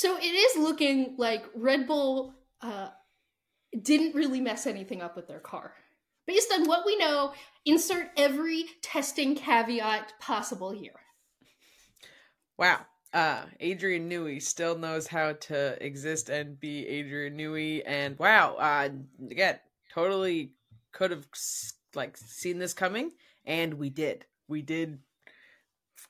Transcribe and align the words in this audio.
So 0.00 0.16
it 0.16 0.22
is 0.22 0.56
looking 0.56 1.16
like 1.18 1.44
Red 1.54 1.86
Bull 1.86 2.32
uh, 2.62 2.88
didn't 3.82 4.14
really 4.14 4.40
mess 4.40 4.66
anything 4.66 5.02
up 5.02 5.14
with 5.14 5.28
their 5.28 5.40
car. 5.40 5.74
Based 6.26 6.50
on 6.50 6.66
what 6.66 6.86
we 6.86 6.96
know, 6.96 7.34
insert 7.66 8.08
every 8.16 8.64
testing 8.80 9.34
caveat 9.34 10.14
possible 10.18 10.70
here. 10.70 10.98
Wow. 12.56 12.86
Uh, 13.12 13.42
Adrian 13.60 14.08
Newey 14.08 14.40
still 14.40 14.78
knows 14.78 15.06
how 15.06 15.34
to 15.34 15.76
exist 15.84 16.30
and 16.30 16.58
be 16.58 16.88
Adrian 16.88 17.36
Newey, 17.36 17.82
and 17.84 18.18
wow, 18.18 18.54
uh, 18.54 18.88
again, 19.30 19.58
totally 19.92 20.54
could 20.92 21.10
have 21.10 21.26
like 21.94 22.16
seen 22.16 22.58
this 22.58 22.72
coming, 22.72 23.10
and 23.44 23.74
we 23.74 23.90
did. 23.90 24.24
We 24.48 24.62
did 24.62 25.00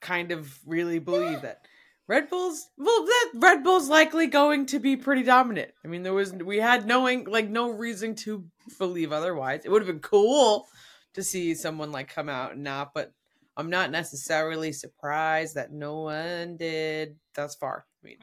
kind 0.01 0.31
of 0.31 0.61
really 0.65 1.01
believe 1.01 1.43
that 1.43 1.67
Red 2.11 2.29
Bull's 2.29 2.69
well, 2.77 3.05
that 3.05 3.31
Red 3.37 3.63
Bull's 3.63 3.89
likely 3.89 4.27
going 4.27 4.67
to 4.67 4.81
be 4.81 4.97
pretty 4.97 5.23
dominant. 5.23 5.71
I 5.85 5.87
mean, 5.87 6.03
there 6.03 6.13
was 6.13 6.33
we 6.33 6.57
had 6.57 6.85
knowing 6.85 7.23
like 7.27 7.49
no 7.49 7.71
reason 7.71 8.17
to 8.17 8.47
believe 8.81 9.13
otherwise. 9.13 9.61
It 9.65 9.71
would 9.71 9.81
have 9.81 9.87
been 9.87 10.01
cool 10.01 10.67
to 11.15 11.23
see 11.23 11.55
someone 11.55 11.93
like 11.93 12.13
come 12.13 12.29
out 12.29 12.55
and 12.55 12.65
not, 12.65 12.95
but 12.95 13.13
I'm 13.57 13.71
not 13.71 13.93
necessarily 13.93 14.73
surprised 14.73 15.55
that 15.55 15.71
no 15.71 16.01
one 16.01 16.57
did 16.57 17.15
thus 17.37 17.55
far. 17.55 17.87
I 18.03 18.07
mean, 18.09 18.19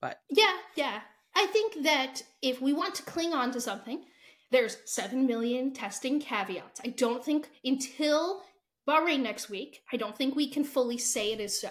but 0.00 0.20
yeah, 0.30 0.54
yeah. 0.76 1.00
I 1.34 1.46
think 1.46 1.82
that 1.82 2.22
if 2.40 2.62
we 2.62 2.72
want 2.72 2.94
to 2.94 3.02
cling 3.02 3.32
on 3.34 3.50
to 3.50 3.60
something, 3.60 4.04
there's 4.52 4.76
7 4.84 5.26
million 5.26 5.72
testing 5.72 6.20
caveats. 6.20 6.80
I 6.84 6.90
don't 6.90 7.24
think 7.24 7.48
until 7.64 8.42
Bahrain 8.88 9.22
next 9.22 9.50
week, 9.50 9.82
I 9.92 9.96
don't 9.96 10.16
think 10.16 10.36
we 10.36 10.48
can 10.48 10.62
fully 10.62 10.98
say 10.98 11.32
it 11.32 11.40
is 11.40 11.60
so. 11.60 11.70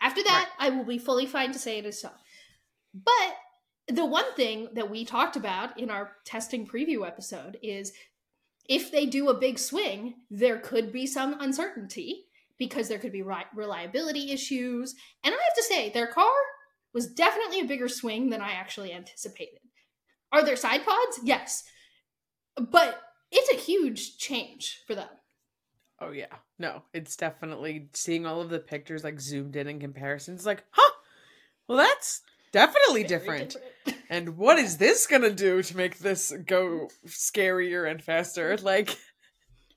After 0.00 0.22
that, 0.22 0.48
right. 0.58 0.66
I 0.68 0.70
will 0.70 0.84
be 0.84 0.98
fully 0.98 1.26
fine 1.26 1.52
to 1.52 1.58
say 1.58 1.78
it 1.78 1.86
is 1.86 2.00
so. 2.00 2.10
But 2.94 3.36
the 3.88 4.06
one 4.06 4.32
thing 4.34 4.68
that 4.74 4.90
we 4.90 5.04
talked 5.04 5.36
about 5.36 5.78
in 5.78 5.90
our 5.90 6.12
testing 6.24 6.66
preview 6.66 7.06
episode 7.06 7.58
is 7.62 7.92
if 8.68 8.92
they 8.92 9.06
do 9.06 9.28
a 9.28 9.38
big 9.38 9.58
swing, 9.58 10.14
there 10.30 10.58
could 10.58 10.92
be 10.92 11.06
some 11.06 11.40
uncertainty 11.40 12.26
because 12.58 12.88
there 12.88 12.98
could 12.98 13.12
be 13.12 13.22
reliability 13.22 14.30
issues. 14.30 14.94
And 15.24 15.34
I 15.34 15.38
have 15.38 15.54
to 15.56 15.62
say, 15.62 15.90
their 15.90 16.08
car 16.08 16.32
was 16.92 17.06
definitely 17.06 17.60
a 17.60 17.66
bigger 17.66 17.88
swing 17.88 18.30
than 18.30 18.42
I 18.42 18.52
actually 18.52 18.92
anticipated. 18.92 19.60
Are 20.32 20.44
there 20.44 20.56
side 20.56 20.84
pods? 20.84 21.20
Yes. 21.22 21.64
But 22.56 23.00
it's 23.30 23.50
a 23.52 23.64
huge 23.64 24.18
change 24.18 24.82
for 24.86 24.94
them. 24.94 25.08
Oh 26.00 26.10
yeah. 26.10 26.34
No, 26.58 26.82
it's 26.92 27.16
definitely 27.16 27.88
seeing 27.92 28.26
all 28.26 28.40
of 28.40 28.50
the 28.50 28.58
pictures 28.58 29.04
like 29.04 29.20
zoomed 29.20 29.56
in 29.56 29.68
in 29.68 29.80
comparisons 29.80 30.46
like, 30.46 30.64
"Huh. 30.70 30.92
Well, 31.66 31.78
that's 31.78 32.22
definitely 32.52 33.04
different. 33.04 33.56
different. 33.84 34.04
and 34.10 34.36
what 34.36 34.58
is 34.58 34.78
this 34.78 35.06
going 35.06 35.22
to 35.22 35.32
do 35.32 35.62
to 35.62 35.76
make 35.76 35.98
this 35.98 36.32
go 36.46 36.88
scarier 37.06 37.90
and 37.90 38.02
faster?" 38.02 38.56
Like 38.58 38.96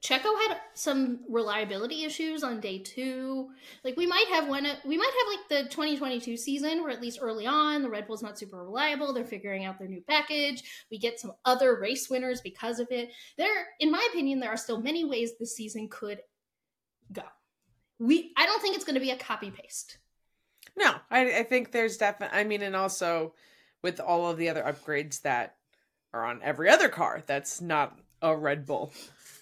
Checo 0.02 0.36
had 0.48 0.58
some 0.74 1.20
reliability 1.30 2.04
issues 2.06 2.44
on 2.44 2.60
day 2.60 2.80
two. 2.80 3.50
Like 3.84 3.96
we 3.98 4.08
might 4.08 4.26
have 4.32 4.48
one. 4.48 4.66
We 4.84 4.98
might 4.98 5.12
have 5.20 5.58
like 5.60 5.66
the 5.66 5.70
2022 5.70 6.38
season, 6.38 6.82
where 6.82 6.90
at 6.90 7.02
least 7.02 7.20
early 7.22 7.46
on 7.46 7.84
the 7.84 7.90
Red 7.90 8.08
Bull's 8.08 8.24
not 8.24 8.40
super 8.40 8.64
reliable. 8.64 9.14
They're 9.14 9.26
figuring 9.26 9.66
out 9.66 9.78
their 9.78 9.88
new 9.88 10.02
package. 10.02 10.64
We 10.90 10.98
get 10.98 11.20
some 11.20 11.34
other 11.46 11.80
race 11.80 12.10
winners 12.10 12.42
because 12.42 12.80
of 12.80 12.88
it. 12.90 13.12
There, 13.38 13.68
in 13.80 13.92
my 13.92 14.06
opinion, 14.12 14.40
there 14.40 14.50
are 14.50 14.58
still 14.58 14.82
many 14.82 15.06
ways 15.06 15.38
this 15.38 15.56
season 15.56 15.88
could 15.88 16.20
go. 17.14 17.24
We, 18.00 18.34
I 18.36 18.48
don't 18.48 18.62
think 18.62 18.76
it's 18.76 18.86
going 18.86 18.96
to 18.96 19.02
be 19.02 19.12
a 19.12 19.18
copy 19.18 19.52
paste. 19.52 20.00
No, 20.76 20.96
I, 21.12 21.40
I 21.40 21.44
think 21.44 21.72
there's 21.72 21.98
definitely. 21.98 22.40
I 22.40 22.44
mean, 22.44 22.64
and 22.64 22.76
also 22.76 23.36
with 23.84 24.00
all 24.00 24.32
of 24.32 24.38
the 24.38 24.50
other 24.50 24.64
upgrades 24.64 25.22
that 25.22 25.58
are 26.12 26.26
on 26.26 26.42
every 26.44 26.70
other 26.70 26.90
car 26.90 27.24
that's 27.26 27.62
not 27.62 27.98
a 28.22 28.36
Red 28.36 28.66
Bull. 28.66 28.94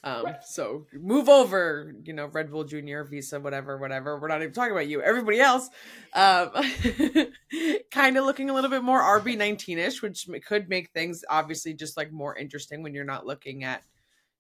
Um. 0.04 0.26
So 0.44 0.86
move 0.94 1.28
over, 1.28 1.94
you 2.04 2.14
know, 2.14 2.28
Red 2.28 2.52
Bull 2.52 2.64
Junior, 2.64 3.04
Visa, 3.04 3.40
whatever, 3.40 3.78
whatever. 3.78 4.18
We're 4.20 4.30
not 4.30 4.42
even 4.42 4.54
talking 4.54 4.72
about 4.72 4.88
you. 4.88 5.02
Everybody 5.02 5.40
else, 5.40 5.70
um, 6.14 6.52
kind 7.92 8.18
of 8.18 8.26
looking 8.26 8.50
a 8.50 8.54
little 8.54 8.70
bit 8.70 8.84
more 8.84 9.02
RB19 9.02 9.78
ish, 9.78 10.02
which 10.02 10.28
could 10.46 10.70
make 10.70 10.92
things 10.92 11.24
obviously 11.30 11.74
just 11.74 11.98
like 11.98 12.12
more 12.12 12.38
interesting 12.38 12.82
when 12.82 12.94
you're 12.94 13.04
not 13.04 13.26
looking 13.26 13.64
at, 13.66 13.84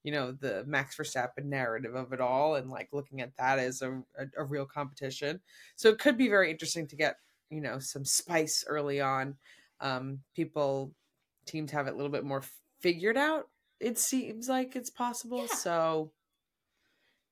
you 0.04 0.14
know, 0.14 0.32
the 0.32 0.64
Max 0.66 0.96
Verstappen 0.96 1.46
narrative 1.46 1.94
of 1.94 2.14
it 2.14 2.22
all 2.22 2.56
and 2.56 2.70
like 2.70 2.90
looking 2.94 3.20
at 3.20 3.36
that 3.38 3.60
as 3.60 3.82
a, 3.82 4.02
a, 4.18 4.26
a 4.38 4.44
real 4.46 4.66
competition. 4.66 5.42
So 5.76 5.90
it 5.90 6.00
could 6.00 6.18
be 6.18 6.30
very 6.30 6.50
interesting 6.50 6.88
to 6.88 6.96
get, 6.96 7.18
you 7.50 7.60
know, 7.60 7.80
some 7.80 8.06
spice 8.06 8.64
early 8.66 9.02
on. 9.02 9.36
Um, 9.82 10.20
people, 10.36 10.94
teams 11.46 11.72
have 11.72 11.88
it 11.88 11.94
a 11.94 11.96
little 11.96 12.12
bit 12.12 12.24
more 12.24 12.44
figured 12.80 13.18
out 13.18 13.48
it 13.80 13.98
seems 13.98 14.50
like 14.50 14.76
it's 14.76 14.90
possible. 14.90 15.42
Yeah. 15.50 15.56
So 15.56 16.12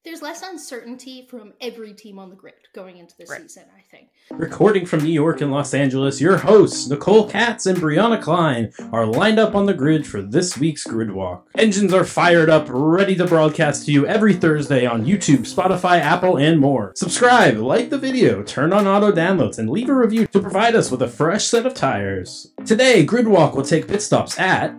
there's 0.07 0.21
less 0.21 0.41
uncertainty 0.41 1.27
from 1.29 1.51
every 1.59 1.93
team 1.93 2.17
on 2.17 2.29
the 2.29 2.35
grid 2.35 2.53
going 2.73 2.97
into 2.97 3.13
the 3.17 3.25
right. 3.25 3.41
season, 3.41 3.65
I 3.75 3.81
think. 3.91 4.07
Recording 4.31 4.85
from 4.85 5.03
New 5.03 5.11
York 5.11 5.41
and 5.41 5.51
Los 5.51 5.73
Angeles, 5.73 6.21
your 6.21 6.37
hosts, 6.37 6.87
Nicole 6.87 7.29
Katz 7.29 7.65
and 7.65 7.77
Briana 7.77 8.21
Klein, 8.21 8.71
are 8.93 9.05
lined 9.05 9.37
up 9.37 9.53
on 9.53 9.65
the 9.65 9.73
grid 9.73 10.07
for 10.07 10.21
this 10.21 10.57
week's 10.57 10.85
Grid 10.85 11.11
Walk. 11.11 11.49
Engines 11.57 11.93
are 11.93 12.05
fired 12.05 12.49
up, 12.49 12.67
ready 12.69 13.15
to 13.15 13.25
broadcast 13.25 13.85
to 13.85 13.91
you 13.91 14.07
every 14.07 14.33
Thursday 14.33 14.85
on 14.85 15.05
YouTube, 15.05 15.39
Spotify, 15.39 15.99
Apple, 15.99 16.37
and 16.37 16.57
more. 16.57 16.93
Subscribe, 16.95 17.57
like 17.57 17.89
the 17.89 17.97
video, 17.97 18.43
turn 18.43 18.71
on 18.71 18.87
auto 18.87 19.11
downloads, 19.11 19.57
and 19.57 19.69
leave 19.69 19.89
a 19.89 19.93
review 19.93 20.25
to 20.27 20.39
provide 20.39 20.75
us 20.75 20.89
with 20.89 21.01
a 21.01 21.09
fresh 21.09 21.47
set 21.47 21.65
of 21.65 21.73
tires. 21.73 22.53
Today, 22.65 23.03
Grid 23.03 23.27
Walk 23.27 23.55
will 23.55 23.65
take 23.65 23.89
pit 23.89 24.01
stops 24.01 24.39
at 24.39 24.73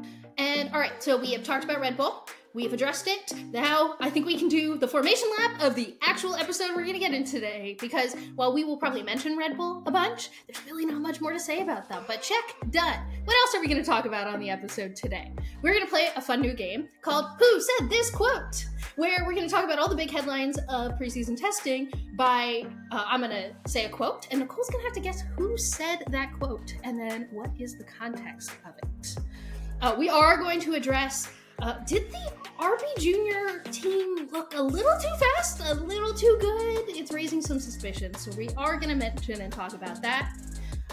all 0.72 0.80
right, 0.80 1.02
so 1.02 1.16
we 1.16 1.32
have 1.32 1.42
talked 1.42 1.64
about 1.64 1.80
Red 1.80 1.96
Bull. 1.96 2.26
We 2.54 2.64
have 2.64 2.72
addressed 2.72 3.06
it. 3.06 3.32
Now 3.52 3.94
I 4.00 4.10
think 4.10 4.26
we 4.26 4.36
can 4.36 4.48
do 4.48 4.76
the 4.76 4.88
formation 4.88 5.28
lap 5.38 5.62
of 5.62 5.74
the 5.74 5.96
actual 6.02 6.34
episode 6.34 6.70
we're 6.70 6.82
going 6.82 6.94
to 6.94 6.98
get 6.98 7.14
in 7.14 7.24
today. 7.24 7.76
Because 7.80 8.16
while 8.34 8.52
we 8.52 8.64
will 8.64 8.76
probably 8.76 9.02
mention 9.02 9.36
Red 9.36 9.56
Bull 9.56 9.82
a 9.86 9.90
bunch, 9.90 10.30
there's 10.46 10.64
really 10.66 10.84
not 10.84 11.00
much 11.00 11.20
more 11.20 11.32
to 11.32 11.38
say 11.38 11.60
about 11.60 11.88
them. 11.88 12.04
But 12.06 12.22
check, 12.22 12.56
done. 12.70 12.98
What 13.24 13.36
else 13.36 13.54
are 13.54 13.60
we 13.60 13.68
going 13.68 13.82
to 13.82 13.88
talk 13.88 14.06
about 14.06 14.26
on 14.26 14.40
the 14.40 14.50
episode 14.50 14.96
today? 14.96 15.32
We're 15.62 15.72
going 15.72 15.84
to 15.84 15.90
play 15.90 16.08
a 16.16 16.20
fun 16.20 16.40
new 16.40 16.54
game 16.54 16.88
called 17.02 17.26
Who 17.38 17.60
Said 17.60 17.90
This 17.90 18.10
Quote? 18.10 18.66
Where 18.96 19.24
we're 19.24 19.34
going 19.34 19.46
to 19.46 19.54
talk 19.54 19.64
about 19.64 19.78
all 19.78 19.88
the 19.88 19.94
big 19.94 20.10
headlines 20.10 20.58
of 20.68 20.98
preseason 20.98 21.38
testing 21.38 21.92
by, 22.16 22.64
uh, 22.90 23.04
I'm 23.06 23.20
going 23.20 23.30
to 23.30 23.70
say 23.70 23.84
a 23.84 23.88
quote, 23.88 24.26
and 24.32 24.40
Nicole's 24.40 24.68
going 24.70 24.80
to 24.82 24.86
have 24.86 24.94
to 24.94 25.00
guess 25.00 25.22
who 25.36 25.56
said 25.56 26.02
that 26.10 26.32
quote 26.40 26.74
and 26.82 26.98
then 26.98 27.28
what 27.30 27.50
is 27.58 27.76
the 27.76 27.84
context 27.84 28.50
of 28.66 28.74
it. 28.78 29.16
Uh, 29.80 29.94
we 29.96 30.08
are 30.08 30.36
going 30.36 30.60
to 30.60 30.74
address 30.74 31.28
uh, 31.60 31.74
did 31.86 32.10
the 32.10 32.32
RB 32.58 32.82
Junior 32.98 33.60
team 33.70 34.28
look 34.32 34.54
a 34.56 34.62
little 34.62 34.92
too 35.00 35.14
fast, 35.36 35.60
a 35.64 35.74
little 35.74 36.12
too 36.12 36.36
good? 36.40 36.84
It's 36.88 37.12
raising 37.12 37.40
some 37.40 37.60
suspicions, 37.60 38.20
so 38.20 38.32
we 38.36 38.48
are 38.56 38.76
going 38.76 38.88
to 38.88 38.96
mention 38.96 39.40
and 39.40 39.52
talk 39.52 39.74
about 39.74 40.02
that. 40.02 40.32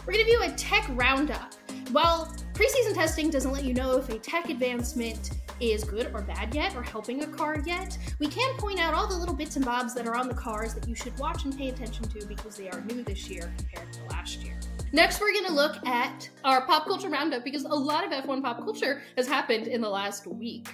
We're 0.05 0.13
going 0.13 0.25
to 0.25 0.31
do 0.31 0.41
a 0.43 0.51
tech 0.51 0.85
roundup. 0.91 1.55
While 1.91 2.35
preseason 2.53 2.93
testing 2.93 3.31
doesn't 3.31 3.51
let 3.51 3.63
you 3.63 3.73
know 3.73 3.97
if 3.97 4.09
a 4.09 4.19
tech 4.19 4.49
advancement 4.49 5.31
is 5.59 5.83
good 5.83 6.11
or 6.13 6.21
bad 6.21 6.53
yet 6.53 6.75
or 6.75 6.83
helping 6.83 7.23
a 7.23 7.27
car 7.27 7.63
yet, 7.65 7.97
we 8.19 8.27
can 8.27 8.55
point 8.57 8.79
out 8.79 8.93
all 8.93 9.07
the 9.07 9.15
little 9.15 9.35
bits 9.35 9.55
and 9.55 9.65
bobs 9.65 9.95
that 9.95 10.05
are 10.05 10.15
on 10.15 10.27
the 10.27 10.33
cars 10.33 10.75
that 10.75 10.87
you 10.87 10.93
should 10.93 11.17
watch 11.17 11.45
and 11.45 11.57
pay 11.57 11.69
attention 11.69 12.07
to 12.09 12.25
because 12.27 12.57
they 12.57 12.69
are 12.69 12.81
new 12.81 13.03
this 13.03 13.29
year 13.29 13.51
compared 13.57 13.91
to 13.93 14.03
last 14.09 14.43
year. 14.43 14.59
Next, 14.91 15.19
we're 15.19 15.33
going 15.33 15.45
to 15.45 15.53
look 15.53 15.85
at 15.85 16.29
our 16.43 16.65
pop 16.65 16.85
culture 16.85 17.09
roundup 17.09 17.43
because 17.43 17.63
a 17.63 17.67
lot 17.67 18.05
of 18.05 18.11
F1 18.11 18.41
pop 18.41 18.59
culture 18.59 19.01
has 19.17 19.27
happened 19.27 19.67
in 19.67 19.81
the 19.81 19.89
last 19.89 20.25
week. 20.27 20.73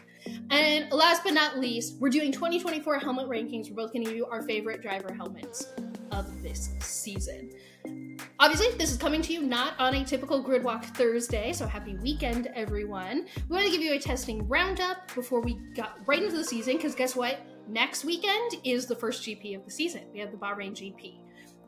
And 0.51 0.91
last 0.91 1.23
but 1.23 1.33
not 1.33 1.59
least, 1.59 1.95
we're 1.99 2.09
doing 2.09 2.31
2024 2.31 2.99
helmet 2.99 3.27
rankings. 3.27 3.69
We're 3.69 3.77
both 3.77 3.93
going 3.93 4.05
to 4.05 4.11
give 4.11 4.17
you 4.17 4.25
our 4.27 4.43
favorite 4.43 4.81
driver 4.81 5.13
helmets 5.13 5.67
of 6.11 6.43
this 6.43 6.69
season. 6.79 7.51
Obviously, 8.39 8.75
this 8.77 8.91
is 8.91 8.97
coming 8.97 9.21
to 9.23 9.33
you 9.33 9.41
not 9.41 9.79
on 9.79 9.95
a 9.95 10.05
typical 10.05 10.43
Gridwalk 10.43 10.85
Thursday, 10.95 11.53
so 11.53 11.65
happy 11.65 11.95
weekend, 11.97 12.47
everyone. 12.53 13.25
We 13.49 13.55
want 13.55 13.65
to 13.65 13.71
give 13.71 13.81
you 13.81 13.93
a 13.93 13.99
testing 13.99 14.47
roundup 14.47 15.13
before 15.15 15.41
we 15.41 15.55
got 15.75 15.97
right 16.05 16.21
into 16.21 16.37
the 16.37 16.43
season, 16.43 16.75
because 16.75 16.93
guess 16.93 17.15
what? 17.15 17.39
Next 17.67 18.03
weekend 18.03 18.57
is 18.63 18.85
the 18.85 18.95
first 18.95 19.23
GP 19.23 19.55
of 19.55 19.65
the 19.65 19.71
season. 19.71 20.03
We 20.13 20.19
have 20.19 20.31
the 20.31 20.37
Bahrain 20.37 20.71
GP. 20.71 21.20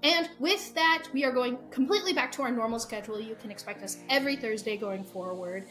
And 0.04 0.30
with 0.38 0.74
that, 0.76 1.08
we 1.14 1.24
are 1.24 1.32
going 1.32 1.58
completely 1.72 2.12
back 2.12 2.30
to 2.34 2.42
our 2.42 2.52
normal 2.52 2.78
schedule. 2.78 3.22
You 3.22 3.36
can 3.36 3.50
expect 3.50 3.82
us 3.84 3.98
every 4.10 4.36
Thursday 4.36 4.76
going 4.76 5.02
forward 5.02 5.66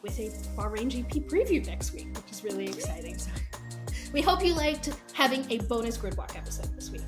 with 0.00 0.18
a 0.18 0.30
Bahrain 0.56 0.90
GP 0.90 1.28
preview 1.28 1.64
next 1.66 1.92
week, 1.92 2.08
which 2.16 2.30
is 2.30 2.42
really 2.42 2.68
exciting. 2.68 3.18
So 3.18 3.30
we 4.14 4.22
hope 4.22 4.42
you 4.42 4.54
liked 4.54 4.88
having 5.12 5.44
a 5.50 5.58
bonus 5.64 5.98
Gridwalk 5.98 6.34
episode 6.38 6.74
this 6.74 6.90
week. 6.90 7.02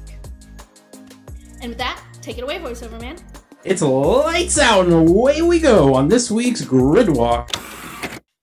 And 1.62 1.70
with 1.70 1.78
that, 1.78 2.02
take 2.20 2.37
it 2.37 2.44
away, 2.44 2.58
voiceover 2.58 3.00
man. 3.00 3.16
It's 3.64 3.81
lights 3.81 4.58
out 4.58 4.84
and 4.84 5.08
away 5.08 5.40
we 5.40 5.58
go 5.58 5.94
on 5.94 6.08
this 6.08 6.31
week's 6.31 6.60
Gridwalk. 6.60 7.49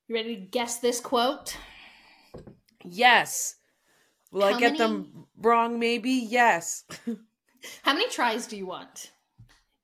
You 0.08 0.16
ready 0.16 0.36
to 0.36 0.42
guess 0.42 0.80
this 0.80 1.00
quote? 1.00 1.56
Yes. 2.84 3.58
Will 4.32 4.48
How 4.48 4.56
I 4.56 4.60
get 4.60 4.72
many... 4.72 4.78
them 4.80 5.26
wrong, 5.38 5.78
maybe? 5.78 6.10
Yes. 6.12 6.86
How 7.84 7.94
many 7.94 8.10
tries 8.10 8.48
do 8.48 8.56
you 8.58 8.66
want 8.66 9.12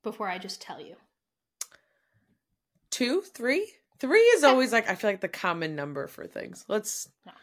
before 0.04 0.28
I 0.28 0.38
just 0.38 0.62
tell 0.62 0.80
you? 0.80 0.96
two, 2.92 3.22
three. 3.22 3.70
Three 4.00 4.20
is 4.22 4.44
always 4.46 4.72
like 4.72 4.90
I 4.90 4.96
feel 4.96 5.10
like 5.10 5.20
the 5.22 5.28
common 5.28 5.76
number 5.76 6.08
for 6.08 6.28
things. 6.28 6.64
Let's 6.70 7.10
No. 7.26 7.34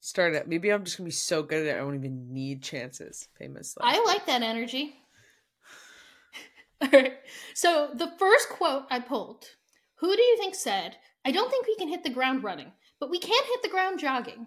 start 0.00 0.34
it. 0.34 0.48
Maybe 0.48 0.70
I'm 0.70 0.84
just 0.84 0.96
gonna 0.96 1.06
be 1.06 1.10
so 1.10 1.42
good 1.42 1.66
at 1.66 1.76
it 1.76 1.78
I 1.78 1.82
won't 1.82 1.96
even 1.96 2.32
need 2.32 2.62
chances. 2.62 3.28
Famous. 3.38 3.76
I 3.80 4.02
like 4.04 4.24
that 4.26 4.42
energy. 4.42 4.96
All 6.80 6.88
right. 6.90 7.18
So 7.54 7.90
the 7.94 8.10
first 8.18 8.48
quote 8.50 8.84
I 8.90 9.00
pulled, 9.00 9.44
who 9.96 10.16
do 10.16 10.22
you 10.22 10.36
think 10.38 10.54
said, 10.54 10.96
I 11.24 11.30
don't 11.30 11.50
think 11.50 11.66
we 11.66 11.76
can 11.76 11.88
hit 11.88 12.02
the 12.04 12.10
ground 12.10 12.42
running, 12.42 12.72
but 12.98 13.10
we 13.10 13.18
can 13.18 13.30
hit 13.44 13.62
the 13.62 13.68
ground 13.68 13.98
jogging? 14.00 14.46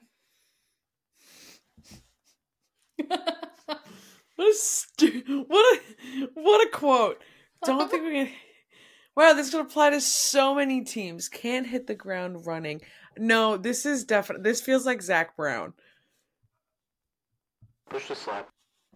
What 4.35 4.51
a 4.51 4.53
stu- 4.55 5.45
what 5.47 5.77
a 5.77 6.27
what 6.33 6.67
a 6.67 6.69
quote. 6.71 7.21
Don't 7.63 7.89
think 7.89 8.03
we 8.03 8.11
can. 8.11 8.29
Wow, 9.17 9.31
this 9.31 9.49
could 9.49 9.61
apply 9.61 9.91
to 9.91 10.01
so 10.01 10.53
many 10.53 10.83
teams. 10.83 11.29
Can't 11.29 11.65
hit 11.65 11.87
the 11.87 11.95
ground 11.95 12.45
running. 12.45 12.81
No, 13.17 13.55
this 13.55 13.85
is 13.85 14.03
definitely. 14.03 14.43
This 14.43 14.59
feels 14.59 14.85
like 14.85 15.01
Zak 15.01 15.37
Brown. 15.37 15.71
Push 17.89 18.09
the 18.09 18.15
slap. 18.15 18.49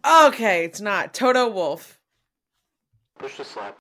Okay, 0.06 0.66
it's 0.66 0.82
not 0.82 1.14
Toto 1.14 1.48
Wolff. 1.48 2.00
Push 3.18 3.38
the 3.38 3.46
slap. 3.46 3.78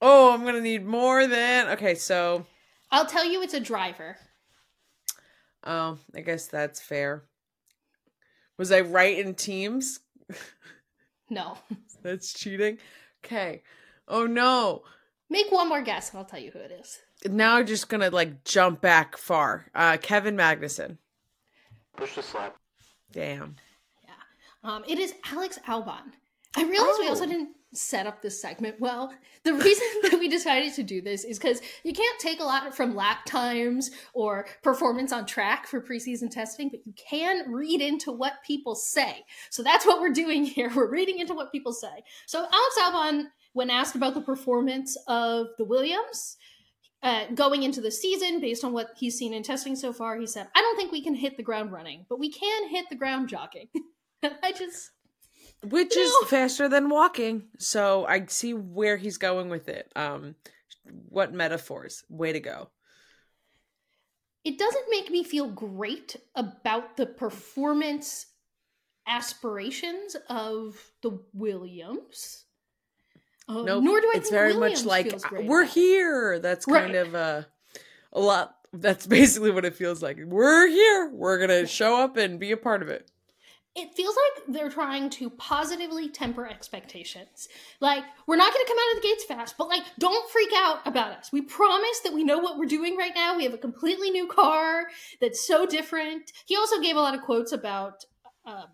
Oh, 0.00 0.32
I'm 0.32 0.46
gonna 0.46 0.62
need 0.62 0.86
more 0.86 1.26
than. 1.26 1.68
Okay, 1.68 1.94
so 1.94 2.46
I'll 2.90 3.04
tell 3.04 3.26
you 3.30 3.42
it's 3.42 3.52
a 3.52 3.60
driver. 3.60 4.16
oh, 5.64 5.98
I 6.16 6.20
guess 6.22 6.46
that's 6.46 6.80
fair. 6.80 7.24
Was 8.56 8.72
I 8.72 8.80
right 8.80 9.18
in 9.18 9.34
teams? 9.34 10.00
No. 11.32 11.56
That's 12.02 12.32
cheating. 12.34 12.78
Okay. 13.24 13.62
Oh 14.06 14.26
no. 14.26 14.82
Make 15.30 15.50
one 15.50 15.68
more 15.68 15.80
guess 15.80 16.10
and 16.10 16.18
I'll 16.18 16.24
tell 16.26 16.38
you 16.40 16.50
who 16.50 16.58
it 16.58 16.70
is. 16.70 16.98
Now 17.24 17.56
I'm 17.56 17.66
just 17.66 17.88
gonna 17.88 18.10
like 18.10 18.44
jump 18.44 18.80
back 18.82 19.16
far. 19.16 19.66
Uh, 19.74 19.96
Kevin 19.96 20.36
Magnussen. 20.36 20.98
Push 21.96 22.16
the 22.16 22.22
slap. 22.22 22.56
Damn. 23.12 23.56
Yeah. 24.04 24.10
Um, 24.70 24.84
it 24.86 24.98
is 24.98 25.14
Alex 25.30 25.58
Albon. 25.66 26.12
I 26.56 26.64
realize 26.64 26.96
we 26.98 27.08
also 27.08 27.24
Oh. 27.24 27.28
didn't 27.28 27.50
set 27.74 28.06
up 28.06 28.20
this 28.20 28.40
segment 28.40 28.78
well. 28.80 29.12
The 29.44 29.54
reason 29.54 29.86
that 30.02 30.18
we 30.18 30.28
decided 30.28 30.74
to 30.74 30.82
do 30.82 31.00
this 31.00 31.24
is 31.24 31.38
because 31.38 31.60
you 31.84 31.92
can't 31.92 32.18
take 32.20 32.40
a 32.40 32.44
lot 32.44 32.74
from 32.74 32.94
lap 32.94 33.24
times 33.24 33.90
or 34.14 34.46
performance 34.62 35.12
on 35.12 35.26
track 35.26 35.66
for 35.66 35.80
preseason 35.80 36.30
testing, 36.30 36.68
but 36.68 36.86
you 36.86 36.92
can 36.94 37.50
read 37.50 37.80
into 37.80 38.12
what 38.12 38.34
people 38.46 38.74
say. 38.74 39.24
So 39.50 39.62
that's 39.62 39.86
what 39.86 40.00
we're 40.00 40.12
doing 40.12 40.44
here. 40.44 40.70
We're 40.82 40.90
reading 40.90 41.18
into 41.18 41.34
what 41.34 41.52
people 41.52 41.72
say. 41.72 42.04
So 42.26 42.38
Alex 42.38 42.76
Albon, 42.80 43.24
when 43.52 43.70
asked 43.70 43.94
about 43.94 44.14
the 44.14 44.20
performance 44.20 44.96
of 45.06 45.48
the 45.58 45.64
Williams, 45.64 46.36
uh, 47.02 47.26
going 47.34 47.62
into 47.62 47.80
the 47.80 47.90
season, 47.90 48.40
based 48.40 48.64
on 48.64 48.72
what 48.72 48.90
he's 48.96 49.18
seen 49.18 49.34
in 49.34 49.42
testing 49.42 49.76
so 49.76 49.92
far, 49.92 50.16
he 50.16 50.26
said, 50.26 50.48
I 50.54 50.60
don't 50.60 50.76
think 50.76 50.92
we 50.92 51.02
can 51.02 51.14
hit 51.14 51.36
the 51.36 51.42
ground 51.42 51.72
running, 51.72 52.06
but 52.08 52.18
we 52.18 52.30
can 52.30 52.68
hit 52.68 52.88
the 52.88 52.96
ground 52.96 53.28
jogging. 53.28 53.68
I 54.42 54.52
just 54.52 54.90
Which 55.64 55.94
No. 55.94 56.02
is 56.02 56.12
faster 56.28 56.68
than 56.68 56.88
walking. 56.88 57.48
So 57.58 58.04
I 58.06 58.26
see 58.26 58.52
where 58.54 58.96
he's 58.96 59.18
going 59.18 59.48
with 59.48 59.68
it. 59.68 59.90
Um 59.94 60.34
what 61.08 61.32
metaphors. 61.32 62.04
Way 62.08 62.32
to 62.32 62.40
go. 62.40 62.70
it 64.44 64.58
doesn't 64.58 64.86
make 64.90 65.08
me 65.08 65.22
feel 65.22 65.46
great 65.46 66.16
about 66.34 66.96
the 66.96 67.06
performance 67.06 68.26
aspirations 69.06 70.16
of 70.28 70.90
the 71.02 71.20
Williams. 71.32 72.44
Uh, 73.48 73.62
Nope. 73.62 73.84
Nor 73.84 74.00
do 74.00 74.08
I 74.08 74.16
it's 74.16 74.30
very 74.30 74.52
Williams 74.56 74.84
much 74.84 75.06
like 75.06 75.32
we're 75.44 75.64
here. 75.64 76.40
That's 76.40 76.66
Right. 76.66 76.82
kind 76.82 76.94
of 76.96 77.14
uh, 77.14 77.42
a 78.12 78.20
lot 78.20 78.56
that's 78.72 79.06
basically 79.18 79.52
what 79.52 79.64
it 79.64 79.76
feels 79.76 80.02
like. 80.02 80.18
We're 80.24 80.66
here. 80.66 81.10
We're 81.12 81.38
gonna 81.38 81.66
show 81.68 82.02
up 82.02 82.16
and 82.16 82.40
be 82.40 82.50
a 82.50 82.56
part 82.56 82.82
of 82.82 82.88
it. 82.88 83.08
It 83.74 83.94
feels 83.94 84.14
like 84.14 84.54
they're 84.54 84.70
trying 84.70 85.08
to 85.10 85.30
positively 85.30 86.10
temper 86.10 86.46
expectations. 86.46 87.48
Like, 87.80 88.04
we're 88.26 88.36
not 88.36 88.52
going 88.52 88.64
to 88.64 88.70
come 88.70 88.78
out 88.78 88.96
of 88.96 89.02
the 89.02 89.08
gates 89.08 89.24
fast, 89.24 89.56
but 89.56 89.68
like, 89.68 89.82
don't 89.98 90.30
freak 90.30 90.50
out 90.54 90.86
about 90.86 91.12
us. 91.12 91.30
We 91.32 91.40
promise 91.40 92.00
that 92.04 92.12
we 92.12 92.22
know 92.22 92.38
what 92.38 92.58
we're 92.58 92.66
doing 92.66 92.98
right 92.98 93.14
now. 93.14 93.34
We 93.34 93.44
have 93.44 93.54
a 93.54 93.58
completely 93.58 94.10
new 94.10 94.26
car 94.26 94.84
that's 95.22 95.46
so 95.46 95.64
different. 95.64 96.32
He 96.44 96.56
also 96.56 96.80
gave 96.80 96.96
a 96.96 97.00
lot 97.00 97.14
of 97.14 97.22
quotes 97.22 97.52
about 97.52 98.04
um, 98.44 98.66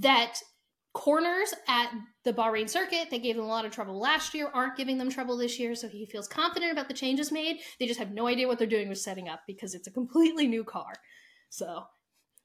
that 0.00 0.40
corners 0.92 1.54
at 1.68 1.90
the 2.24 2.32
Bahrain 2.32 2.68
circuit 2.68 3.10
that 3.10 3.22
gave 3.22 3.36
them 3.36 3.44
a 3.44 3.48
lot 3.48 3.64
of 3.64 3.70
trouble 3.70 3.98
last 3.98 4.34
year 4.34 4.50
aren't 4.52 4.76
giving 4.76 4.98
them 4.98 5.08
trouble 5.08 5.36
this 5.36 5.58
year. 5.58 5.74
So 5.74 5.88
he 5.88 6.04
feels 6.04 6.28
confident 6.28 6.72
about 6.72 6.88
the 6.88 6.94
changes 6.94 7.32
made. 7.32 7.60
They 7.78 7.86
just 7.86 8.00
have 8.00 8.10
no 8.10 8.26
idea 8.26 8.48
what 8.48 8.58
they're 8.58 8.66
doing 8.66 8.88
with 8.88 8.98
setting 8.98 9.28
up 9.28 9.40
because 9.46 9.74
it's 9.74 9.86
a 9.86 9.92
completely 9.92 10.46
new 10.46 10.64
car. 10.64 10.92
So 11.48 11.84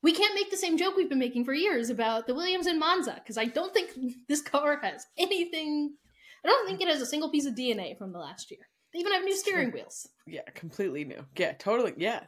we 0.06 0.13
can't 0.13 0.36
make 0.36 0.52
the 0.52 0.57
same 0.57 0.78
joke 0.78 0.96
we've 0.96 1.10
been 1.10 1.18
making 1.18 1.44
for 1.44 1.54
years 1.54 1.90
about 1.90 2.28
the 2.28 2.36
Williams 2.36 2.68
and 2.68 2.80
Monza 2.80 3.16
because 3.16 3.40
I 3.40 3.46
don't 3.46 3.74
think 3.74 3.90
this 4.30 4.40
car 4.40 4.80
has 4.84 5.07
anything. 5.18 5.96
I 6.44 6.48
don't 6.48 6.68
think 6.68 6.80
it 6.80 6.88
has 6.88 7.02
a 7.02 7.07
single 7.07 7.31
piece 7.31 7.48
of 7.48 7.56
DNA 7.56 7.98
from 7.98 8.12
the 8.12 8.19
last 8.19 8.52
year. 8.52 8.60
They 8.94 9.00
even 9.00 9.13
have 9.13 9.24
new 9.24 9.36
steering 9.36 9.72
wheels. 9.72 10.07
Yeah, 10.28 10.44
completely 10.54 11.06
new. 11.06 11.25
Yeah, 11.36 11.54
totally. 11.54 11.96
Yeah, 11.98 12.22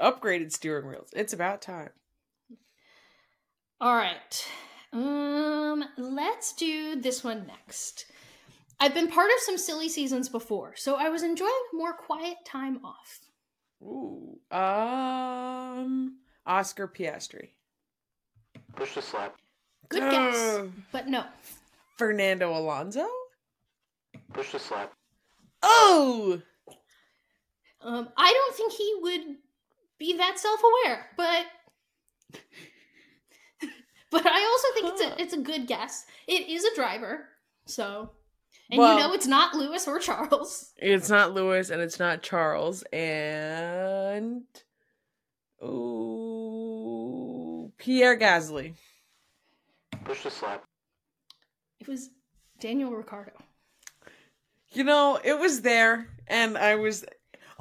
upgraded 0.00 0.50
steering 0.50 0.88
wheels. 0.88 1.10
It's 1.12 1.32
about 1.32 1.62
time. 1.62 1.90
All 3.80 3.94
right. 3.94 4.48
Um, 4.92 5.84
let's 5.96 6.52
do 6.52 7.00
this 7.00 7.22
one 7.22 7.46
next. 7.46 8.06
I've 8.80 8.92
been 8.92 9.06
part 9.06 9.30
of 9.30 9.40
some 9.42 9.56
silly 9.56 9.88
seasons 9.88 10.28
before, 10.28 10.74
so 10.74 10.96
I 10.96 11.10
was 11.10 11.22
enjoying 11.22 11.52
more 11.72 11.92
quiet 11.92 12.38
time 12.44 12.80
off. 12.84 13.20
Ooh. 13.82 14.40
Um. 14.50 16.16
Oscar 16.46 16.88
Piastri. 16.88 17.50
Push 18.76 18.94
the 18.94 19.02
slap. 19.02 19.36
Good 19.88 20.10
guess, 20.10 20.62
but 20.92 21.08
no. 21.08 21.24
Fernando 21.98 22.56
Alonso. 22.56 23.06
Push 24.32 24.52
the 24.52 24.58
slap. 24.58 24.92
Oh. 25.62 26.40
Um, 27.82 28.08
I 28.16 28.32
don't 28.32 28.56
think 28.56 28.72
he 28.72 28.94
would 29.00 29.36
be 29.98 30.16
that 30.18 30.38
self-aware, 30.38 31.06
but 31.16 31.46
but 34.10 34.26
I 34.26 34.44
also 34.44 34.68
think 34.74 34.86
Huh. 34.86 34.92
it's 34.92 35.02
a 35.02 35.22
it's 35.22 35.34
a 35.34 35.38
good 35.38 35.66
guess. 35.66 36.04
It 36.26 36.48
is 36.48 36.64
a 36.64 36.74
driver, 36.74 37.26
so 37.66 38.10
and 38.70 38.78
Well- 38.78 38.94
you 38.98 39.00
know 39.00 39.12
it's 39.14 39.26
not 39.26 39.54
Lewis 39.54 39.86
or 39.88 39.98
Charles. 40.00 40.72
It's 40.76 41.08
not 41.08 41.34
Lewis 41.34 41.70
and 41.70 41.80
it's 41.82 41.98
not 41.98 42.22
Charles 42.22 42.82
and 42.92 44.44
ooh 45.62 47.20
Pierre 47.78 48.18
Gasly. 48.18 48.74
Push 50.04 50.22
the 50.24 50.30
slap. 50.30 50.64
It 51.80 51.88
was 51.88 52.10
Daniel 52.60 52.90
Ricciardo. 52.92 53.32
You 54.72 54.84
know, 54.84 55.18
it 55.22 55.38
was 55.38 55.62
there 55.62 56.08
and 56.26 56.56
I 56.58 56.74
was 56.76 57.04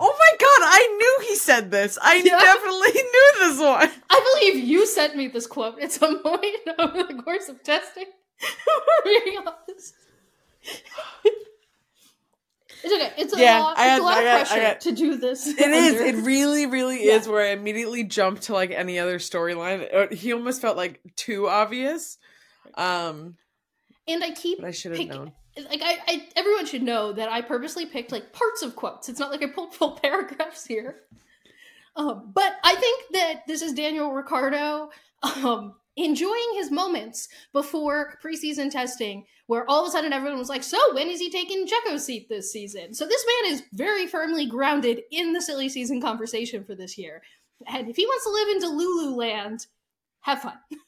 Oh 0.01 0.15
my 0.18 0.32
god, 0.38 0.62
I 0.62 0.88
knew 0.98 1.20
he 1.27 1.36
said 1.36 1.72
this. 1.72 1.98
I 2.01 2.15
Yeah. 2.15 2.39
definitely 2.39 2.94
knew 2.94 3.34
this 3.39 3.60
one. 3.60 3.91
I 4.10 4.39
believe 4.41 4.63
you 4.63 4.86
sent 4.88 5.15
me 5.18 5.27
this 5.27 5.46
quote 5.48 5.79
at 5.82 5.91
some 5.91 6.22
point 6.24 6.46
over 6.79 7.03
the 7.03 7.22
course 7.22 7.50
of 7.50 7.62
testing. 7.63 8.06
Reading 9.06 9.39
off 9.46 9.65
this. 9.68 9.94
It's 12.83 12.93
okay. 12.93 13.13
It's 13.21 13.33
a 13.33 13.39
Yeah, 13.39 13.59
lot. 13.59 13.71
It's 13.74 13.81
had- 13.81 14.00
a 14.00 14.03
lot 14.03 14.17
I 14.17 14.19
of 14.19 14.25
got- 14.25 14.48
pressure 14.48 14.62
got- 14.62 14.81
to 14.81 14.91
do 14.93 15.17
this. 15.17 15.48
It 15.59 15.59
is. 15.59 15.93
under. 16.00 16.03
It 16.05 16.24
really, 16.24 16.65
really 16.65 17.05
Yeah. 17.05 17.15
is. 17.17 17.27
Where 17.27 17.41
I 17.45 17.50
immediately 17.51 18.03
jumped 18.03 18.43
to 18.43 18.53
like 18.53 18.71
any 18.71 19.00
other 19.00 19.19
storyline. 19.19 20.12
He 20.13 20.31
almost 20.33 20.62
felt 20.62 20.77
like 20.77 21.01
too 21.15 21.48
obvious. 21.50 22.17
Um, 22.75 23.36
and 24.07 24.24
I 24.24 24.31
keep 24.31 24.59
but 24.59 24.67
I 24.67 24.71
should 24.71 24.98
have 24.98 25.07
known. 25.07 25.33
like 25.69 25.81
I, 25.83 25.98
I 26.07 26.27
everyone 26.36 26.65
should 26.65 26.83
know 26.83 27.12
that 27.13 27.29
I 27.29 27.41
purposely 27.41 27.86
picked 27.86 28.12
like 28.12 28.31
parts 28.31 28.62
of 28.62 28.75
quotes. 28.75 29.09
It's 29.09 29.19
not 29.19 29.29
like 29.31 29.43
I 29.43 29.48
pulled 29.48 29.74
full 29.75 29.91
paragraphs 30.03 30.65
here. 30.65 31.01
Um, 31.95 32.31
but 32.33 32.55
I 32.63 32.75
think 32.75 33.03
that 33.12 33.41
this 33.48 33.62
is 33.62 33.74
Daniel 33.74 34.12
Ricciardo 34.13 34.89
um, 35.21 35.74
enjoying 36.00 36.53
his 36.56 36.72
moments 36.72 37.27
before 37.53 38.18
preseason 38.24 38.72
testing, 38.72 39.25
where 39.48 39.70
all 39.70 39.82
of 39.82 39.88
a 39.88 39.91
sudden 39.91 40.13
everyone 40.13 40.39
was 40.39 40.50
like, 40.50 40.63
"So 40.63 40.77
when 40.94 41.10
is 41.10 41.20
he 41.20 41.29
taking 41.29 41.68
Checo's 41.68 42.06
seat 42.06 42.29
this 42.29 42.51
season?" 42.51 42.94
So 42.94 43.06
this 43.06 43.25
man 43.25 43.53
is 43.53 43.63
very 43.74 44.08
firmly 44.08 44.46
grounded 44.46 45.03
in 45.12 45.34
the 45.34 45.41
silly 45.41 45.70
season 45.70 46.01
conversation 46.01 46.63
for 46.63 46.75
this 46.75 46.98
year, 46.98 47.22
and 47.68 47.89
if 47.89 47.96
he 47.96 48.06
wants 48.06 48.25
to 48.25 48.32
live 48.32 48.50
into 48.50 48.68
Lululand, 48.68 49.68
have 50.22 50.41
fun. 50.41 50.58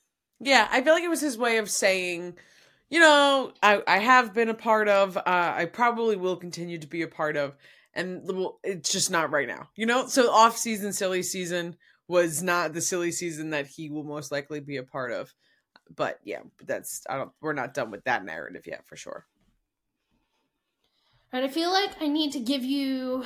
Yeah, 0.43 0.67
I 0.71 0.81
feel 0.81 0.95
like 0.95 1.03
it 1.03 1.07
was 1.07 1.21
his 1.21 1.37
way 1.37 1.57
of 1.57 1.69
saying, 1.69 2.35
you 2.89 2.99
know, 2.99 3.53
I 3.61 3.83
I 3.85 3.99
have 3.99 4.33
been 4.33 4.49
a 4.49 4.55
part 4.55 4.87
of. 4.87 5.15
Uh, 5.15 5.21
I 5.25 5.65
probably 5.65 6.15
will 6.15 6.35
continue 6.35 6.79
to 6.79 6.87
be 6.87 7.03
a 7.03 7.07
part 7.07 7.37
of, 7.37 7.55
and 7.93 8.27
it's 8.63 8.91
just 8.91 9.11
not 9.11 9.29
right 9.29 9.47
now. 9.47 9.69
You 9.75 9.85
know, 9.85 10.07
so 10.07 10.31
off 10.31 10.57
season, 10.57 10.93
silly 10.93 11.21
season 11.21 11.77
was 12.11 12.43
not 12.43 12.73
the 12.73 12.81
silly 12.81 13.11
season 13.11 13.51
that 13.51 13.67
he 13.67 13.89
will 13.89 14.03
most 14.03 14.31
likely 14.31 14.59
be 14.59 14.75
a 14.77 14.83
part 14.83 15.11
of. 15.13 15.33
But 15.95 16.19
yeah, 16.23 16.41
that's 16.65 17.03
I 17.09 17.17
don't. 17.17 17.31
We're 17.41 17.53
not 17.53 17.73
done 17.73 17.89
with 17.89 18.03
that 18.03 18.25
narrative 18.25 18.67
yet, 18.67 18.85
for 18.85 18.95
sure. 18.97 19.25
And 21.33 21.45
I 21.45 21.47
feel 21.47 21.71
like 21.71 22.01
I 22.01 22.07
need 22.07 22.33
to 22.33 22.39
give 22.39 22.63
you 22.63 23.23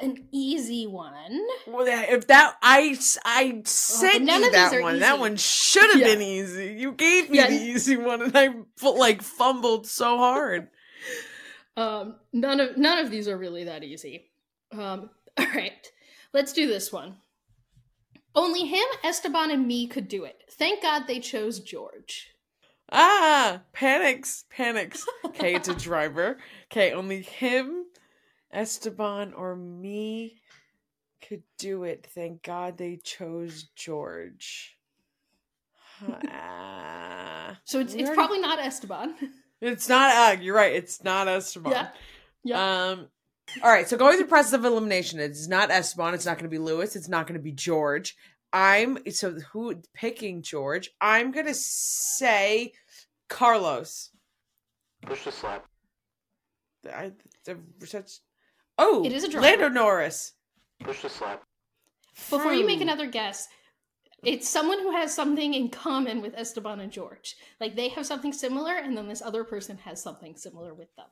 an 0.00 0.28
easy 0.30 0.86
one. 0.86 1.40
Well, 1.66 1.86
if 1.88 2.26
that 2.26 2.56
I 2.62 2.96
I 3.24 3.62
sent 3.64 4.24
none 4.24 4.42
you 4.42 4.52
that 4.52 4.82
one. 4.82 4.98
That 5.00 5.18
one 5.18 5.36
should 5.36 5.90
have 5.90 6.00
Yeah. 6.00 6.06
been 6.06 6.22
easy. 6.22 6.74
You 6.78 6.92
gave 6.92 7.30
me 7.30 7.38
Yeah. 7.38 7.48
the 7.48 7.56
easy 7.56 7.96
one, 7.96 8.20
and 8.22 8.36
I 8.36 8.50
like 8.82 9.22
fumbled 9.22 9.86
so 9.86 10.18
hard. 10.18 10.68
Um, 11.76 12.16
none 12.32 12.58
of 12.58 12.76
none 12.76 12.98
of 12.98 13.08
these 13.08 13.28
are 13.28 13.38
really 13.38 13.62
that 13.62 13.84
easy. 13.84 14.32
Um, 14.72 15.10
all 15.38 15.46
right, 15.54 15.86
let's 16.32 16.52
do 16.52 16.66
this 16.66 16.92
one. 16.92 17.18
Only 18.38 18.66
him, 18.66 18.86
Esteban, 19.02 19.50
and 19.50 19.66
me 19.66 19.88
could 19.88 20.06
do 20.06 20.22
it. 20.24 20.44
Thank 20.48 20.82
God 20.82 21.08
they 21.08 21.18
chose 21.18 21.58
George. 21.58 22.28
Ah, 22.92 23.62
panics, 23.72 24.44
panics. 24.48 25.04
Okay, 25.24 25.56
it's 25.56 25.66
a 25.68 25.74
driver. 25.74 26.38
Okay, 26.70 26.92
only 26.92 27.22
him, 27.22 27.86
Esteban, 28.52 29.32
or 29.34 29.56
me 29.56 30.36
could 31.28 31.42
do 31.58 31.82
it. 31.82 32.06
Thank 32.14 32.44
God 32.44 32.78
they 32.78 33.00
chose 33.02 33.64
George. 33.74 34.76
Ah. 36.30 37.58
So 37.64 37.80
it's 37.80 37.92
it's 37.94 38.02
already- 38.04 38.14
probably 38.14 38.40
not 38.40 38.58
Esteban. 38.60 39.14
It's 39.60 39.88
not. 39.88 40.14
Uh, 40.14 40.40
you're 40.40 40.54
right. 40.54 40.72
It's 40.72 41.02
not 41.02 41.26
Esteban. 41.26 41.72
Yeah. 41.72 41.88
Yeah. 42.44 42.90
Um. 42.90 43.08
All 43.62 43.70
right. 43.70 43.88
So 43.88 43.96
going 43.96 44.16
through 44.16 44.26
process 44.26 44.52
of 44.52 44.64
elimination, 44.64 45.20
it's 45.20 45.48
not 45.48 45.70
Esteban. 45.70 46.14
It's 46.14 46.26
not 46.26 46.36
going 46.36 46.44
to 46.44 46.54
be 46.54 46.58
Lewis. 46.58 46.96
It's 46.96 47.08
not 47.08 47.26
going 47.26 47.38
to 47.38 47.42
be 47.42 47.52
George. 47.52 48.16
I'm 48.52 48.98
so 49.10 49.32
who 49.52 49.82
picking 49.94 50.42
George. 50.42 50.90
I'm 51.00 51.32
gonna 51.32 51.54
say 51.54 52.72
Carlos. 53.28 54.10
Push 55.02 55.24
to 55.24 55.32
slap. 55.32 55.66
I, 56.90 57.12
the, 57.44 57.58
such. 57.84 58.12
Oh, 58.78 59.04
It 59.04 59.12
is 59.12 59.24
a 59.24 59.28
driver. 59.28 59.46
Lando 59.46 59.68
Norris. 59.68 60.32
Push 60.80 61.02
to 61.02 61.08
slap. 61.08 61.42
Before 62.30 62.52
you 62.52 62.66
make 62.66 62.80
another 62.80 63.06
guess, 63.06 63.48
it's 64.24 64.48
someone 64.48 64.80
who 64.80 64.92
has 64.92 65.14
something 65.14 65.54
in 65.54 65.68
common 65.68 66.22
with 66.22 66.34
Esteban 66.34 66.80
and 66.80 66.90
George. 66.90 67.36
Like 67.60 67.76
they 67.76 67.88
have 67.88 68.06
something 68.06 68.32
similar, 68.32 68.74
and 68.74 68.96
then 68.96 69.08
this 69.08 69.22
other 69.22 69.44
person 69.44 69.78
has 69.78 70.02
something 70.02 70.36
similar 70.36 70.72
with 70.74 70.94
them. 70.96 71.06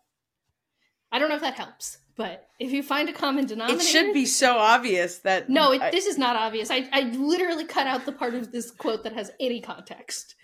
I 1.17 1.19
don't 1.19 1.31
know 1.31 1.37
if 1.37 1.41
that 1.41 1.55
helps, 1.55 1.97
but 2.15 2.47
if 2.61 2.73
you 2.73 2.83
find 2.83 3.09
a 3.09 3.13
common 3.15 3.47
denominator, 3.47 3.81
It 3.81 3.87
should 3.87 4.13
be 4.13 4.27
so 4.27 4.59
obvious 4.59 5.21
that 5.21 5.49
No, 5.49 5.73
it, 5.73 5.81
I- 5.81 5.91
this 5.91 6.05
is 6.05 6.19
not 6.19 6.37
obvious. 6.37 6.71
I, 6.71 6.87
I 6.93 7.05
literally 7.17 7.65
cut 7.65 7.87
out 7.87 8.05
the 8.05 8.13
part 8.13 8.35
of 8.35 8.53
this 8.53 8.71
quote 8.71 9.03
that 9.05 9.15
has 9.15 9.31
any 9.41 9.63
context. 9.63 10.35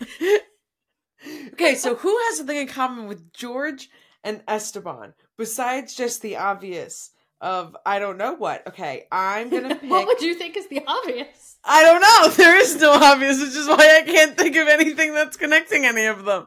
okay, 1.53 1.75
so 1.75 1.95
who 1.95 2.17
has 2.25 2.39
something 2.39 2.57
in 2.57 2.69
common 2.69 3.07
with 3.07 3.35
George 3.35 3.91
and 4.25 4.43
Esteban 4.49 5.13
besides 5.37 5.95
just 5.95 6.23
the 6.23 6.39
obvious 6.39 7.11
of 7.43 7.77
I 7.85 7.99
don't 7.99 8.17
know 8.17 8.33
what? 8.33 8.67
Okay, 8.69 9.07
I'm 9.13 9.51
gonna 9.51 9.75
pick. 9.75 9.83
what 9.91 10.07
would 10.07 10.23
you 10.23 10.35
think 10.35 10.57
is 10.57 10.69
the 10.69 10.81
obvious? 10.87 11.59
I 11.65 11.83
don't 11.83 12.01
know. 12.01 12.35
There 12.43 12.57
is 12.57 12.81
no 12.81 12.93
obvious, 12.93 13.41
which 13.41 13.55
is 13.57 13.69
why 13.69 14.01
I 14.01 14.11
can't 14.11 14.39
think 14.39 14.57
of 14.57 14.69
anything 14.69 15.13
that's 15.13 15.37
connecting 15.37 15.85
any 15.85 16.07
of 16.07 16.25
them. 16.25 16.47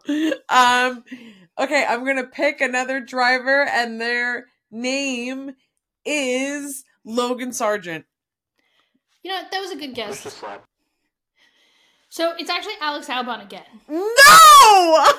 Um, 0.49 1.03
okay, 1.57 1.85
I'm 1.87 2.05
gonna 2.05 2.27
pick 2.27 2.61
another 2.61 2.99
driver, 2.99 3.63
and 3.63 3.99
their 3.99 4.45
name 4.71 5.55
is 6.05 6.83
Logan 7.03 7.49
Sargeant. 7.49 8.05
You 9.23 9.31
know, 9.31 9.41
that 9.51 9.59
was 9.59 9.71
a 9.71 9.75
good 9.75 9.95
Push 9.95 10.17
to 10.17 10.23
guess. 10.23 10.33
slap. 10.33 10.65
So 12.09 12.33
it's 12.37 12.49
actually 12.49 12.75
Alex 12.79 13.07
Albon 13.07 13.43
again. 13.43 13.63
No. 13.89 15.05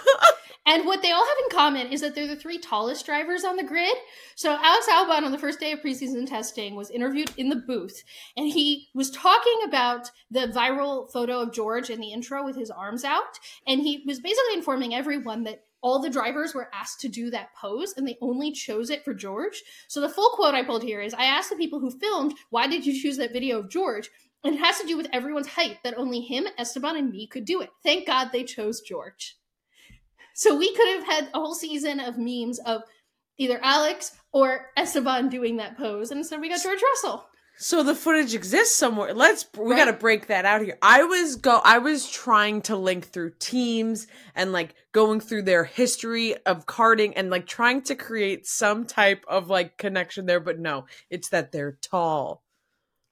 And 0.66 0.84
what 0.84 1.00
they 1.00 1.12
all 1.12 1.24
have 1.24 1.36
in 1.44 1.56
common 1.56 1.92
is 1.92 2.00
that 2.00 2.16
they're 2.16 2.26
the 2.26 2.34
three 2.34 2.58
tallest 2.58 3.06
drivers 3.06 3.44
on 3.44 3.56
the 3.56 3.62
grid. 3.62 3.94
So 4.34 4.58
Alex 4.60 4.88
Albon 4.90 5.22
on 5.22 5.30
the 5.30 5.38
first 5.38 5.60
day 5.60 5.70
of 5.70 5.78
preseason 5.78 6.26
testing 6.26 6.74
was 6.74 6.90
interviewed 6.90 7.30
in 7.36 7.48
the 7.48 7.56
booth 7.56 8.02
and 8.36 8.48
he 8.48 8.88
was 8.92 9.10
talking 9.12 9.60
about 9.64 10.10
the 10.28 10.48
viral 10.48 11.10
photo 11.12 11.40
of 11.40 11.52
George 11.52 11.88
in 11.88 12.00
the 12.00 12.12
intro 12.12 12.44
with 12.44 12.56
his 12.56 12.70
arms 12.70 13.04
out 13.04 13.38
and 13.66 13.80
he 13.80 14.02
was 14.06 14.18
basically 14.18 14.54
informing 14.54 14.92
everyone 14.92 15.44
that 15.44 15.62
all 15.82 16.00
the 16.00 16.10
drivers 16.10 16.54
were 16.54 16.70
asked 16.72 17.00
to 17.00 17.08
do 17.08 17.30
that 17.30 17.54
pose 17.54 17.94
and 17.96 18.06
they 18.06 18.18
only 18.20 18.52
chose 18.52 18.90
it 18.90 19.04
for 19.04 19.14
George. 19.14 19.62
So 19.88 20.00
the 20.00 20.08
full 20.08 20.30
quote 20.30 20.54
I 20.54 20.64
pulled 20.64 20.82
here 20.82 21.00
is 21.00 21.14
I 21.14 21.24
asked 21.24 21.50
the 21.50 21.56
people 21.56 21.80
who 21.80 21.90
filmed, 21.90 22.34
"Why 22.50 22.66
did 22.66 22.86
you 22.86 23.00
choose 23.00 23.16
that 23.18 23.32
video 23.32 23.58
of 23.58 23.70
George?" 23.70 24.10
And 24.44 24.54
it 24.54 24.58
has 24.58 24.80
to 24.80 24.86
do 24.86 24.96
with 24.96 25.08
everyone's 25.12 25.48
height 25.48 25.78
that 25.82 25.96
only 25.96 26.20
him, 26.20 26.46
Esteban 26.58 26.96
and 26.96 27.10
me 27.10 27.26
could 27.26 27.44
do 27.44 27.60
it. 27.60 27.70
Thank 27.82 28.06
God 28.06 28.30
they 28.30 28.44
chose 28.44 28.80
George. 28.80 29.36
So 30.34 30.56
we 30.56 30.74
could 30.74 30.88
have 30.88 31.04
had 31.04 31.30
a 31.32 31.40
whole 31.40 31.54
season 31.54 31.98
of 31.98 32.18
memes 32.18 32.58
of 32.60 32.82
either 33.38 33.58
Alex 33.62 34.12
or 34.32 34.70
Esteban 34.76 35.28
doing 35.28 35.56
that 35.56 35.76
pose, 35.76 36.10
and 36.10 36.18
instead 36.18 36.40
we 36.40 36.48
got 36.48 36.62
George 36.62 36.82
Russell. 36.82 37.26
So 37.58 37.82
the 37.82 37.94
footage 37.94 38.34
exists 38.34 38.76
somewhere. 38.76 39.14
Let's 39.14 39.46
we 39.56 39.70
Right. 39.72 39.78
got 39.78 39.84
to 39.86 39.92
break 39.94 40.26
that 40.26 40.44
out 40.44 40.60
here. 40.60 40.76
I 40.82 41.04
was 41.04 41.36
go 41.36 41.60
I 41.64 41.78
was 41.78 42.08
trying 42.08 42.60
to 42.62 42.76
link 42.76 43.06
through 43.06 43.32
teams 43.38 44.06
and 44.34 44.52
like 44.52 44.74
going 44.92 45.20
through 45.20 45.42
their 45.42 45.64
history 45.64 46.36
of 46.44 46.66
karting 46.66 47.14
and 47.16 47.30
like 47.30 47.46
trying 47.46 47.82
to 47.82 47.94
create 47.94 48.46
some 48.46 48.84
type 48.84 49.24
of 49.26 49.48
like 49.48 49.78
connection 49.78 50.26
there, 50.26 50.40
but 50.40 50.58
no, 50.58 50.84
it's 51.08 51.30
that 51.30 51.50
they're 51.52 51.78
tall. 51.80 52.42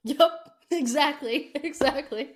Yep, 0.05 0.31
exactly, 0.71 1.51
exactly. 1.55 2.33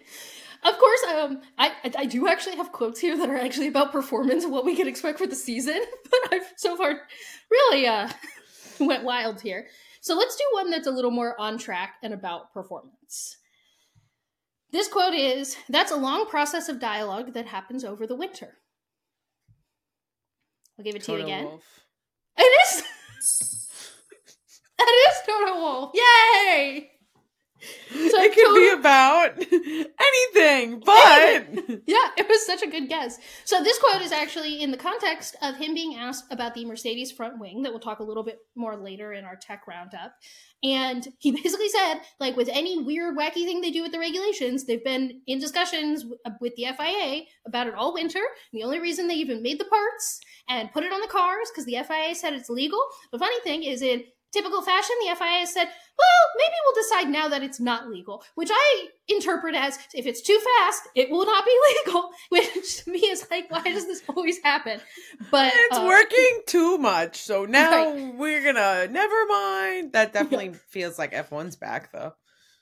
Of 0.64 0.78
course, 0.78 1.02
um, 1.14 1.42
I 1.58 1.68
I- 1.84 1.92
I 1.98 2.04
do 2.06 2.26
actually 2.26 2.56
have 2.56 2.72
quotes 2.72 3.00
here 3.00 3.16
that 3.18 3.28
are 3.28 3.36
actually 3.36 3.68
about 3.68 3.92
performance 3.92 4.44
and 4.44 4.52
what 4.52 4.64
we 4.64 4.74
can 4.74 4.88
expect 4.88 5.18
for 5.18 5.26
the 5.26 5.36
season, 5.36 5.80
but 6.10 6.20
I've 6.32 6.52
so 6.56 6.74
far 6.76 7.02
really 7.50 7.86
uh 7.86 8.08
went 8.80 9.04
wild 9.04 9.40
here. 9.42 9.68
So 10.00 10.16
let's 10.16 10.36
do 10.36 10.44
one 10.52 10.70
that's 10.70 10.86
a 10.86 10.90
little 10.90 11.10
more 11.10 11.38
on 11.40 11.58
track 11.58 11.94
and 12.02 12.14
about 12.14 12.52
performance. 12.52 13.36
This 14.70 14.88
quote 14.88 15.14
is 15.14 15.56
That's 15.68 15.92
a 15.92 15.96
long 15.96 16.26
process 16.26 16.68
of 16.68 16.80
dialogue 16.80 17.34
that 17.34 17.46
happens 17.46 17.84
over 17.84 18.06
the 18.06 18.16
winter. 18.16 18.58
I'll 20.78 20.84
give 20.84 20.94
it 20.94 21.02
to 21.04 21.12
you 21.12 21.18
again. 21.18 21.44
Wolff. 21.44 21.80
It 22.36 22.42
is. 22.42 22.82
that 24.78 25.08
is 25.08 25.16
Toto 25.26 25.54
Wolff. 25.58 25.92
Yay! 25.94 26.90
So 27.60 28.20
it 28.20 28.34
could 28.34 28.54
be 28.54 28.70
about 28.78 29.38
anything, 29.38 30.80
but 30.80 31.82
Yeah, 31.86 32.10
it 32.16 32.28
was 32.28 32.46
such 32.46 32.62
a 32.62 32.66
good 32.66 32.88
guess. 32.88 33.18
So 33.44 33.62
this 33.62 33.78
quote 33.78 34.02
is 34.02 34.12
actually 34.12 34.62
in 34.62 34.70
the 34.70 34.76
context 34.76 35.36
of 35.42 35.56
him 35.56 35.74
being 35.74 35.96
asked 35.96 36.24
about 36.30 36.54
the 36.54 36.64
Mercedes 36.64 37.10
front 37.10 37.38
wing 37.38 37.62
that 37.62 37.72
we'll 37.72 37.80
talk 37.80 38.00
a 38.00 38.04
little 38.04 38.22
bit 38.22 38.38
more 38.54 38.76
later 38.76 39.12
in 39.12 39.24
our 39.24 39.36
tech 39.36 39.66
roundup. 39.66 40.12
And 40.62 41.06
he 41.18 41.30
basically 41.42 41.68
said, 41.68 42.00
like 42.20 42.36
with 42.36 42.48
any 42.52 42.82
weird 42.82 43.16
wacky 43.16 43.44
thing 43.44 43.60
they 43.60 43.70
do 43.70 43.82
with 43.82 43.92
the 43.92 43.98
regulations, 43.98 44.64
they've 44.64 44.84
been 44.84 45.20
in 45.26 45.38
discussions 45.38 46.04
uh, 46.24 46.30
with 46.40 46.54
the 46.56 46.66
FIA 46.76 47.22
about 47.46 47.66
it 47.66 47.74
all 47.74 47.94
winter. 47.94 48.22
The 48.52 48.62
only 48.62 48.80
reason 48.80 49.08
they 49.08 49.14
even 49.14 49.42
made 49.42 49.58
the 49.58 49.64
parts 49.64 50.20
and 50.48 50.72
put 50.72 50.84
it 50.84 50.92
on 50.92 51.00
the 51.00 51.08
cars 51.08 51.50
because 51.50 51.64
the 51.64 51.78
FIA 51.86 52.14
said 52.14 52.34
it's 52.34 52.50
legal. 52.50 52.80
The 53.12 53.18
funny 53.18 53.40
thing 53.40 53.62
is 53.62 53.82
in 53.82 54.04
typical 54.32 54.62
fashion, 54.62 54.94
the 55.00 55.14
FIA 55.16 55.46
said, 55.46 55.64
well, 55.98 56.22
maybe 56.36 56.52
we'll 56.64 56.82
decide 56.82 57.08
now 57.10 57.28
that 57.28 57.42
it's 57.42 57.58
not 57.60 57.88
legal, 57.88 58.22
which 58.34 58.50
I 58.52 58.86
interpret 59.08 59.54
as 59.54 59.78
if 59.94 60.06
it's 60.06 60.20
too 60.20 60.38
fast, 60.58 60.82
it 60.94 61.10
will 61.10 61.26
not 61.26 61.44
be 61.44 61.58
legal, 61.86 62.10
which 62.30 62.84
to 62.84 62.90
me 62.90 63.00
is 63.00 63.26
like, 63.30 63.50
why 63.50 63.62
does 63.62 63.86
this 63.86 64.02
always 64.08 64.38
happen? 64.42 64.80
But 65.30 65.52
it's 65.54 65.78
uh, 65.78 65.84
working 65.86 66.40
too 66.46 66.78
much. 66.78 67.16
So 67.22 67.44
now 67.48 67.92
Right. 67.92 68.14
we're 68.14 68.44
gonna 68.44 68.88
never 68.88 69.26
mind. 69.26 69.92
That 69.92 70.12
definitely 70.12 70.54
feels 70.68 70.98
like 70.98 71.12
F1's 71.12 71.56
back 71.56 71.92
though. 71.92 72.14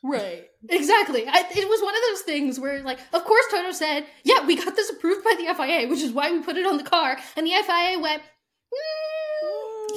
Right. 0.03 0.45
Exactly. 0.69 1.27
I, 1.27 1.45
it 1.51 1.69
was 1.69 1.83
one 1.83 1.95
of 1.95 2.01
those 2.11 2.21
things 2.23 2.61
where, 2.61 2.81
like, 2.83 3.01
of 3.13 3.25
course, 3.25 3.45
Toto 3.51 3.73
said, 3.73 4.07
"Yeah, 4.25 4.47
we 4.47 4.55
got 4.55 4.77
this 4.77 4.89
approved 4.91 5.25
by 5.25 5.35
the 5.37 5.53
FIA, 5.53 5.89
which 5.89 6.01
is 6.03 6.13
why 6.13 6.31
we 6.31 6.41
put 6.43 6.57
it 6.57 6.65
on 6.67 6.77
the 6.77 6.85
car." 6.85 7.19
And 7.37 7.45
the 7.47 7.51
FIA 7.51 7.99
went, 7.99 8.23
mm, 8.23 9.06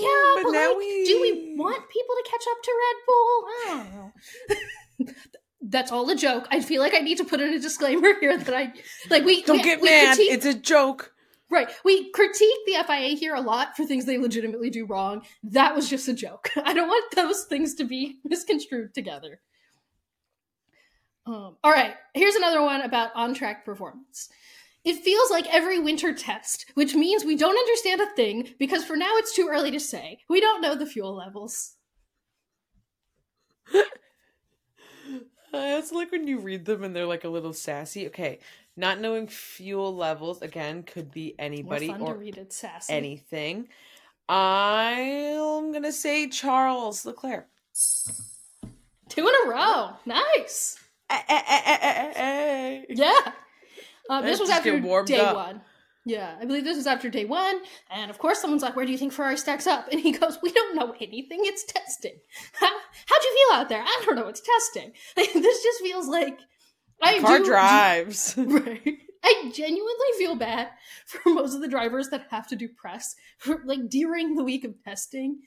"Yeah, 0.02 0.34
but 0.36 0.44
but, 0.44 0.52
now 0.52 0.70
like, 0.70 0.78
we 0.78 1.06
do 1.06 1.22
we 1.22 1.56
want 1.58 1.90
people 1.90 2.16
to 2.16 2.30
catch 2.30 2.46
up 2.52 2.64
to 2.64 2.72
Red 2.84 2.98
Bull? 3.08 3.46
I 3.48 3.68
don't 3.68 3.96
know." 3.96 5.14
That's 5.62 5.92
all 5.92 6.10
a 6.10 6.16
joke. 6.16 6.48
I 6.52 6.62
feel 6.62 6.82
like 6.82 6.96
I 6.96 7.00
need 7.00 7.18
to 7.18 7.26
put 7.26 7.42
in 7.42 7.54
a 7.54 7.60
disclaimer 7.60 8.14
here 8.20 8.38
that 8.38 8.54
I 8.54 8.74
like. 9.10 9.26
We 9.26 9.44
Don't 9.44 9.58
we- 9.58 9.64
get 9.64 9.82
we 9.82 9.90
mad. 9.90 10.16
critique- 10.16 10.32
It's 10.34 10.46
a 10.46 10.54
joke. 10.54 11.14
Right. 11.52 11.68
We 11.84 12.12
critique 12.12 12.60
the 12.68 12.76
FIA 12.86 13.16
here 13.18 13.34
a 13.34 13.42
lot 13.42 13.76
for 13.76 13.84
things 13.84 14.06
they 14.06 14.20
legitimately 14.20 14.70
do 14.70 14.86
wrong. 14.86 15.24
That 15.44 15.76
was 15.76 15.90
just 15.90 16.08
a 16.08 16.14
joke. 16.14 16.50
I 16.64 16.74
don't 16.74 16.88
want 16.88 17.16
those 17.16 17.46
things 17.46 17.74
to 17.76 17.84
be 17.86 18.20
misconstrued 18.24 18.94
together. 18.94 19.42
Um, 21.26 21.58
all 21.64 21.72
right. 21.72 21.96
Here's 22.14 22.36
another 22.36 22.62
one 22.62 22.82
about 22.82 23.12
on 23.16 23.34
track 23.34 23.66
performance. 23.66 24.30
It 24.86 25.04
feels 25.04 25.30
like 25.30 25.54
every 25.54 25.78
winter 25.80 26.14
test, 26.14 26.66
which 26.76 26.96
means 26.96 27.26
we 27.26 27.36
don't 27.36 27.58
understand 27.58 28.02
a 28.02 28.10
thing 28.16 28.56
because 28.60 28.86
for 28.86 28.96
now 28.96 29.12
it's 29.16 29.36
too 29.36 29.50
early 29.52 29.72
to 29.72 29.80
say. 29.80 30.20
We 30.30 30.40
don't 30.40 30.62
know 30.62 30.76
the 30.76 30.86
fuel 30.86 31.14
levels. 31.16 31.76
Uh, 35.52 35.80
it's 35.80 35.92
like 35.92 36.12
when 36.12 36.28
you 36.28 36.40
read 36.40 36.64
them 36.64 36.84
and 36.84 36.96
they're 36.96 37.08
like 37.08 37.24
a 37.24 37.30
little 37.30 37.54
sassy. 37.54 38.06
Okay, 38.08 38.38
not 38.78 39.02
knowing 39.02 39.26
fuel 39.28 39.96
levels 39.96 40.44
again 40.44 40.84
could 40.84 41.12
be 41.12 41.34
anybody 41.40 41.94
or 42.00 42.16
read 42.16 42.38
it 42.38 42.54
sassy. 42.54 42.94
anything. 42.94 43.68
I'm 44.28 45.72
gonna 45.72 45.92
say 45.92 46.28
Charles 46.28 47.04
Leclerc. 47.04 47.48
Two 49.10 49.28
in 49.28 49.34
a 49.46 49.50
row. 49.50 49.90
Nice. 50.06 50.78
Eh, 51.10 51.20
eh, 51.28 52.12
eh. 52.16 52.82
Yeah. 52.90 53.32
Uh, 54.10 54.22
this 54.22 54.40
was 54.40 54.50
after 54.50 54.80
day 55.06 55.20
up. 55.20 55.36
one. 55.36 55.62
Yeah, 56.06 56.36
I 56.42 56.46
believe 56.46 56.64
this 56.64 56.78
was 56.78 56.88
after 56.88 57.10
day 57.10 57.26
one. 57.26 57.60
And 57.92 58.10
of 58.10 58.18
course, 58.18 58.42
someone's 58.42 58.64
like, 58.64 58.76
Where 58.76 58.86
do 58.86 58.92
you 58.92 58.98
think 58.98 59.14
Ferrari 59.14 59.38
stacks 59.38 59.68
up? 59.68 59.88
And 59.92 60.02
he 60.02 60.12
goes, 60.12 60.40
We 60.42 60.52
don't 60.52 60.76
know 60.76 60.94
anything. 61.00 61.40
It's 61.44 61.64
testing. 61.64 62.16
How, 62.54 62.68
how'd 62.68 63.24
you 63.24 63.48
feel 63.48 63.58
out 63.60 63.70
there? 63.70 63.84
I 63.84 64.04
don't 64.06 64.16
know. 64.16 64.28
It's 64.28 64.42
testing. 64.42 64.94
this 65.16 65.64
just 65.64 65.82
feels 65.82 66.08
like. 66.08 66.40
I 67.02 67.20
Car 67.20 67.38
do- 67.40 67.46
drives. 67.46 68.34
Right. 68.38 68.98
I 69.24 69.52
genuinely 69.54 70.12
feel 70.18 70.36
bad 70.36 70.70
for 71.06 71.34
most 71.34 71.54
of 71.54 71.62
the 71.62 71.68
drivers 71.68 72.10
that 72.10 72.28
have 72.32 72.48
to 72.48 72.56
do 72.56 72.68
press 72.70 73.16
for 73.38 73.62
like 73.66 73.90
during 73.90 74.36
the 74.36 74.44
week 74.44 74.64
of 74.64 74.82
testing. 74.84 75.40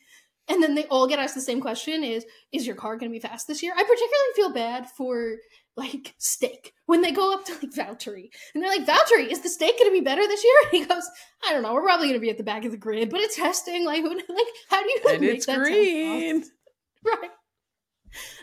And 0.48 0.62
then 0.62 0.74
they 0.74 0.84
all 0.86 1.06
get 1.06 1.18
asked 1.18 1.34
the 1.34 1.40
same 1.40 1.60
question 1.60 2.04
is 2.04 2.24
is 2.52 2.66
your 2.66 2.76
car 2.76 2.96
going 2.96 3.10
to 3.10 3.16
be 3.16 3.20
fast 3.20 3.46
this 3.48 3.62
year? 3.62 3.72
I 3.74 3.82
particularly 3.82 4.32
feel 4.34 4.52
bad 4.52 4.88
for 4.90 5.36
like 5.76 6.14
Stake 6.18 6.72
when 6.86 7.00
they 7.00 7.12
go 7.12 7.32
up 7.32 7.44
to 7.46 7.52
like 7.54 7.72
Valtteri 7.72 8.28
and 8.54 8.62
they're 8.62 8.70
like 8.70 8.86
Valtteri 8.86 9.30
is 9.30 9.40
the 9.40 9.48
Stake 9.48 9.78
going 9.78 9.90
to 9.90 9.98
be 9.98 10.04
better 10.04 10.26
this 10.26 10.44
year? 10.44 10.54
And 10.72 10.82
he 10.82 10.84
goes 10.86 11.08
I 11.48 11.52
don't 11.52 11.62
know 11.62 11.72
we're 11.74 11.82
probably 11.82 12.08
going 12.08 12.20
to 12.20 12.24
be 12.24 12.30
at 12.30 12.36
the 12.38 12.44
back 12.44 12.64
of 12.64 12.70
the 12.72 12.76
grid 12.76 13.10
but 13.10 13.20
it's 13.20 13.36
testing 13.36 13.84
like 13.84 14.02
who, 14.02 14.10
like 14.14 14.46
how 14.68 14.82
do 14.82 14.88
you 14.88 15.00
and 15.08 15.20
make 15.20 15.36
it's 15.36 15.46
that 15.46 15.58
green. 15.58 16.44
right 17.04 17.30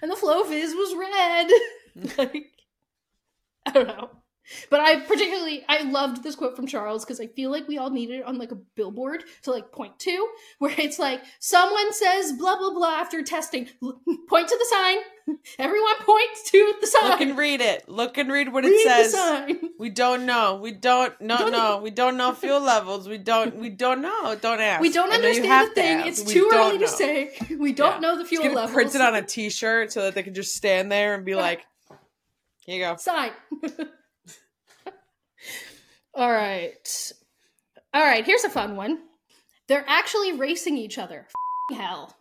and 0.01 0.11
the 0.11 0.15
flow 0.15 0.43
vis 0.43 0.73
was 0.73 0.95
red 0.95 1.49
like 2.17 2.45
I 3.65 3.71
don't 3.71 3.87
know. 3.87 4.09
But 4.69 4.79
I 4.79 4.99
particularly 5.01 5.63
I 5.69 5.83
loved 5.83 6.23
this 6.23 6.35
quote 6.35 6.55
from 6.55 6.67
Charles 6.67 7.05
because 7.05 7.19
I 7.19 7.27
feel 7.27 7.51
like 7.51 7.67
we 7.67 7.77
all 7.77 7.89
need 7.89 8.09
it 8.09 8.23
on 8.25 8.37
like 8.37 8.51
a 8.51 8.55
billboard 8.55 9.23
to 9.43 9.51
like 9.51 9.71
point 9.71 9.99
to 9.99 10.27
where 10.59 10.73
it's 10.77 10.99
like 10.99 11.21
someone 11.39 11.93
says 11.93 12.33
blah 12.33 12.57
blah 12.57 12.73
blah 12.73 12.95
after 12.95 13.21
testing. 13.23 13.67
Point 14.29 14.47
to 14.47 14.57
the 14.57 14.65
sign. 14.69 14.97
Everyone 15.59 15.95
point 16.05 16.29
to 16.47 16.73
the 16.81 16.87
sign. 16.87 17.09
Look 17.11 17.21
and 17.21 17.37
read 17.37 17.61
it. 17.61 17.87
Look 17.87 18.17
and 18.17 18.31
read 18.31 18.51
what 18.51 18.63
Read 18.63 18.71
it 18.73 19.11
says. 19.11 19.55
We 19.79 19.89
don't 19.89 20.25
know. 20.25 20.55
We 20.55 20.71
don't 20.71 21.19
no 21.21 21.37
Don't- 21.37 21.51
no. 21.51 21.77
We 21.81 21.89
don't 21.91 22.17
know 22.17 22.33
fuel 22.33 22.59
levels. 22.61 23.07
We 23.07 23.17
don't 23.17 23.55
we 23.57 23.69
don't 23.69 24.01
know. 24.01 24.35
Don't 24.35 24.59
ask. 24.59 24.81
We 24.81 24.91
don't 24.91 25.09
know 25.09 25.15
understand 25.15 25.69
the 25.71 25.75
thing. 25.75 26.07
It's 26.07 26.23
We 26.23 26.33
too 26.33 26.49
early 26.53 26.77
to 26.79 26.87
say. 26.87 27.33
We 27.57 27.71
don't 27.73 27.95
Yeah. 27.95 27.99
know 27.99 28.17
the 28.17 28.25
fuel 28.25 28.43
fuel 28.43 28.67
Print 28.67 28.95
it 28.95 29.01
on 29.01 29.15
a 29.15 29.21
T-shirt 29.21 29.91
so 29.91 30.03
that 30.03 30.15
they 30.15 30.23
can 30.23 30.33
just 30.33 30.55
stand 30.55 30.91
there 30.91 31.13
and 31.15 31.25
be 31.25 31.35
like, 31.35 31.65
"Here 32.65 32.77
you 32.77 32.83
go." 32.85 32.95
sign. 32.97 33.31
All 36.19 36.29
right. 36.29 37.13
All 37.93 38.03
right, 38.03 38.25
here's 38.25 38.43
a 38.43 38.49
fun 38.49 38.75
one. 38.75 38.99
They're 39.69 39.85
actually 39.87 40.33
racing 40.33 40.75
each 40.75 40.97
other. 40.97 41.19
F***ing 41.19 41.77
hell. 41.77 42.17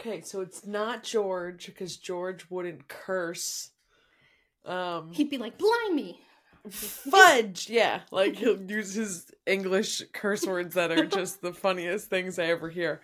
Okay, 0.00 0.22
so 0.22 0.40
it's 0.40 0.64
not 0.64 1.02
George 1.02 1.66
because 1.66 1.98
George 1.98 2.46
wouldn't 2.48 2.88
curse. 2.88 3.68
Um, 4.64 5.12
He'd 5.12 5.28
be 5.28 5.36
like, 5.36 5.58
blind 5.58 5.94
me. 5.94 6.20
fudge. 6.70 7.68
Yeah, 7.68 8.00
like 8.10 8.36
he'll 8.36 8.58
use 8.58 8.94
his 8.94 9.30
English 9.44 10.02
curse 10.14 10.46
words 10.46 10.74
that 10.74 10.90
are 10.90 11.04
just 11.18 11.42
the 11.42 11.52
funniest 11.52 12.08
things 12.08 12.38
I 12.38 12.46
ever 12.46 12.70
hear. 12.70 13.02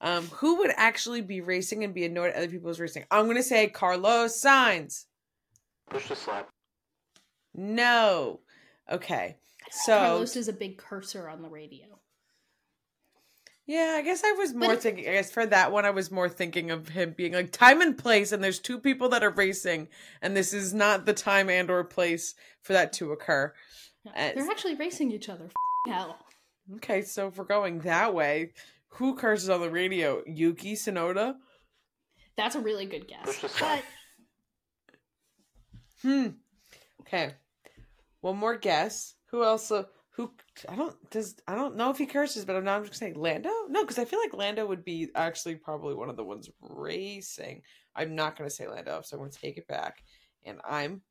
Um, 0.00 0.26
who 0.26 0.58
would 0.58 0.70
actually 0.76 1.20
be 1.20 1.40
racing 1.40 1.82
and 1.82 1.92
be 1.92 2.04
annoyed 2.04 2.30
at 2.30 2.36
other 2.36 2.48
people's 2.48 2.78
racing? 2.78 3.06
I'm 3.10 3.26
gonna 3.26 3.42
say 3.42 3.66
Carlos 3.66 4.40
Sainz. 4.40 5.06
Push 5.90 6.10
the 6.10 6.14
slap. 6.14 6.48
No. 7.52 8.38
Okay. 8.90 9.36
So 9.70 9.96
Carlos 9.98 10.36
is 10.36 10.48
a 10.48 10.52
big 10.52 10.78
cursor 10.78 11.28
on 11.28 11.42
the 11.42 11.48
radio. 11.48 11.86
yeah, 13.66 13.94
I 13.96 14.02
guess 14.02 14.24
I 14.24 14.32
was 14.32 14.52
more 14.52 14.72
it- 14.74 14.82
thinking. 14.82 15.08
I 15.08 15.12
guess 15.12 15.30
for 15.30 15.46
that 15.46 15.70
one, 15.70 15.84
I 15.84 15.90
was 15.90 16.10
more 16.10 16.28
thinking 16.28 16.70
of 16.70 16.88
him 16.88 17.14
being 17.16 17.32
like 17.34 17.52
time 17.52 17.80
and 17.80 17.96
place, 17.96 18.32
and 18.32 18.42
there's 18.42 18.58
two 18.58 18.78
people 18.80 19.08
that 19.10 19.22
are 19.22 19.30
racing, 19.30 19.88
and 20.22 20.36
this 20.36 20.52
is 20.52 20.74
not 20.74 21.06
the 21.06 21.12
time 21.14 21.48
and 21.48 21.70
or 21.70 21.84
place 21.84 22.34
for 22.62 22.72
that 22.72 22.92
to 22.94 23.12
occur. 23.12 23.52
They're 24.04 24.50
actually 24.50 24.76
racing 24.76 25.12
each 25.12 25.28
other. 25.28 25.44
F***ing 25.44 25.92
hell. 25.92 26.18
Okay, 26.76 27.02
so 27.02 27.28
if 27.28 27.36
we're 27.36 27.44
going 27.44 27.80
that 27.80 28.14
way, 28.14 28.52
who 28.88 29.14
curses 29.14 29.50
on 29.50 29.60
the 29.60 29.70
radio? 29.70 30.22
Yuki 30.26 30.74
Tsunoda? 30.74 31.36
That's 32.36 32.54
a 32.54 32.60
really 32.60 32.86
good 32.86 33.06
guess. 33.06 33.40
But. 33.60 33.84
Hmm. 36.02 36.26
Okay. 37.02 37.34
One 38.20 38.36
more 38.36 38.56
guess. 38.56 39.14
Who 39.30 39.44
else? 39.44 39.70
Uh, 39.70 39.84
who? 40.10 40.32
I 40.68 40.76
don't. 40.76 40.94
Does 41.10 41.36
I 41.46 41.54
don't 41.54 41.76
know 41.76 41.90
if 41.90 41.98
he 41.98 42.06
curses, 42.06 42.44
but 42.44 42.56
I'm 42.56 42.64
not 42.64 42.84
just 42.84 43.00
gonna 43.00 43.12
say 43.12 43.18
Lando. 43.18 43.50
No, 43.68 43.82
because 43.82 43.98
I 43.98 44.04
feel 44.04 44.18
like 44.18 44.34
Lando 44.34 44.66
would 44.66 44.84
be 44.84 45.08
actually 45.14 45.54
probably 45.56 45.94
one 45.94 46.10
of 46.10 46.16
the 46.16 46.24
ones 46.24 46.50
racing. 46.60 47.62
I'm 47.94 48.14
not 48.14 48.36
gonna 48.36 48.50
say 48.50 48.68
Lando, 48.68 49.00
so 49.02 49.16
I'm 49.16 49.22
gonna 49.22 49.32
take 49.32 49.56
it 49.56 49.66
back, 49.66 50.02
and 50.44 50.60
I'm 50.68 51.02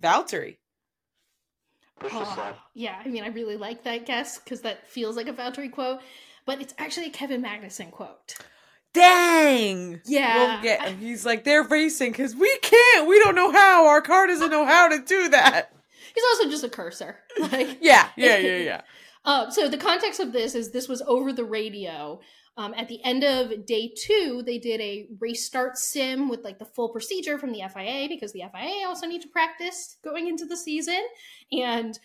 Valtteri. 0.00 0.58
Push 1.98 2.12
oh, 2.14 2.56
yeah, 2.74 2.98
I 3.04 3.08
mean, 3.08 3.24
I 3.24 3.28
really 3.28 3.58
like 3.58 3.84
that 3.84 4.06
guess 4.06 4.38
because 4.38 4.62
that 4.62 4.88
feels 4.88 5.16
like 5.16 5.28
a 5.28 5.34
Valtteri 5.34 5.70
quote, 5.70 6.00
but 6.46 6.60
it's 6.62 6.74
actually 6.78 7.06
a 7.06 7.10
Kevin 7.10 7.42
Magnussen 7.42 7.90
quote. 7.90 8.36
Dang. 8.92 10.00
Yeah. 10.06 10.36
Well, 10.36 10.64
yeah. 10.64 10.88
He's 10.90 11.24
like 11.24 11.44
they're 11.44 11.62
racing 11.62 12.12
because 12.12 12.34
we 12.34 12.56
can't. 12.62 13.06
We 13.06 13.18
don't 13.20 13.34
know 13.34 13.52
how. 13.52 13.86
Our 13.86 14.00
car 14.00 14.26
doesn't 14.26 14.50
know 14.50 14.64
how 14.64 14.88
to 14.88 15.02
do 15.04 15.28
that. 15.28 15.72
He's 16.14 16.24
also 16.32 16.50
just 16.50 16.64
a 16.64 16.68
cursor. 16.68 17.18
Like, 17.38 17.78
Yeah. 17.80 18.08
Yeah. 18.16 18.36
Yeah. 18.38 18.56
Yeah. 18.70 18.80
Uh, 19.24 19.50
so 19.50 19.68
the 19.68 19.76
context 19.76 20.18
of 20.20 20.32
this 20.32 20.54
is 20.54 20.70
this 20.70 20.88
was 20.88 21.02
over 21.02 21.32
the 21.32 21.44
radio. 21.44 22.20
Um, 22.56 22.74
at 22.76 22.88
the 22.88 23.02
end 23.04 23.22
of 23.22 23.64
day 23.64 23.92
two, 23.96 24.42
they 24.44 24.58
did 24.58 24.80
a 24.80 25.06
restart 25.18 25.78
sim 25.78 26.28
with 26.28 26.42
like 26.44 26.58
the 26.58 26.64
full 26.64 26.88
procedure 26.88 27.38
from 27.38 27.52
the 27.52 27.62
FIA 27.72 28.08
because 28.08 28.32
the 28.32 28.42
FIA 28.52 28.86
also 28.86 29.06
need 29.06 29.22
to 29.22 29.28
practice 29.28 29.96
going 30.02 30.28
into 30.28 30.46
the 30.46 30.56
season. 30.56 31.00
And 31.52 31.98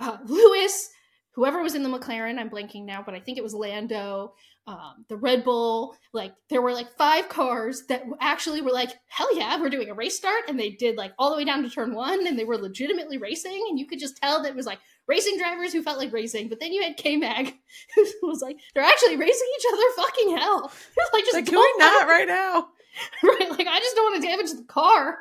uh, 0.00 0.18
Lewis, 0.26 0.90
whoever 1.34 1.62
was 1.62 1.74
in 1.74 1.82
the 1.82 1.88
McLaren, 1.88 2.38
I'm 2.38 2.50
blanking 2.50 2.84
now, 2.84 3.02
but 3.04 3.14
I 3.14 3.20
think 3.20 3.38
it 3.38 3.44
was 3.44 3.54
Lando, 3.54 4.34
um, 4.66 5.04
the 5.08 5.16
Red 5.16 5.42
Bull, 5.44 5.96
like 6.12 6.32
there 6.48 6.62
were 6.62 6.72
like 6.72 6.96
five 6.96 7.28
cars 7.28 7.84
that 7.88 8.04
actually 8.20 8.60
were 8.60 8.70
like, 8.70 8.90
hell 9.08 9.36
yeah, 9.36 9.60
we're 9.60 9.70
doing 9.70 9.90
a 9.90 9.94
race 9.94 10.16
start. 10.16 10.44
And 10.48 10.58
they 10.58 10.70
did 10.70 10.96
like 10.96 11.12
all 11.18 11.30
the 11.30 11.36
way 11.36 11.44
down 11.44 11.62
to 11.64 11.70
turn 11.70 11.94
one 11.94 12.26
and 12.26 12.38
they 12.38 12.44
were 12.44 12.56
legitimately 12.56 13.18
racing. 13.18 13.66
And 13.68 13.78
you 13.78 13.86
could 13.86 13.98
just 13.98 14.16
tell 14.16 14.42
that 14.42 14.50
it 14.50 14.56
was 14.56 14.66
like 14.66 14.78
racing 15.08 15.36
drivers 15.36 15.72
who 15.72 15.82
felt 15.82 15.98
like 15.98 16.12
racing. 16.12 16.48
But 16.48 16.60
then 16.60 16.72
you 16.72 16.82
had 16.82 16.96
K 16.96 17.16
Mag 17.16 17.54
who 17.96 18.04
was 18.22 18.40
like, 18.40 18.56
they're 18.74 18.84
actually 18.84 19.16
racing 19.16 19.48
each 19.58 19.66
other 19.72 19.82
fucking 19.96 20.36
hell. 20.36 20.72
Like, 21.12 21.24
just 21.24 21.34
Like, 21.34 21.46
can 21.46 21.58
we 21.58 21.74
not 21.78 22.06
right 22.06 22.28
now? 22.28 22.68
right? 23.22 23.50
Like, 23.50 23.66
I 23.66 23.78
just 23.80 23.96
don't 23.96 24.12
want 24.12 24.22
to 24.22 24.28
damage 24.28 24.50
the 24.52 24.64
car. 24.66 25.18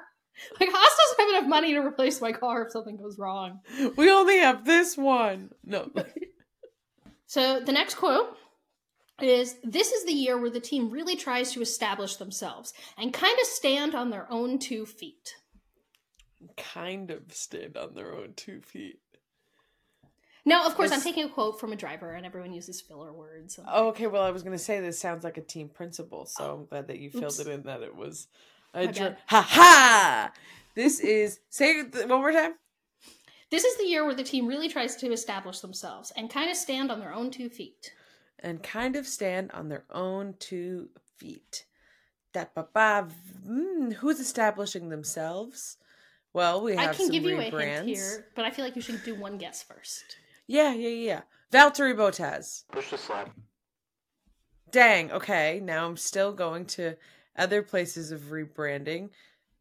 Like, 0.60 0.70
Haas 0.72 0.98
doesn't 0.98 1.20
have 1.20 1.30
enough 1.30 1.50
money 1.50 1.74
to 1.74 1.80
replace 1.80 2.22
my 2.22 2.32
car 2.32 2.64
if 2.64 2.72
something 2.72 2.96
goes 2.96 3.20
wrong. 3.20 3.60
We 3.98 4.10
only 4.10 4.38
have 4.40 4.64
this 4.64 4.96
one. 4.98 5.50
No. 5.66 5.92
So 7.26 7.60
the 7.60 7.72
next 7.72 7.96
quote 7.96 8.38
is 9.24 9.58
This 9.64 9.92
is 9.92 10.06
the 10.06 10.14
year 10.14 10.38
where 10.38 10.50
the 10.50 10.60
team 10.60 10.90
really 10.90 11.16
tries 11.16 11.52
to 11.54 11.62
establish 11.62 12.16
themselves 12.18 12.74
and 12.98 13.14
kind 13.14 13.38
of 13.40 13.46
stand 13.48 13.96
on 13.96 14.10
their 14.10 14.32
own 14.32 14.60
two 14.60 14.86
feet. 14.86 15.36
kind 16.58 17.12
of 17.12 17.32
stand 17.32 17.78
on 17.78 17.94
their 17.94 18.14
own 18.16 18.34
two 18.36 18.62
feet. 18.62 19.00
Now, 20.44 20.66
of 20.66 20.74
course, 20.76 20.92
I'm 20.92 21.02
taking 21.02 21.24
a 21.26 21.30
quote 21.30 21.60
from 21.60 21.72
a 21.72 21.76
driver, 21.76 22.14
and 22.14 22.26
everyone 22.26 22.52
uses 22.52 22.82
filler 22.82 23.14
words. 23.14 23.56
so- 23.58 23.64
Oh, 23.68 23.88
okay. 23.90 24.08
Well, 24.08 24.24
I 24.24 24.32
was 24.32 24.42
gonna 24.42 24.58
say 24.58 24.80
this 24.80 25.00
sounds 25.00 25.24
like 25.24 25.38
a 25.38 25.42
team 25.42 25.70
principal, 25.70 26.26
so 26.26 26.56
I'm 26.56 26.66
glad 26.66 26.88
that 26.88 26.98
you 26.98 27.12
filled 27.12 27.26
Oops. 27.26 27.40
it 27.42 27.48
in 27.48 27.62
that 27.64 27.84
it 27.84 27.96
was 27.96 28.28
a 28.74 28.86
My 28.86 28.92
dr- 28.92 29.12
bad. 29.12 29.18
ha 29.28 29.42
ha. 29.42 30.34
This 30.74 31.00
is 31.00 31.40
say 31.50 31.80
it 31.82 31.94
th- 31.94 32.08
one 32.08 32.20
more 32.22 32.32
time. 32.32 32.56
This 33.52 33.66
is 33.66 33.78
the 33.78 33.84
year 33.86 34.04
where 34.04 34.16
the 34.16 34.24
team 34.24 34.48
really 34.48 34.68
tries 34.70 34.96
to 34.96 35.12
establish 35.12 35.60
themselves 35.60 36.12
and 36.16 36.28
kind 36.30 36.50
of 36.50 36.56
stand 36.58 36.90
on 36.90 37.00
their 37.00 37.14
own 37.14 37.30
two 37.30 37.50
feet. 37.50 37.94
And 38.42 38.64
kind 38.64 38.96
of 38.96 39.06
stand 39.06 39.52
on 39.52 39.70
their 39.70 39.86
own 39.92 40.36
two 40.40 40.90
feet. 41.18 41.66
That 42.34 42.56
ba 42.56 43.08
mm, 43.48 43.94
who's 43.94 44.20
establishing 44.20 44.90
themselves? 44.90 45.78
Well, 46.34 46.62
we 46.62 46.76
have 46.76 46.92
I 46.92 46.94
can 46.94 47.06
some 47.06 47.12
give 47.12 47.24
you 47.24 47.40
a 47.40 47.52
rebrands. 47.52 47.76
hint 47.76 47.88
here, 47.90 48.28
but 48.36 48.46
I 48.46 48.52
feel 48.52 48.64
like 48.64 48.76
you 48.76 48.82
should 48.82 49.04
do 49.04 49.16
one 49.16 49.38
guess 49.38 49.62
first. 49.62 50.18
Yeah, 50.48 50.74
yeah, 50.74 50.90
yeah. 50.90 51.22
Valtteri 51.52 51.94
Bottas. 51.94 52.64
Push 52.72 52.90
to 52.92 52.98
slap. 52.98 53.30
Dang. 54.72 55.12
Okay, 55.12 55.60
now 55.62 55.86
I'm 55.86 55.98
still 55.98 56.32
going 56.32 56.66
to 56.68 56.96
other 57.38 57.62
places 57.62 58.12
of 58.12 58.22
rebranding. 58.32 59.10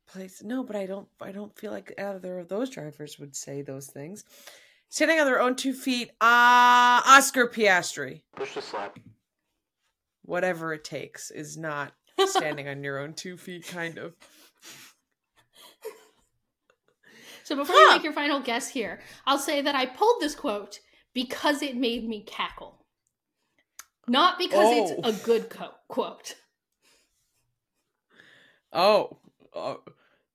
Place 0.06 0.42
no, 0.42 0.62
but 0.62 0.76
I 0.76 0.86
don't. 0.86 1.08
I 1.20 1.32
don't 1.32 1.56
feel 1.56 1.72
like 1.72 1.92
either 1.98 2.38
of 2.38 2.48
those 2.48 2.70
drivers 2.70 3.18
would 3.18 3.34
say 3.34 3.62
those 3.62 3.88
things. 3.88 4.24
Standing 4.90 5.20
on 5.20 5.26
their 5.26 5.40
own 5.40 5.54
two 5.56 5.72
feet. 5.72 6.10
Ah, 6.20 7.16
Oscar 7.16 7.46
Piastri. 7.48 8.22
Push 8.36 8.54
to 8.54 8.62
slap. 8.62 8.98
Whatever 10.24 10.72
it 10.74 10.84
takes 10.84 11.30
is 11.30 11.56
not 11.56 11.92
standing 12.26 12.68
on 12.68 12.82
your 12.84 12.98
own 12.98 13.14
two 13.14 13.36
feet. 13.36 13.66
Kind 13.66 13.98
of. 13.98 14.14
So 17.44 17.56
before 17.56 17.74
Huh. 17.76 17.82
you 17.82 17.90
make 17.96 18.04
your 18.04 18.12
final 18.12 18.40
guess 18.40 18.68
here, 18.68 19.00
I'll 19.26 19.38
say 19.38 19.60
that 19.62 19.74
I 19.74 19.86
pulled 19.86 20.20
this 20.20 20.34
quote 20.34 20.78
because 21.14 21.62
it 21.62 21.76
made 21.76 22.06
me 22.08 22.22
cackle. 22.24 22.76
not 24.08 24.38
because 24.38 24.58
Oh. 24.66 25.02
it's 25.04 25.08
a 25.22 25.24
good 25.24 25.50
co- 25.50 25.74
quote. 25.88 26.34
Oh, 28.72 29.18
oh, 29.54 29.80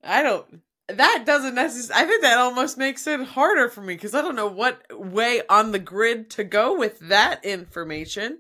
I 0.04 0.24
don't. 0.24 0.62
That 0.88 1.24
doesn't 1.26 1.56
necessarily. 1.56 2.06
I 2.06 2.08
think 2.08 2.22
that 2.22 2.38
almost 2.38 2.78
makes 2.78 3.08
it 3.08 3.22
harder 3.22 3.70
for 3.70 3.82
me 3.82 3.96
because 3.96 4.14
I 4.14 4.22
don't 4.22 4.36
know 4.36 4.48
what 4.48 4.84
way 4.92 5.42
on 5.50 5.72
the 5.72 5.80
grid 5.80 6.30
to 6.32 6.44
go 6.44 6.78
with 6.78 7.00
that 7.00 7.44
information. 7.44 8.40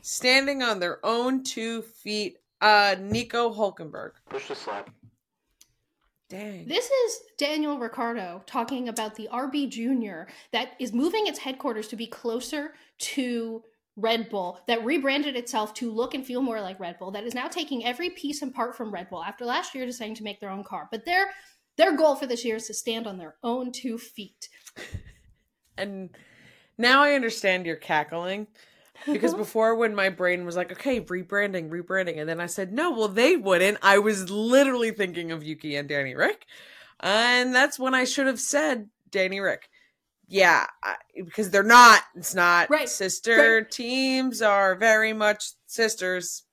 Standing 0.00 0.62
on 0.62 0.80
their 0.80 1.04
own 1.04 1.44
two 1.44 1.82
feet, 1.82 2.38
uh, 2.60 2.96
Nico 2.98 3.52
Hulkenberg. 3.52 4.12
Push 4.28 4.48
the 4.48 4.54
slap. 4.54 4.90
Dang. 6.30 6.66
This 6.66 6.86
is 6.90 7.20
Daniel 7.36 7.78
Ricciardo 7.78 8.42
talking 8.46 8.88
about 8.88 9.14
the 9.14 9.28
RB 9.30 9.68
Junior 9.68 10.26
that 10.52 10.70
is 10.80 10.92
moving 10.92 11.26
its 11.26 11.38
headquarters 11.38 11.88
to 11.88 11.96
be 11.96 12.06
closer 12.06 12.74
to 12.98 13.62
Red 13.96 14.28
Bull, 14.28 14.60
that 14.66 14.84
rebranded 14.84 15.36
itself 15.36 15.72
to 15.74 15.92
look 15.92 16.14
and 16.14 16.26
feel 16.26 16.42
more 16.42 16.60
like 16.60 16.80
Red 16.80 16.98
Bull, 16.98 17.12
that 17.12 17.24
is 17.24 17.34
now 17.34 17.46
taking 17.46 17.84
every 17.84 18.10
piece 18.10 18.42
and 18.42 18.52
part 18.52 18.76
from 18.76 18.92
Red 18.92 19.08
Bull 19.08 19.22
after 19.22 19.44
last 19.44 19.74
year 19.74 19.86
deciding 19.86 20.16
to 20.16 20.24
make 20.24 20.40
their 20.40 20.50
own 20.50 20.64
car. 20.64 20.88
But 20.90 21.04
their 21.04 21.30
their 21.76 21.96
goal 21.96 22.14
for 22.16 22.26
this 22.26 22.44
year 22.44 22.56
is 22.56 22.66
to 22.68 22.74
stand 22.74 23.06
on 23.06 23.18
their 23.18 23.36
own 23.42 23.72
two 23.72 23.98
feet. 23.98 24.48
And 25.76 26.10
now 26.78 27.02
I 27.02 27.14
understand 27.14 27.66
you're 27.66 27.74
cackling. 27.76 28.46
Because 29.10 29.34
before, 29.44 29.74
when 29.74 29.94
my 29.94 30.08
brain 30.08 30.44
was 30.46 30.56
like, 30.56 30.70
okay, 30.70 31.00
rebranding, 31.00 31.68
rebranding, 31.68 32.18
and 32.18 32.28
then 32.28 32.40
I 32.40 32.46
said, 32.46 32.72
no, 32.72 32.92
well, 32.92 33.08
they 33.08 33.36
wouldn't. 33.36 33.78
I 33.82 33.98
was 33.98 34.30
literally 34.30 34.92
thinking 34.92 35.32
of 35.32 35.42
Yuki 35.42 35.74
and 35.74 35.88
Danny 35.88 36.14
Rick. 36.14 36.46
And 37.00 37.52
that's 37.52 37.76
when 37.78 37.92
I 37.92 38.04
should 38.04 38.28
have 38.28 38.38
said 38.38 38.88
Danny 39.10 39.40
Rick. 39.40 39.68
Yeah, 40.28 40.64
I, 40.82 40.94
because 41.16 41.50
they're 41.50 41.64
not. 41.64 42.02
It's 42.14 42.34
not. 42.36 42.70
Right, 42.70 42.88
Sister 42.88 43.56
right. 43.62 43.70
teams 43.70 44.40
are 44.40 44.76
very 44.76 45.12
much 45.12 45.54
sisters, 45.66 46.44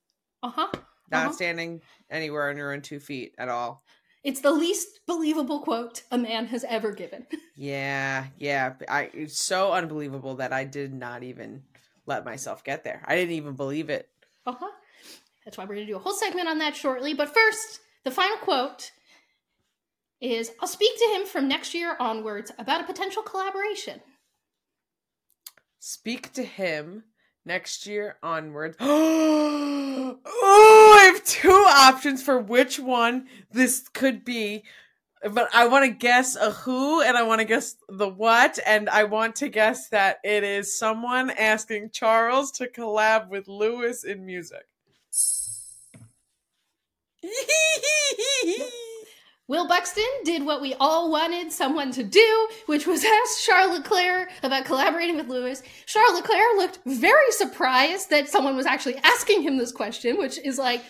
Uh-huh. 0.42 0.68
not 1.12 1.26
Uh-huh. 1.28 1.32
standing 1.32 1.82
anywhere 2.10 2.50
on 2.50 2.58
your 2.58 2.74
own 2.74 2.82
two 2.82 3.00
feet 3.00 3.34
at 3.38 3.50
all. 3.50 3.84
It's 4.24 4.42
the 4.42 4.52
least 4.52 5.00
believable 5.08 5.62
quote 5.62 6.04
a 6.12 6.18
man 6.18 6.48
has 6.48 6.64
ever 6.66 6.92
given. 6.92 7.28
Yeah, 7.54 8.28
yeah. 8.40 8.74
I 8.90 9.12
it's 9.14 9.38
so 9.38 9.74
unbelievable 9.74 10.36
that 10.36 10.52
I 10.52 10.64
did 10.64 10.94
not 10.94 11.22
even 11.22 11.62
let 12.08 12.26
myself 12.26 12.64
get 12.64 12.84
there. 12.84 13.04
I 13.06 13.16
didn't 13.16 13.36
even 13.36 13.54
believe 13.54 13.92
it. 13.92 14.10
Uh-huh. 14.48 14.72
That's 15.46 15.60
why 15.60 15.66
we're 15.66 15.76
going 15.76 15.86
to 15.86 15.94
do 15.94 15.98
a 15.98 16.00
whole 16.00 16.14
segment 16.14 16.48
on 16.48 16.58
that 16.58 16.76
shortly. 16.76 17.14
But 17.14 17.32
first, 17.32 17.82
the 18.04 18.10
final 18.10 18.38
quote 18.38 18.92
is 20.20 20.52
I'll 20.60 20.68
speak 20.68 20.98
to 20.98 21.14
him 21.14 21.28
from 21.28 21.48
next 21.48 21.76
year 21.76 21.96
onwards 22.00 22.52
about 22.58 22.82
a 22.82 22.86
potential 22.86 23.22
collaboration. 23.22 24.02
Speak 25.78 26.34
to 26.34 26.44
him 26.44 27.04
next 27.46 27.86
year 27.88 28.18
onwards. 28.22 28.78
oh, 28.80 30.18
I 30.26 31.12
have 31.14 31.24
two 31.24 31.50
options 31.50 32.22
for 32.24 32.40
which 32.40 32.80
one 32.80 33.28
this 33.52 33.88
could 33.90 34.24
be. 34.26 34.64
But 35.24 35.50
I 35.54 35.68
want 35.68 35.86
to 35.86 35.92
guess 35.92 36.36
a 36.36 36.50
who 36.50 37.02
and 37.02 37.16
I 37.16 37.22
want 37.22 37.40
to 37.40 37.46
guess 37.46 37.76
the 37.88 38.10
what. 38.10 38.58
And 38.66 38.90
I 38.90 39.04
want 39.04 39.36
to 39.38 39.50
guess 39.50 39.90
that 39.90 40.18
it 40.24 40.44
is 40.44 40.76
someone 40.78 41.30
asking 41.30 41.92
Charles 41.92 42.52
to 42.54 42.68
collab 42.68 43.30
with 43.30 43.48
Lewis 43.48 44.04
in 44.04 44.26
music. 44.26 44.66
Will 49.52 49.68
Buxton 49.68 50.06
did 50.24 50.46
what 50.46 50.62
we 50.62 50.76
all 50.76 51.12
wanted 51.12 51.52
someone 51.52 51.92
to 51.92 52.04
do, 52.04 52.48
which 52.68 52.88
was 52.88 53.04
ask 53.24 53.44
Charles 53.44 53.80
Leclerc 53.80 54.32
about 54.44 54.64
collaborating 54.64 55.18
with 55.18 55.28
Lewis. 55.28 55.62
Charles 55.86 56.14
Leclerc 56.14 56.56
looked 56.56 56.80
very 56.86 57.30
surprised 57.32 58.10
that 58.12 58.30
someone 58.30 58.56
was 58.56 58.66
actually 58.66 58.96
asking 59.04 59.42
him 59.42 59.58
this 59.58 59.74
question, 59.74 60.18
which 60.18 60.40
is 60.40 60.58
like, 60.58 60.82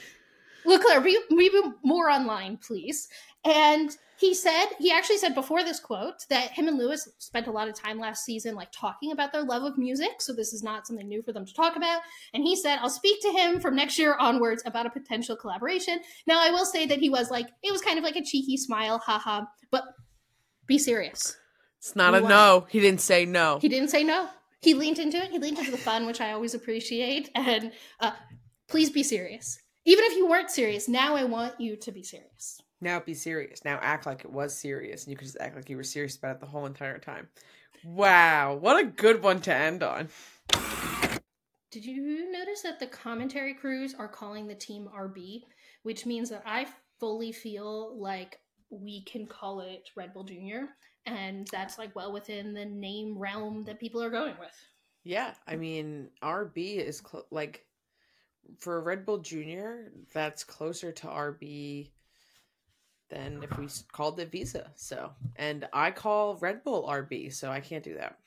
Leclerc, 0.64 1.04
be, 1.04 1.18
be 1.32 1.50
more 1.82 2.08
online, 2.12 2.58
please. 2.58 3.08
And 3.44 3.98
he 4.22 4.36
said, 4.36 4.68
he 4.78 4.92
actually 4.92 5.18
said 5.18 5.34
before 5.34 5.64
this 5.64 5.80
quote 5.80 6.28
that 6.30 6.52
him 6.52 6.68
and 6.68 6.78
Lewis 6.78 7.10
spent 7.18 7.48
a 7.48 7.52
lot 7.52 7.68
of 7.68 7.74
time 7.74 8.00
last 8.00 8.24
season, 8.24 8.54
like 8.54 8.72
talking 8.72 9.12
about 9.12 9.32
their 9.32 9.42
love 9.42 9.64
of 9.64 9.80
music. 9.80 10.22
So 10.22 10.32
this 10.32 10.54
is 10.54 10.62
not 10.62 10.86
something 10.86 11.08
new 11.08 11.24
for 11.24 11.34
them 11.34 11.44
to 11.44 11.54
talk 11.56 11.76
about. 11.76 12.02
And 12.36 12.44
he 12.44 12.56
said, 12.56 12.78
I'll 12.80 12.90
speak 12.92 13.20
to 13.24 13.32
him 13.32 13.60
from 13.60 13.76
next 13.76 13.98
year 13.98 14.16
onwards 14.20 14.62
about 14.64 14.86
a 14.86 14.92
potential 14.92 15.36
collaboration. 15.36 16.02
Now, 16.28 16.40
I 16.40 16.52
will 16.52 16.66
say 16.66 16.86
that 16.86 17.00
he 17.00 17.10
was 17.10 17.32
like, 17.32 17.48
it 17.64 17.72
was 17.72 17.82
kind 17.82 17.98
of 17.98 18.04
like 18.04 18.16
a 18.16 18.24
cheeky 18.24 18.58
smile, 18.58 19.00
haha, 19.00 19.46
but 19.72 19.86
be 20.68 20.78
serious. 20.78 21.36
It's 21.80 21.96
not 21.96 22.14
a 22.14 22.22
no. 22.22 22.68
He 22.70 22.80
didn't 22.80 23.02
say 23.02 23.26
no. 23.26 23.58
He 23.60 23.70
didn't 23.70 23.90
say 23.90 24.04
no. 24.04 24.30
He 24.62 24.76
leaned 24.76 25.00
into 25.00 25.18
it. 25.18 25.32
He 25.32 25.40
leaned 25.40 25.58
into 25.58 25.72
the 25.72 25.78
fun, 25.78 26.06
which 26.06 26.22
I 26.22 26.32
always 26.32 26.54
appreciate. 26.54 27.32
And 27.36 27.72
uh, 28.00 28.12
please 28.68 28.92
be 28.92 29.02
serious. 29.02 29.60
Even 29.86 30.06
if 30.06 30.16
you 30.16 30.28
weren't 30.28 30.52
serious, 30.52 30.88
now 30.88 31.16
I 31.16 31.24
want 31.24 31.60
you 31.60 31.76
to 31.76 31.92
be 31.92 32.04
serious. 32.04 32.62
Now 32.82 33.00
be 33.00 33.14
serious. 33.14 33.64
Now 33.64 33.80
act 33.82 34.06
like 34.08 34.26
it 34.26 34.32
was 34.32 34.58
serious. 34.58 35.04
And 35.04 35.12
you 35.12 35.18
could 35.18 35.28
just 35.28 35.38
act 35.40 35.56
like 35.56 35.70
you 35.70 35.78
were 35.78 35.84
serious 35.84 36.18
about 36.18 36.36
it 36.36 36.40
the 36.40 36.48
whole 36.48 36.66
entire 36.66 36.98
time. 36.98 37.28
Wow. 37.86 38.56
What 38.60 38.84
a 38.84 38.88
good 38.88 39.24
one 39.24 39.40
to 39.42 39.56
end 39.56 39.84
on. 39.84 40.10
Did 41.72 41.86
you 41.86 42.32
notice 42.32 42.64
that 42.64 42.80
the 42.80 42.88
commentary 42.88 43.54
crews 43.54 43.94
are 43.98 44.08
calling 44.08 44.48
the 44.48 44.56
team 44.56 44.90
RB, 44.94 45.44
which 45.84 46.06
means 46.06 46.30
that 46.30 46.44
I 46.46 46.68
fully 47.00 47.32
feel 47.32 47.96
like 47.98 48.40
we 48.70 49.04
can 49.04 49.26
call 49.26 49.62
it 49.62 49.90
Red 49.96 50.14
Bull 50.14 50.24
Junior, 50.24 50.70
and 51.06 51.48
that's 51.52 51.78
like 51.78 51.96
well 51.96 52.12
within 52.12 52.54
the 52.54 52.66
name 52.66 53.18
realm 53.18 53.64
that 53.66 53.80
people 53.80 54.04
are 54.04 54.10
going 54.10 54.36
with. 54.40 54.52
Yeah. 55.04 55.34
I 55.48 55.56
mean, 55.56 56.10
RB 56.22 56.76
is 56.76 57.02
cl- 57.10 57.28
like 57.32 57.66
for 58.60 58.82
Red 58.82 59.06
Bull 59.06 59.20
Junior, 59.20 59.92
that's 60.14 60.44
closer 60.44 60.92
to 60.92 61.08
RB 61.08 61.92
than 63.12 63.44
if 63.44 63.56
we 63.58 63.68
called 63.92 64.20
it 64.20 64.32
Visa. 64.32 64.72
So, 64.76 65.12
and 65.36 65.68
I 65.74 65.92
call 65.92 66.38
Red 66.38 66.64
Bull 66.64 66.88
RB, 66.90 67.32
so 67.32 67.52
I 67.52 67.60
can't 67.60 67.84
do 67.84 67.94
that. 67.96 68.18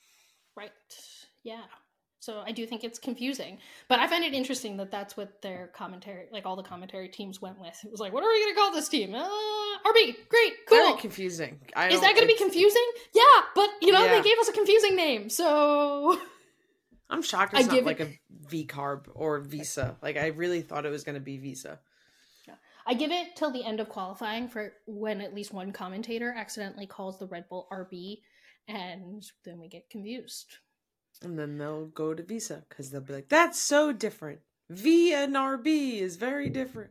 Right. 0.56 0.70
Yeah. 1.42 1.62
So 2.20 2.42
I 2.46 2.52
do 2.52 2.64
think 2.66 2.84
it's 2.84 2.98
confusing, 2.98 3.58
but 3.86 3.98
I 3.98 4.06
find 4.06 4.24
it 4.24 4.32
interesting 4.32 4.78
that 4.78 4.90
that's 4.90 5.14
what 5.14 5.42
their 5.42 5.66
commentary, 5.74 6.24
like 6.32 6.46
all 6.46 6.56
the 6.56 6.62
commentary 6.62 7.08
teams 7.08 7.42
went 7.42 7.60
with. 7.60 7.78
It 7.84 7.90
was 7.90 8.00
like, 8.00 8.14
what 8.14 8.24
are 8.24 8.28
we 8.28 8.40
going 8.42 8.54
to 8.54 8.58
call 8.60 8.72
this 8.72 8.88
team? 8.88 9.14
Uh, 9.14 9.18
RB. 9.86 10.16
Great. 10.30 10.52
Cool. 10.66 10.78
Very 10.78 11.00
confusing. 11.00 11.60
I 11.76 11.88
Is 11.88 12.00
that 12.00 12.14
going 12.14 12.26
to 12.26 12.32
be 12.32 12.38
confusing? 12.38 12.86
Yeah, 13.12 13.22
but 13.54 13.68
you 13.82 13.92
know 13.92 14.04
Yeah. 14.06 14.16
they 14.22 14.22
gave 14.26 14.38
us 14.38 14.48
a 14.48 14.52
confusing 14.52 14.96
name, 14.96 15.28
so 15.28 16.18
I'm 17.10 17.20
shocked 17.20 17.52
I 17.54 17.58
it's 17.58 17.68
not 17.68 17.74
give 17.74 17.84
like 17.84 18.00
it- 18.00 18.08
a 18.08 18.48
V 18.48 18.66
carb 18.66 19.04
or 19.14 19.40
Visa. 19.40 19.96
Like 20.00 20.16
I 20.16 20.28
really 20.28 20.62
thought 20.62 20.86
it 20.86 20.90
was 20.90 21.04
going 21.04 21.16
to 21.16 21.20
be 21.20 21.36
Visa. 21.36 21.78
I 22.86 22.94
give 22.94 23.10
it 23.10 23.36
till 23.36 23.50
the 23.50 23.64
end 23.64 23.80
of 23.80 23.88
qualifying 23.88 24.48
for 24.48 24.72
when 24.86 25.20
at 25.20 25.34
least 25.34 25.52
one 25.52 25.72
commentator 25.72 26.34
accidentally 26.36 26.86
calls 26.86 27.18
the 27.18 27.26
Red 27.26 27.48
Bull 27.48 27.66
RB, 27.72 28.20
and 28.68 29.22
then 29.44 29.58
we 29.58 29.68
get 29.68 29.90
confused. 29.90 30.58
And 31.22 31.38
then 31.38 31.56
they'll 31.58 31.86
go 31.86 32.12
to 32.12 32.22
Visa 32.22 32.64
because 32.68 32.90
they'll 32.90 33.00
be 33.00 33.14
like, 33.14 33.28
that's 33.28 33.58
so 33.58 33.92
different. 33.92 34.40
V 34.68 35.12
and 35.14 35.34
RB 35.34 36.00
is 36.00 36.16
very 36.16 36.48
different. 36.50 36.90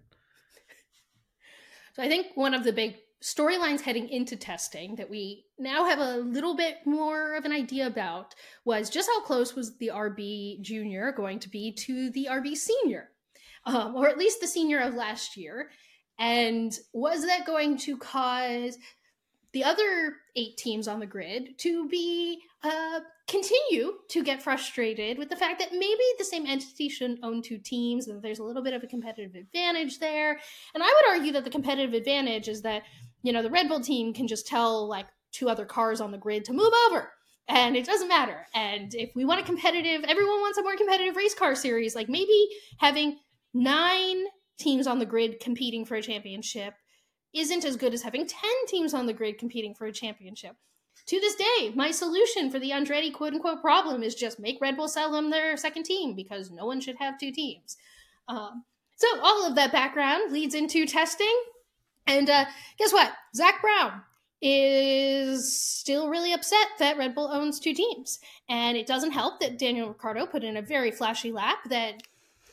So 1.95 2.01
I 2.01 2.07
think 2.07 2.27
one 2.35 2.53
of 2.53 2.63
the 2.63 2.73
big 2.73 2.95
storylines 3.21 3.81
heading 3.81 4.09
into 4.09 4.35
testing 4.35 4.95
that 4.95 5.09
we 5.09 5.45
now 5.57 5.85
have 5.85 5.99
a 5.99 6.17
little 6.17 6.55
bit 6.55 6.77
more 6.85 7.35
of 7.35 7.45
an 7.45 7.51
idea 7.51 7.87
about 7.87 8.35
was 8.65 8.89
just 8.89 9.09
how 9.09 9.21
close 9.21 9.55
was 9.55 9.77
the 9.77 9.91
RB 9.93 10.59
junior 10.61 11.11
going 11.11 11.39
to 11.39 11.49
be 11.49 11.71
to 11.71 12.09
the 12.09 12.27
RB 12.29 12.55
senior, 12.55 13.11
um, 13.65 13.95
or 13.95 14.07
at 14.07 14.17
least 14.17 14.41
the 14.41 14.47
senior 14.47 14.79
of 14.79 14.95
last 14.95 15.37
year. 15.37 15.69
And 16.19 16.71
was 16.93 17.25
that 17.25 17.45
going 17.45 17.77
to 17.79 17.97
cause 17.97 18.77
the 19.51 19.63
other 19.63 20.17
eight 20.35 20.57
teams 20.57 20.87
on 20.87 20.99
the 20.99 21.05
grid 21.05 21.57
to 21.59 21.87
be 21.87 22.39
uh, 22.63 22.99
continue 23.27 23.93
to 24.09 24.23
get 24.23 24.41
frustrated 24.41 25.17
with 25.17 25.29
the 25.29 25.35
fact 25.35 25.59
that 25.59 25.71
maybe 25.71 26.03
the 26.17 26.23
same 26.23 26.45
entity 26.45 26.89
shouldn't 26.89 27.23
own 27.23 27.41
two 27.41 27.57
teams 27.57 28.07
and 28.07 28.21
there's 28.21 28.39
a 28.39 28.43
little 28.43 28.63
bit 28.63 28.73
of 28.73 28.83
a 28.83 28.87
competitive 28.87 29.35
advantage 29.35 29.99
there 29.99 30.39
and 30.73 30.83
I 30.83 30.87
would 30.87 31.17
argue 31.17 31.31
that 31.33 31.43
the 31.43 31.49
competitive 31.49 31.93
advantage 31.93 32.47
is 32.47 32.63
that, 32.63 32.83
you 33.21 33.31
know, 33.31 33.43
the 33.43 33.49
Red 33.49 33.67
Bull 33.67 33.79
team 33.79 34.13
can 34.13 34.27
just 34.27 34.47
tell 34.47 34.87
like 34.87 35.07
two 35.31 35.49
other 35.49 35.65
cars 35.65 36.01
on 36.01 36.11
the 36.11 36.17
grid 36.17 36.45
to 36.45 36.53
move 36.53 36.73
over. 36.87 37.11
And 37.47 37.75
it 37.75 37.85
doesn't 37.85 38.07
matter. 38.07 38.45
And 38.55 38.93
if 38.95 39.11
we 39.15 39.25
want 39.25 39.41
a 39.41 39.43
competitive, 39.43 40.05
everyone 40.07 40.39
wants 40.39 40.57
a 40.57 40.63
more 40.63 40.77
competitive 40.77 41.15
race 41.15 41.33
car 41.33 41.55
series, 41.55 41.95
like 41.95 42.07
maybe 42.07 42.47
having 42.77 43.19
nine 43.53 44.25
teams 44.57 44.87
on 44.87 44.99
the 44.99 45.05
grid 45.05 45.39
competing 45.39 45.85
for 45.85 45.95
a 45.95 46.01
championship 46.01 46.73
isn't 47.33 47.65
as 47.65 47.75
good 47.75 47.93
as 47.93 48.03
having 48.03 48.27
10 48.27 48.49
teams 48.67 48.93
on 48.93 49.05
the 49.05 49.13
grid 49.13 49.37
competing 49.37 49.73
for 49.73 49.85
a 49.85 49.91
championship. 49.91 50.55
To 51.07 51.19
this 51.19 51.35
day, 51.35 51.73
my 51.75 51.91
solution 51.91 52.49
for 52.49 52.59
the 52.59 52.69
Andretti 52.69 53.13
quote 53.13 53.33
unquote 53.33 53.61
problem 53.61 54.03
is 54.03 54.15
just 54.15 54.39
make 54.39 54.61
Red 54.61 54.77
Bull 54.77 54.87
sell 54.87 55.11
them 55.11 55.29
their 55.29 55.57
second 55.57 55.83
team 55.83 56.15
because 56.15 56.51
no 56.51 56.65
one 56.65 56.79
should 56.79 56.95
have 56.97 57.19
two 57.19 57.31
teams. 57.31 57.77
Um, 58.27 58.63
so 58.95 59.07
all 59.21 59.45
of 59.45 59.55
that 59.55 59.71
background 59.71 60.31
leads 60.31 60.55
into 60.55 60.85
testing. 60.85 61.43
And 62.07 62.29
uh, 62.29 62.45
guess 62.77 62.93
what? 62.93 63.11
Zak 63.35 63.61
Brown 63.61 64.01
is 64.41 65.57
still 65.57 66.09
really 66.09 66.33
upset 66.33 66.67
that 66.79 66.97
Red 66.97 67.15
Bull 67.15 67.29
owns 67.31 67.59
two 67.59 67.73
teams. 67.73 68.19
And 68.47 68.77
it 68.77 68.87
doesn't 68.87 69.11
help 69.11 69.39
that 69.39 69.57
Daniel 69.57 69.89
Ricciardo 69.89 70.25
put 70.25 70.43
in 70.43 70.57
a 70.57 70.61
very 70.61 70.91
flashy 70.91 71.31
lap 71.31 71.59
that 71.69 72.03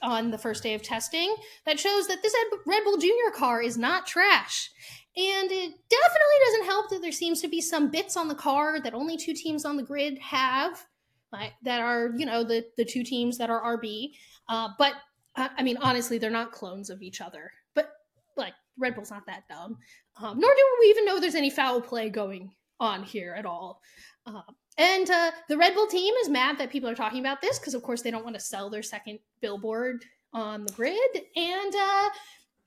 on 0.02 0.30
the 0.30 0.38
first 0.38 0.62
day 0.62 0.74
of 0.74 0.82
testing 0.82 1.34
that 1.66 1.78
shows 1.78 2.06
that 2.06 2.22
this 2.22 2.34
Red 2.66 2.84
Bull 2.84 2.96
Junior 2.96 3.30
car 3.34 3.62
is 3.62 3.76
not 3.76 4.06
trash. 4.06 4.70
And 5.16 5.50
it 5.50 5.74
definitely 5.88 6.38
doesn't 6.46 6.66
help 6.66 6.90
that 6.90 7.02
there 7.02 7.12
seems 7.12 7.40
to 7.42 7.48
be 7.48 7.60
some 7.60 7.90
bits 7.90 8.16
on 8.16 8.28
the 8.28 8.34
car 8.34 8.80
that 8.80 8.94
only 8.94 9.16
two 9.16 9.34
teams 9.34 9.64
on 9.64 9.76
the 9.76 9.82
grid 9.82 10.18
have, 10.18 10.86
like, 11.32 11.52
that 11.62 11.80
are, 11.80 12.12
you 12.16 12.26
know, 12.26 12.44
the, 12.44 12.64
the 12.76 12.84
two 12.84 13.02
teams 13.02 13.36
that 13.38 13.50
are 13.50 13.78
RB. 13.78 14.12
Uh, 14.48 14.68
but, 14.78 14.94
uh, 15.36 15.48
I 15.56 15.62
mean, 15.62 15.78
honestly, 15.78 16.18
they're 16.18 16.30
not 16.30 16.52
clones 16.52 16.90
of 16.90 17.02
each 17.02 17.20
other. 17.20 17.50
But, 17.74 17.90
like, 18.36 18.54
Red 18.78 18.94
Bull's 18.94 19.10
not 19.10 19.26
that 19.26 19.48
dumb. 19.48 19.78
Um, 20.16 20.38
nor 20.38 20.50
do 20.54 20.64
we 20.80 20.86
even 20.86 21.04
know 21.04 21.18
there's 21.18 21.34
any 21.34 21.50
foul 21.50 21.80
play 21.80 22.08
going 22.08 22.52
on 22.78 23.02
here 23.02 23.34
at 23.36 23.46
all. 23.46 23.82
Uh, 24.26 24.42
and 24.80 25.10
uh, 25.10 25.30
the 25.46 25.58
Red 25.58 25.74
Bull 25.74 25.86
team 25.86 26.14
is 26.22 26.30
mad 26.30 26.56
that 26.56 26.70
people 26.70 26.88
are 26.88 26.94
talking 26.94 27.20
about 27.20 27.42
this 27.42 27.58
because, 27.58 27.74
of 27.74 27.82
course, 27.82 28.00
they 28.00 28.10
don't 28.10 28.24
want 28.24 28.34
to 28.34 28.40
sell 28.40 28.70
their 28.70 28.82
second 28.82 29.18
billboard 29.42 30.06
on 30.32 30.64
the 30.64 30.72
grid. 30.72 30.96
And 31.36 31.74
uh, 31.74 32.08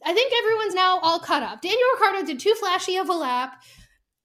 I 0.06 0.14
think 0.14 0.32
everyone's 0.38 0.76
now 0.76 1.00
all 1.00 1.18
caught 1.18 1.42
up. 1.42 1.64
Daniel 1.64 1.82
Ricciardo 1.96 2.24
did 2.24 2.40
too 2.40 2.54
flashy 2.60 2.98
of 2.98 3.10
a 3.10 3.14
lap. 3.14 3.64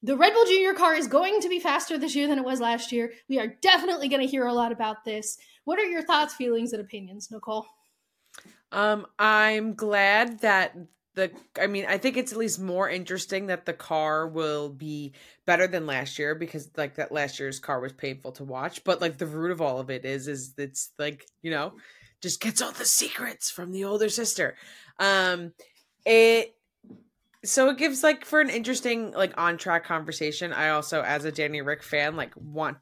The 0.02 0.18
Red 0.18 0.34
Bull 0.34 0.44
Junior 0.44 0.74
car 0.74 0.96
is 0.96 1.06
going 1.06 1.40
to 1.40 1.48
be 1.48 1.58
faster 1.58 1.96
this 1.96 2.14
year 2.14 2.28
than 2.28 2.38
it 2.38 2.44
was 2.44 2.60
last 2.60 2.92
year. 2.92 3.10
We 3.26 3.40
are 3.40 3.56
definitely 3.62 4.08
going 4.08 4.20
to 4.20 4.30
hear 4.30 4.44
a 4.44 4.52
lot 4.52 4.70
about 4.70 5.02
this. 5.06 5.38
What 5.64 5.78
are 5.78 5.86
your 5.86 6.02
thoughts, 6.02 6.34
feelings, 6.34 6.74
and 6.74 6.82
opinions, 6.82 7.30
Nicole? 7.30 7.66
Um, 8.70 9.06
I'm 9.18 9.72
glad 9.72 10.40
that 10.40 10.76
the 11.18 11.30
I 11.60 11.66
mean, 11.66 11.84
I 11.86 11.98
think 11.98 12.16
it's 12.16 12.32
at 12.32 12.38
least 12.38 12.60
more 12.60 12.88
interesting 12.88 13.46
that 13.46 13.66
the 13.66 13.74
car 13.74 14.26
will 14.26 14.68
be 14.70 15.12
better 15.44 15.66
than 15.66 15.86
last 15.86 16.18
year 16.18 16.34
because 16.34 16.70
like 16.76 16.94
that 16.94 17.12
last 17.12 17.38
year's 17.38 17.58
car 17.58 17.80
was 17.80 17.92
painful 17.92 18.32
to 18.32 18.44
watch. 18.44 18.84
But 18.84 19.00
like 19.00 19.18
the 19.18 19.26
root 19.26 19.50
of 19.50 19.60
all 19.60 19.80
of 19.80 19.90
it 19.90 20.04
is 20.04 20.28
is 20.28 20.54
it's 20.56 20.92
like, 20.98 21.26
you 21.42 21.50
know, 21.50 21.74
just 22.22 22.40
gets 22.40 22.62
all 22.62 22.72
the 22.72 22.84
secrets 22.84 23.50
from 23.50 23.72
the 23.72 23.84
older 23.84 24.08
sister. 24.08 24.56
Um 24.98 25.52
it 26.06 26.54
so 27.44 27.70
it 27.70 27.78
gives 27.78 28.02
like 28.02 28.24
for 28.24 28.40
an 28.40 28.50
interesting 28.50 29.12
like 29.12 29.34
on 29.36 29.58
track 29.58 29.84
conversation. 29.84 30.52
I 30.52 30.70
also 30.70 31.02
as 31.02 31.24
a 31.24 31.32
Danny 31.32 31.60
Rick 31.60 31.82
fan 31.82 32.16
like 32.16 32.32
want 32.36 32.78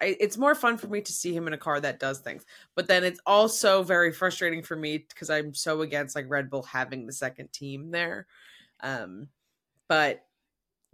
I, 0.00 0.16
it's 0.20 0.36
more 0.36 0.54
fun 0.54 0.78
for 0.78 0.86
me 0.88 1.00
to 1.00 1.12
see 1.12 1.34
him 1.34 1.46
in 1.46 1.52
a 1.52 1.58
car 1.58 1.80
that 1.80 2.00
does 2.00 2.18
things. 2.18 2.44
But 2.74 2.88
then 2.88 3.04
it's 3.04 3.20
also 3.26 3.82
very 3.82 4.12
frustrating 4.12 4.62
for 4.62 4.76
me 4.76 4.98
because 4.98 5.30
I'm 5.30 5.54
so 5.54 5.82
against 5.82 6.14
like 6.14 6.26
Red 6.28 6.50
Bull 6.50 6.62
having 6.62 7.06
the 7.06 7.12
second 7.12 7.52
team 7.52 7.90
there. 7.90 8.26
Um 8.80 9.28
but 9.88 10.24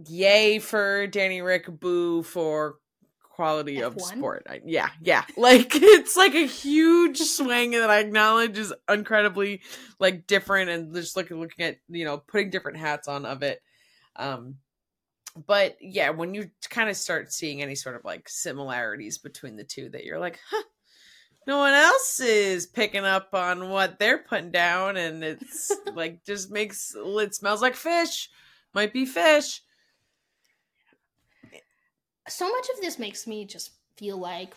yay 0.06 0.58
for 0.58 1.06
Danny 1.06 1.42
Rick, 1.42 1.80
boo 1.80 2.22
for 2.22 2.76
quality 3.22 3.76
F1? 3.78 3.86
of 3.86 4.00
sport. 4.00 4.46
I, 4.48 4.60
yeah, 4.64 4.90
yeah. 5.00 5.24
Like 5.36 5.72
it's 5.74 6.16
like 6.16 6.34
a 6.34 6.46
huge 6.46 7.18
swing 7.18 7.72
that 7.72 7.90
I 7.90 7.98
acknowledge 7.98 8.58
is 8.58 8.72
incredibly 8.88 9.62
like 9.98 10.26
different 10.26 10.70
and 10.70 10.94
just 10.94 11.16
looking 11.16 11.40
looking 11.40 11.64
at, 11.64 11.78
you 11.88 12.04
know, 12.04 12.18
putting 12.18 12.50
different 12.50 12.78
hats 12.78 13.08
on 13.08 13.26
of 13.26 13.42
it. 13.42 13.60
Um 14.16 14.56
but 15.46 15.76
yeah, 15.80 16.10
when 16.10 16.34
you 16.34 16.50
kind 16.70 16.88
of 16.88 16.96
start 16.96 17.32
seeing 17.32 17.62
any 17.62 17.74
sort 17.74 17.96
of 17.96 18.04
like 18.04 18.28
similarities 18.28 19.18
between 19.18 19.56
the 19.56 19.64
two 19.64 19.88
that 19.90 20.04
you're 20.04 20.18
like, 20.18 20.38
huh, 20.50 20.62
no 21.46 21.58
one 21.58 21.74
else 21.74 22.20
is 22.20 22.66
picking 22.66 23.04
up 23.04 23.34
on 23.34 23.68
what 23.68 23.98
they're 23.98 24.18
putting 24.18 24.50
down 24.50 24.96
and 24.96 25.22
it's 25.22 25.72
like 25.94 26.24
just 26.24 26.50
makes 26.50 26.94
it 26.96 27.34
smells 27.34 27.62
like 27.62 27.74
fish. 27.74 28.30
Might 28.72 28.92
be 28.92 29.06
fish 29.06 29.60
so 32.28 32.50
much 32.50 32.68
of 32.74 32.80
this 32.80 32.98
makes 32.98 33.26
me 33.26 33.44
just 33.44 33.70
feel 33.96 34.16
like 34.16 34.54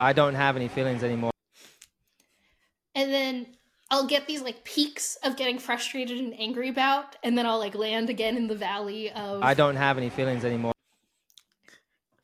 I 0.00 0.12
don't 0.12 0.34
have 0.34 0.56
any 0.56 0.68
feelings 0.68 1.04
anymore. 1.04 1.30
And 2.94 3.12
then 3.12 3.46
I'll 3.92 4.06
get 4.06 4.26
these 4.26 4.40
like 4.40 4.64
peaks 4.64 5.16
of 5.22 5.36
getting 5.36 5.58
frustrated 5.58 6.18
and 6.18 6.34
angry 6.40 6.70
about, 6.70 7.14
and 7.22 7.36
then 7.36 7.44
I'll 7.44 7.58
like 7.58 7.74
land 7.74 8.08
again 8.08 8.38
in 8.38 8.48
the 8.48 8.54
valley 8.54 9.12
of 9.12 9.42
I 9.42 9.52
don't 9.52 9.76
have 9.76 9.98
any 9.98 10.08
feelings 10.08 10.46
anymore. 10.46 10.72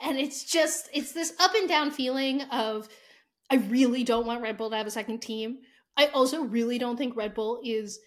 And 0.00 0.16
it's 0.16 0.44
just 0.44 0.88
it's 0.94 1.12
this 1.12 1.34
up 1.38 1.54
and 1.54 1.68
down 1.68 1.90
feeling 1.90 2.40
of 2.44 2.88
I 3.50 3.56
really 3.56 4.02
don't 4.02 4.26
want 4.26 4.40
Red 4.40 4.56
Bull 4.56 4.70
to 4.70 4.76
have 4.76 4.86
a 4.86 4.90
second 4.90 5.20
team. 5.20 5.58
I 5.94 6.06
also 6.06 6.42
really 6.42 6.78
don't 6.78 6.96
think 6.96 7.14
Red 7.14 7.34
Bull 7.34 7.60
is 7.62 8.00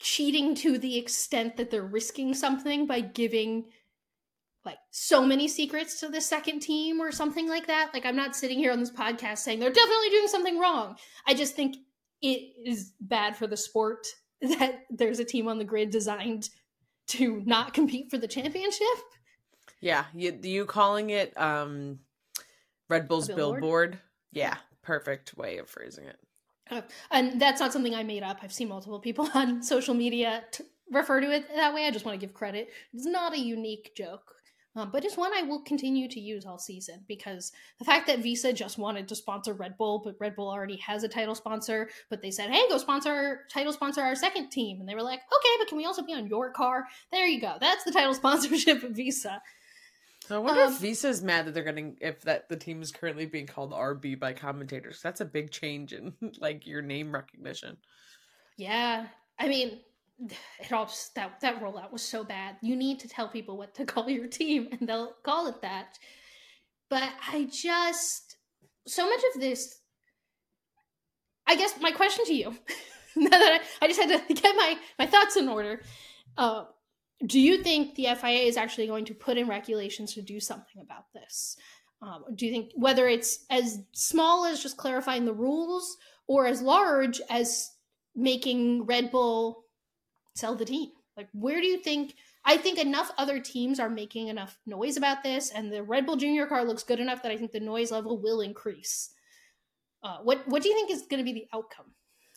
cheating 0.00 0.56
to 0.56 0.78
the 0.78 0.98
extent 0.98 1.58
that 1.58 1.70
they're 1.70 1.82
risking 1.82 2.34
something 2.34 2.86
by 2.88 3.00
giving 3.00 3.66
like 4.64 4.78
so 4.90 5.24
many 5.24 5.46
secrets 5.46 6.00
to 6.00 6.08
the 6.08 6.20
second 6.20 6.58
team 6.60 7.00
or 7.00 7.12
something 7.12 7.48
like 7.48 7.68
that. 7.68 7.90
Like 7.94 8.04
I'm 8.04 8.16
not 8.16 8.34
sitting 8.34 8.58
here 8.58 8.72
on 8.72 8.80
this 8.80 8.90
podcast 8.90 9.38
saying 9.38 9.60
they're 9.60 9.70
definitely 9.70 10.10
doing 10.10 10.26
something 10.26 10.58
wrong. 10.58 10.96
I 11.24 11.34
just 11.34 11.54
think 11.54 11.76
it 12.22 12.52
is 12.64 12.92
bad 13.00 13.36
for 13.36 13.46
the 13.46 13.56
sport 13.56 14.06
that 14.40 14.84
there's 14.90 15.18
a 15.18 15.24
team 15.24 15.48
on 15.48 15.58
the 15.58 15.64
grid 15.64 15.90
designed 15.90 16.48
to 17.08 17.42
not 17.46 17.74
compete 17.74 18.10
for 18.10 18.18
the 18.18 18.28
championship. 18.28 18.86
Yeah, 19.80 20.04
you 20.14 20.38
you 20.42 20.64
calling 20.66 21.10
it 21.10 21.38
um 21.40 22.00
Red 22.88 23.08
Bull's 23.08 23.28
billboard? 23.28 23.60
billboard? 23.60 23.98
Yeah, 24.32 24.56
perfect 24.82 25.36
way 25.36 25.58
of 25.58 25.68
phrasing 25.68 26.04
it. 26.04 26.18
Uh, 26.70 26.82
and 27.10 27.40
that's 27.40 27.60
not 27.60 27.72
something 27.72 27.94
I 27.94 28.02
made 28.02 28.22
up. 28.22 28.38
I've 28.42 28.52
seen 28.52 28.68
multiple 28.68 29.00
people 29.00 29.28
on 29.34 29.62
social 29.62 29.94
media 29.94 30.44
t- 30.50 30.64
refer 30.90 31.20
to 31.20 31.30
it 31.30 31.48
that 31.54 31.74
way. 31.74 31.86
I 31.86 31.90
just 31.90 32.04
want 32.04 32.18
to 32.18 32.26
give 32.26 32.34
credit. 32.34 32.68
It's 32.92 33.06
not 33.06 33.34
a 33.34 33.38
unique 33.38 33.92
joke. 33.96 34.34
Um, 34.76 34.90
but 34.92 35.04
it's 35.04 35.16
one 35.16 35.32
I 35.34 35.42
will 35.42 35.62
continue 35.62 36.08
to 36.08 36.20
use 36.20 36.44
all 36.44 36.58
season 36.58 37.04
because 37.08 37.52
the 37.78 37.84
fact 37.84 38.06
that 38.06 38.20
Visa 38.20 38.52
just 38.52 38.78
wanted 38.78 39.08
to 39.08 39.16
sponsor 39.16 39.54
Red 39.54 39.76
Bull, 39.76 40.00
but 40.04 40.16
Red 40.20 40.36
Bull 40.36 40.48
already 40.48 40.76
has 40.76 41.02
a 41.02 41.08
title 41.08 41.34
sponsor, 41.34 41.88
but 42.10 42.22
they 42.22 42.30
said, 42.30 42.50
"Hey, 42.50 42.68
go 42.68 42.78
sponsor 42.78 43.46
title 43.50 43.72
sponsor 43.72 44.02
our 44.02 44.14
second 44.14 44.50
team," 44.50 44.80
and 44.80 44.88
they 44.88 44.94
were 44.94 45.02
like, 45.02 45.20
"Okay, 45.20 45.54
but 45.58 45.68
can 45.68 45.78
we 45.78 45.84
also 45.84 46.02
be 46.02 46.14
on 46.14 46.28
your 46.28 46.52
car?" 46.52 46.86
There 47.10 47.26
you 47.26 47.40
go. 47.40 47.56
That's 47.60 47.84
the 47.84 47.92
title 47.92 48.14
sponsorship 48.22 48.82
of 48.82 48.92
Visa. 48.92 49.42
So 50.28 50.36
I 50.36 50.38
wonder 50.38 50.62
um, 50.62 50.72
if 50.72 50.78
Visa 50.80 51.08
is 51.08 51.22
mad 51.22 51.46
that 51.46 51.54
they're 51.54 51.64
getting 51.64 51.96
if 52.02 52.20
that 52.22 52.50
the 52.50 52.56
team 52.56 52.82
is 52.82 52.92
currently 52.92 53.24
being 53.24 53.46
called 53.46 53.72
RB 53.72 54.20
by 54.20 54.34
commentators. 54.34 55.00
That's 55.02 55.22
a 55.22 55.24
big 55.24 55.50
change 55.50 55.94
in 55.94 56.12
like 56.40 56.66
your 56.66 56.82
name 56.82 57.12
recognition. 57.12 57.78
Yeah, 58.58 59.06
I 59.38 59.48
mean, 59.48 59.80
it 60.18 60.72
all 60.72 60.86
just 60.86 61.14
that 61.14 61.40
that 61.40 61.62
rollout 61.62 61.92
was 61.92 62.02
so 62.02 62.24
bad. 62.24 62.56
You 62.60 62.76
need 62.76 63.00
to 63.00 63.08
tell 63.08 63.28
people 63.28 63.56
what 63.56 63.74
to 63.76 63.84
call 63.86 64.08
your 64.08 64.26
team, 64.26 64.68
and 64.72 64.88
they'll 64.88 65.14
call 65.22 65.46
it 65.46 65.62
that. 65.62 65.98
But 66.90 67.10
I 67.30 67.48
just 67.50 68.36
so 68.86 69.08
much 69.08 69.20
of 69.34 69.40
this. 69.40 69.80
I 71.46 71.56
guess 71.56 71.80
my 71.80 71.92
question 71.92 72.26
to 72.26 72.34
you, 72.34 72.54
now 73.16 73.30
that 73.30 73.60
I, 73.80 73.84
I 73.84 73.88
just 73.88 74.00
had 74.00 74.28
to 74.28 74.34
get 74.42 74.56
my 74.56 74.76
my 74.98 75.06
thoughts 75.06 75.36
in 75.36 75.48
order. 75.48 75.82
Uh, 76.36 76.64
do 77.26 77.40
you 77.40 77.62
think 77.64 77.96
the 77.96 78.06
FIA 78.14 78.42
is 78.42 78.56
actually 78.56 78.86
going 78.86 79.04
to 79.06 79.14
put 79.14 79.38
in 79.38 79.48
regulations 79.48 80.14
to 80.14 80.22
do 80.22 80.38
something 80.38 80.80
about 80.80 81.12
this? 81.12 81.56
Um, 82.00 82.24
do 82.36 82.46
you 82.46 82.52
think 82.52 82.70
whether 82.76 83.08
it's 83.08 83.44
as 83.50 83.80
small 83.92 84.44
as 84.44 84.62
just 84.62 84.76
clarifying 84.76 85.24
the 85.24 85.32
rules 85.32 85.96
or 86.28 86.46
as 86.46 86.62
large 86.62 87.20
as 87.28 87.72
making 88.14 88.84
Red 88.86 89.10
Bull 89.10 89.64
sell 90.38 90.54
the 90.54 90.64
team. 90.64 90.90
Like, 91.16 91.28
where 91.32 91.60
do 91.60 91.66
you 91.66 91.78
think? 91.78 92.14
I 92.44 92.56
think 92.56 92.78
enough 92.78 93.10
other 93.18 93.40
teams 93.40 93.80
are 93.80 93.90
making 93.90 94.28
enough 94.28 94.56
noise 94.66 94.96
about 94.96 95.22
this, 95.22 95.50
and 95.50 95.72
the 95.72 95.82
Red 95.82 96.06
Bull 96.06 96.16
Junior 96.16 96.46
car 96.46 96.64
looks 96.64 96.84
good 96.84 97.00
enough 97.00 97.22
that 97.22 97.32
I 97.32 97.36
think 97.36 97.52
the 97.52 97.60
noise 97.60 97.90
level 97.90 98.20
will 98.20 98.40
increase. 98.40 99.10
Uh, 100.02 100.18
what 100.22 100.46
What 100.46 100.62
do 100.62 100.68
you 100.68 100.74
think 100.74 100.90
is 100.90 101.02
going 101.02 101.18
to 101.18 101.24
be 101.24 101.32
the 101.32 101.48
outcome? 101.52 101.86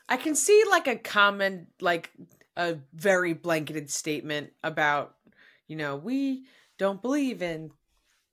I 0.10 0.18
can 0.18 0.36
see 0.36 0.64
like 0.70 0.88
a 0.88 0.98
common, 0.98 1.68
like 1.80 2.12
a 2.58 2.78
very 2.94 3.34
blanketed 3.34 3.90
statement 3.90 4.52
about, 4.64 5.16
you 5.68 5.78
know, 5.78 5.96
we 5.96 6.46
don't 6.78 7.02
believe 7.02 7.42
in 7.42 7.72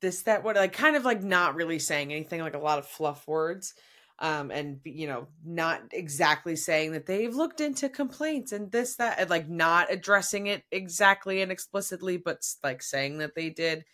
this, 0.00 0.22
that, 0.22 0.42
what, 0.42 0.56
like 0.56 0.72
kind 0.72 0.96
of 0.96 1.04
like 1.04 1.22
not 1.22 1.54
really 1.54 1.78
saying 1.78 2.10
anything, 2.10 2.40
like 2.40 2.54
a 2.54 2.58
lot 2.58 2.78
of 2.78 2.86
fluff 2.86 3.28
words 3.28 3.74
um, 4.20 4.50
and 4.50 4.80
you 4.84 5.06
know 5.06 5.28
not 5.44 5.80
exactly 5.92 6.56
saying 6.56 6.92
that 6.92 7.06
they've 7.06 7.34
looked 7.34 7.60
into 7.60 7.88
complaints 7.88 8.52
and 8.52 8.70
this 8.72 8.96
that 8.96 9.20
and 9.20 9.30
like 9.30 9.48
not 9.48 9.92
addressing 9.92 10.46
it 10.46 10.64
exactly 10.72 11.40
and 11.40 11.52
explicitly 11.52 12.16
but 12.16 12.44
like 12.62 12.82
saying 12.82 13.18
that 13.18 13.34
they 13.34 13.50
did. 13.50 13.84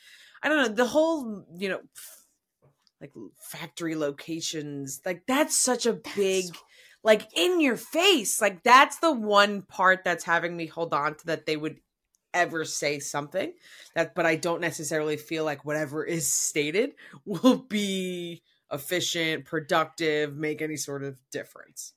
I 0.43 0.49
don't 0.49 0.59
know 0.59 0.75
the 0.75 0.87
whole 0.87 1.45
you 1.57 1.69
know 1.69 1.81
like 3.01 3.13
factory 3.39 3.97
locations 3.97 5.01
like 5.05 5.23
that's 5.27 5.57
such 5.57 5.85
a 5.87 6.01
big 6.17 6.47
like 7.05 7.29
in 7.37 7.61
your 7.61 7.77
face. 7.77 8.41
Like 8.41 8.63
that's 8.63 8.99
the 8.99 9.13
one 9.13 9.63
part 9.63 10.01
that's 10.05 10.25
having 10.25 10.57
me 10.57 10.67
hold 10.67 10.95
on 10.95 11.15
to 11.17 11.27
that 11.27 11.47
they 11.47 11.57
would 11.57 11.79
ever 12.33 12.65
say 12.65 12.99
something 12.99 13.53
that 13.95 14.13
but 14.13 14.27
i 14.27 14.35
don't 14.35 14.61
necessarily 14.61 15.17
feel 15.17 15.45
like 15.45 15.65
whatever 15.65 16.05
is 16.05 16.27
stated 16.33 16.91
will 17.25 17.59
be 17.59 18.43
efficient, 18.73 19.45
productive, 19.45 20.37
make 20.37 20.63
any 20.63 20.77
sort 20.77 21.03
of 21.03 21.17
difference. 21.31 21.93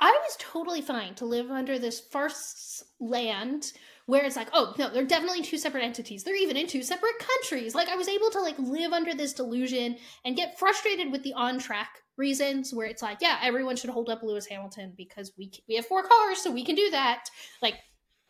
I 0.00 0.10
was 0.24 0.36
totally 0.38 0.80
fine 0.80 1.14
to 1.16 1.24
live 1.24 1.50
under 1.50 1.78
this 1.78 2.00
farce 2.00 2.82
land 2.98 3.72
where 4.06 4.24
it's 4.24 4.34
like, 4.34 4.48
oh 4.52 4.74
no, 4.76 4.90
they're 4.92 5.04
definitely 5.04 5.42
two 5.42 5.58
separate 5.58 5.84
entities. 5.84 6.24
They're 6.24 6.34
even 6.34 6.56
in 6.56 6.66
two 6.66 6.82
separate 6.82 7.18
countries. 7.20 7.74
Like 7.74 7.88
I 7.88 7.94
was 7.94 8.08
able 8.08 8.30
to 8.30 8.40
like 8.40 8.58
live 8.58 8.92
under 8.92 9.14
this 9.14 9.32
delusion 9.32 9.96
and 10.24 10.36
get 10.36 10.58
frustrated 10.58 11.12
with 11.12 11.22
the 11.22 11.34
on 11.34 11.60
track 11.60 12.02
reasons 12.16 12.74
where 12.74 12.86
it's 12.86 13.02
like, 13.02 13.18
yeah, 13.20 13.38
everyone 13.42 13.76
should 13.76 13.90
hold 13.90 14.10
up 14.10 14.22
Lewis 14.22 14.46
Hamilton 14.46 14.92
because 14.96 15.32
we 15.38 15.52
we 15.68 15.76
have 15.76 15.86
four 15.86 16.02
cars, 16.02 16.42
so 16.42 16.50
we 16.50 16.64
can 16.64 16.74
do 16.74 16.90
that. 16.90 17.26
Like, 17.62 17.74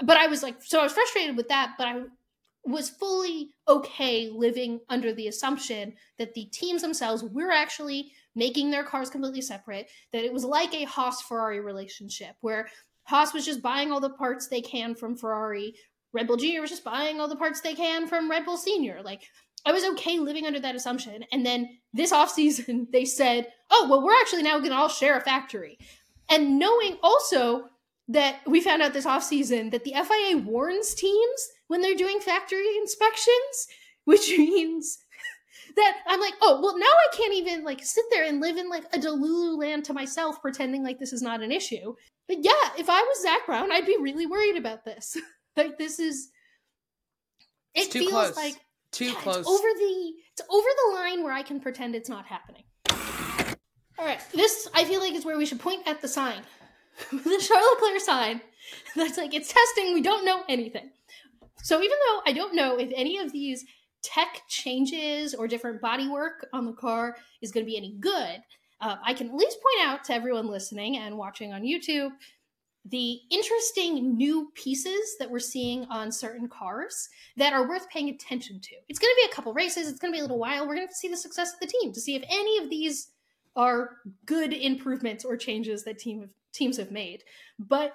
but 0.04 0.18
I 0.18 0.26
was 0.26 0.42
like, 0.42 0.62
so 0.62 0.80
I 0.80 0.82
was 0.82 0.92
frustrated 0.92 1.36
with 1.36 1.48
that, 1.48 1.74
but 1.78 1.86
I 1.86 2.02
was 2.64 2.90
fully 2.90 3.50
okay 3.68 4.28
living 4.28 4.80
under 4.88 5.12
the 5.12 5.28
assumption 5.28 5.94
that 6.18 6.34
the 6.34 6.44
teams 6.46 6.82
themselves 6.82 7.24
were 7.24 7.50
actually 7.50 8.12
making 8.34 8.70
their 8.70 8.84
cars 8.84 9.10
completely 9.10 9.40
separate, 9.40 9.90
that 10.12 10.24
it 10.24 10.32
was 10.32 10.44
like 10.44 10.74
a 10.74 10.84
Haas 10.84 11.22
Ferrari 11.22 11.60
relationship 11.60 12.36
where 12.40 12.68
Haas 13.04 13.34
was 13.34 13.44
just 13.44 13.62
buying 13.62 13.90
all 13.90 14.00
the 14.00 14.10
parts 14.10 14.46
they 14.46 14.60
can 14.60 14.94
from 14.94 15.16
Ferrari, 15.16 15.74
Red 16.12 16.26
Bull 16.26 16.36
Jr. 16.36 16.60
was 16.60 16.70
just 16.70 16.84
buying 16.84 17.20
all 17.20 17.28
the 17.28 17.36
parts 17.36 17.60
they 17.60 17.74
can 17.74 18.06
from 18.06 18.30
Red 18.30 18.44
Bull 18.44 18.56
Senior. 18.56 19.02
Like, 19.02 19.22
I 19.64 19.72
was 19.72 19.84
okay 19.84 20.18
living 20.18 20.46
under 20.46 20.60
that 20.60 20.74
assumption. 20.74 21.24
And 21.32 21.44
then 21.44 21.78
this 21.92 22.12
off 22.12 22.30
season, 22.30 22.88
they 22.92 23.04
said, 23.04 23.48
oh, 23.70 23.88
well, 23.88 24.04
we're 24.04 24.20
actually 24.20 24.42
now 24.42 24.60
to 24.60 24.74
all 24.74 24.88
share 24.88 25.16
a 25.16 25.20
factory. 25.20 25.78
And 26.30 26.58
knowing 26.58 26.96
also 27.02 27.64
that 28.12 28.40
we 28.46 28.60
found 28.60 28.82
out 28.82 28.92
this 28.92 29.06
off 29.06 29.24
season 29.24 29.70
that 29.70 29.84
the 29.84 29.92
FIA 29.92 30.38
warns 30.38 30.94
teams 30.94 31.48
when 31.68 31.80
they're 31.80 31.94
doing 31.94 32.20
factory 32.20 32.76
inspections, 32.76 33.68
which 34.04 34.28
means 34.36 34.98
that 35.76 35.98
I'm 36.06 36.20
like, 36.20 36.34
oh, 36.42 36.60
well, 36.62 36.78
now 36.78 36.86
I 36.86 37.16
can't 37.16 37.34
even 37.34 37.64
like 37.64 37.84
sit 37.84 38.04
there 38.10 38.24
and 38.24 38.40
live 38.40 38.56
in 38.56 38.68
like 38.68 38.84
a 38.92 38.98
Delulu 38.98 39.58
land 39.58 39.84
to 39.86 39.94
myself, 39.94 40.40
pretending 40.42 40.84
like 40.84 40.98
this 40.98 41.12
is 41.12 41.22
not 41.22 41.42
an 41.42 41.52
issue. 41.52 41.94
But 42.28 42.38
yeah, 42.42 42.52
if 42.78 42.88
I 42.88 43.00
was 43.00 43.22
Zak 43.22 43.46
Brown, 43.46 43.72
I'd 43.72 43.86
be 43.86 43.96
really 43.98 44.26
worried 44.26 44.56
about 44.56 44.84
this. 44.84 45.16
like 45.56 45.78
this 45.78 45.98
is, 45.98 46.30
it 47.74 47.90
too 47.90 48.00
feels 48.00 48.12
close. 48.12 48.36
like 48.36 48.54
Too 48.92 49.06
yeah, 49.06 49.14
close. 49.14 49.38
It's 49.38 49.48
over 49.48 49.68
the 49.78 50.12
it's 50.32 50.48
over 50.48 50.68
the 50.86 50.94
line 50.94 51.24
where 51.24 51.32
I 51.32 51.42
can 51.42 51.60
pretend 51.60 51.94
it's 51.94 52.08
not 52.08 52.26
happening. 52.26 52.64
All 53.98 54.06
right, 54.08 54.20
this 54.34 54.68
I 54.74 54.84
feel 54.84 55.00
like 55.00 55.14
is 55.14 55.24
where 55.24 55.38
we 55.38 55.46
should 55.46 55.60
point 55.60 55.86
at 55.86 56.00
the 56.00 56.08
sign, 56.08 56.42
the 57.10 57.44
Charles 57.46 57.66
Leclerc 57.80 58.00
sign. 58.00 58.40
That's 58.96 59.18
like 59.18 59.34
it's 59.34 59.52
testing. 59.52 59.94
We 59.94 60.02
don't 60.02 60.24
know 60.24 60.42
anything. 60.48 60.90
So 61.62 61.78
even 61.82 61.96
though 62.08 62.22
I 62.26 62.32
don't 62.32 62.54
know 62.54 62.78
if 62.78 62.90
any 62.94 63.18
of 63.18 63.32
these 63.32 63.64
tech 64.02 64.42
changes 64.48 65.34
or 65.34 65.46
different 65.46 65.80
bodywork 65.80 66.44
on 66.52 66.66
the 66.66 66.72
car 66.72 67.16
is 67.40 67.52
going 67.52 67.64
to 67.64 67.70
be 67.70 67.76
any 67.76 67.96
good, 68.00 68.42
uh, 68.80 68.96
I 69.04 69.14
can 69.14 69.28
at 69.28 69.34
least 69.34 69.58
point 69.62 69.88
out 69.88 70.04
to 70.04 70.14
everyone 70.14 70.48
listening 70.48 70.96
and 70.96 71.16
watching 71.16 71.52
on 71.52 71.62
YouTube 71.62 72.10
the 72.84 73.20
interesting 73.30 74.16
new 74.16 74.50
pieces 74.54 75.16
that 75.20 75.30
we're 75.30 75.38
seeing 75.38 75.84
on 75.84 76.10
certain 76.10 76.48
cars 76.48 77.08
that 77.36 77.52
are 77.52 77.68
worth 77.68 77.88
paying 77.88 78.08
attention 78.08 78.58
to. 78.60 78.74
It's 78.88 78.98
going 78.98 79.12
to 79.12 79.22
be 79.24 79.30
a 79.30 79.34
couple 79.34 79.54
races, 79.54 79.88
it's 79.88 80.00
going 80.00 80.12
to 80.12 80.16
be 80.16 80.20
a 80.20 80.24
little 80.24 80.38
while. 80.38 80.66
We're 80.66 80.74
going 80.74 80.88
to 80.88 80.94
see 80.94 81.08
the 81.08 81.16
success 81.16 81.54
of 81.54 81.60
the 81.60 81.68
team 81.68 81.92
to 81.92 82.00
see 82.00 82.16
if 82.16 82.24
any 82.28 82.58
of 82.58 82.68
these 82.68 83.10
are 83.54 83.98
good 84.26 84.52
improvements 84.52 85.24
or 85.24 85.36
changes 85.36 85.84
that 85.84 85.98
team 85.98 86.30
teams 86.52 86.76
have 86.76 86.90
made. 86.90 87.22
But 87.58 87.94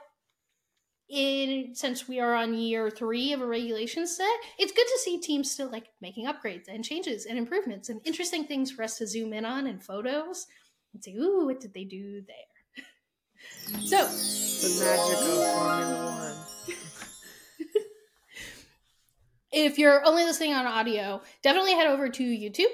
in 1.10 1.74
since 1.74 2.08
we 2.08 2.20
are 2.20 2.34
on 2.34 2.54
year 2.54 2.90
3 2.90 3.34
of 3.34 3.42
a 3.42 3.46
regulation 3.46 4.06
set, 4.06 4.28
it's 4.60 4.74
good 4.74 4.88
to 4.88 5.00
see 5.00 5.20
teams 5.20 5.50
still 5.50 5.70
like 5.70 5.88
making 6.02 6.28
upgrades 6.28 6.68
and 6.68 6.84
changes 6.84 7.26
and 7.26 7.38
improvements 7.38 7.90
and 7.90 8.02
interesting 8.06 8.46
things 8.46 8.72
for 8.72 8.84
us 8.84 8.98
to 8.98 9.08
zoom 9.08 9.34
in 9.34 9.46
on 9.46 9.68
in 9.68 9.80
photos 9.80 10.48
and 10.94 11.04
say, 11.04 11.14
"Ooh, 11.14 11.46
what 11.46 11.60
did 11.60 11.74
they 11.74 11.86
do 11.86 12.22
there?" 12.22 12.84
So, 13.86 14.06
the 14.06 14.84
magic 14.84 15.18
of 15.18 15.54
Formula 15.54 16.36
One. 16.68 16.76
if 19.52 19.78
you're 19.78 20.06
only 20.06 20.24
listening 20.24 20.54
on 20.54 20.66
audio, 20.66 21.22
definitely 21.42 21.74
head 21.74 21.88
over 21.88 22.10
to 22.10 22.24
YouTube 22.24 22.66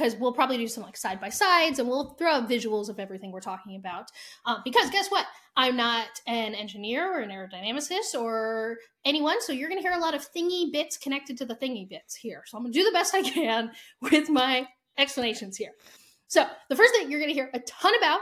because 0.00 0.16
we'll 0.16 0.32
probably 0.32 0.56
do 0.56 0.66
some 0.66 0.82
like 0.82 0.96
side 0.96 1.20
by 1.20 1.28
sides 1.28 1.78
and 1.78 1.86
we'll 1.86 2.14
throw 2.14 2.32
up 2.32 2.48
visuals 2.48 2.88
of 2.88 2.98
everything 2.98 3.30
we're 3.30 3.40
talking 3.40 3.76
about. 3.76 4.06
Um, 4.46 4.62
because 4.64 4.88
guess 4.88 5.08
what? 5.10 5.26
I'm 5.56 5.76
not 5.76 6.08
an 6.26 6.54
engineer 6.54 7.12
or 7.12 7.20
an 7.20 7.28
aerodynamicist 7.28 8.14
or 8.18 8.78
anyone, 9.04 9.42
so 9.42 9.52
you're 9.52 9.68
going 9.68 9.80
to 9.80 9.86
hear 9.86 9.96
a 9.96 10.00
lot 10.00 10.14
of 10.14 10.26
thingy 10.32 10.72
bits 10.72 10.96
connected 10.96 11.36
to 11.38 11.44
the 11.44 11.54
thingy 11.54 11.86
bits 11.86 12.14
here. 12.14 12.42
So 12.46 12.56
I'm 12.56 12.64
going 12.64 12.72
to 12.72 12.78
do 12.78 12.84
the 12.84 12.92
best 12.92 13.14
I 13.14 13.22
can 13.22 13.72
with 14.00 14.30
my 14.30 14.66
explanations 14.96 15.58
here. 15.58 15.72
So 16.28 16.46
the 16.70 16.76
first 16.76 16.94
thing 16.94 17.10
you're 17.10 17.20
going 17.20 17.30
to 17.30 17.34
hear 17.34 17.50
a 17.52 17.60
ton 17.60 17.92
about 17.98 18.20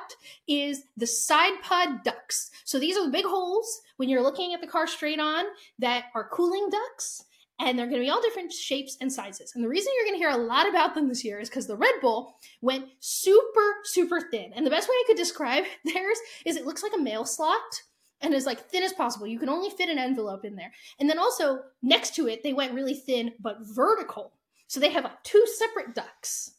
is 0.48 0.82
the 0.96 1.06
side 1.06 1.62
pod 1.62 2.02
ducts. 2.02 2.50
So 2.64 2.80
these 2.80 2.96
are 2.96 3.04
the 3.04 3.12
big 3.12 3.26
holes 3.26 3.82
when 3.98 4.08
you're 4.08 4.22
looking 4.22 4.52
at 4.52 4.60
the 4.60 4.66
car 4.66 4.86
straight 4.88 5.20
on 5.20 5.44
that 5.78 6.06
are 6.14 6.28
cooling 6.30 6.70
ducts 6.70 7.24
and 7.61 7.79
they're 7.79 7.87
going 7.87 8.01
to 8.01 8.05
be 8.05 8.11
all 8.11 8.23
different 8.23 8.53
shapes 8.53 8.97
and 9.01 9.12
sizes. 9.12 9.53
And 9.55 9.64
the 9.64 9.68
reason 9.68 9.92
you're 9.97 10.07
going 10.07 10.14
to 10.14 10.25
hear 10.25 10.31
a 10.31 10.44
lot 10.44 10.68
about 10.68 10.94
them 10.94 11.09
this 11.09 11.25
year 11.25 11.40
is 11.40 11.49
because 11.49 11.66
the 11.66 11.77
Red 11.77 11.94
Bull 12.01 12.37
went 12.61 12.87
super, 13.01 13.77
super 13.85 14.21
thin. 14.21 14.53
And 14.55 14.64
the 14.64 14.71
best 14.71 14.88
way 14.88 14.94
I 14.94 15.05
could 15.07 15.16
describe 15.16 15.64
theirs 15.85 16.18
is 16.44 16.57
it 16.57 16.66
looks 16.66 16.83
like 16.83 16.92
a 16.97 17.03
mail 17.03 17.25
slot 17.25 17.83
and 18.21 18.35
is 18.35 18.47
like 18.47 18.68
thin 18.68 18.83
as 18.83 18.92
possible. 18.92 19.27
You 19.27 19.38
can 19.38 19.49
only 19.49 19.71
fit 19.71 19.88
an 19.88 19.99
envelope 19.99 20.44
in 20.44 20.57
there. 20.57 20.73
And 20.99 21.09
then 21.09 21.18
also 21.18 21.61
next 21.83 22.14
to 22.16 22.29
it, 22.29 22.42
they 22.42 22.53
went 22.53 22.75
really 22.75 22.94
thin 22.94 23.33
but 23.40 23.59
vertical. 23.61 24.33
So 24.66 24.81
they 24.81 24.90
have 24.90 25.05
like 25.05 25.23
two 25.25 25.44
separate 25.57 25.94
ducts. 25.94 26.53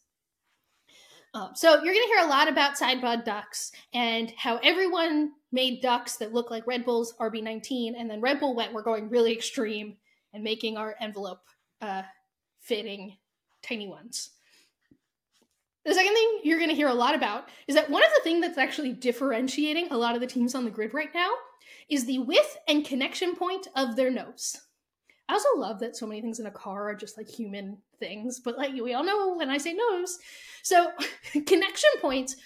Um, 1.32 1.50
so 1.54 1.74
you're 1.74 1.94
going 1.94 1.94
to 1.94 2.14
hear 2.14 2.26
a 2.26 2.28
lot 2.28 2.48
about 2.48 2.76
sidepod 2.76 3.24
ducts 3.24 3.70
and 3.94 4.32
how 4.36 4.56
everyone 4.64 5.30
made 5.52 5.80
ducts 5.80 6.16
that 6.16 6.32
look 6.32 6.50
like 6.50 6.66
Red 6.66 6.84
Bull's 6.84 7.14
RB19, 7.20 7.92
and 7.96 8.10
then 8.10 8.20
Red 8.20 8.40
Bull 8.40 8.56
went, 8.56 8.72
we're 8.72 8.82
going 8.82 9.08
really 9.08 9.32
extreme 9.32 9.96
and 10.32 10.44
making 10.44 10.76
our 10.76 10.94
envelope 11.00 11.42
uh, 11.80 12.02
fitting 12.60 13.16
tiny 13.62 13.88
ones. 13.88 14.30
The 15.84 15.94
second 15.94 16.12
thing 16.12 16.40
you're 16.44 16.58
going 16.58 16.70
to 16.70 16.76
hear 16.76 16.88
a 16.88 16.94
lot 16.94 17.14
about 17.14 17.48
is 17.66 17.74
that 17.74 17.88
one 17.88 18.04
of 18.04 18.10
the 18.14 18.22
things 18.22 18.42
that's 18.42 18.58
actually 18.58 18.92
differentiating 18.92 19.88
a 19.90 19.96
lot 19.96 20.14
of 20.14 20.20
the 20.20 20.26
teams 20.26 20.54
on 20.54 20.64
the 20.64 20.70
grid 20.70 20.92
right 20.92 21.12
now 21.14 21.30
is 21.88 22.04
the 22.04 22.18
width 22.18 22.58
and 22.68 22.84
connection 22.84 23.34
point 23.34 23.66
of 23.74 23.96
their 23.96 24.10
nose. 24.10 24.56
I 25.28 25.34
also 25.34 25.48
love 25.56 25.78
that 25.80 25.96
so 25.96 26.06
many 26.06 26.20
things 26.20 26.40
in 26.40 26.46
a 26.46 26.50
car 26.50 26.90
are 26.90 26.94
just 26.94 27.16
like 27.16 27.28
human 27.28 27.78
things, 27.98 28.40
but 28.40 28.58
like 28.58 28.72
we 28.74 28.94
all 28.94 29.04
know 29.04 29.36
when 29.36 29.48
I 29.48 29.58
say 29.58 29.72
nose. 29.72 30.18
So, 30.62 30.90
connection 31.46 31.90
points, 32.00 32.36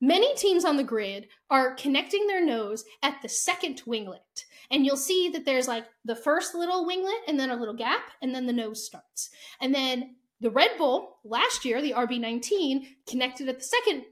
many 0.00 0.34
teams 0.34 0.64
on 0.64 0.76
the 0.76 0.84
grid 0.84 1.28
are 1.50 1.74
connecting 1.74 2.26
their 2.26 2.44
nose 2.44 2.84
at 3.02 3.22
the 3.22 3.28
second 3.28 3.82
winglet. 3.86 4.44
And 4.70 4.84
you'll 4.84 4.96
see 4.96 5.30
that 5.30 5.44
there's 5.44 5.68
like 5.68 5.84
the 6.04 6.16
first 6.16 6.54
little 6.54 6.86
winglet 6.86 7.26
and 7.26 7.38
then 7.38 7.50
a 7.50 7.56
little 7.56 7.74
gap, 7.74 8.02
and 8.20 8.34
then 8.34 8.46
the 8.46 8.52
nose 8.52 8.84
starts. 8.84 9.30
And 9.60 9.74
then 9.74 10.16
the 10.40 10.50
Red 10.50 10.72
Bull 10.78 11.18
last 11.24 11.64
year, 11.64 11.80
the 11.80 11.92
RB19, 11.92 12.86
connected 13.08 13.48
at 13.48 13.58
the 13.58 13.64
second 13.64 14.04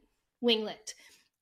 winglet. 0.42 0.94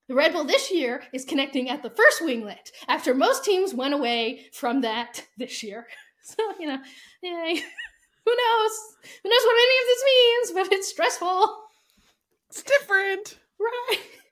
The 0.09 0.15
Red 0.15 0.33
Bull 0.33 0.45
this 0.45 0.71
year 0.71 1.03
is 1.15 1.25
connecting 1.25 1.71
at 1.71 1.83
the 1.83 1.91
first 1.91 2.21
winglet 2.21 2.71
after 2.89 3.15
most 3.15 3.45
teams 3.45 3.73
went 3.73 3.95
away 3.95 4.47
from 4.53 4.83
that 4.83 5.25
this 5.39 5.63
year. 5.63 5.87
So, 6.27 6.43
you 6.59 6.67
know, 6.67 6.79
yay. 7.23 7.55
Who 8.25 8.35
knows? 8.35 8.73
Who 9.23 9.29
knows 9.29 9.45
what 9.45 9.57
any 9.63 9.77
of 9.77 9.87
this 9.87 10.05
means, 10.07 10.53
but 10.53 10.73
it's 10.73 10.89
stressful. 10.89 11.55
It's 12.49 12.63
different. 12.63 13.39
Right. 13.61 14.01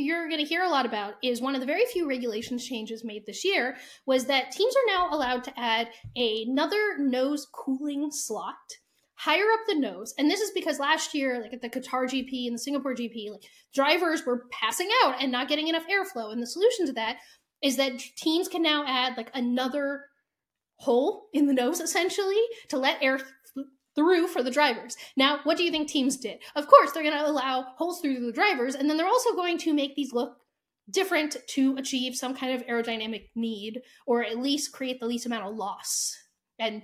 You're 0.00 0.28
going 0.28 0.40
to 0.40 0.48
hear 0.48 0.62
a 0.62 0.68
lot 0.68 0.86
about 0.86 1.14
is 1.22 1.40
one 1.40 1.54
of 1.54 1.60
the 1.60 1.66
very 1.66 1.84
few 1.86 2.08
regulations 2.08 2.66
changes 2.66 3.04
made 3.04 3.26
this 3.26 3.44
year 3.44 3.76
was 4.06 4.26
that 4.26 4.50
teams 4.50 4.74
are 4.74 4.94
now 4.94 5.08
allowed 5.10 5.44
to 5.44 5.60
add 5.60 5.88
another 6.16 6.98
nose 6.98 7.46
cooling 7.52 8.10
slot 8.10 8.56
higher 9.20 9.52
up 9.52 9.60
the 9.68 9.74
nose. 9.74 10.14
And 10.16 10.30
this 10.30 10.40
is 10.40 10.50
because 10.52 10.78
last 10.78 11.14
year, 11.14 11.42
like 11.42 11.52
at 11.52 11.60
the 11.60 11.68
Qatar 11.68 12.04
GP 12.04 12.46
and 12.46 12.54
the 12.54 12.58
Singapore 12.58 12.94
GP, 12.94 13.30
like 13.30 13.42
drivers 13.74 14.24
were 14.24 14.46
passing 14.50 14.88
out 15.04 15.16
and 15.20 15.30
not 15.30 15.48
getting 15.48 15.68
enough 15.68 15.84
airflow. 15.86 16.32
And 16.32 16.42
the 16.42 16.46
solution 16.46 16.86
to 16.86 16.92
that 16.94 17.18
is 17.62 17.76
that 17.76 17.98
teams 18.16 18.48
can 18.48 18.62
now 18.62 18.84
add 18.86 19.18
like 19.18 19.30
another 19.34 20.06
hole 20.76 21.26
in 21.34 21.46
the 21.46 21.52
nose 21.52 21.80
essentially 21.80 22.40
to 22.68 22.78
let 22.78 23.02
air 23.02 23.20
through 23.94 24.28
for 24.28 24.42
the 24.42 24.50
drivers. 24.50 24.96
Now, 25.16 25.40
what 25.44 25.56
do 25.56 25.64
you 25.64 25.70
think 25.70 25.88
teams 25.88 26.16
did? 26.16 26.38
Of 26.54 26.66
course, 26.66 26.92
they're 26.92 27.02
going 27.02 27.16
to 27.16 27.28
allow 27.28 27.66
holes 27.76 28.00
through 28.00 28.20
the 28.20 28.32
drivers, 28.32 28.74
and 28.74 28.88
then 28.88 28.96
they're 28.96 29.06
also 29.06 29.34
going 29.34 29.58
to 29.58 29.74
make 29.74 29.94
these 29.94 30.12
look 30.12 30.36
different 30.90 31.36
to 31.48 31.76
achieve 31.76 32.14
some 32.16 32.34
kind 32.34 32.54
of 32.54 32.66
aerodynamic 32.66 33.28
need 33.34 33.80
or 34.06 34.24
at 34.24 34.38
least 34.38 34.72
create 34.72 35.00
the 35.00 35.06
least 35.06 35.26
amount 35.26 35.46
of 35.46 35.54
loss. 35.54 36.16
And 36.58 36.82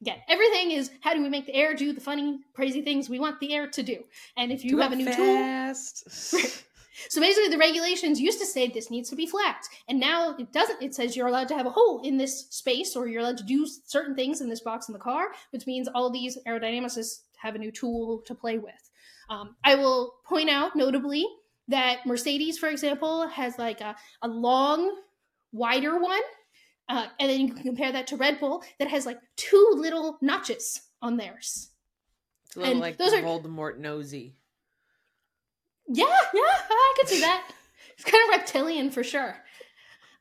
again, 0.00 0.18
everything 0.28 0.70
is 0.70 0.90
how 1.00 1.14
do 1.14 1.22
we 1.22 1.28
make 1.28 1.46
the 1.46 1.54
air 1.54 1.74
do 1.74 1.92
the 1.92 2.00
funny, 2.00 2.38
crazy 2.54 2.82
things 2.82 3.08
we 3.08 3.18
want 3.18 3.40
the 3.40 3.52
air 3.54 3.68
to 3.68 3.82
do? 3.82 4.04
And 4.36 4.52
if 4.52 4.64
you 4.64 4.70
Do 4.70 4.78
have 4.78 4.92
a 4.92 4.96
new 4.96 5.06
tool, 5.06 5.14
fast. 5.14 6.64
so 7.08 7.20
basically, 7.20 7.48
the 7.50 7.58
regulations 7.58 8.20
used 8.20 8.38
to 8.40 8.46
say 8.46 8.68
this 8.68 8.90
needs 8.90 9.10
to 9.10 9.16
be 9.16 9.26
flat, 9.26 9.64
and 9.88 9.98
now 10.00 10.34
it 10.38 10.52
doesn't. 10.52 10.82
It 10.82 10.94
says 10.94 11.16
you're 11.16 11.28
allowed 11.28 11.48
to 11.48 11.56
have 11.56 11.66
a 11.66 11.70
hole 11.70 12.02
in 12.02 12.16
this 12.16 12.46
space, 12.50 12.96
or 12.96 13.06
you're 13.08 13.20
allowed 13.20 13.38
to 13.38 13.44
do 13.44 13.66
certain 13.86 14.14
things 14.14 14.40
in 14.40 14.48
this 14.48 14.60
box 14.60 14.88
in 14.88 14.92
the 14.92 14.98
car, 14.98 15.28
which 15.50 15.66
means 15.66 15.88
all 15.94 16.10
these 16.10 16.38
aerodynamicists 16.46 17.20
have 17.36 17.54
a 17.54 17.58
new 17.58 17.70
tool 17.70 18.22
to 18.26 18.34
play 18.34 18.58
with. 18.58 18.90
Um, 19.30 19.56
I 19.64 19.74
will 19.74 20.14
point 20.26 20.50
out, 20.50 20.74
notably, 20.74 21.26
that 21.68 22.06
Mercedes, 22.06 22.58
for 22.58 22.68
example, 22.68 23.28
has 23.28 23.58
like 23.58 23.80
a, 23.80 23.94
a 24.22 24.28
long, 24.28 24.96
wider 25.52 25.98
one. 26.00 26.22
Uh, 26.88 27.06
and 27.20 27.28
then 27.28 27.38
you 27.40 27.52
can 27.52 27.62
compare 27.62 27.92
that 27.92 28.06
to 28.06 28.16
Red 28.16 28.40
Bull 28.40 28.64
that 28.78 28.88
has 28.88 29.04
like 29.04 29.18
two 29.36 29.72
little 29.76 30.16
notches 30.22 30.80
on 31.02 31.18
theirs. 31.18 31.68
It's 32.46 32.56
a 32.56 32.60
little 32.60 32.72
And 32.72 32.80
like 32.80 32.96
those 32.96 33.12
are- 33.12 33.20
Voldemort 33.20 33.76
nosy. 33.76 34.37
Yeah, 35.88 36.04
yeah, 36.34 36.42
I 36.70 36.94
could 36.98 37.08
see 37.08 37.20
that. 37.20 37.50
It's 37.94 38.04
kind 38.04 38.22
of 38.30 38.38
reptilian 38.38 38.90
for 38.90 39.02
sure. 39.02 39.36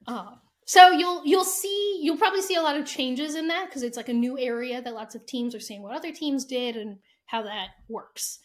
Uh, 0.08 0.36
so 0.66 0.90
you'll 0.90 1.26
you'll 1.26 1.46
see 1.46 2.00
you'll 2.02 2.18
probably 2.18 2.42
see 2.42 2.56
a 2.56 2.62
lot 2.62 2.78
of 2.78 2.86
changes 2.86 3.36
in 3.36 3.48
that 3.50 3.68
because 3.68 3.84
it's 3.84 3.98
like 3.98 4.10
a 4.10 4.14
new 4.14 4.38
area 4.40 4.82
that 4.82 4.94
lots 4.94 5.16
of 5.16 5.26
teams 5.26 5.54
are 5.54 5.60
seeing 5.60 5.84
what 5.84 5.96
other 5.96 6.12
teams 6.12 6.46
did 6.46 6.76
and 6.76 6.98
how 7.26 7.44
that 7.44 7.68
works. 7.90 8.40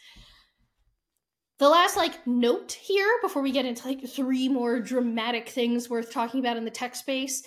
The 1.59 1.69
last 1.69 1.97
like 1.97 2.27
note 2.27 2.73
here 2.73 3.09
before 3.23 3.43
we 3.43 3.53
get 3.53 3.67
into 3.67 3.87
like 3.87 4.09
three 4.09 4.49
more 4.49 4.81
dramatic 4.81 5.49
things 5.49 5.89
worth 5.89 6.13
talking 6.13 6.41
about 6.41 6.57
in 6.57 6.65
the 6.65 6.71
tech 6.71 6.97
space 6.97 7.45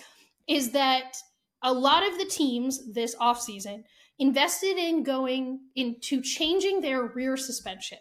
is 0.48 0.70
that 0.70 1.16
a 1.62 1.72
lot 1.72 2.06
of 2.06 2.18
the 2.18 2.24
teams 2.24 2.92
this 2.92 3.14
offseason 3.16 3.84
invested 4.18 4.78
in 4.78 5.02
going 5.02 5.60
into 5.74 6.22
changing 6.22 6.80
their 6.80 7.02
rear 7.02 7.36
suspension. 7.36 7.98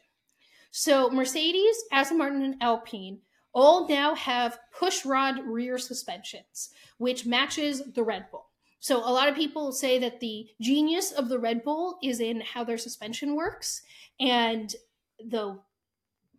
So 0.77 1.09
Mercedes, 1.09 1.85
Aston 1.93 2.17
Martin, 2.17 2.43
and 2.43 2.55
Alpine 2.59 3.19
all 3.53 3.87
now 3.87 4.13
have 4.13 4.59
push 4.77 5.05
rod 5.05 5.39
rear 5.45 5.77
suspensions, 5.77 6.71
which 6.97 7.25
matches 7.25 7.81
the 7.93 8.03
Red 8.03 8.25
Bull. 8.29 8.47
So 8.81 8.97
a 8.97 9.09
lot 9.09 9.29
of 9.29 9.37
people 9.37 9.71
say 9.71 9.97
that 9.99 10.19
the 10.19 10.49
genius 10.59 11.13
of 11.13 11.29
the 11.29 11.39
Red 11.39 11.63
Bull 11.63 11.97
is 12.03 12.19
in 12.19 12.41
how 12.41 12.65
their 12.65 12.77
suspension 12.77 13.37
works, 13.37 13.83
and 14.19 14.75
the 15.17 15.61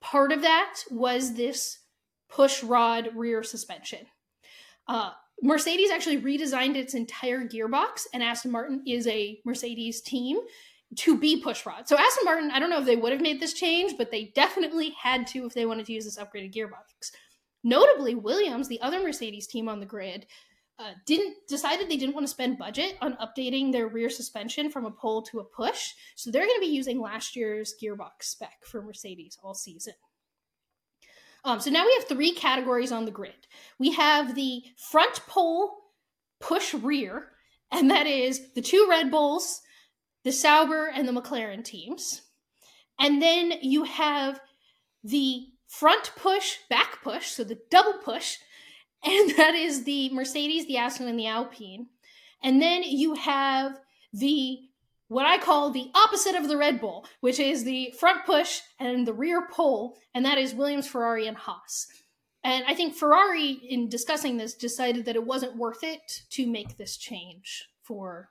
part 0.00 0.32
of 0.32 0.42
that 0.42 0.80
was 0.90 1.32
this 1.32 1.78
push 2.28 2.62
rod 2.62 3.08
rear 3.14 3.42
suspension. 3.42 4.04
Uh, 4.86 5.12
Mercedes 5.40 5.90
actually 5.90 6.20
redesigned 6.20 6.76
its 6.76 6.92
entire 6.92 7.40
gearbox, 7.40 8.06
and 8.12 8.22
Aston 8.22 8.50
Martin 8.50 8.82
is 8.86 9.06
a 9.06 9.40
Mercedes 9.46 10.02
team 10.02 10.40
to 10.94 11.18
be 11.18 11.40
push 11.40 11.66
rod. 11.66 11.88
So 11.88 11.96
Aston 11.96 12.24
Martin, 12.24 12.50
I 12.50 12.60
don't 12.60 12.70
know 12.70 12.78
if 12.78 12.86
they 12.86 12.96
would 12.96 13.12
have 13.12 13.20
made 13.20 13.40
this 13.40 13.52
change, 13.52 13.94
but 13.98 14.10
they 14.10 14.32
definitely 14.34 14.94
had 15.00 15.26
to 15.28 15.46
if 15.46 15.54
they 15.54 15.66
wanted 15.66 15.86
to 15.86 15.92
use 15.92 16.04
this 16.04 16.18
upgraded 16.18 16.54
gearbox. 16.54 17.10
Notably, 17.64 18.14
Williams, 18.14 18.68
the 18.68 18.80
other 18.80 19.00
Mercedes 19.00 19.48
team 19.48 19.68
on 19.68 19.80
the 19.80 19.86
grid, 19.86 20.26
uh, 20.78 20.92
didn't 21.06 21.34
decided 21.48 21.88
they 21.88 21.96
didn't 21.96 22.14
want 22.14 22.26
to 22.26 22.30
spend 22.30 22.58
budget 22.58 22.96
on 23.00 23.16
updating 23.16 23.72
their 23.72 23.88
rear 23.88 24.10
suspension 24.10 24.70
from 24.70 24.84
a 24.84 24.90
pull 24.90 25.22
to 25.22 25.40
a 25.40 25.44
push, 25.44 25.94
so 26.14 26.30
they're 26.30 26.46
going 26.46 26.60
to 26.60 26.66
be 26.66 26.72
using 26.72 27.00
last 27.00 27.34
year's 27.34 27.74
gearbox 27.82 28.22
spec 28.22 28.64
for 28.64 28.82
Mercedes 28.82 29.38
all 29.42 29.54
season. 29.54 29.94
Um, 31.44 31.60
so 31.60 31.70
now 31.70 31.86
we 31.86 31.94
have 31.94 32.08
three 32.08 32.32
categories 32.32 32.92
on 32.92 33.04
the 33.04 33.10
grid. 33.10 33.46
We 33.78 33.92
have 33.92 34.34
the 34.34 34.62
front 34.76 35.20
pole 35.26 35.76
push 36.40 36.74
rear, 36.74 37.30
and 37.70 37.90
that 37.90 38.06
is 38.06 38.52
the 38.54 38.62
two 38.62 38.86
Red 38.90 39.10
Bulls, 39.10 39.62
the 40.26 40.32
Sauber, 40.32 40.88
and 40.92 41.06
the 41.06 41.12
McLaren 41.12 41.62
teams. 41.62 42.22
And 42.98 43.22
then 43.22 43.52
you 43.62 43.84
have 43.84 44.40
the 45.04 45.46
front 45.68 46.10
push, 46.16 46.56
back 46.68 47.00
push, 47.00 47.28
so 47.28 47.44
the 47.44 47.60
double 47.70 48.00
push, 48.04 48.38
and 49.04 49.30
that 49.36 49.54
is 49.54 49.84
the 49.84 50.12
Mercedes, 50.12 50.66
the 50.66 50.78
Aston, 50.78 51.06
and 51.06 51.16
the 51.16 51.28
Alpine. 51.28 51.86
And 52.42 52.60
then 52.60 52.82
you 52.82 53.14
have 53.14 53.78
the 54.12 54.58
what 55.06 55.26
I 55.26 55.38
call 55.38 55.70
the 55.70 55.92
opposite 55.94 56.34
of 56.34 56.48
the 56.48 56.56
Red 56.56 56.80
Bull, 56.80 57.06
which 57.20 57.38
is 57.38 57.62
the 57.62 57.94
front 57.96 58.26
push 58.26 58.62
and 58.80 59.06
the 59.06 59.12
rear 59.12 59.46
pull, 59.46 59.96
and 60.12 60.24
that 60.24 60.38
is 60.38 60.52
Williams, 60.52 60.88
Ferrari, 60.88 61.28
and 61.28 61.36
Haas. 61.36 61.86
And 62.42 62.64
I 62.66 62.74
think 62.74 62.96
Ferrari, 62.96 63.52
in 63.52 63.88
discussing 63.88 64.38
this, 64.38 64.54
decided 64.54 65.04
that 65.04 65.14
it 65.14 65.24
wasn't 65.24 65.56
worth 65.56 65.84
it 65.84 66.22
to 66.30 66.48
make 66.48 66.76
this 66.76 66.96
change 66.96 67.68
for 67.84 68.30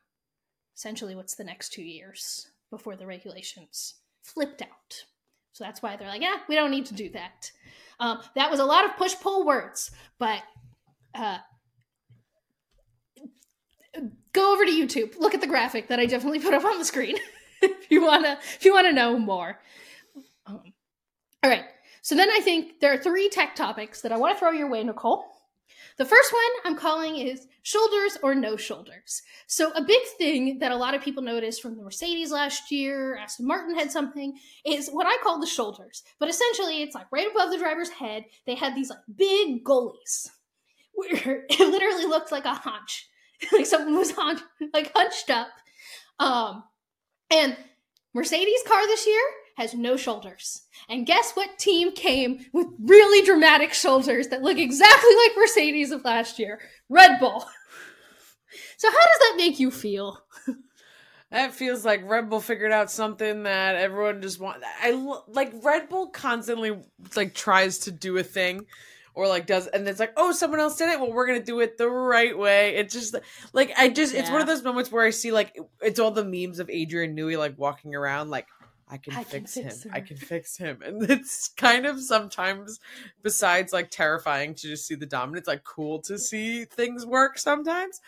essentially 0.75 1.15
what's 1.15 1.35
the 1.35 1.43
next 1.43 1.73
two 1.73 1.83
years 1.83 2.49
before 2.69 2.95
the 2.95 3.05
regulations 3.05 3.95
flipped 4.23 4.61
out. 4.61 5.05
So 5.53 5.63
that's 5.63 5.81
why 5.81 5.95
they're 5.95 6.07
like, 6.07 6.21
yeah, 6.21 6.37
we 6.49 6.55
don't 6.55 6.71
need 6.71 6.85
to 6.87 6.93
do 6.93 7.09
that. 7.11 7.51
Um, 7.99 8.19
that 8.35 8.51
was 8.51 8.59
a 8.59 8.65
lot 8.65 8.85
of 8.85 8.97
push 8.97 9.15
pull 9.21 9.45
words, 9.45 9.91
but 10.19 10.41
uh, 11.13 11.37
go 14.33 14.53
over 14.53 14.65
to 14.65 14.71
YouTube, 14.71 15.17
look 15.17 15.33
at 15.33 15.41
the 15.41 15.47
graphic 15.47 15.87
that 15.87 15.99
I 15.99 16.05
definitely 16.05 16.39
put 16.39 16.53
up 16.53 16.65
on 16.65 16.77
the 16.77 16.85
screen 16.85 17.15
if 17.61 17.89
you 17.89 18.03
wanna 18.03 18.37
if 18.55 18.65
you 18.65 18.73
wanna 18.73 18.91
know 18.91 19.17
more. 19.17 19.59
Um, 20.45 20.73
all 21.41 21.49
right, 21.49 21.63
so 22.01 22.15
then 22.15 22.29
I 22.29 22.41
think 22.41 22.81
there 22.81 22.93
are 22.93 22.97
three 22.97 23.29
tech 23.29 23.55
topics 23.55 24.01
that 24.01 24.11
I 24.11 24.17
want 24.17 24.35
to 24.35 24.39
throw 24.39 24.51
your 24.51 24.69
way, 24.69 24.83
Nicole. 24.83 25.25
The 25.97 26.05
first 26.05 26.33
one 26.33 26.41
I'm 26.65 26.77
calling 26.77 27.15
is 27.15 27.47
shoulders 27.63 28.17
or 28.21 28.35
no 28.35 28.57
shoulders. 28.57 29.21
So, 29.47 29.71
a 29.71 29.83
big 29.83 30.01
thing 30.17 30.59
that 30.59 30.71
a 30.71 30.75
lot 30.75 30.93
of 30.93 31.01
people 31.01 31.23
noticed 31.23 31.61
from 31.61 31.77
the 31.77 31.83
Mercedes 31.83 32.31
last 32.31 32.69
year, 32.69 33.17
Aston 33.17 33.47
Martin 33.47 33.75
had 33.75 33.91
something, 33.91 34.37
is 34.65 34.89
what 34.89 35.07
I 35.07 35.17
call 35.23 35.39
the 35.39 35.47
shoulders. 35.47 36.03
But 36.19 36.29
essentially, 36.29 36.81
it's 36.81 36.95
like 36.95 37.07
right 37.11 37.29
above 37.29 37.49
the 37.49 37.57
driver's 37.57 37.89
head, 37.89 38.25
they 38.45 38.55
had 38.55 38.75
these 38.75 38.89
like 38.89 38.99
big 39.15 39.63
gullies 39.63 40.29
where 40.93 41.45
it 41.49 41.59
literally 41.59 42.05
looked 42.05 42.31
like 42.31 42.45
a 42.45 42.53
hunch. 42.53 43.07
like 43.51 43.65
someone 43.65 43.97
was 43.97 44.11
hunch, 44.11 44.41
like 44.73 44.91
hunched 44.93 45.29
up. 45.29 45.47
Um, 46.19 46.63
and 47.31 47.55
Mercedes 48.13 48.63
car 48.67 48.85
this 48.87 49.05
year 49.05 49.21
has 49.55 49.73
no 49.73 49.97
shoulders. 49.97 50.63
And 50.87 51.05
guess 51.05 51.31
what 51.33 51.57
team 51.57 51.91
came 51.91 52.45
with 52.53 52.67
really 52.79 53.25
dramatic 53.25 53.73
shoulders 53.73 54.27
that 54.27 54.43
look 54.43 54.57
exactly 54.57 55.15
like 55.15 55.37
Mercedes 55.37 55.91
of 55.91 56.05
last 56.05 56.39
year? 56.39 56.59
Red 56.89 57.19
Bull. 57.19 57.45
So 58.77 58.89
how 58.89 58.93
does 58.93 59.19
that 59.19 59.33
make 59.37 59.59
you 59.59 59.71
feel? 59.71 60.21
That 61.31 61.53
feels 61.53 61.83
like 61.83 62.07
Red 62.07 62.29
Bull 62.29 62.39
figured 62.39 62.71
out 62.71 62.89
something 62.91 63.43
that 63.43 63.75
everyone 63.75 64.21
just 64.21 64.39
want. 64.39 64.63
I 64.81 64.91
like 65.27 65.51
Red 65.63 65.89
Bull 65.89 66.07
constantly 66.07 66.79
like 67.15 67.33
tries 67.33 67.79
to 67.79 67.91
do 67.91 68.17
a 68.17 68.23
thing, 68.23 68.65
or 69.13 69.27
like 69.27 69.45
does, 69.45 69.67
and 69.67 69.87
it's 69.87 69.99
like, 69.99 70.13
oh, 70.15 70.31
someone 70.31 70.59
else 70.61 70.77
did 70.77 70.89
it. 70.89 70.99
Well, 70.99 71.11
we're 71.11 71.27
gonna 71.27 71.43
do 71.43 71.59
it 71.59 71.77
the 71.77 71.89
right 71.89 72.37
way. 72.37 72.75
It's 72.75 72.93
just 72.93 73.15
like 73.51 73.73
I 73.77 73.89
just, 73.89 74.13
it's 74.13 74.29
one 74.29 74.39
of 74.39 74.47
those 74.47 74.63
moments 74.63 74.91
where 74.91 75.05
I 75.05 75.09
see 75.09 75.31
like 75.31 75.57
it's 75.81 75.99
all 75.99 76.11
the 76.11 76.23
memes 76.23 76.59
of 76.59 76.69
Adrian 76.69 77.17
Newey 77.17 77.37
like 77.37 77.57
walking 77.57 77.95
around 77.95 78.29
like. 78.29 78.47
I 78.87 78.97
can 78.97 79.13
I 79.13 79.23
can 79.23 79.45
fix 79.45 79.55
fix 79.55 79.83
him. 79.83 79.91
I 79.93 79.99
can 80.01 80.17
fix 80.17 80.57
him. 80.57 80.79
And 80.85 81.09
it's 81.09 81.47
kind 81.49 81.85
of 81.85 81.99
sometimes, 82.01 82.79
besides 83.23 83.73
like 83.73 83.89
terrifying 83.89 84.53
to 84.55 84.67
just 84.67 84.85
see 84.85 84.95
the 84.95 85.05
dominance, 85.05 85.47
like 85.47 85.63
cool 85.63 85.99
to 86.03 86.19
see 86.19 86.65
things 86.65 87.05
work 87.05 87.37
sometimes. 87.39 87.99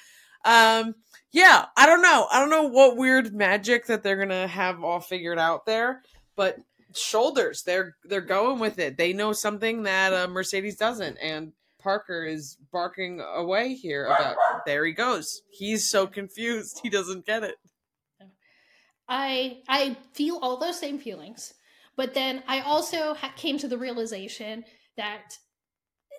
Um, 0.46 0.96
yeah, 1.32 1.66
I 1.76 1.86
don't 1.88 2.02
know. 2.02 2.28
I 2.32 2.40
don't 2.40 2.50
know 2.50 2.68
what 2.68 2.96
weird 2.96 3.34
magic 3.34 3.88
that 3.88 4.04
they're 4.04 4.18
gonna 4.18 4.48
have 4.48 4.84
all 4.84 5.00
figured 5.00 5.40
out 5.40 5.66
there, 5.66 6.04
but 6.36 6.58
shoulders, 6.94 7.64
they're 7.64 7.96
they're 8.04 8.22
going 8.22 8.60
with 8.60 8.80
it. 8.80 8.98
They 8.98 9.14
know 9.14 9.34
something 9.34 9.84
that 9.84 10.14
uh, 10.14 10.28
Mercedes 10.28 10.78
doesn't, 10.78 11.18
and 11.18 11.54
Parker 11.80 12.24
is 12.24 12.58
barking 12.72 13.22
away 13.22 13.74
here 13.74 14.06
about. 14.06 14.36
There 14.66 14.86
he 14.86 14.94
goes. 14.94 15.42
He's 15.50 15.90
so 15.90 16.06
confused. 16.06 16.80
He 16.84 16.90
doesn't 16.90 17.26
get 17.26 17.44
it. 17.44 17.56
I 19.08 19.62
I 19.68 19.98
feel 20.14 20.38
all 20.42 20.58
those 20.58 20.80
same 20.80 21.00
feelings, 21.00 21.54
but 21.96 22.14
then 22.14 22.44
I 22.48 22.62
also 22.62 23.14
ha- 23.14 23.34
came 23.36 23.58
to 23.60 23.68
the 23.68 23.78
realization 23.78 24.66
that 24.98 25.38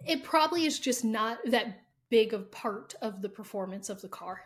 it 0.06 0.22
probably 0.22 0.64
is 0.64 0.78
just 0.78 1.04
not 1.04 1.38
that 1.46 1.80
big 2.10 2.32
of 2.32 2.50
part 2.50 2.94
of 3.02 3.22
the 3.22 3.28
performance 3.28 3.88
of 3.90 4.00
the 4.00 4.08
car. 4.08 4.40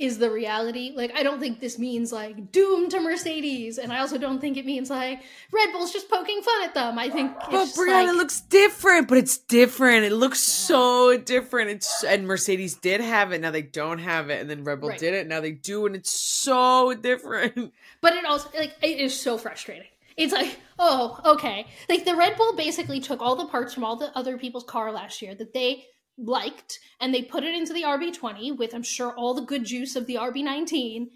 Is 0.00 0.16
the 0.16 0.30
reality 0.30 0.94
like 0.96 1.12
I 1.14 1.22
don't 1.22 1.40
think 1.40 1.60
this 1.60 1.78
means 1.78 2.10
like 2.10 2.50
doom 2.52 2.88
to 2.88 3.00
Mercedes, 3.00 3.76
and 3.76 3.92
I 3.92 3.98
also 4.00 4.16
don't 4.16 4.40
think 4.40 4.56
it 4.56 4.64
means 4.64 4.88
like 4.88 5.20
Red 5.52 5.72
Bull's 5.72 5.92
just 5.92 6.08
poking 6.08 6.40
fun 6.40 6.62
at 6.64 6.72
them. 6.72 6.98
I 6.98 7.10
think 7.10 7.32
it's 7.52 7.76
But 7.76 7.82
Briana 7.82 8.06
like, 8.06 8.16
looks 8.16 8.40
different, 8.40 9.08
but 9.08 9.18
it's 9.18 9.36
different. 9.36 10.06
It 10.06 10.12
looks 10.12 10.38
Yeah. 10.48 10.54
so 10.68 11.18
different. 11.18 11.68
It's 11.68 12.02
and 12.02 12.26
Mercedes 12.26 12.76
did 12.76 13.02
have 13.02 13.32
it, 13.32 13.42
now 13.42 13.50
they 13.50 13.60
don't 13.60 13.98
have 13.98 14.30
it, 14.30 14.40
and 14.40 14.48
then 14.48 14.64
Red 14.64 14.80
Bull 14.80 14.88
Right. 14.88 14.98
did 14.98 15.12
it, 15.12 15.26
now 15.26 15.42
they 15.42 15.52
do, 15.52 15.84
and 15.84 15.94
it's 15.94 16.10
so 16.10 16.94
different. 16.94 17.74
But 18.00 18.14
it 18.14 18.24
also 18.24 18.48
like 18.58 18.76
it 18.80 18.98
is 18.98 19.20
so 19.20 19.36
frustrating. 19.36 19.88
It's 20.16 20.32
like, 20.32 20.58
oh, 20.78 21.20
okay. 21.34 21.66
Like 21.90 22.06
the 22.06 22.16
Red 22.16 22.38
Bull 22.38 22.54
basically 22.56 23.00
took 23.00 23.20
all 23.20 23.36
the 23.36 23.46
parts 23.46 23.74
from 23.74 23.84
all 23.84 23.96
the 23.96 24.16
other 24.16 24.38
people's 24.38 24.64
car 24.64 24.92
last 24.92 25.20
year 25.20 25.34
that 25.34 25.52
they 25.52 25.84
liked 26.18 26.78
and 27.00 27.14
they 27.14 27.22
put 27.22 27.44
it 27.44 27.54
into 27.54 27.72
the 27.72 27.82
RB20 27.82 28.56
with 28.58 28.74
I'm 28.74 28.82
sure 28.82 29.14
all 29.16 29.34
the 29.34 29.42
good 29.42 29.64
juice 29.64 29.96
of 29.96 30.06
the 30.06 30.16
RB19 30.16 31.06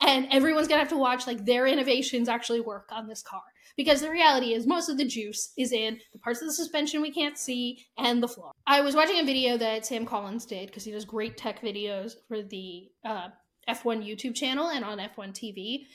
and 0.00 0.26
everyone's 0.30 0.68
going 0.68 0.78
to 0.78 0.84
have 0.84 0.92
to 0.92 0.96
watch 0.96 1.26
like 1.26 1.44
their 1.44 1.66
innovations 1.66 2.28
actually 2.28 2.60
work 2.60 2.88
on 2.90 3.06
this 3.06 3.22
car. 3.22 3.42
Because 3.76 4.02
the 4.02 4.10
reality 4.10 4.52
is 4.52 4.66
most 4.66 4.88
of 4.88 4.98
the 4.98 5.04
juice 5.04 5.52
is 5.56 5.72
in 5.72 5.98
the 6.12 6.18
parts 6.18 6.42
of 6.42 6.48
the 6.48 6.54
suspension 6.54 7.00
we 7.00 7.10
can't 7.10 7.38
see 7.38 7.86
and 7.96 8.22
the 8.22 8.28
floor. 8.28 8.52
I 8.66 8.82
was 8.82 8.94
watching 8.94 9.18
a 9.20 9.24
video 9.24 9.56
that 9.56 9.86
Sam 9.86 10.04
Collins 10.04 10.44
did 10.44 10.66
because 10.66 10.84
he 10.84 10.92
does 10.92 11.04
great 11.04 11.38
tech 11.38 11.62
videos 11.62 12.12
for 12.28 12.42
the 12.42 12.90
uh, 13.04 13.28
F1 13.68 14.06
YouTube 14.06 14.34
channel 14.34 14.68
and 14.68 14.84
on 14.84 14.98
F1 14.98 15.32
TV 15.32 15.86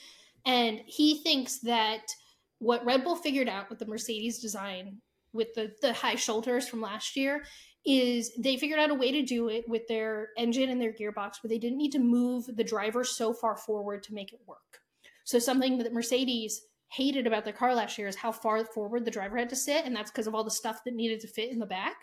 and 0.48 0.80
he 0.86 1.18
thinks 1.18 1.58
that 1.58 2.14
what 2.58 2.84
Red 2.84 3.04
Bull 3.04 3.16
figured 3.16 3.48
out 3.48 3.70
with 3.70 3.78
the 3.78 3.86
Mercedes 3.86 4.40
design 4.40 4.98
with 5.32 5.54
the 5.54 5.72
the 5.82 5.92
high 5.92 6.14
shoulders 6.14 6.66
from 6.66 6.80
last 6.80 7.16
year 7.16 7.44
is 7.88 8.32
they 8.36 8.58
figured 8.58 8.78
out 8.78 8.90
a 8.90 8.94
way 8.94 9.10
to 9.10 9.22
do 9.22 9.48
it 9.48 9.66
with 9.66 9.88
their 9.88 10.28
engine 10.36 10.68
and 10.68 10.78
their 10.78 10.92
gearbox 10.92 11.42
where 11.42 11.48
they 11.48 11.58
didn't 11.58 11.78
need 11.78 11.90
to 11.92 11.98
move 11.98 12.44
the 12.54 12.62
driver 12.62 13.02
so 13.02 13.32
far 13.32 13.56
forward 13.56 14.02
to 14.02 14.12
make 14.12 14.34
it 14.34 14.40
work. 14.46 14.80
So 15.24 15.38
something 15.38 15.78
that 15.78 15.94
Mercedes 15.94 16.60
hated 16.88 17.26
about 17.26 17.44
their 17.44 17.54
car 17.54 17.74
last 17.74 17.96
year 17.96 18.06
is 18.06 18.14
how 18.14 18.30
far 18.30 18.62
forward 18.66 19.06
the 19.06 19.10
driver 19.10 19.38
had 19.38 19.48
to 19.48 19.56
sit 19.56 19.86
and 19.86 19.96
that's 19.96 20.10
because 20.10 20.26
of 20.26 20.34
all 20.34 20.44
the 20.44 20.50
stuff 20.50 20.84
that 20.84 20.94
needed 20.94 21.20
to 21.20 21.28
fit 21.28 21.50
in 21.50 21.58
the 21.58 21.66
back. 21.66 21.96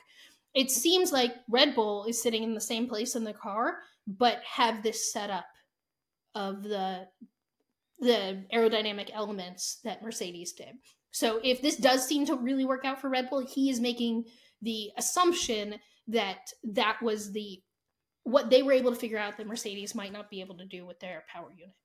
It 0.55 0.71
seems 0.71 1.11
like 1.11 1.35
Red 1.49 1.75
Bull 1.75 2.05
is 2.05 2.21
sitting 2.21 2.41
in 2.41 2.55
the 2.55 2.61
same 2.61 2.87
place 2.87 3.15
in 3.15 3.23
the 3.23 3.33
car 3.33 3.77
but 4.07 4.41
have 4.43 4.81
this 4.81 5.13
setup 5.13 5.45
of 6.33 6.63
the 6.63 7.07
the 7.99 8.43
aerodynamic 8.53 9.09
elements 9.13 9.79
that 9.83 10.03
Mercedes 10.03 10.51
did. 10.51 10.75
So 11.11 11.39
if 11.43 11.61
this 11.61 11.77
does 11.77 12.05
seem 12.05 12.25
to 12.25 12.35
really 12.35 12.65
work 12.65 12.83
out 12.83 12.99
for 12.99 13.09
Red 13.09 13.29
Bull, 13.29 13.45
he 13.45 13.69
is 13.69 13.79
making 13.79 14.25
the 14.65 14.91
assumption 14.97 15.75
that 16.07 16.51
that 16.63 16.97
was 17.01 17.31
the 17.31 17.61
what 18.23 18.49
they 18.49 18.63
were 18.63 18.73
able 18.73 18.91
to 18.91 18.97
figure 18.97 19.19
out 19.19 19.37
that 19.37 19.47
Mercedes 19.47 19.93
might 19.93 20.11
not 20.11 20.31
be 20.31 20.41
able 20.41 20.57
to 20.57 20.65
do 20.65 20.85
with 20.85 20.99
their 20.99 21.23
power 21.31 21.51
unit. 21.55 21.75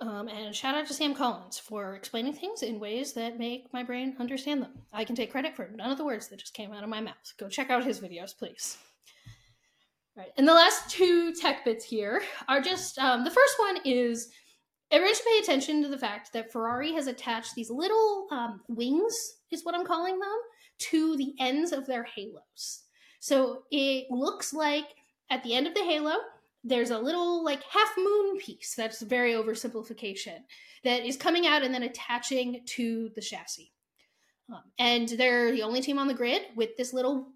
Um, 0.00 0.28
and 0.28 0.54
shout 0.54 0.74
out 0.74 0.86
to 0.88 0.94
Sam 0.94 1.14
Collins 1.14 1.58
for 1.58 1.94
explaining 1.94 2.34
things 2.34 2.62
in 2.62 2.80
ways 2.80 3.14
that 3.14 3.38
make 3.38 3.72
my 3.72 3.82
brain 3.82 4.16
understand 4.18 4.60
them. 4.60 4.72
I 4.92 5.04
can 5.04 5.16
take 5.16 5.30
credit 5.30 5.56
for 5.56 5.70
none 5.74 5.90
of 5.90 5.96
the 5.96 6.04
words 6.04 6.28
that 6.28 6.40
just 6.40 6.52
came 6.52 6.72
out 6.72 6.82
of 6.82 6.90
my 6.90 7.00
mouth. 7.00 7.32
Go 7.38 7.48
check 7.48 7.70
out 7.70 7.84
his 7.84 8.00
videos, 8.00 8.36
please. 8.36 8.76
Right. 10.16 10.32
And 10.36 10.48
the 10.48 10.54
last 10.54 10.90
two 10.90 11.32
tech 11.32 11.64
bits 11.64 11.84
here 11.84 12.22
are 12.48 12.60
just 12.60 12.98
um, 12.98 13.24
the 13.24 13.30
first 13.30 13.54
one 13.58 13.78
is 13.84 14.30
everyone 14.90 15.14
should 15.14 15.26
pay 15.26 15.38
attention 15.42 15.82
to 15.82 15.88
the 15.88 15.98
fact 15.98 16.32
that 16.32 16.52
Ferrari 16.52 16.92
has 16.92 17.06
attached 17.06 17.54
these 17.54 17.70
little 17.70 18.26
um, 18.30 18.60
wings, 18.68 19.35
is 19.50 19.64
what 19.64 19.74
I'm 19.74 19.86
calling 19.86 20.18
them, 20.18 20.38
to 20.78 21.16
the 21.16 21.34
ends 21.40 21.72
of 21.72 21.86
their 21.86 22.04
halos. 22.04 22.82
So 23.20 23.62
it 23.70 24.06
looks 24.10 24.52
like 24.52 24.86
at 25.30 25.42
the 25.42 25.54
end 25.54 25.66
of 25.66 25.74
the 25.74 25.84
halo, 25.84 26.14
there's 26.62 26.90
a 26.90 26.98
little 26.98 27.44
like 27.44 27.62
half 27.62 27.92
moon 27.96 28.38
piece 28.38 28.74
that's 28.76 29.02
very 29.02 29.32
oversimplification 29.32 30.38
that 30.84 31.06
is 31.06 31.16
coming 31.16 31.46
out 31.46 31.62
and 31.62 31.72
then 31.72 31.84
attaching 31.84 32.62
to 32.66 33.10
the 33.14 33.20
chassis. 33.20 33.72
Um, 34.52 34.62
and 34.78 35.08
they're 35.08 35.52
the 35.52 35.62
only 35.62 35.80
team 35.80 35.98
on 35.98 36.08
the 36.08 36.14
grid 36.14 36.42
with 36.54 36.76
this 36.76 36.92
little 36.92 37.28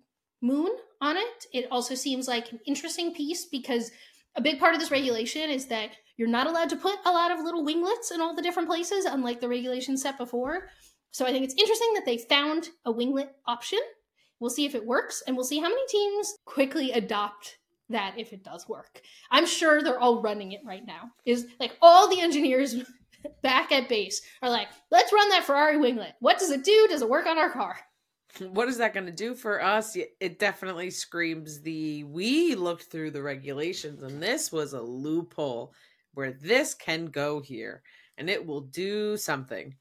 moon 0.42 0.70
on 1.00 1.16
it. 1.16 1.46
It 1.52 1.66
also 1.70 1.94
seems 1.94 2.28
like 2.28 2.52
an 2.52 2.60
interesting 2.66 3.14
piece 3.14 3.46
because 3.46 3.90
a 4.36 4.40
big 4.40 4.58
part 4.58 4.74
of 4.74 4.80
this 4.80 4.90
regulation 4.90 5.50
is 5.50 5.66
that 5.66 5.90
you're 6.16 6.28
not 6.28 6.46
allowed 6.46 6.68
to 6.70 6.76
put 6.76 6.98
a 7.04 7.10
lot 7.10 7.30
of 7.30 7.40
little 7.40 7.64
winglets 7.64 8.10
in 8.10 8.20
all 8.20 8.34
the 8.34 8.42
different 8.42 8.68
places, 8.68 9.06
unlike 9.06 9.40
the 9.40 9.48
regulation 9.48 9.96
set 9.96 10.18
before. 10.18 10.68
So 11.12 11.26
I 11.26 11.32
think 11.32 11.44
it's 11.44 11.54
interesting 11.54 11.92
that 11.94 12.06
they 12.06 12.18
found 12.18 12.68
a 12.84 12.92
winglet 12.92 13.28
option. 13.46 13.80
We'll 14.38 14.50
see 14.50 14.64
if 14.64 14.74
it 14.74 14.86
works, 14.86 15.22
and 15.26 15.36
we'll 15.36 15.44
see 15.44 15.58
how 15.58 15.68
many 15.68 15.86
teams 15.88 16.34
quickly 16.44 16.92
adopt 16.92 17.58
that 17.90 18.14
if 18.16 18.32
it 18.32 18.44
does 18.44 18.68
work. 18.68 19.02
I'm 19.30 19.46
sure 19.46 19.82
they're 19.82 19.98
all 19.98 20.22
running 20.22 20.52
it 20.52 20.60
right 20.64 20.86
now. 20.86 21.10
Is 21.24 21.46
like 21.58 21.76
all 21.82 22.08
the 22.08 22.20
engineers 22.20 22.76
back 23.42 23.72
at 23.72 23.88
base 23.88 24.22
are 24.42 24.50
like, 24.50 24.68
let's 24.90 25.12
run 25.12 25.28
that 25.30 25.44
Ferrari 25.44 25.76
winglet. 25.76 26.12
What 26.20 26.38
does 26.38 26.50
it 26.50 26.64
do? 26.64 26.86
Does 26.88 27.02
it 27.02 27.10
work 27.10 27.26
on 27.26 27.38
our 27.38 27.50
car? 27.50 27.76
What 28.38 28.68
is 28.68 28.78
that 28.78 28.94
going 28.94 29.06
to 29.06 29.12
do 29.12 29.34
for 29.34 29.62
us? 29.62 29.96
It 30.20 30.38
definitely 30.38 30.90
screams 30.90 31.60
the 31.60 32.04
we 32.04 32.54
looked 32.54 32.84
through 32.84 33.10
the 33.10 33.22
regulations 33.22 34.04
and 34.04 34.22
this 34.22 34.52
was 34.52 34.72
a 34.72 34.80
loophole 34.80 35.74
where 36.14 36.32
this 36.32 36.74
can 36.74 37.06
go 37.06 37.40
here 37.40 37.82
and 38.18 38.30
it 38.30 38.44
will 38.44 38.60
do 38.60 39.16
something. 39.16 39.74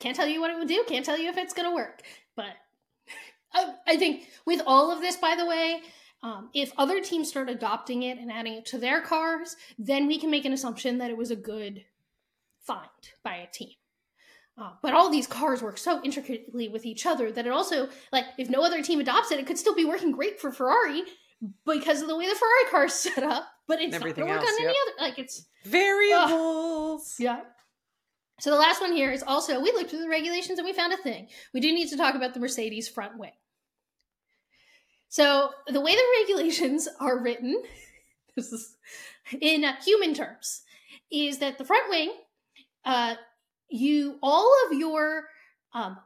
Can't 0.00 0.16
tell 0.16 0.28
you 0.28 0.40
what 0.40 0.50
it 0.50 0.58
would 0.58 0.68
do. 0.68 0.84
Can't 0.86 1.04
tell 1.04 1.18
you 1.18 1.28
if 1.28 1.36
it's 1.36 1.54
going 1.54 1.68
to 1.68 1.74
work. 1.74 2.02
But 2.34 2.54
I, 3.52 3.74
I, 3.86 3.96
think 3.96 4.28
with 4.44 4.60
all 4.66 4.92
of 4.92 5.00
this, 5.00 5.16
by 5.16 5.34
the 5.36 5.46
way, 5.46 5.80
um, 6.22 6.50
if 6.54 6.72
other 6.76 7.00
teams 7.00 7.28
start 7.28 7.48
adopting 7.48 8.02
it 8.02 8.18
and 8.18 8.30
adding 8.30 8.54
it 8.54 8.66
to 8.66 8.78
their 8.78 9.00
cars, 9.00 9.56
then 9.78 10.06
we 10.06 10.18
can 10.18 10.30
make 10.30 10.44
an 10.44 10.52
assumption 10.52 10.98
that 10.98 11.10
it 11.10 11.16
was 11.16 11.30
a 11.30 11.36
good 11.36 11.84
find 12.60 12.88
by 13.22 13.36
a 13.36 13.46
team. 13.46 13.72
Uh, 14.58 14.70
but 14.82 14.94
all 14.94 15.10
these 15.10 15.26
cars 15.26 15.62
work 15.62 15.76
so 15.76 16.00
intricately 16.02 16.68
with 16.68 16.86
each 16.86 17.04
other 17.04 17.30
that 17.30 17.46
it 17.46 17.52
also, 17.52 17.88
like, 18.10 18.24
if 18.38 18.48
no 18.48 18.62
other 18.64 18.82
team 18.82 19.00
adopts 19.00 19.30
it, 19.30 19.38
it 19.38 19.46
could 19.46 19.58
still 19.58 19.74
be 19.74 19.84
working 19.84 20.12
great 20.12 20.40
for 20.40 20.50
Ferrari 20.50 21.02
because 21.66 22.00
of 22.00 22.08
the 22.08 22.16
way 22.16 22.26
the 22.26 22.34
Ferrari 22.34 22.70
car 22.70 22.84
is 22.86 22.94
set 22.94 23.22
up. 23.22 23.46
But 23.68 23.82
it's 23.82 23.94
Everything 23.94 24.26
not 24.26 24.40
going 24.40 24.40
to 24.40 24.44
work 24.44 24.48
else, 24.48 24.58
on 24.58 24.64
yep. 24.64 24.70
any 24.70 24.78
other. 24.86 25.10
Like, 25.10 25.18
it's 25.18 25.46
variables. 25.64 27.16
Uh, 27.20 27.22
yeah. 27.22 27.40
So 28.38 28.50
the 28.50 28.56
last 28.56 28.80
one 28.80 28.92
here 28.92 29.10
is 29.10 29.22
also 29.22 29.60
we 29.60 29.72
looked 29.72 29.90
through 29.90 30.02
the 30.02 30.08
regulations 30.08 30.58
and 30.58 30.66
we 30.66 30.72
found 30.72 30.92
a 30.92 30.98
thing. 30.98 31.28
We 31.54 31.60
do 31.60 31.72
need 31.72 31.88
to 31.88 31.96
talk 31.96 32.14
about 32.14 32.34
the 32.34 32.40
Mercedes 32.40 32.88
front 32.88 33.18
wing. 33.18 33.32
So 35.08 35.50
the 35.66 35.80
way 35.80 35.94
the 35.94 36.02
regulations 36.20 36.88
are 37.00 37.22
written, 37.22 37.62
this 38.36 38.52
is 38.52 38.76
in 39.40 39.64
human 39.84 40.14
terms, 40.14 40.62
is 41.10 41.38
that 41.38 41.58
the 41.58 41.64
front 41.64 41.88
wing 41.88 42.12
uh, 42.84 43.16
you 43.68 44.18
all 44.22 44.52
of 44.66 44.78
your 44.78 45.24
um, 45.74 45.98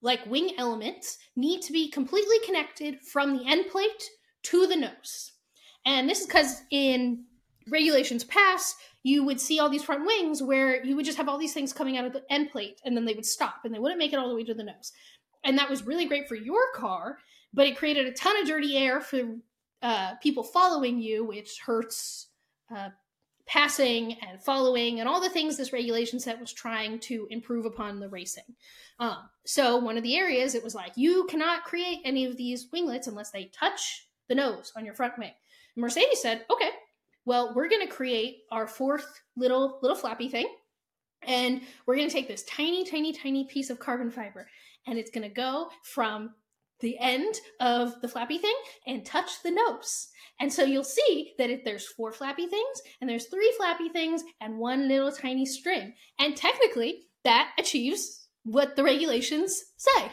like 0.00 0.24
wing 0.26 0.54
elements 0.56 1.18
need 1.36 1.60
to 1.62 1.72
be 1.72 1.90
completely 1.90 2.38
connected 2.46 3.00
from 3.00 3.36
the 3.36 3.44
end 3.46 3.66
plate 3.70 4.10
to 4.44 4.66
the 4.66 4.76
nose. 4.76 5.32
And 5.84 6.08
this 6.08 6.20
is 6.20 6.26
because 6.26 6.62
in 6.70 7.24
regulations 7.68 8.24
pass, 8.24 8.76
you 9.02 9.24
would 9.24 9.40
see 9.40 9.58
all 9.58 9.68
these 9.68 9.82
front 9.82 10.06
wings 10.06 10.42
where 10.42 10.84
you 10.84 10.96
would 10.96 11.04
just 11.04 11.18
have 11.18 11.28
all 11.28 11.38
these 11.38 11.54
things 11.54 11.72
coming 11.72 11.96
out 11.96 12.04
of 12.04 12.12
the 12.12 12.22
end 12.30 12.50
plate 12.50 12.80
and 12.84 12.96
then 12.96 13.04
they 13.04 13.14
would 13.14 13.26
stop 13.26 13.60
and 13.64 13.74
they 13.74 13.78
wouldn't 13.78 13.98
make 13.98 14.12
it 14.12 14.18
all 14.18 14.28
the 14.28 14.34
way 14.34 14.44
to 14.44 14.54
the 14.54 14.64
nose. 14.64 14.92
And 15.44 15.58
that 15.58 15.70
was 15.70 15.86
really 15.86 16.06
great 16.06 16.28
for 16.28 16.36
your 16.36 16.70
car, 16.74 17.18
but 17.52 17.66
it 17.66 17.76
created 17.76 18.06
a 18.06 18.12
ton 18.12 18.40
of 18.40 18.46
dirty 18.46 18.76
air 18.76 19.00
for 19.00 19.36
uh, 19.82 20.14
people 20.22 20.44
following 20.44 21.00
you, 21.00 21.24
which 21.24 21.58
hurts 21.64 22.28
uh, 22.74 22.90
passing 23.46 24.16
and 24.22 24.40
following 24.40 25.00
and 25.00 25.08
all 25.08 25.20
the 25.20 25.28
things 25.28 25.56
this 25.56 25.72
regulation 25.72 26.20
set 26.20 26.40
was 26.40 26.52
trying 26.52 26.98
to 27.00 27.26
improve 27.30 27.66
upon 27.66 27.98
the 27.98 28.08
racing. 28.08 28.44
Um, 29.00 29.18
so 29.44 29.76
one 29.76 29.96
of 29.96 30.04
the 30.04 30.16
areas 30.16 30.54
it 30.54 30.62
was 30.62 30.74
like 30.74 30.92
you 30.96 31.26
cannot 31.26 31.64
create 31.64 31.98
any 32.04 32.24
of 32.24 32.36
these 32.36 32.68
winglets 32.72 33.08
unless 33.08 33.30
they 33.30 33.46
touch 33.46 34.06
the 34.28 34.34
nose 34.34 34.72
on 34.76 34.84
your 34.84 34.94
front 34.94 35.18
wing. 35.18 35.32
Mercedes 35.74 36.22
said, 36.22 36.44
"Okay, 36.50 36.70
well 37.24 37.52
we're 37.54 37.68
going 37.68 37.86
to 37.86 37.92
create 37.92 38.38
our 38.50 38.66
fourth 38.66 39.20
little 39.36 39.78
little 39.82 39.96
flappy 39.96 40.28
thing, 40.28 40.48
and 41.22 41.62
we're 41.86 41.96
going 41.96 42.08
to 42.08 42.14
take 42.14 42.28
this 42.28 42.44
tiny, 42.44 42.84
tiny, 42.84 43.12
tiny 43.12 43.44
piece 43.44 43.70
of 43.70 43.78
carbon 43.78 44.10
fiber, 44.10 44.48
and 44.86 44.98
it's 44.98 45.10
going 45.10 45.28
to 45.28 45.34
go 45.34 45.68
from 45.82 46.34
the 46.80 46.98
end 46.98 47.34
of 47.60 48.00
the 48.00 48.08
flappy 48.08 48.38
thing 48.38 48.54
and 48.86 49.04
touch 49.04 49.42
the 49.42 49.50
nose." 49.50 50.08
And 50.40 50.52
so 50.52 50.64
you'll 50.64 50.82
see 50.82 51.34
that 51.38 51.50
if 51.50 51.62
there's 51.64 51.86
four 51.86 52.10
flappy 52.10 52.48
things 52.48 52.82
and 53.00 53.08
there's 53.08 53.26
three 53.26 53.54
flappy 53.56 53.88
things 53.90 54.24
and 54.40 54.58
one 54.58 54.88
little 54.88 55.12
tiny 55.12 55.46
string. 55.46 55.94
And 56.18 56.36
technically 56.36 57.04
that 57.22 57.52
achieves 57.58 58.26
what 58.42 58.74
the 58.74 58.82
regulations 58.82 59.62
say. 59.76 60.10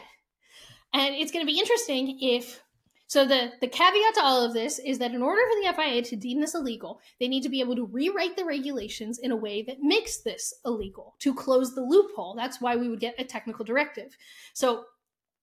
And 0.94 1.16
it's 1.16 1.32
going 1.32 1.44
to 1.44 1.52
be 1.52 1.58
interesting 1.58 2.18
if 2.20 2.62
so 3.10 3.26
the 3.26 3.50
the 3.60 3.66
caveat 3.66 4.14
to 4.14 4.22
all 4.22 4.44
of 4.44 4.52
this 4.52 4.78
is 4.78 5.00
that 5.00 5.10
in 5.10 5.20
order 5.20 5.42
for 5.42 5.60
the 5.60 5.74
FIA 5.74 6.00
to 6.00 6.14
deem 6.14 6.40
this 6.40 6.54
illegal, 6.54 7.00
they 7.18 7.26
need 7.26 7.42
to 7.42 7.48
be 7.48 7.58
able 7.58 7.74
to 7.74 7.86
rewrite 7.86 8.36
the 8.36 8.44
regulations 8.44 9.18
in 9.18 9.32
a 9.32 9.36
way 9.36 9.62
that 9.62 9.82
makes 9.82 10.18
this 10.18 10.54
illegal 10.64 11.16
to 11.18 11.34
close 11.34 11.74
the 11.74 11.80
loophole. 11.80 12.36
That's 12.36 12.60
why 12.60 12.76
we 12.76 12.88
would 12.88 13.00
get 13.00 13.16
a 13.18 13.24
technical 13.24 13.64
directive. 13.64 14.16
So 14.52 14.84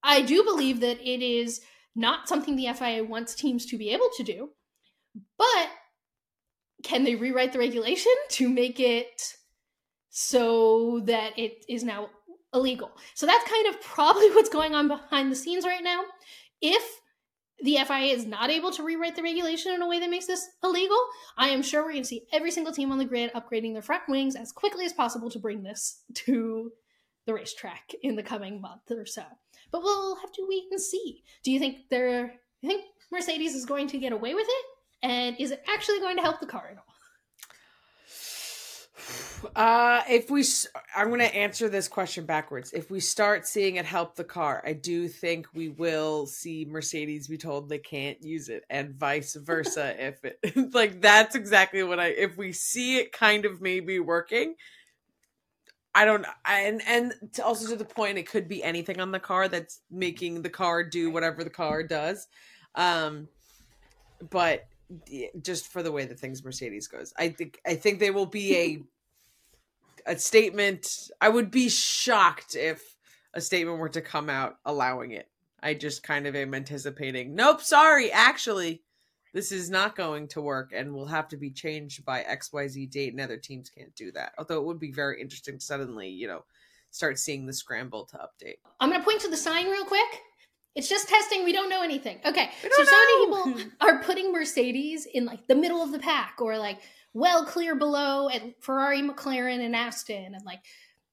I 0.02 0.22
do 0.22 0.46
believe 0.46 0.80
that 0.80 1.02
it 1.02 1.22
is 1.22 1.60
not 1.94 2.30
something 2.30 2.56
the 2.56 2.72
FIA 2.74 3.04
wants 3.04 3.36
teams 3.36 3.66
to 3.66 3.78
be 3.78 3.90
able 3.90 4.12
to 4.16 4.24
do, 4.24 4.52
but 5.38 5.68
can 6.84 7.04
they 7.04 7.16
rewrite 7.16 7.52
the 7.52 7.60
regulation 7.60 8.14
to 8.30 8.48
make 8.48 8.80
it 8.80 9.36
so 10.10 11.02
that 11.02 11.38
it 11.38 11.66
is 11.68 11.84
now 11.84 12.12
illegal? 12.54 12.92
So 13.14 13.26
that's 13.26 13.44
kind 13.52 13.68
of 13.68 13.82
probably 13.82 14.30
what's 14.34 14.48
going 14.48 14.74
on 14.74 14.88
behind 14.88 15.30
the 15.30 15.36
scenes 15.36 15.66
right 15.66 15.84
now. 15.84 16.04
If 16.62 17.02
the 17.62 17.78
FIA 17.88 18.14
is 18.14 18.26
not 18.26 18.50
able 18.50 18.72
to 18.72 18.84
rewrite 18.84 19.16
the 19.16 19.24
regulation 19.24 19.74
in 19.74 19.82
a 19.82 19.88
way 19.88 20.00
that 20.00 20.10
makes 20.10 20.28
this 20.28 20.48
illegal, 20.64 20.98
I 21.38 21.50
am 21.50 21.64
sure 21.64 21.84
we're 21.84 21.92
going 21.92 22.04
to 22.04 22.08
see 22.08 22.28
every 22.32 22.52
single 22.52 22.74
team 22.74 22.92
on 22.92 22.98
the 22.98 23.06
grid 23.06 23.32
upgrading 23.34 23.74
their 23.74 23.82
front 23.82 24.04
wings 24.08 24.36
as 24.36 24.52
quickly 24.52 24.86
as 24.86 24.94
possible 24.94 25.30
to 25.32 25.40
bring 25.40 25.64
this 25.64 26.02
to 26.14 26.72
the 27.26 27.34
racetrack 27.34 27.94
in 28.04 28.16
the 28.16 28.24
coming 28.24 28.62
month 28.62 28.92
or 28.92 29.06
so. 29.06 29.24
But 29.72 29.84
we'll 29.84 30.16
have 30.18 30.32
to 30.34 30.48
wait 30.48 30.64
and 30.72 30.80
see. 30.80 31.24
Do 31.44 31.52
you 31.52 31.60
think 31.60 31.90
they're? 31.90 32.34
You 32.62 32.70
think 32.70 32.86
Mercedes 33.12 33.54
is 33.54 33.66
going 33.66 33.88
to 33.90 33.98
get 33.98 34.14
away 34.14 34.34
with 34.34 34.48
it? 34.48 34.66
And 35.04 35.36
is 35.40 35.52
it 35.52 35.64
actually 35.68 36.00
going 36.00 36.16
to 36.16 36.24
help 36.24 36.40
the 36.40 36.48
car 36.48 36.70
at 36.72 36.78
all? 36.78 36.87
Uh, 39.56 40.02
if 40.10 40.30
we, 40.30 40.44
I'm 40.96 41.08
going 41.08 41.20
to 41.20 41.36
answer 41.36 41.70
this 41.70 41.88
question 41.88 42.26
backwards. 42.26 42.74
If 42.74 42.90
we 42.90 43.00
start 43.00 43.48
seeing 43.48 43.76
it 43.76 43.86
help 43.86 44.16
the 44.16 44.24
car, 44.24 44.64
I 44.66 44.74
do 44.74 45.08
think 45.08 45.48
we 45.54 45.70
will 45.70 46.26
see 46.26 46.66
Mercedes 46.66 47.28
be 47.28 47.38
told 47.38 47.70
they 47.70 47.78
can't 47.78 48.22
use 48.22 48.50
it, 48.50 48.64
and 48.70 48.96
vice 48.96 49.36
versa. 49.36 49.96
if 50.08 50.26
it, 50.26 50.40
like, 50.74 51.02
that's 51.02 51.36
exactly 51.36 51.84
what 51.84 52.00
I. 52.00 52.08
If 52.08 52.38
we 52.38 52.52
see 52.52 52.98
it 52.98 53.12
kind 53.12 53.46
of 53.46 53.62
maybe 53.62 54.00
working, 54.00 54.56
I 55.98 56.06
don't 56.06 56.28
and 56.46 56.82
and 56.88 57.14
to 57.34 57.44
also 57.44 57.68
to 57.70 57.76
the 57.76 57.84
point 57.84 58.20
it 58.20 58.30
could 58.30 58.48
be 58.48 58.64
anything 58.64 59.00
on 59.00 59.12
the 59.12 59.20
car 59.20 59.48
that's 59.48 59.82
making 59.90 60.44
the 60.44 60.50
car 60.50 60.84
do 60.84 61.10
whatever 61.10 61.44
the 61.44 61.50
car 61.50 61.82
does. 61.82 62.28
Um 62.76 63.28
but 64.30 64.68
just 65.42 65.68
for 65.68 65.82
the 65.82 65.92
way 65.92 66.06
that 66.06 66.20
things 66.20 66.44
Mercedes 66.44 66.88
goes. 66.88 67.14
I 67.18 67.30
think 67.30 67.60
I 67.66 67.74
think 67.74 68.00
they 68.00 68.12
will 68.12 68.28
be 68.28 68.56
a 68.56 68.84
a 70.08 70.18
statement. 70.18 70.88
I 71.22 71.30
would 71.30 71.52
be 71.52 71.70
shocked 71.70 72.56
if 72.56 72.82
a 73.34 73.42
statement 73.42 73.80
were 73.80 73.90
to 73.90 74.02
come 74.02 74.30
out 74.30 74.56
allowing 74.66 75.12
it. 75.12 75.30
I 75.62 75.74
just 75.74 76.04
kind 76.04 76.28
of 76.28 76.36
am 76.36 76.54
anticipating. 76.54 77.36
Nope, 77.36 77.62
sorry, 77.62 78.12
actually, 78.12 78.84
this 79.34 79.52
is 79.52 79.70
not 79.70 79.96
going 79.96 80.28
to 80.30 80.42
work 80.42 80.72
and 80.74 80.94
will 80.94 81.08
have 81.08 81.28
to 81.30 81.38
be 81.38 81.52
changed 81.52 82.06
by 82.06 82.24
XYZ 82.24 82.90
date 82.90 83.14
and 83.14 83.22
other 83.22 83.38
teams 83.38 83.70
can't 83.70 83.94
do 83.96 84.12
that. 84.14 84.34
Although 84.38 84.60
it 84.60 84.66
would 84.66 84.80
be 84.80 84.92
very 84.92 85.22
interesting 85.22 85.60
to 85.60 85.64
suddenly, 85.64 86.10
you 86.10 86.28
know, 86.28 86.44
start 86.92 87.20
seeing 87.20 87.46
the 87.46 87.54
scramble 87.54 88.06
to 88.06 88.18
update. 88.18 88.58
I'm 88.80 88.90
going 88.90 89.02
to 89.02 89.06
point 89.06 89.22
to 89.22 89.30
the 89.30 89.38
sign 89.38 89.68
real 89.68 89.86
quick. 89.86 90.22
It's 90.76 90.88
just 90.88 91.10
testing. 91.10 91.44
We 91.44 91.54
don't 91.54 91.70
know 91.70 91.82
anything. 91.82 92.20
Okay. 92.24 92.52
So 92.62 92.70
don't 92.70 92.88
so 92.88 92.96
many 92.96 93.26
people 93.26 93.72
are 93.82 94.04
putting 94.04 94.32
Mercedes 94.32 95.08
in 95.12 95.26
like 95.26 95.48
the 95.48 95.56
middle 95.56 95.82
of 95.82 95.92
the 95.92 96.00
pack 96.00 96.36
or 96.40 96.58
like 96.58 96.80
well 97.18 97.46
clear 97.46 97.76
below 97.76 98.30
and 98.30 98.54
Ferrari, 98.60 99.02
McLaren, 99.02 99.60
and 99.60 99.76
Aston 99.76 100.36
and 100.36 100.46
like 100.46 100.60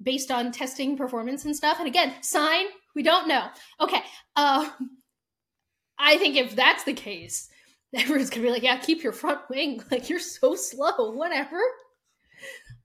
based 0.03 0.31
on 0.31 0.53
testing 0.53 0.99
performance 0.99 1.47
and 1.47 1.57
stuff. 1.57 1.79
And 1.79 1.89
again, 1.89 2.13
sign, 2.21 2.67
we 2.95 3.03
don't 3.03 3.27
know. 3.27 3.47
Okay. 3.81 4.03
Um 4.37 4.71
I 5.99 6.19
think 6.19 6.37
if 6.37 6.55
that's 6.55 6.85
the 6.85 6.93
case, 6.93 7.49
everyone's 7.95 8.29
gonna 8.29 8.43
be 8.43 8.51
like, 8.51 8.63
yeah, 8.63 8.77
keep 8.77 9.03
your 9.03 9.13
front 9.13 9.41
wing. 9.49 9.83
Like 9.91 10.11
you're 10.11 10.21
so 10.21 10.55
slow, 10.55 11.11
whatever. 11.13 11.61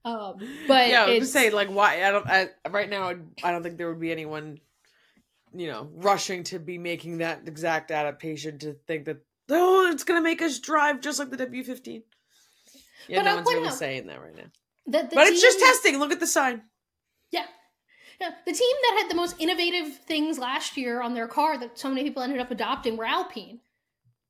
Um, 0.02 0.36
but 0.66 0.88
yeah, 0.88 1.04
I 1.04 1.06
was 1.06 1.16
it's, 1.16 1.34
gonna 1.34 1.44
say 1.46 1.50
like 1.50 1.68
why 1.68 2.02
I 2.02 2.10
don't 2.10 2.26
I, 2.26 2.48
right 2.70 2.88
now 2.88 3.12
I 3.44 3.52
don't 3.52 3.62
think 3.62 3.76
there 3.76 3.88
would 3.88 4.00
be 4.00 4.12
anyone, 4.12 4.60
you 5.52 5.66
know, 5.66 5.90
rushing 5.92 6.44
to 6.44 6.58
be 6.58 6.78
making 6.78 7.18
that 7.18 7.42
exact 7.46 7.90
adaptation 7.90 8.58
to 8.60 8.76
think 8.86 9.04
that 9.04 9.18
oh 9.50 9.90
it's 9.92 10.04
gonna 10.04 10.22
make 10.22 10.40
us 10.40 10.58
drive 10.58 11.02
just 11.02 11.18
like 11.18 11.28
the 11.28 11.36
W 11.36 11.64
fifteen. 11.64 12.02
Yeah, 13.08 13.18
But 13.18 13.22
no 13.24 13.30
I'll 13.30 13.36
one's 13.36 13.46
point 13.46 13.56
really 13.58 13.68
out 13.68 13.74
saying 13.74 14.06
that 14.06 14.20
right 14.20 14.36
now. 14.36 14.50
the, 14.86 15.08
the 15.08 15.14
But 15.14 15.26
it's 15.28 15.40
just 15.40 15.58
testing. 15.58 15.98
Look 15.98 16.12
at 16.12 16.20
the 16.20 16.26
sign. 16.26 16.62
Yeah. 17.30 17.46
Yeah, 18.20 18.30
the 18.44 18.52
team 18.52 18.76
that 18.82 18.98
had 19.00 19.10
the 19.10 19.14
most 19.14 19.36
innovative 19.38 19.96
things 20.06 20.38
last 20.38 20.76
year 20.76 21.00
on 21.00 21.14
their 21.14 21.26
car 21.26 21.58
that 21.58 21.78
so 21.78 21.88
many 21.88 22.02
people 22.02 22.22
ended 22.22 22.40
up 22.40 22.50
adopting 22.50 22.96
were 22.96 23.06
Alpine. 23.06 23.60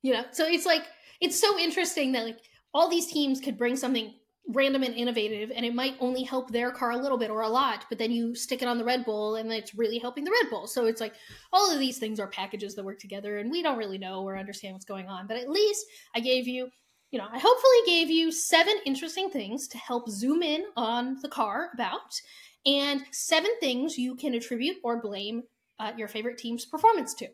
You 0.02 0.12
know, 0.14 0.24
so 0.30 0.46
it's 0.46 0.64
like 0.64 0.84
it's 1.20 1.38
so 1.38 1.58
interesting 1.58 2.12
that 2.12 2.24
like 2.24 2.38
all 2.72 2.88
these 2.88 3.06
teams 3.06 3.40
could 3.40 3.58
bring 3.58 3.76
something 3.76 4.14
random 4.48 4.82
and 4.82 4.94
innovative 4.94 5.52
and 5.54 5.64
it 5.64 5.74
might 5.74 5.94
only 6.00 6.22
help 6.22 6.50
their 6.50 6.70
car 6.70 6.92
a 6.92 6.96
little 6.96 7.18
bit 7.18 7.30
or 7.30 7.42
a 7.42 7.48
lot, 7.48 7.84
but 7.88 7.98
then 7.98 8.10
you 8.10 8.34
stick 8.34 8.62
it 8.62 8.68
on 8.68 8.78
the 8.78 8.84
Red 8.84 9.04
Bull 9.04 9.36
and 9.36 9.52
it's 9.52 9.74
really 9.74 9.98
helping 9.98 10.24
the 10.24 10.30
Red 10.42 10.50
Bull. 10.50 10.66
So 10.66 10.86
it's 10.86 11.00
like 11.00 11.14
all 11.52 11.72
of 11.72 11.78
these 11.78 11.98
things 11.98 12.18
are 12.18 12.26
packages 12.26 12.74
that 12.74 12.84
work 12.84 12.98
together 12.98 13.38
and 13.38 13.50
we 13.50 13.62
don't 13.62 13.78
really 13.78 13.98
know 13.98 14.22
or 14.22 14.36
understand 14.36 14.74
what's 14.74 14.84
going 14.84 15.08
on. 15.08 15.26
But 15.26 15.36
at 15.36 15.50
least 15.50 15.86
I 16.14 16.20
gave 16.20 16.48
you 16.48 16.68
you 17.10 17.18
know, 17.18 17.26
I 17.30 17.38
hopefully 17.38 17.78
gave 17.86 18.08
you 18.08 18.30
seven 18.30 18.74
interesting 18.86 19.30
things 19.30 19.66
to 19.68 19.78
help 19.78 20.08
zoom 20.08 20.42
in 20.42 20.64
on 20.76 21.18
the 21.22 21.28
car 21.28 21.70
about, 21.74 22.20
and 22.64 23.02
seven 23.10 23.50
things 23.58 23.98
you 23.98 24.14
can 24.14 24.34
attribute 24.34 24.76
or 24.84 25.00
blame 25.00 25.42
uh, 25.80 25.92
your 25.96 26.08
favorite 26.08 26.38
team's 26.38 26.64
performance 26.64 27.14
to. 27.14 27.28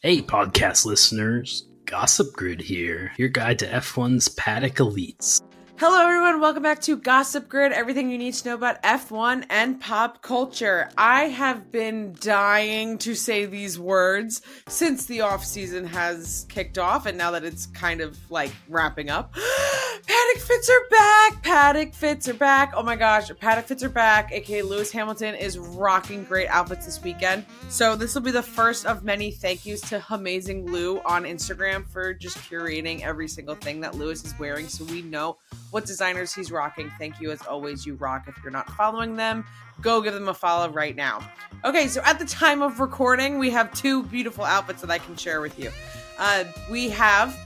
Hey, 0.00 0.22
podcast 0.22 0.86
listeners. 0.86 1.68
Gossip 1.84 2.32
Grid 2.32 2.62
here, 2.62 3.12
your 3.18 3.28
guide 3.28 3.58
to 3.58 3.66
F1's 3.66 4.28
paddock 4.30 4.76
elites. 4.76 5.42
Hello, 5.84 6.00
everyone. 6.00 6.40
Welcome 6.40 6.62
back 6.62 6.80
to 6.82 6.96
Gossip 6.96 7.48
Grid. 7.48 7.72
Everything 7.72 8.08
you 8.08 8.16
need 8.16 8.34
to 8.34 8.48
know 8.48 8.54
about 8.54 8.80
F1 8.84 9.46
and 9.50 9.80
pop 9.80 10.22
culture. 10.22 10.88
I 10.96 11.24
have 11.24 11.72
been 11.72 12.14
dying 12.20 12.98
to 12.98 13.16
say 13.16 13.46
these 13.46 13.80
words 13.80 14.42
since 14.68 15.06
the 15.06 15.22
off 15.22 15.44
season 15.44 15.84
has 15.86 16.46
kicked 16.48 16.78
off, 16.78 17.06
and 17.06 17.18
now 17.18 17.32
that 17.32 17.42
it's 17.42 17.66
kind 17.66 18.00
of 18.00 18.16
like 18.30 18.52
wrapping 18.68 19.10
up. 19.10 19.34
Paddock 20.06 20.42
fits 20.42 20.70
are 20.70 20.88
back. 20.90 21.42
Paddock 21.42 21.94
fits 21.94 22.28
are 22.28 22.34
back. 22.34 22.72
Oh 22.76 22.82
my 22.84 22.94
gosh, 22.94 23.30
Paddock 23.40 23.66
fits 23.66 23.82
are 23.82 23.88
back. 23.88 24.30
AKA 24.32 24.62
Lewis 24.62 24.92
Hamilton 24.92 25.34
is 25.34 25.58
rocking 25.58 26.22
great 26.24 26.48
outfits 26.48 26.86
this 26.86 27.02
weekend. 27.02 27.44
So 27.68 27.96
this 27.96 28.14
will 28.14 28.22
be 28.22 28.30
the 28.30 28.42
first 28.42 28.86
of 28.86 29.02
many 29.02 29.32
thank 29.32 29.66
yous 29.66 29.80
to 29.90 30.04
Amazing 30.10 30.70
Lou 30.70 31.00
on 31.00 31.24
Instagram 31.24 31.88
for 31.88 32.14
just 32.14 32.36
curating 32.38 33.02
every 33.02 33.26
single 33.26 33.56
thing 33.56 33.80
that 33.80 33.96
Lewis 33.96 34.24
is 34.24 34.38
wearing, 34.38 34.68
so 34.68 34.84
we 34.84 35.02
know 35.02 35.38
what 35.72 35.84
designers 35.84 36.32
he's 36.32 36.52
rocking. 36.52 36.92
Thank 36.98 37.20
you 37.20 37.32
as 37.32 37.42
always. 37.42 37.84
You 37.84 37.94
rock. 37.94 38.26
If 38.28 38.36
you're 38.42 38.52
not 38.52 38.70
following 38.70 39.16
them, 39.16 39.44
go 39.80 40.00
give 40.00 40.14
them 40.14 40.28
a 40.28 40.34
follow 40.34 40.70
right 40.70 40.94
now. 40.94 41.28
Okay, 41.64 41.88
so 41.88 42.00
at 42.04 42.18
the 42.18 42.24
time 42.24 42.62
of 42.62 42.78
recording, 42.78 43.38
we 43.38 43.50
have 43.50 43.72
two 43.74 44.04
beautiful 44.04 44.44
outfits 44.44 44.82
that 44.82 44.90
I 44.90 44.98
can 44.98 45.16
share 45.16 45.40
with 45.40 45.58
you. 45.58 45.70
Uh, 46.18 46.44
we 46.70 46.88
have 46.90 47.36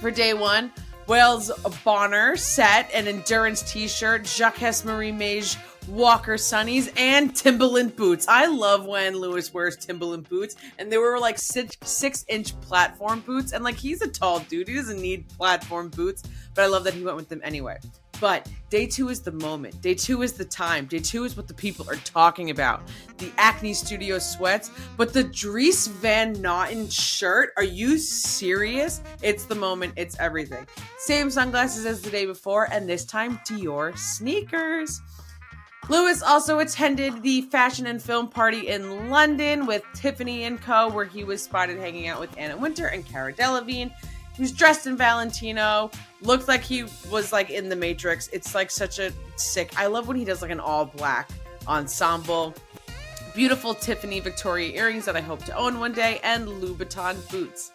for 0.00 0.10
day 0.10 0.34
one, 0.34 0.70
Wales 1.06 1.50
Bonner 1.84 2.36
set, 2.36 2.90
an 2.94 3.08
endurance 3.08 3.62
t-shirt, 3.72 4.26
Jacques 4.26 4.84
Marie 4.84 5.10
Mage 5.10 5.56
Walker 5.88 6.34
Sunnies, 6.34 6.92
and 6.96 7.34
Timberland 7.34 7.96
boots. 7.96 8.26
I 8.28 8.46
love 8.46 8.86
when 8.86 9.16
Lewis 9.16 9.52
wears 9.52 9.76
Timberland 9.76 10.28
boots, 10.28 10.56
and 10.78 10.90
they 10.92 10.98
were 10.98 11.18
like 11.18 11.38
six, 11.38 11.76
six 11.82 12.24
inch 12.28 12.58
platform 12.60 13.20
boots. 13.20 13.52
And 13.52 13.64
like 13.64 13.76
he's 13.76 14.02
a 14.02 14.08
tall 14.08 14.40
dude, 14.40 14.68
he 14.68 14.74
doesn't 14.74 15.00
need 15.00 15.28
platform 15.30 15.88
boots, 15.88 16.22
but 16.54 16.62
I 16.62 16.66
love 16.66 16.84
that 16.84 16.94
he 16.94 17.04
went 17.04 17.16
with 17.16 17.28
them 17.28 17.40
anyway. 17.44 17.78
But 18.20 18.46
day 18.68 18.86
two 18.86 19.08
is 19.08 19.20
the 19.20 19.32
moment. 19.32 19.80
Day 19.80 19.94
two 19.94 20.20
is 20.20 20.34
the 20.34 20.44
time. 20.44 20.84
Day 20.84 20.98
two 20.98 21.24
is 21.24 21.38
what 21.38 21.48
the 21.48 21.54
people 21.54 21.88
are 21.88 21.96
talking 21.96 22.50
about. 22.50 22.82
The 23.16 23.32
Acne 23.38 23.72
Studio 23.72 24.18
sweats, 24.18 24.70
but 24.98 25.14
the 25.14 25.24
Dries 25.24 25.86
Van 25.86 26.36
Noten 26.36 26.92
shirt. 26.92 27.52
Are 27.56 27.64
you 27.64 27.96
serious? 27.96 29.00
It's 29.22 29.46
the 29.46 29.54
moment. 29.54 29.94
It's 29.96 30.18
everything. 30.18 30.66
Same 30.98 31.30
sunglasses 31.30 31.86
as 31.86 32.02
the 32.02 32.10
day 32.10 32.26
before, 32.26 32.68
and 32.70 32.86
this 32.86 33.06
time 33.06 33.38
Dior 33.38 33.96
sneakers. 33.96 35.00
Lewis 35.88 36.22
also 36.22 36.60
attended 36.60 37.22
the 37.22 37.40
fashion 37.42 37.86
and 37.86 38.00
film 38.00 38.28
party 38.28 38.68
in 38.68 39.08
London 39.10 39.66
with 39.66 39.82
Tiffany 39.94 40.44
and 40.44 40.60
Co., 40.60 40.88
where 40.88 41.06
he 41.06 41.24
was 41.24 41.42
spotted 41.42 41.78
hanging 41.78 42.06
out 42.06 42.20
with 42.20 42.30
Anna 42.36 42.56
Wintour 42.56 42.86
and 42.86 43.04
Cara 43.04 43.32
Delevingne. 43.32 43.90
He 44.34 44.42
was 44.42 44.52
dressed 44.52 44.86
in 44.86 44.96
Valentino, 44.96 45.90
looked 46.22 46.48
like 46.48 46.62
he 46.62 46.84
was 47.10 47.32
like 47.32 47.50
in 47.50 47.68
the 47.68 47.76
Matrix. 47.76 48.28
It's 48.28 48.54
like 48.54 48.70
such 48.70 48.98
a 48.98 49.12
sick. 49.36 49.72
I 49.78 49.86
love 49.86 50.08
when 50.08 50.16
he 50.16 50.24
does 50.24 50.42
like 50.42 50.50
an 50.50 50.60
all 50.60 50.86
black 50.86 51.30
ensemble. 51.66 52.54
Beautiful 53.34 53.74
Tiffany 53.74 54.20
Victoria 54.20 54.76
earrings 54.76 55.04
that 55.04 55.16
I 55.16 55.20
hope 55.20 55.44
to 55.44 55.56
own 55.56 55.78
one 55.78 55.92
day, 55.92 56.20
and 56.24 56.48
Louboutin 56.48 57.30
boots. 57.30 57.72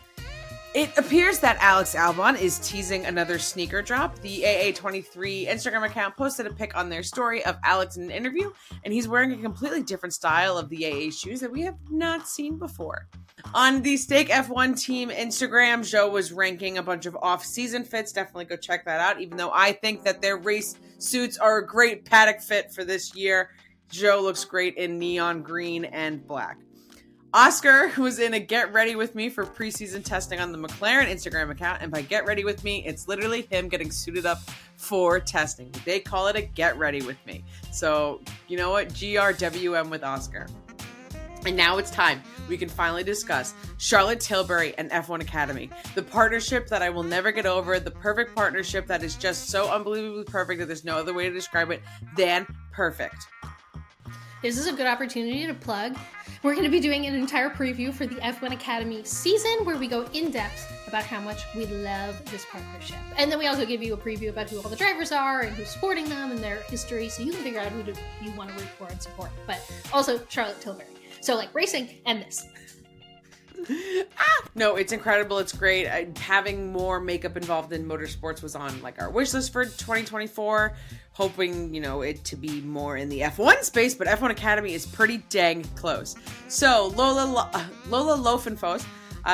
It 0.74 0.90
appears 0.98 1.40
that 1.40 1.56
Alex 1.62 1.96
Albon 1.96 2.38
is 2.38 2.60
teasing 2.60 3.06
another 3.06 3.40
sneaker 3.40 3.82
drop. 3.82 4.20
The 4.20 4.42
AA23 4.42 5.48
Instagram 5.48 5.86
account 5.86 6.18
posted 6.18 6.48
a 6.48 6.54
pic 6.54 6.76
on 6.76 6.90
their 6.90 7.02
story 7.02 7.46
of 7.46 7.56
Alex 7.64 7.96
in 7.96 8.04
an 8.04 8.12
interview, 8.12 8.52
and 8.84 8.94
he's 8.94 9.08
wearing 9.08 9.32
a 9.32 9.38
completely 9.38 9.84
different 9.84 10.12
style 10.12 10.58
of 10.58 10.68
the 10.68 10.86
AA 10.86 11.12
shoes 11.12 11.40
that 11.40 11.50
we 11.50 11.62
have 11.62 11.78
not 11.90 12.28
seen 12.28 12.58
before. 12.58 13.08
On 13.54 13.82
the 13.82 13.96
Stake 13.96 14.30
F1 14.30 14.80
team 14.80 15.10
Instagram, 15.10 15.80
Zhou 15.80 16.12
was 16.12 16.34
ranking 16.34 16.78
a 16.78 16.84
bunch 16.84 17.06
of 17.06 17.16
off 17.22 17.46
season 17.46 17.84
fits. 17.84 18.12
Definitely 18.12 18.46
go 18.46 18.58
check 18.58 18.84
that 18.86 19.00
out, 19.00 19.22
even 19.22 19.38
though 19.38 19.52
I 19.54 19.72
think 19.72 20.04
that 20.04 20.22
their 20.22 20.38
race 20.38 20.76
suits 20.98 21.38
are 21.38 21.60
a 21.60 21.66
great 21.66 22.06
paddock 22.06 22.42
fit 22.42 22.74
for 22.74 22.84
this 22.84 23.16
year. 23.16 23.52
Zhou 23.92 24.22
looks 24.22 24.44
great 24.44 24.76
in 24.76 25.00
neon 25.00 25.42
green 25.42 25.86
and 25.86 26.26
black. 26.26 26.58
Oscar 27.34 27.92
was 27.98 28.20
in 28.20 28.34
a 28.34 28.40
get 28.40 28.72
ready 28.72 28.96
with 28.96 29.14
me 29.14 29.30
for 29.30 29.46
preseason 29.46 30.04
testing 30.04 30.40
on 30.40 30.54
the 30.54 30.58
McLaren 30.58 31.08
Instagram 31.08 31.52
account. 31.52 31.82
And 31.82 31.92
by 31.92 32.02
get 32.02 32.26
ready 32.26 32.46
with 32.46 32.64
me, 32.64 32.84
it's 32.86 33.08
literally 33.08 33.42
him 33.52 33.68
getting 33.68 33.92
suited 33.92 34.26
up 34.26 34.40
for 34.78 35.20
testing. 35.20 35.70
They 35.84 36.00
call 36.00 36.28
it 36.28 36.38
a 36.38 36.42
get 36.42 36.78
ready 36.78 37.02
with 37.02 37.18
me. 37.26 37.44
So, 37.72 38.22
you 38.48 38.56
know 38.56 38.72
what? 38.72 38.90
GRWM 38.90 39.90
with 39.90 40.04
Oscar. 40.04 40.48
And 41.46 41.56
now 41.56 41.78
it's 41.78 41.92
time. 41.92 42.24
We 42.50 42.58
can 42.58 42.70
finally 42.70 43.04
discuss 43.04 43.54
Charlotte 43.78 44.20
Tilbury 44.20 44.74
and 44.80 44.90
F1 44.90 45.22
Academy. 45.22 45.70
The 45.94 46.02
partnership 46.02 46.68
that 46.70 46.82
I 46.82 46.90
will 46.90 47.04
never 47.04 47.32
get 47.32 47.46
over, 47.46 47.80
the 47.80 47.92
perfect 47.92 48.36
partnership 48.36 48.88
that 48.88 49.04
is 49.04 49.16
just 49.16 49.50
so 49.50 49.72
unbelievably 49.72 50.24
perfect 50.24 50.60
that 50.60 50.66
there's 50.66 50.84
no 50.84 50.98
other 50.98 51.14
way 51.14 51.28
to 51.28 51.34
describe 51.34 51.70
it 51.70 51.84
than 52.18 52.48
perfect. 52.72 53.28
This 54.42 54.58
is 54.58 54.68
a 54.68 54.74
good 54.74 54.88
opportunity 54.88 55.46
to 55.46 55.54
plug. 55.54 55.96
We're 56.42 56.54
going 56.54 56.66
to 56.66 56.72
be 56.72 56.80
doing 56.80 57.06
an 57.06 57.16
entire 57.16 57.50
preview 57.50 57.94
for 57.94 58.06
the 58.06 58.16
F1 58.16 58.52
Academy 58.52 59.04
season 59.04 59.66
where 59.66 59.78
we 59.78 59.88
go 59.88 60.06
in 60.14 60.32
depth 60.32 60.85
about 60.96 61.06
how 61.06 61.20
much 61.20 61.44
we 61.54 61.66
love 61.66 62.24
this 62.32 62.46
partnership. 62.50 62.96
And 63.18 63.30
then 63.30 63.38
we 63.38 63.48
also 63.48 63.66
give 63.66 63.84
you 63.84 63.94
a 63.96 63.98
preview 63.98 64.30
about 64.30 64.50
who 64.50 64.62
all 64.62 64.70
the 64.70 64.78
drivers 64.78 65.12
are 65.12 65.42
and 65.42 65.54
who's 65.54 65.68
supporting 65.68 66.08
them 66.08 66.32
and 66.32 66.40
their 66.40 66.62
history 66.70 67.10
so 67.10 67.22
you 67.22 67.34
can 67.34 67.44
figure 67.44 67.60
out 67.60 67.68
who 67.68 67.84
you 68.24 68.32
want 68.32 68.50
to 68.52 68.56
root 68.56 68.70
for 68.78 68.88
and 68.88 69.02
support. 69.02 69.30
But 69.46 69.60
also 69.92 70.26
Charlotte 70.30 70.62
Tilbury. 70.62 70.88
So, 71.20 71.36
like 71.36 71.54
racing 71.54 71.98
and 72.06 72.22
this. 72.22 72.48
Ah! 74.18 74.48
No, 74.54 74.76
it's 74.76 74.92
incredible. 74.92 75.40
It's 75.40 75.52
great. 75.52 75.88
Uh, 75.88 76.06
having 76.20 76.72
more 76.72 77.00
makeup 77.00 77.36
involved 77.36 77.74
in 77.74 77.86
motorsports 77.86 78.44
was 78.44 78.56
on 78.56 78.80
like 78.82 79.02
our 79.02 79.10
wish 79.10 79.34
list 79.34 79.52
for 79.52 79.66
2024. 79.66 80.74
Hoping 81.14 81.74
you 81.74 81.82
know 81.82 82.02
it 82.04 82.24
to 82.26 82.36
be 82.36 82.62
more 82.62 82.96
in 82.98 83.10
the 83.10 83.22
F1 83.22 83.64
space, 83.64 83.96
but 83.96 84.08
F1 84.08 84.30
Academy 84.30 84.74
is 84.74 84.86
pretty 84.86 85.18
dang 85.30 85.64
close. 85.76 86.16
So 86.48 86.94
Lola 86.96 87.26
Lo- 87.26 87.50
uh, 87.54 87.66
Lola 87.90 88.18
Lovinfosse, 88.18 88.86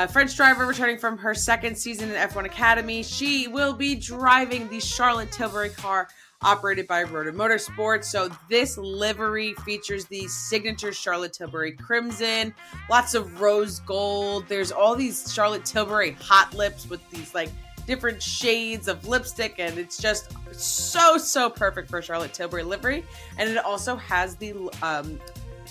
French 0.06 0.34
driver 0.36 0.66
returning 0.66 0.98
from 0.98 1.18
her 1.18 1.34
second 1.34 1.76
season 1.76 2.10
in 2.10 2.16
F1 2.16 2.46
Academy, 2.46 3.02
she 3.02 3.46
will 3.48 3.74
be 3.74 3.94
driving 3.94 4.68
the 4.68 4.80
Charlotte 4.80 5.30
Tilbury 5.30 5.68
car 5.70 6.08
operated 6.40 6.86
by 6.86 7.02
Rodin 7.02 7.34
Motorsports. 7.34 8.04
So 8.04 8.30
this 8.48 8.76
livery 8.78 9.54
features 9.64 10.06
the 10.06 10.26
signature 10.28 10.92
Charlotte 10.92 11.32
Tilbury 11.32 11.72
crimson, 11.72 12.54
lots 12.90 13.14
of 13.14 13.40
rose 13.40 13.80
gold. 13.80 14.46
There's 14.48 14.72
all 14.72 14.96
these 14.96 15.32
Charlotte 15.32 15.64
Tilbury 15.64 16.12
hot 16.12 16.54
lips 16.54 16.88
with 16.88 17.00
these 17.10 17.34
like 17.34 17.50
different 17.86 18.22
shades 18.22 18.88
of 18.88 19.06
lipstick 19.08 19.56
and 19.58 19.76
it's 19.76 19.98
just 19.98 20.32
so 20.52 21.18
so 21.18 21.50
perfect 21.50 21.90
for 21.90 22.00
Charlotte 22.00 22.32
Tilbury 22.32 22.62
livery 22.62 23.04
and 23.38 23.50
it 23.50 23.58
also 23.58 23.96
has 23.96 24.36
the 24.36 24.54
um 24.82 25.18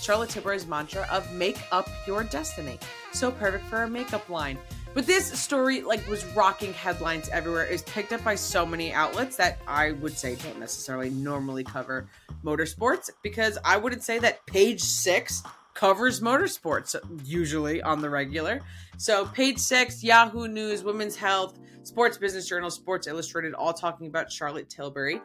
Charlotte 0.02 0.30
Tilbury's 0.30 0.66
mantra 0.66 1.06
of 1.12 1.32
make 1.32 1.58
up 1.70 1.88
your 2.08 2.24
destiny. 2.24 2.78
So 3.12 3.30
perfect 3.30 3.64
for 3.66 3.84
a 3.84 3.88
makeup 3.88 4.28
line. 4.28 4.58
But 4.94 5.06
this 5.06 5.32
story 5.40 5.80
like 5.80 6.06
was 6.08 6.26
rocking 6.34 6.74
headlines 6.74 7.28
everywhere. 7.28 7.64
It's 7.66 7.84
picked 7.84 8.12
up 8.12 8.22
by 8.24 8.34
so 8.34 8.66
many 8.66 8.92
outlets 8.92 9.36
that 9.36 9.58
I 9.66 9.92
would 9.92 10.18
say 10.18 10.34
don't 10.34 10.58
necessarily 10.58 11.08
normally 11.08 11.62
cover 11.62 12.08
motorsports 12.44 13.10
because 13.22 13.58
I 13.64 13.76
wouldn't 13.76 14.02
say 14.02 14.18
that 14.18 14.44
page 14.46 14.80
6 14.80 15.44
covers 15.74 16.20
motorsports 16.20 16.96
usually 17.24 17.80
on 17.80 18.02
the 18.02 18.10
regular. 18.10 18.60
So 18.98 19.26
page 19.26 19.58
6, 19.58 20.02
Yahoo 20.02 20.48
News, 20.48 20.82
Women's 20.82 21.16
Health, 21.16 21.58
Sports 21.84 22.18
Business 22.18 22.48
Journal, 22.48 22.70
Sports 22.70 23.06
Illustrated 23.06 23.54
all 23.54 23.72
talking 23.72 24.08
about 24.08 24.30
Charlotte 24.30 24.68
Tilbury 24.68 25.20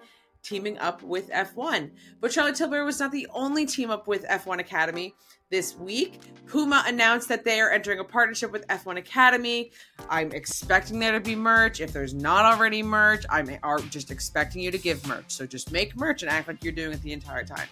teaming 0.48 0.78
up 0.80 1.04
with 1.04 1.30
F1. 1.30 1.92
But 2.22 2.32
Charlotte 2.32 2.56
Tilbury 2.56 2.86
was 2.86 3.00
not 3.00 3.12
the 3.12 3.28
only 3.34 3.66
team 3.66 3.90
up 3.90 4.08
with 4.08 4.26
F1 4.28 4.60
Academy 4.60 5.14
this 5.50 5.76
week. 5.76 6.20
Puma 6.46 6.84
announced 6.88 7.30
that 7.30 7.44
they 7.44 7.60
are 7.60 7.70
entering 7.70 8.00
a 8.00 8.04
partnership 8.04 8.52
with 8.52 8.68
F1 8.68 8.98
Academy. 8.98 9.72
I'm 10.10 10.32
expecting 10.32 11.00
there 11.00 11.14
to 11.14 11.20
be 11.20 11.36
merch. 11.36 11.82
If 11.82 11.94
there's 11.94 12.14
not 12.14 12.46
already 12.46 12.84
merch, 12.84 13.26
I'm 13.30 13.50
just 13.90 14.12
expecting 14.12 14.62
you 14.62 14.72
to 14.72 14.78
give 14.78 15.06
merch. 15.08 15.32
So 15.32 15.46
just 15.46 15.72
make 15.72 15.96
merch 15.96 16.22
and 16.22 16.32
act 16.32 16.48
like 16.48 16.64
you're 16.64 16.74
doing 16.74 16.94
it 16.94 17.02
the 17.02 17.14
entire 17.14 17.44
time. 17.44 17.68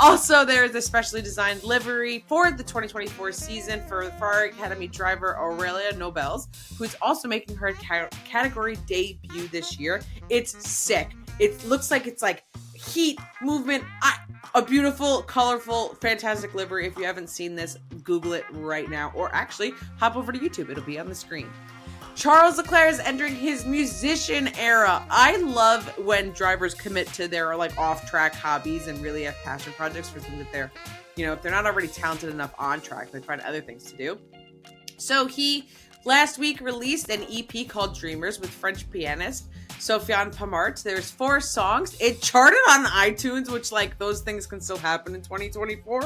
Also, 0.00 0.44
there 0.44 0.64
is 0.64 0.72
a 0.76 0.82
specially 0.82 1.20
designed 1.20 1.64
livery 1.64 2.24
for 2.28 2.52
the 2.52 2.62
2024 2.62 3.32
season 3.32 3.80
for 3.88 4.04
Ferrari 4.12 4.50
Academy 4.50 4.86
driver 4.86 5.36
Aurelia 5.36 5.92
Nobels, 5.96 6.46
who's 6.78 6.94
also 7.02 7.26
making 7.26 7.56
her 7.56 7.72
category 7.72 8.76
debut 8.86 9.48
this 9.48 9.80
year. 9.80 10.00
It's 10.30 10.68
sick. 10.68 11.16
It 11.38 11.64
looks 11.66 11.90
like 11.90 12.06
it's 12.06 12.22
like 12.22 12.44
heat, 12.74 13.18
movement, 13.42 13.84
I, 14.02 14.18
a 14.54 14.62
beautiful, 14.62 15.22
colorful, 15.22 15.94
fantastic 16.00 16.54
livery. 16.54 16.86
If 16.86 16.96
you 16.96 17.04
haven't 17.04 17.28
seen 17.28 17.54
this, 17.54 17.76
Google 18.02 18.32
it 18.32 18.44
right 18.52 18.88
now, 18.88 19.12
or 19.14 19.34
actually 19.34 19.74
hop 19.98 20.16
over 20.16 20.32
to 20.32 20.38
YouTube. 20.38 20.70
It'll 20.70 20.82
be 20.82 20.98
on 20.98 21.08
the 21.08 21.14
screen. 21.14 21.48
Charles 22.14 22.56
Leclerc 22.56 22.90
is 22.90 22.98
entering 22.98 23.36
his 23.36 23.64
musician 23.64 24.48
era. 24.58 25.06
I 25.08 25.36
love 25.36 25.86
when 25.98 26.32
drivers 26.32 26.74
commit 26.74 27.06
to 27.12 27.28
their 27.28 27.54
like 27.54 27.78
off-track 27.78 28.34
hobbies 28.34 28.88
and 28.88 29.00
really 29.00 29.22
have 29.22 29.36
passion 29.44 29.72
projects 29.74 30.08
for 30.08 30.18
things 30.18 30.38
that 30.38 30.50
they're, 30.50 30.72
you 31.14 31.24
know, 31.24 31.32
if 31.32 31.42
they're 31.42 31.52
not 31.52 31.64
already 31.64 31.86
talented 31.86 32.30
enough 32.30 32.52
on 32.58 32.80
track, 32.80 33.12
they 33.12 33.20
find 33.20 33.40
other 33.42 33.60
things 33.60 33.84
to 33.92 33.96
do. 33.96 34.18
So 34.96 35.26
he 35.26 35.68
last 36.04 36.38
week 36.38 36.60
released 36.60 37.08
an 37.08 37.24
EP 37.30 37.68
called 37.68 37.94
Dreamers 37.94 38.40
with 38.40 38.50
French 38.50 38.90
pianist 38.90 39.48
Sofiane 39.78 40.34
Pamart. 40.34 40.82
There's 40.82 41.10
four 41.10 41.40
songs. 41.40 41.96
It 42.00 42.20
charted 42.20 42.58
on 42.68 42.84
iTunes, 42.86 43.50
which 43.50 43.72
like 43.72 43.98
those 43.98 44.20
things 44.20 44.46
can 44.46 44.60
still 44.60 44.76
happen 44.76 45.14
in 45.14 45.22
2024. 45.22 46.02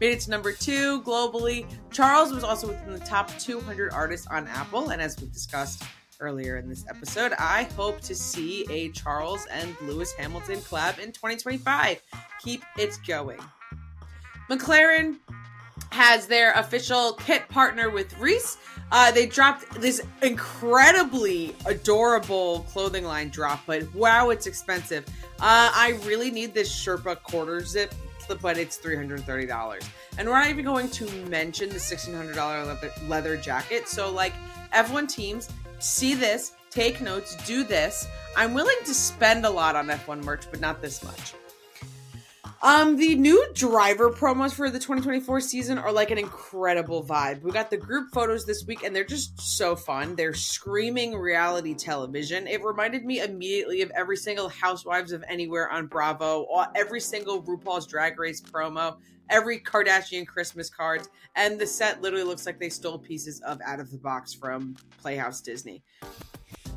Made 0.00 0.12
it 0.12 0.20
to 0.20 0.30
number 0.30 0.52
two 0.52 1.02
globally. 1.02 1.66
Charles 1.90 2.32
was 2.32 2.44
also 2.44 2.68
within 2.68 2.92
the 2.92 3.00
top 3.00 3.36
200 3.38 3.92
artists 3.92 4.26
on 4.28 4.46
Apple, 4.48 4.90
and 4.90 5.02
as 5.02 5.20
we 5.20 5.28
discussed 5.28 5.82
earlier 6.20 6.56
in 6.56 6.68
this 6.68 6.84
episode, 6.88 7.32
I 7.38 7.64
hope 7.76 8.00
to 8.02 8.14
see 8.14 8.66
a 8.70 8.90
Charles 8.90 9.46
and 9.50 9.76
Lewis 9.82 10.12
Hamilton 10.12 10.58
collab 10.60 10.98
in 10.98 11.12
2025. 11.12 12.00
Keep 12.42 12.62
it 12.78 12.98
going. 13.06 13.40
McLaren 14.50 15.16
has 15.90 16.26
their 16.26 16.52
official 16.52 17.14
kit 17.14 17.48
partner 17.48 17.90
with 17.90 18.16
Reiss. 18.18 18.58
Uh, 18.92 19.10
they 19.10 19.26
dropped 19.26 19.80
this 19.80 20.00
incredibly 20.22 21.56
adorable 21.66 22.60
clothing 22.70 23.04
line 23.04 23.28
drop, 23.30 23.60
but 23.66 23.92
wow, 23.94 24.30
it's 24.30 24.46
expensive. 24.46 25.04
Uh, 25.40 25.70
I 25.74 25.98
really 26.04 26.30
need 26.30 26.54
this 26.54 26.72
Sherpa 26.72 27.22
quarter 27.22 27.60
zip, 27.64 27.94
but 28.40 28.58
it's 28.58 28.78
$330. 28.78 29.84
And 30.18 30.28
we're 30.28 30.34
not 30.34 30.48
even 30.48 30.64
going 30.64 30.88
to 30.90 31.10
mention 31.26 31.68
the 31.68 31.76
$1,600 31.76 32.36
leather, 32.36 32.92
leather 33.08 33.36
jacket. 33.36 33.88
So, 33.88 34.10
like, 34.10 34.32
F1 34.72 35.08
teams, 35.08 35.48
see 35.78 36.14
this, 36.14 36.52
take 36.70 37.00
notes, 37.00 37.36
do 37.46 37.64
this. 37.64 38.06
I'm 38.36 38.54
willing 38.54 38.76
to 38.84 38.94
spend 38.94 39.44
a 39.46 39.50
lot 39.50 39.76
on 39.76 39.86
F1 39.88 40.22
merch, 40.22 40.44
but 40.50 40.60
not 40.60 40.80
this 40.80 41.02
much. 41.02 41.34
Um, 42.62 42.96
the 42.96 43.14
new 43.16 43.46
driver 43.52 44.10
promos 44.10 44.54
for 44.54 44.70
the 44.70 44.78
2024 44.78 45.40
season 45.40 45.76
are 45.78 45.92
like 45.92 46.10
an 46.10 46.18
incredible 46.18 47.04
vibe. 47.04 47.42
We 47.42 47.50
got 47.50 47.70
the 47.70 47.76
group 47.76 48.12
photos 48.12 48.46
this 48.46 48.64
week, 48.66 48.82
and 48.82 48.96
they're 48.96 49.04
just 49.04 49.38
so 49.40 49.76
fun. 49.76 50.16
They're 50.16 50.32
screaming 50.32 51.14
reality 51.14 51.74
television. 51.74 52.46
It 52.46 52.64
reminded 52.64 53.04
me 53.04 53.20
immediately 53.20 53.82
of 53.82 53.90
every 53.90 54.16
single 54.16 54.48
Housewives 54.48 55.12
of 55.12 55.22
Anywhere 55.28 55.70
on 55.70 55.86
Bravo, 55.86 56.46
every 56.74 57.00
single 57.00 57.42
RuPaul's 57.42 57.86
Drag 57.86 58.18
Race 58.18 58.40
promo, 58.40 58.96
every 59.28 59.60
Kardashian 59.60 60.26
Christmas 60.26 60.70
cards, 60.70 61.10
and 61.34 61.58
the 61.58 61.66
set 61.66 62.00
literally 62.00 62.24
looks 62.24 62.46
like 62.46 62.58
they 62.58 62.70
stole 62.70 62.98
pieces 62.98 63.40
of 63.42 63.60
Out 63.66 63.80
of 63.80 63.90
the 63.90 63.98
Box 63.98 64.32
from 64.32 64.76
Playhouse 65.02 65.42
Disney. 65.42 65.82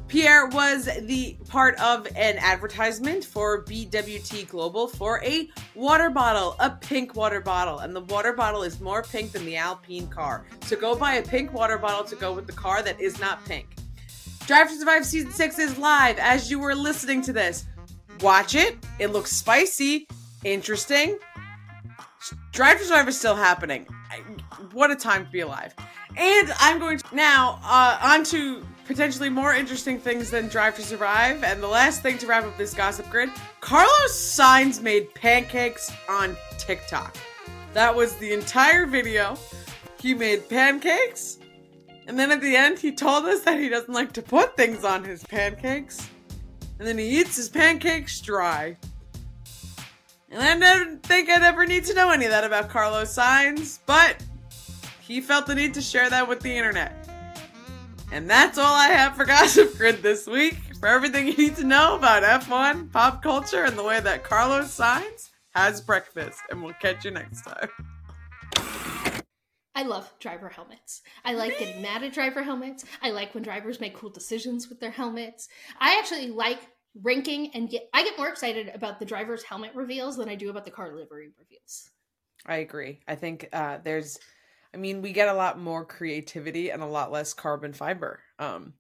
Pierre 0.10 0.48
was 0.48 0.90
the 1.04 1.38
part 1.50 1.80
of 1.80 2.08
an 2.16 2.38
advertisement 2.40 3.24
for 3.24 3.64
BWT 3.64 4.50
Global 4.50 4.88
for 4.88 5.24
a 5.24 5.48
water 5.76 6.10
bottle, 6.10 6.56
a 6.60 6.72
pink 6.72 7.16
water 7.16 7.40
bottle. 7.40 7.80
And 7.80 7.96
the 7.96 8.02
water 8.02 8.34
bottle 8.34 8.64
is 8.64 8.82
more 8.82 9.04
pink 9.04 9.34
than 9.34 9.46
the 9.46 9.56
Alpine 9.56 10.08
car. 10.08 10.48
So 10.62 10.76
go 10.76 10.96
buy 10.96 11.16
a 11.16 11.22
pink 11.22 11.54
water 11.54 11.78
bottle 11.78 12.04
to 12.06 12.16
go 12.16 12.34
with 12.34 12.48
the 12.48 12.54
car 12.54 12.82
that 12.82 13.00
is 13.00 13.20
not 13.20 13.46
pink. 13.46 13.68
Drive 14.48 14.70
to 14.70 14.80
Survive 14.80 15.06
Season 15.06 15.32
6 15.32 15.60
is 15.60 15.78
live 15.78 16.18
as 16.18 16.50
you 16.50 16.58
were 16.58 16.74
listening 16.74 17.22
to 17.22 17.32
this. 17.32 17.66
Watch 18.22 18.56
it. 18.56 18.78
It 18.98 19.12
looks 19.12 19.32
spicy, 19.32 20.08
interesting. 20.44 21.20
Drive 22.52 22.80
to 22.80 22.86
Survive 22.86 23.10
is 23.10 23.18
still 23.20 23.36
happening. 23.36 23.86
What 24.74 24.90
a 24.90 24.96
time 24.96 25.26
to 25.26 25.32
be 25.32 25.42
alive. 25.42 25.76
And 26.18 26.52
I'm 26.60 26.80
going 26.80 26.98
to 26.98 27.16
now 27.16 27.60
uh, 27.64 28.00
on 28.02 28.24
to 28.26 28.64
potentially 28.90 29.30
more 29.30 29.54
interesting 29.54 30.00
things 30.00 30.32
than 30.32 30.48
Drive 30.48 30.76
to 30.76 30.82
Survive. 30.82 31.44
And 31.44 31.62
the 31.62 31.68
last 31.68 32.02
thing 32.02 32.18
to 32.18 32.26
wrap 32.26 32.44
up 32.44 32.58
this 32.58 32.74
gossip 32.74 33.08
grid 33.12 33.30
Carlos 33.62 34.12
Sainz 34.12 34.82
made 34.82 35.14
pancakes 35.14 35.92
on 36.10 36.36
TikTok. 36.58 37.16
That 37.74 37.96
was 37.96 38.16
the 38.16 38.34
entire 38.34 38.88
video. 38.88 39.38
He 40.02 40.16
made 40.16 40.50
pancakes. 40.50 41.38
And 42.08 42.18
then 42.18 42.32
at 42.32 42.42
the 42.42 42.56
end, 42.56 42.80
he 42.80 42.92
told 42.92 43.26
us 43.26 43.42
that 43.42 43.60
he 43.60 43.70
doesn't 43.70 43.94
like 43.94 44.12
to 44.14 44.24
put 44.24 44.58
things 44.58 44.84
on 44.84 45.04
his 45.04 45.24
pancakes. 45.24 46.10
And 46.80 46.88
then 46.88 46.98
he 46.98 47.20
eats 47.20 47.36
his 47.36 47.48
pancakes 47.48 48.20
dry. 48.20 48.76
And 50.32 50.42
I 50.42 50.58
don't 50.58 51.04
think 51.04 51.30
I'd 51.30 51.44
ever 51.44 51.68
need 51.68 51.86
to 51.86 51.94
know 51.94 52.10
any 52.10 52.26
of 52.26 52.32
that 52.32 52.44
about 52.44 52.70
Carlos 52.70 53.16
Sainz, 53.16 53.80
but 53.86 54.18
he 55.00 55.22
felt 55.22 55.46
the 55.46 55.54
need 55.54 55.76
to 55.76 55.82
share 55.82 56.10
that 56.10 56.28
with 56.28 56.40
the 56.40 56.56
internet. 56.56 56.99
And 58.12 58.30
that's 58.30 58.58
all 58.58 58.74
I 58.74 58.88
have 58.88 59.16
for 59.16 59.26
Gossip 59.36 59.78
Grid 59.78 60.02
this 60.02 60.26
week. 60.28 60.56
For 60.80 60.88
everything 60.88 61.28
you 61.28 61.36
need 61.36 61.56
to 61.58 61.64
know 61.64 61.96
about 61.96 62.24
F1, 62.24 62.92
pop 62.92 63.22
culture, 63.22 63.66
and 63.66 63.78
the 63.78 63.84
way 63.84 64.00
that 64.00 64.24
Carlos 64.24 64.76
Sainz 64.76 65.30
has 65.54 65.82
breakfast. 65.82 66.40
And 66.50 66.64
we'll 66.64 66.74
catch 66.74 67.06
you 67.06 67.12
next 67.12 67.42
time. 67.42 67.70
I 69.76 69.84
love 69.84 70.12
driver 70.20 70.50
helmets. 70.50 71.02
I 71.24 71.34
like 71.34 71.58
getting 71.60 71.82
mad 71.82 72.04
at 72.04 72.14
driver 72.14 72.44
helmets. 72.44 72.84
I 73.02 73.12
like 73.12 73.34
when 73.34 73.44
drivers 73.44 73.80
make 73.80 73.96
cool 73.96 74.10
decisions 74.10 74.70
with 74.70 74.80
their 74.80 74.92
helmets. 74.92 75.48
I 75.80 75.98
actually 76.00 76.28
like 76.32 76.60
ranking 77.04 77.52
and 77.54 77.70
get 77.70 77.88
I 77.94 78.04
get 78.04 78.18
more 78.18 78.28
excited 78.30 78.72
about 78.74 79.00
the 79.00 79.06
driver's 79.06 79.44
helmet 79.44 79.72
reveals 79.76 80.18
than 80.18 80.28
I 80.28 80.36
do 80.36 80.50
about 80.50 80.66
the 80.66 80.72
car 80.72 80.94
livery 80.96 81.30
reveals. 81.38 81.92
I 82.46 82.58
agree. 82.58 83.00
I 83.08 83.16
think 83.16 83.48
uh, 83.54 83.78
there's, 83.84 84.18
I 84.74 84.78
mean, 84.78 85.02
we 85.02 85.14
get 85.14 85.28
a 85.30 85.34
lot 85.34 85.60
more 85.60 85.86
creativity 85.86 86.70
and 86.72 86.82
a 86.82 86.86
lot 86.88 87.12
less 87.12 87.34
carbon 87.34 87.74
fiber. 87.74 88.22
Um, 88.38 88.76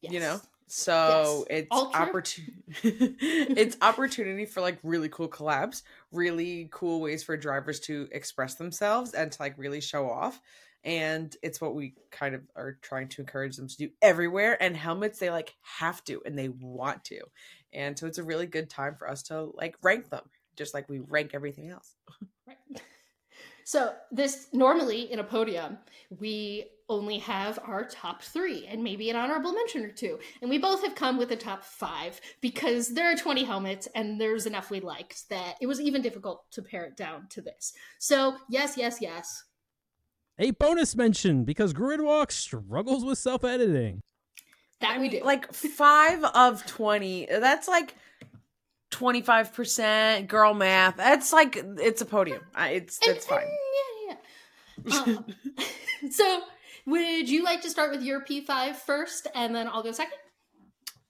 Yes. 0.00 0.06
you 0.06 0.20
know, 0.20 0.42
so 0.66 1.46
Yes. 1.46 1.46
it's 1.50 1.86
opportunity. 1.94 2.62
it's 2.82 3.76
opportunity 3.80 4.44
for 4.46 4.60
like 4.60 4.78
really 4.82 5.08
cool 5.08 5.28
collabs, 5.28 5.82
really 6.12 6.68
cool 6.72 7.00
ways 7.00 7.24
for 7.24 7.36
drivers 7.36 7.80
to 7.80 8.08
express 8.12 8.54
themselves 8.56 9.14
and 9.14 9.32
to 9.32 9.42
like 9.42 9.56
really 9.58 9.80
show 9.80 10.08
off. 10.10 10.40
and 10.84 11.36
it's 11.42 11.60
what 11.60 11.74
we 11.74 11.96
kind 12.12 12.34
of 12.36 12.42
are 12.54 12.74
trying 12.82 13.08
to 13.08 13.20
encourage 13.20 13.56
them 13.56 13.66
to 13.66 13.76
do 13.76 13.90
everywhere 14.00 14.56
and 14.62 14.76
helmets 14.76 15.18
they 15.18 15.28
like 15.30 15.56
have 15.60 16.04
to 16.04 16.22
and 16.24 16.38
they 16.38 16.48
want 16.50 17.04
to 17.04 17.20
and 17.72 17.98
so 17.98 18.06
it's 18.06 18.18
a 18.18 18.22
really 18.22 18.46
good 18.46 18.70
time 18.70 18.94
for 18.96 19.10
us 19.10 19.24
to 19.24 19.42
like 19.54 19.76
rank 19.82 20.08
them 20.10 20.22
just 20.56 20.74
like 20.74 20.88
we 20.88 21.00
rank 21.00 21.32
everything 21.34 21.68
else 21.68 21.96
Right. 22.46 22.58
So 23.68 23.92
this 24.10 24.46
normally 24.54 25.12
in 25.12 25.18
a 25.18 25.24
podium, 25.24 25.76
we 26.18 26.70
only 26.88 27.18
have 27.18 27.58
our 27.62 27.84
top 27.84 28.22
three 28.22 28.66
and 28.66 28.82
maybe 28.82 29.10
an 29.10 29.16
honorable 29.16 29.52
mention 29.52 29.84
or 29.84 29.90
two. 29.90 30.18
And 30.40 30.48
we 30.48 30.56
both 30.56 30.82
have 30.84 30.94
come 30.94 31.18
with 31.18 31.32
a 31.32 31.36
top 31.36 31.62
five 31.62 32.18
because 32.40 32.94
there 32.94 33.12
are 33.12 33.14
20 33.14 33.44
helmets 33.44 33.86
and 33.94 34.18
there's 34.18 34.46
enough 34.46 34.70
we 34.70 34.80
liked 34.80 35.28
that 35.28 35.56
it 35.60 35.66
was 35.66 35.82
even 35.82 36.00
difficult 36.00 36.50
to 36.52 36.62
pare 36.62 36.86
it 36.86 36.96
down 36.96 37.26
to 37.28 37.42
this. 37.42 37.74
So 37.98 38.38
yes, 38.48 38.78
yes, 38.78 39.02
yes. 39.02 39.44
A 40.38 40.52
bonus 40.52 40.96
mention 40.96 41.44
because 41.44 41.74
Grid 41.74 42.00
Walk 42.00 42.32
struggles 42.32 43.04
with 43.04 43.18
self 43.18 43.44
editing. 43.44 44.00
That 44.80 44.98
we 44.98 45.10
do. 45.10 45.22
like 45.22 45.52
five 45.52 46.24
of 46.24 46.64
20 46.64 47.26
that's 47.28 47.68
like 47.68 47.94
25% 48.90 50.26
girl 50.28 50.54
math 50.54 50.96
that's 50.96 51.32
like 51.32 51.56
it's 51.78 52.00
a 52.00 52.06
podium 52.06 52.40
I- 52.54 52.70
it's 52.70 52.98
And- 53.06 53.14
that's 53.16 53.26
fine 53.26 53.42
and 53.42 53.50
yeah, 54.08 54.14
yeah. 54.86 55.00
Um, 55.14 55.24
so 56.10 56.40
would 56.86 57.28
you 57.28 57.44
like 57.44 57.60
to 57.62 57.70
start 57.70 57.90
with 57.90 58.02
your 58.02 58.22
P5 58.24 58.76
first 58.76 59.26
and 59.34 59.54
then 59.54 59.68
I'll 59.68 59.82
go 59.82 59.92
second? 59.92 60.18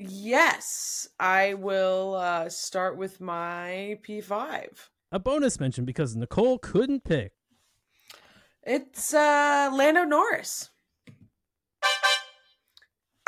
yes 0.01 1.09
i 1.19 1.55
will 1.55 2.15
uh 2.15 2.49
start 2.49 2.97
with 2.97 3.21
my 3.21 3.99
p5 4.07 4.69
A 5.11 5.19
bonus 5.19 5.59
mention 5.59 5.85
because 5.85 6.15
Nicole 6.15 6.59
couldn't 6.59 7.03
pick. 7.03 7.33
It's 8.63 9.13
uh 9.13 9.71
Lando 9.73 10.05
Norris. 10.05 10.71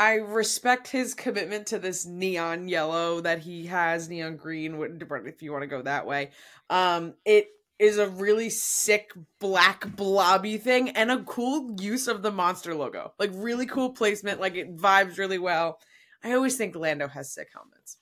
I 0.01 0.15
respect 0.15 0.89
his 0.89 1.13
commitment 1.13 1.67
to 1.67 1.79
this 1.79 2.07
neon 2.07 2.69
yellow 2.69 3.21
that 3.21 3.41
he 3.41 3.67
has, 3.67 4.09
neon 4.09 4.39
green, 4.39 4.81
if 5.27 5.43
you 5.43 5.53
want 5.53 5.63
to 5.63 5.67
go 5.69 5.83
that 5.83 6.07
way. 6.07 6.31
Um, 6.71 7.13
it 7.27 7.49
is 7.79 7.99
a 7.99 8.09
really 8.09 8.49
sick 8.49 9.13
black 9.41 9.95
blobby 9.97 10.57
thing 10.57 10.89
and 10.89 11.11
a 11.11 11.23
cool 11.25 11.77
use 11.79 12.09
of 12.09 12.23
the 12.23 12.33
monster 12.33 12.75
logo. 12.75 13.13
Like 13.19 13.31
really 13.35 13.67
cool 13.67 13.91
placement. 13.91 14.41
Like 14.41 14.55
it 14.55 14.75
vibes 14.75 15.19
really 15.19 15.39
well. 15.39 15.79
I 16.25 16.33
always 16.33 16.57
think 16.57 16.75
Lando 16.75 17.07
has 17.07 17.31
sick 17.31 17.49
helmets. 17.53 17.99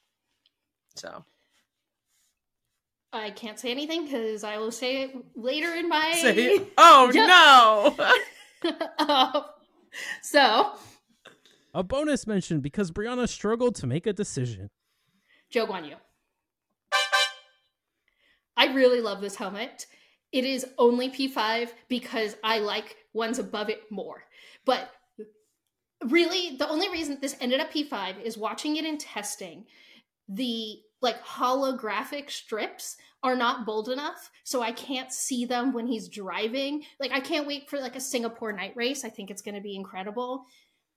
So 0.95 1.25
I 3.13 3.31
can't 3.31 3.59
say 3.59 3.73
anything 3.73 4.05
because 4.05 4.45
I 4.45 4.59
will 4.59 4.71
say 4.71 5.03
it 5.03 5.17
later 5.35 5.75
in 5.75 5.89
my. 5.89 6.13
say, 6.13 6.61
oh 6.79 7.11
no. 8.63 8.71
Um, 8.99 9.45
so, 10.21 10.73
A 11.75 11.83
bonus 11.83 12.27
mention 12.27 12.61
because 12.61 12.91
Briana 12.91 13.29
struggled 13.29 13.75
to 13.77 13.87
make 13.87 14.07
a 14.07 14.13
decision. 14.13 14.71
Zhou 15.53 15.67
Guanyu. 15.67 15.97
I 18.57 18.75
really 18.75 19.01
love 19.01 19.21
this 19.21 19.37
helmet. 19.37 19.87
It 20.33 20.45
is 20.45 20.67
only 20.79 21.11
P5 21.11 21.71
because 21.89 22.37
I 22.43 22.59
like 22.59 22.97
ones 23.13 23.39
above 23.39 23.71
it 23.71 23.83
more. 23.91 24.25
But 24.65 24.91
really, 26.07 26.57
the 26.57 26.69
only 26.69 26.89
reason 26.89 27.19
this 27.21 27.37
ended 27.41 27.61
up 27.61 27.73
P5 27.73 28.23
is 28.23 28.37
watching 28.37 28.77
it 28.77 28.85
in 28.85 28.99
testing. 28.99 29.65
The 30.29 30.81
like 31.01 31.25
holographic 31.25 32.31
strips 32.31 32.97
are 33.23 33.37
not 33.37 33.65
bold 33.65 33.89
enough, 33.89 34.31
so 34.45 34.63
I 34.63 34.73
can't 34.73 35.13
see 35.13 35.45
them 35.45 35.73
when 35.73 35.87
he's 35.87 36.09
driving. 36.09 36.83
Like 36.99 37.13
I 37.13 37.21
can't 37.21 37.47
wait 37.47 37.71
for 37.71 37.79
like 37.79 37.97
a 37.97 38.01
Singapore 38.01 38.53
night 38.53 38.75
race. 38.75 39.05
I 39.05 39.09
think 39.09 39.31
it's 39.31 39.43
going 39.43 39.55
to 39.55 39.61
be 39.61 39.77
incredible. 39.77 40.45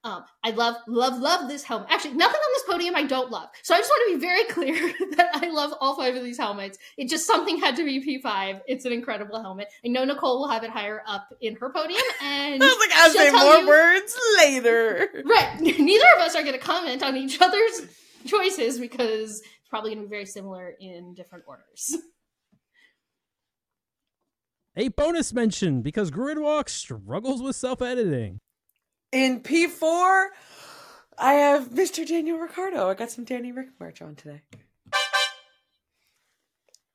Um, 0.04 0.24
I 0.42 0.50
love, 0.50 0.76
love, 0.88 1.20
love 1.20 1.48
this 1.48 1.62
helmet. 1.62 1.86
Actually, 1.90 2.14
nothing 2.14 2.40
on 2.40 2.52
this 2.54 2.64
podium 2.68 2.96
I 2.96 3.04
don't 3.04 3.30
love. 3.30 3.50
So 3.62 3.72
I 3.72 3.78
just 3.78 3.88
want 3.88 4.10
to 4.10 4.18
be 4.18 4.20
very 4.20 4.44
clear 4.50 4.74
that 5.16 5.30
I 5.34 5.48
love 5.48 5.72
all 5.80 5.94
five 5.96 6.16
of 6.16 6.24
these 6.24 6.38
helmets. 6.38 6.76
It 6.98 7.08
just 7.08 7.24
something 7.26 7.58
had 7.58 7.76
to 7.76 7.84
be 7.84 8.20
P5. 8.20 8.62
It's 8.66 8.84
an 8.84 8.92
incredible 8.92 9.40
helmet. 9.40 9.68
I 9.84 9.88
know 9.88 10.04
Nicole 10.04 10.40
will 10.40 10.48
have 10.48 10.64
it 10.64 10.70
higher 10.70 11.02
up 11.06 11.28
in 11.40 11.54
her 11.56 11.70
podium, 11.70 12.02
and 12.22 12.60
I 12.62 12.66
was 12.66 12.76
like, 12.80 12.90
I'll 12.98 13.12
she'll 13.12 13.20
say 13.22 13.30
tell 13.30 13.44
more 13.44 13.58
you- 13.58 13.68
words 13.68 14.16
later. 14.38 15.22
right. 15.24 15.60
Neither 15.60 16.06
of 16.16 16.22
us 16.22 16.34
are 16.34 16.42
going 16.42 16.54
to 16.54 16.58
comment 16.58 17.02
on 17.04 17.16
each 17.16 17.40
other's 17.40 17.82
choices 18.26 18.80
because 18.80 19.38
it's 19.40 19.68
probably 19.70 19.90
going 19.90 20.02
to 20.02 20.08
be 20.08 20.10
very 20.10 20.26
similar 20.26 20.74
in 20.80 21.14
different 21.14 21.44
orders. 21.46 21.96
A 24.76 24.88
bonus 24.88 25.32
mention 25.32 25.82
because 25.82 26.10
Grid 26.10 26.38
Walk 26.38 26.68
struggles 26.68 27.42
with 27.42 27.54
self 27.56 27.82
editing. 27.82 28.38
In 29.12 29.40
P4, 29.40 30.28
I 31.18 31.34
have 31.34 31.68
Mr. 31.70 32.08
Daniel 32.08 32.38
Ricciardo. 32.38 32.88
I 32.88 32.94
got 32.94 33.10
some 33.10 33.24
Danny 33.24 33.52
Rick 33.52 33.68
merch 33.78 34.00
on 34.00 34.14
today. 34.16 34.40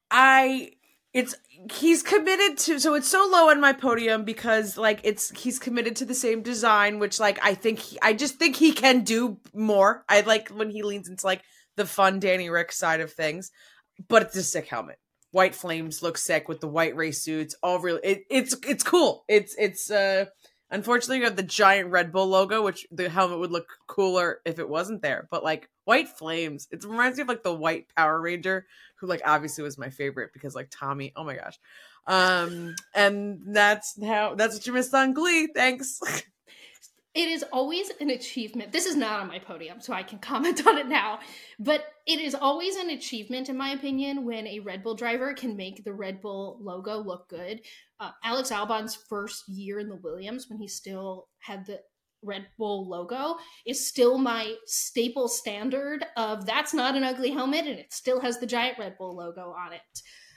I 0.09 0.72
it's 1.13 1.36
he's 1.72 2.01
committed 2.01 2.57
to 2.57 2.80
so 2.80 2.95
it's 2.95 3.07
so 3.07 3.28
low 3.32 3.49
on 3.49 3.61
my 3.61 3.74
podium 3.74 4.24
because 4.24 4.78
like 4.78 4.99
it's 5.03 5.30
he's 5.32 5.59
committed 5.59 5.95
to 5.97 6.05
the 6.05 6.13
same 6.13 6.41
design 6.41 6.99
which 6.99 7.20
like 7.20 7.39
I 7.43 7.53
think 7.53 7.80
he, 7.80 7.99
I 8.01 8.13
just 8.13 8.36
think 8.36 8.55
he 8.55 8.72
can 8.72 9.03
do 9.03 9.38
more. 9.53 10.03
I 10.09 10.22
like 10.22 10.49
when 10.49 10.70
he 10.70 10.84
leans 10.84 11.07
into 11.07 11.26
like 11.26 11.43
the 11.76 11.86
fun 11.86 12.20
Danny 12.20 12.49
Rick 12.49 12.72
side 12.72 13.01
of 13.01 13.13
things, 13.13 13.51
but 14.07 14.24
it's 14.24 14.36
a 14.36 14.43
sick 14.43 14.68
helmet. 14.68 14.97
White 15.32 15.55
flames 15.55 16.01
look 16.01 16.18
sick 16.18 16.47
with 16.47 16.61
the 16.61 16.68
white 16.68 16.95
race 16.95 17.22
suits. 17.22 17.55
All 17.61 17.80
really 17.80 18.01
it, 18.03 18.24
it's 18.30 18.55
it's 18.68 18.84
cool. 18.84 19.24
It's 19.28 19.55
it's 19.57 19.91
uh 19.91 20.26
Unfortunately, 20.70 21.20
you 21.20 21.24
have 21.24 21.36
the 21.38 21.43
giant 21.43 21.91
Red 21.91 22.11
Bull 22.11 22.28
logo, 22.28 22.61
which 22.61 22.86
the 22.91 23.09
helmet 23.09 23.39
would 23.39 23.51
look 23.51 23.68
cooler 23.88 24.41
if 24.45 24.59
it 24.59 24.68
wasn't 24.68 25.01
there. 25.01 25.28
But 25.32 25.43
like 25.43 25.70
white 25.86 26.09
flames, 26.09 26.68
it 26.72 26.84
reminds 26.84 27.18
me 27.18 27.22
of 27.22 27.30
like 27.30 27.43
the 27.43 27.53
white 27.53 27.88
Power 27.95 28.20
Ranger, 28.20 28.65
who 28.99 29.07
like 29.07 29.22
obviously 29.26 29.63
was 29.63 29.78
my 29.78 29.89
favorite 29.89 30.32
because 30.34 30.55
like 30.55 30.68
Tommy. 30.70 31.13
Oh 31.15 31.24
my 31.24 31.36
gosh, 31.36 31.57
um, 32.05 32.76
and 32.93 33.39
that's 33.47 34.01
how 34.03 34.36
that's 34.36 34.55
what 34.55 34.68
you 34.68 34.74
missed 34.74 34.93
on 34.93 35.13
Glee. 35.13 35.47
Thanks. 35.53 35.99
it 37.18 37.30
is 37.30 37.43
always 37.51 37.89
an 37.99 38.11
achievement. 38.11 38.72
This 38.72 38.86
is 38.86 38.95
not 38.95 39.20
on 39.20 39.28
my 39.28 39.39
podium, 39.39 39.82
so 39.82 39.91
I 39.91 40.03
can 40.03 40.20
comment 40.20 40.65
on 40.68 40.78
it 40.78 40.88
now. 40.88 41.20
But 41.59 41.84
it 42.05 42.20
is 42.20 42.36
always 42.36 42.76
an 42.76 42.91
achievement, 42.91 43.49
in 43.49 43.57
my 43.57 43.72
opinion, 43.72 44.24
when 44.24 44.45
a 44.45 44.59
Red 44.59 44.84
Bull 44.84 44.93
driver 44.93 45.34
can 45.34 45.57
make 45.57 45.84
the 45.84 45.93
Red 45.93 46.22
Bull 46.22 46.59
logo 46.61 46.99
look 46.99 47.28
good. 47.28 47.61
Uh, 47.99 48.11
Alex 48.24 48.51
Albon's 48.51 48.95
first 48.95 49.49
year 49.49 49.80
in 49.80 49.89
the 49.89 49.95
Williams, 49.95 50.45
when 50.47 50.59
he 50.59 50.68
still 50.68 51.28
had 51.39 51.65
the 51.65 51.80
Red 52.22 52.45
Bull 52.55 52.88
logo, 52.88 53.38
is 53.65 53.88
still 53.88 54.20
my 54.20 54.53
staple 54.68 55.28
standard 55.28 56.05
of 56.18 56.45
that's 56.45 56.74
not 56.74 56.95
an 56.95 57.03
ugly 57.03 57.32
helmet, 57.32 57.65
and 57.65 57.80
it 57.80 57.91
still 57.91 58.22
has 58.22 58.39
the 58.39 58.45
giant 58.45 58.78
Red 58.78 58.95
Bull 58.99 59.15
logo 59.15 59.55
on 59.57 59.74
it. 59.74 59.82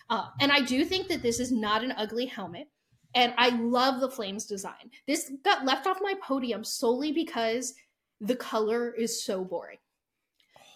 Uh, 0.09 0.29
and 0.41 0.51
I 0.51 0.63
do 0.63 0.87
think 0.87 1.09
that 1.09 1.21
this 1.21 1.41
is 1.41 1.53
not 1.53 1.85
an 1.85 1.93
ugly 1.93 2.25
helmet 2.25 2.69
and 3.15 3.35
I 3.37 3.51
love 3.51 4.01
the 4.01 4.11
flames 4.11 4.47
design. 4.47 4.91
This 5.07 5.33
got 5.45 5.65
left 5.65 5.87
off 5.87 5.99
my 6.01 6.15
podium 6.23 6.65
solely 6.65 7.13
because 7.13 7.75
the 8.21 8.37
color 8.37 8.91
is 8.91 9.25
so 9.25 9.45
boring. 9.45 9.79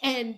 And 0.02 0.36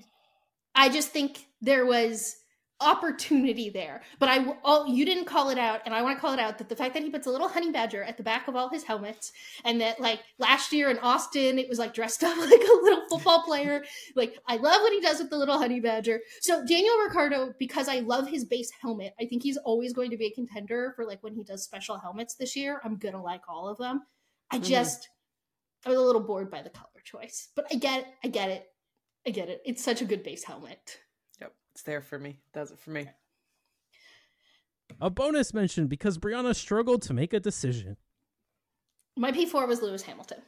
I 0.74 0.88
just 0.88 1.10
think 1.10 1.46
there 1.60 1.86
was 1.86 2.36
opportunity 2.80 3.70
there. 3.70 4.02
But 4.18 4.28
I 4.28 4.54
oh 4.64 4.84
you 4.86 5.04
didn't 5.06 5.24
call 5.24 5.48
it 5.50 5.58
out 5.58 5.80
and 5.86 5.94
I 5.94 6.02
want 6.02 6.16
to 6.16 6.20
call 6.20 6.34
it 6.34 6.40
out 6.40 6.58
that 6.58 6.68
the 6.68 6.76
fact 6.76 6.94
that 6.94 7.02
he 7.02 7.10
puts 7.10 7.26
a 7.26 7.30
little 7.30 7.48
honey 7.48 7.70
badger 7.70 8.02
at 8.02 8.16
the 8.16 8.22
back 8.22 8.48
of 8.48 8.56
all 8.56 8.68
his 8.68 8.82
helmets 8.82 9.32
and 9.64 9.80
that 9.80 9.98
like 9.98 10.20
last 10.38 10.72
year 10.72 10.90
in 10.90 10.98
Austin 10.98 11.58
it 11.58 11.68
was 11.68 11.78
like 11.78 11.94
dressed 11.94 12.22
up 12.24 12.36
like 12.36 12.50
a 12.60 12.82
little 12.82 13.02
football 13.08 13.42
player. 13.42 13.82
Like 14.14 14.38
I 14.46 14.56
love 14.56 14.82
what 14.82 14.92
he 14.92 15.00
does 15.00 15.18
with 15.20 15.30
the 15.30 15.38
little 15.38 15.58
honey 15.58 15.80
badger. 15.80 16.20
So 16.40 16.64
Daniel 16.66 16.98
Ricciardo 16.98 17.54
because 17.58 17.88
I 17.88 18.00
love 18.00 18.28
his 18.28 18.44
base 18.44 18.70
helmet. 18.82 19.14
I 19.20 19.24
think 19.24 19.42
he's 19.42 19.56
always 19.58 19.92
going 19.92 20.10
to 20.10 20.18
be 20.18 20.26
a 20.26 20.30
contender 20.32 20.92
for 20.96 21.06
like 21.06 21.22
when 21.22 21.34
he 21.34 21.44
does 21.44 21.64
special 21.64 21.98
helmets 21.98 22.34
this 22.34 22.54
year. 22.56 22.80
I'm 22.84 22.98
to 22.98 23.18
like 23.18 23.42
all 23.48 23.68
of 23.68 23.78
them. 23.78 24.02
I 24.50 24.58
Mhm. 24.58 24.64
just 24.64 25.08
I 25.84 25.90
was 25.90 25.98
a 25.98 26.02
little 26.02 26.22
bored 26.22 26.50
by 26.50 26.62
the 26.62 26.70
color 26.70 27.00
choice. 27.04 27.48
But 27.54 27.66
I 27.70 27.76
get 27.76 28.00
it. 28.00 28.06
I 28.24 28.28
get 28.28 28.50
it. 28.50 28.66
I 29.26 29.30
get 29.30 29.48
it. 29.48 29.62
It's 29.64 29.82
such 29.82 30.02
a 30.02 30.04
good 30.04 30.22
base 30.22 30.44
helmet. 30.44 30.98
Yep, 31.76 31.80
it's 31.80 31.82
there 31.82 32.00
for 32.00 32.18
me. 32.18 32.38
Does 32.54 32.70
it 32.70 32.78
for 32.78 32.90
me. 32.90 33.06
A 34.98 35.10
bonus 35.10 35.52
mention 35.52 35.88
because 35.88 36.16
Briana 36.16 36.54
struggled 36.54 37.02
to 37.02 37.12
make 37.12 37.34
a 37.34 37.40
decision. 37.40 37.98
My 39.14 39.30
P4 39.30 39.68
was 39.68 39.82
Lewis 39.82 40.02
Hamilton. 40.02 40.38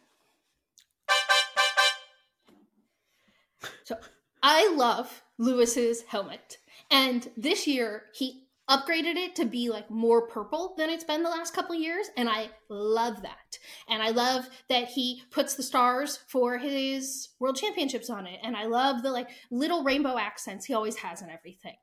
So 3.85 3.97
I 4.43 4.73
love 4.75 5.23
Lewis's 5.37 6.03
helmet. 6.03 6.59
And 6.91 7.29
this 7.37 7.67
year 7.67 8.05
he 8.15 8.48
upgraded 8.69 9.17
it 9.17 9.35
to 9.37 9.47
be 9.47 9.71
like 9.71 9.91
more 9.91 10.27
purple 10.29 10.75
than 10.77 10.91
it's 10.91 11.05
been 11.05 11.23
the 11.23 11.31
last 11.31 11.55
couple 11.55 11.75
years 11.75 12.09
and 12.17 12.29
I 12.29 12.51
love 12.69 13.23
that. 13.23 13.59
And 13.89 14.03
I 14.03 14.11
love 14.11 14.49
that 14.69 14.89
he 14.89 15.23
puts 15.31 15.55
the 15.55 15.63
stars 15.63 16.19
for 16.29 16.59
his 16.59 17.31
world 17.41 17.57
championships 17.57 18.11
on 18.11 18.27
it 18.27 18.39
and 18.43 18.57
I 18.57 18.67
love 18.67 19.03
the 19.03 19.11
like 19.11 19.31
little 19.51 19.85
rainbow 19.85 20.19
accents 20.19 20.67
he 20.67 20.75
always 20.75 20.97
has 20.97 21.23
and 21.23 21.31
everything. 21.31 21.77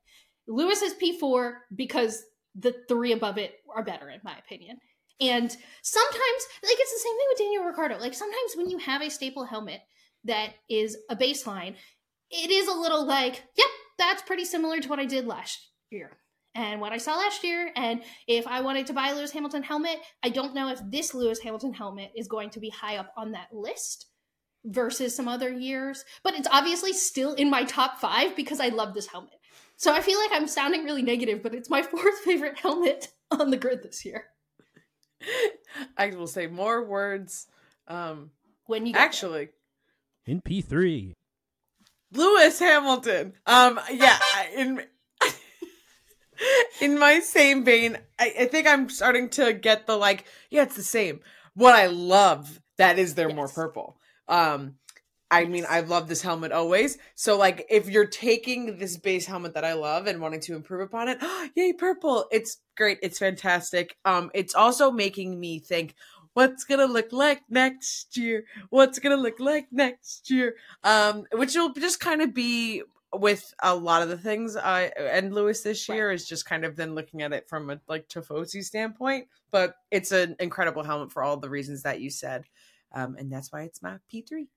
Lewis 0.48 0.82
is 0.84 0.94
P4 0.94 1.54
because 1.76 2.24
the 2.54 2.76
three 2.88 3.12
above 3.12 3.38
it 3.40 3.56
are 3.76 3.84
better 3.84 4.10
in 4.10 4.20
my 4.24 4.38
opinion. 4.38 4.78
And 5.20 5.50
sometimes, 5.82 6.48
like 6.62 6.78
it's 6.78 6.94
the 6.94 7.00
same 7.00 7.18
thing 7.18 7.28
with 7.30 7.38
Daniel 7.38 7.64
Ricciardo. 7.64 7.98
Like 7.98 8.14
sometimes 8.14 8.54
when 8.56 8.70
you 8.70 8.78
have 8.80 9.02
a 9.02 9.10
staple 9.10 9.46
helmet 9.46 9.80
that 10.26 10.50
is 10.70 10.98
a 11.10 11.16
baseline, 11.16 11.76
it 12.30 12.52
is 12.52 12.68
a 12.68 12.74
little 12.74 13.06
like, 13.06 13.44
yep, 13.58 13.68
that's 13.98 14.22
pretty 14.22 14.46
similar 14.46 14.80
to 14.80 14.90
what 14.90 15.00
I 15.00 15.06
did 15.06 15.26
last 15.26 15.70
year 15.90 16.18
and 16.56 16.80
what 16.82 16.94
I 16.94 16.98
saw 16.98 17.16
last 17.18 17.44
year. 17.44 17.72
And 17.76 18.02
if 18.28 18.48
I 18.48 18.62
wanted 18.62 18.88
to 18.88 18.94
buy 18.94 19.10
a 19.10 19.16
Lewis 19.16 19.32
Hamilton 19.32 19.62
helmet, 19.62 19.98
I 20.24 20.30
don't 20.30 20.56
know 20.56 20.70
if 20.70 20.80
this 20.90 21.14
Lewis 21.14 21.40
Hamilton 21.40 21.74
helmet 21.74 22.12
is 22.16 22.28
going 22.28 22.50
to 22.52 22.60
be 22.60 22.70
high 22.70 22.98
up 22.98 23.14
on 23.18 23.34
that 23.34 23.50
list 23.54 24.08
versus 24.64 25.16
some 25.16 25.28
other 25.28 25.52
years. 25.52 26.06
But 26.24 26.34
it's 26.34 26.48
obviously 26.52 26.94
still 26.94 27.34
in 27.34 27.50
my 27.50 27.66
top 27.66 28.00
five 28.00 28.36
because 28.36 28.60
I 28.60 28.70
love 28.70 28.94
this 28.94 29.08
helmet. 29.08 29.34
So 29.76 29.94
I 29.94 30.02
feel 30.02 30.18
like 30.18 30.32
I'm 30.34 30.48
sounding 30.48 30.86
really 30.86 31.02
negative, 31.02 31.44
but 31.44 31.54
it's 31.54 31.70
my 31.70 31.82
fourth 31.92 32.20
favorite 32.20 32.58
helmet 32.58 33.10
on 33.30 33.52
the 33.52 33.58
grid 33.58 33.84
this 33.84 34.06
year. 34.06 34.26
I 35.98 36.08
will 36.12 36.28
say 36.28 36.48
more 36.48 36.84
words. 36.84 37.48
Um, 37.88 38.32
When 38.66 38.86
you 38.86 38.94
get 38.94 39.00
there. 39.00 39.06
actually, 39.06 39.50
In 40.26 40.42
P3. 40.42 41.14
Lewis 42.14 42.60
Hamilton. 42.60 43.34
Um, 43.46 43.80
yeah, 43.92 44.18
in 44.56 44.82
in 46.82 47.00
my 47.00 47.20
same 47.20 47.64
vein, 47.64 47.98
I, 48.20 48.34
I 48.42 48.46
think 48.46 48.68
I'm 48.68 48.90
starting 48.90 49.30
to 49.30 49.54
get 49.54 49.88
the 49.88 49.96
like, 49.96 50.26
yeah, 50.50 50.64
it's 50.64 50.76
the 50.76 50.84
same. 50.84 51.22
What 51.54 51.76
I 51.76 51.88
love 51.88 52.62
that 52.78 53.00
is 53.00 53.16
they're 53.16 53.34
more 53.34 53.48
purple. 53.48 53.98
Um, 54.28 54.76
I 55.32 55.46
mean, 55.46 55.66
I 55.68 55.80
love 55.80 56.08
this 56.08 56.22
helmet 56.22 56.52
always. 56.52 56.98
So, 57.16 57.38
like, 57.38 57.66
if 57.70 57.90
you're 57.90 58.06
taking 58.06 58.78
this 58.78 58.98
base 58.98 59.26
helmet 59.26 59.56
that 59.56 59.66
I 59.66 59.74
love 59.74 60.08
and 60.08 60.22
wanting 60.22 60.40
to 60.42 60.56
improve 60.56 60.82
upon 60.82 61.08
it, 61.08 61.18
yay, 61.56 61.74
purple! 61.74 62.26
It's 62.32 62.58
great. 62.78 63.00
It's 63.02 63.20
fantastic. 63.20 63.98
Um, 64.06 64.30
it's 64.34 64.54
also 64.54 64.92
making 64.92 65.40
me 65.40 65.60
think, 65.60 65.96
what's 66.34 66.64
gonna 66.64 66.86
look 66.86 67.12
like 67.12 67.42
next 67.50 68.16
year? 68.18 68.46
What's 68.70 69.00
gonna 69.00 69.18
look 69.18 69.40
like 69.40 69.68
next 69.72 70.30
year? 70.30 70.56
Um, 70.84 71.26
which 71.34 71.56
will 71.56 71.74
just 71.74 72.00
kind 72.00 72.22
of 72.22 72.34
be 72.34 72.84
with 73.22 73.54
a 73.62 73.76
lot 73.76 74.02
of 74.02 74.10
the 74.10 74.18
things 74.18 74.56
I 74.56 74.92
and 74.98 75.34
Lewis 75.34 75.62
this 75.62 75.88
year 75.90 76.12
is 76.12 76.28
just 76.28 76.46
kind 76.46 76.66
of 76.66 76.76
then 76.76 76.96
looking 76.96 77.22
at 77.22 77.34
it 77.34 77.48
from 77.50 77.70
a 77.70 77.80
like 77.88 78.08
Tifosi 78.08 78.64
standpoint. 78.64 79.28
But 79.52 79.76
it's 79.92 80.12
an 80.12 80.36
incredible 80.40 80.84
helmet 80.84 81.12
for 81.12 81.24
all 81.24 81.38
the 81.38 81.50
reasons 81.50 81.84
that 81.84 82.02
you 82.02 82.10
said. 82.10 82.46
Um, 82.94 83.16
and 83.18 83.32
that's 83.32 83.52
why 83.52 83.64
it's 83.64 83.82
my 83.82 83.98
P 84.10 84.22
three. 84.22 84.48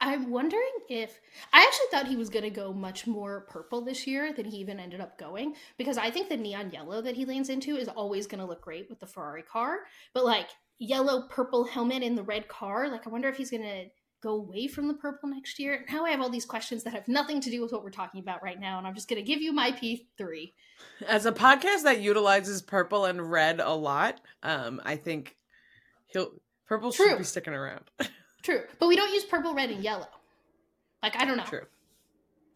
I'm 0.00 0.30
wondering 0.30 0.62
if 0.88 1.18
I 1.52 1.64
actually 1.64 1.86
thought 1.90 2.06
he 2.06 2.16
was 2.16 2.30
going 2.30 2.44
to 2.44 2.50
go 2.50 2.72
much 2.72 3.06
more 3.08 3.46
purple 3.50 3.80
this 3.80 4.06
year 4.06 4.32
than 4.32 4.46
he 4.46 4.58
even 4.58 4.78
ended 4.78 5.00
up 5.00 5.18
going 5.18 5.54
because 5.76 5.98
I 5.98 6.10
think 6.10 6.28
the 6.28 6.36
neon 6.36 6.70
yellow 6.70 7.02
that 7.02 7.16
he 7.16 7.24
lands 7.24 7.48
into 7.48 7.76
is 7.76 7.88
always 7.88 8.28
going 8.28 8.38
to 8.38 8.46
look 8.46 8.62
great 8.62 8.88
with 8.88 9.00
the 9.00 9.08
Ferrari 9.08 9.42
car. 9.42 9.80
But 10.14 10.24
like 10.24 10.50
yellow 10.78 11.26
purple 11.28 11.64
helmet 11.64 12.04
in 12.04 12.14
the 12.14 12.22
red 12.22 12.46
car, 12.46 12.88
like 12.88 13.08
I 13.08 13.10
wonder 13.10 13.28
if 13.28 13.36
he's 13.36 13.50
going 13.50 13.64
to 13.64 13.86
go 14.22 14.34
away 14.34 14.66
from 14.66 14.88
the 14.88 14.94
purple 14.94 15.28
next 15.28 15.58
year. 15.58 15.84
Now 15.90 16.04
I 16.04 16.10
have 16.10 16.20
all 16.20 16.30
these 16.30 16.44
questions 16.44 16.82
that 16.84 16.94
have 16.94 17.08
nothing 17.08 17.40
to 17.40 17.50
do 17.50 17.62
with 17.62 17.72
what 17.72 17.84
we're 17.84 17.90
talking 17.90 18.20
about 18.20 18.42
right 18.42 18.58
now, 18.58 18.78
and 18.78 18.86
I'm 18.86 18.94
just 18.94 19.08
going 19.08 19.22
to 19.22 19.26
give 19.26 19.40
you 19.40 19.52
my 19.52 19.72
P3. 19.72 20.52
As 21.06 21.26
a 21.26 21.32
podcast 21.32 21.84
that 21.84 22.00
utilizes 22.00 22.62
purple 22.62 23.04
and 23.04 23.30
red 23.30 23.60
a 23.60 23.72
lot, 23.72 24.20
um, 24.42 24.80
I 24.84 24.96
think 24.96 25.36
he'll 26.06 26.32
purple 26.66 26.92
True. 26.92 27.10
should 27.10 27.18
be 27.18 27.24
sticking 27.24 27.54
around. 27.54 27.84
True, 28.42 28.62
but 28.78 28.86
we 28.88 28.96
don't 28.96 29.12
use 29.12 29.24
purple, 29.24 29.54
red, 29.54 29.70
and 29.70 29.82
yellow. 29.82 30.08
Like 31.02 31.16
I 31.16 31.24
don't 31.24 31.36
know. 31.36 31.44
True. 31.44 31.66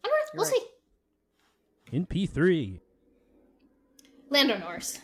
I 0.03 0.07
don't 0.07 0.13
know. 0.13 0.43
We'll 0.43 0.49
You're 0.49 0.55
see. 0.55 0.65
In 1.91 2.05
P3. 2.05 2.79
Lando 4.29 4.57
Norris. 4.57 4.99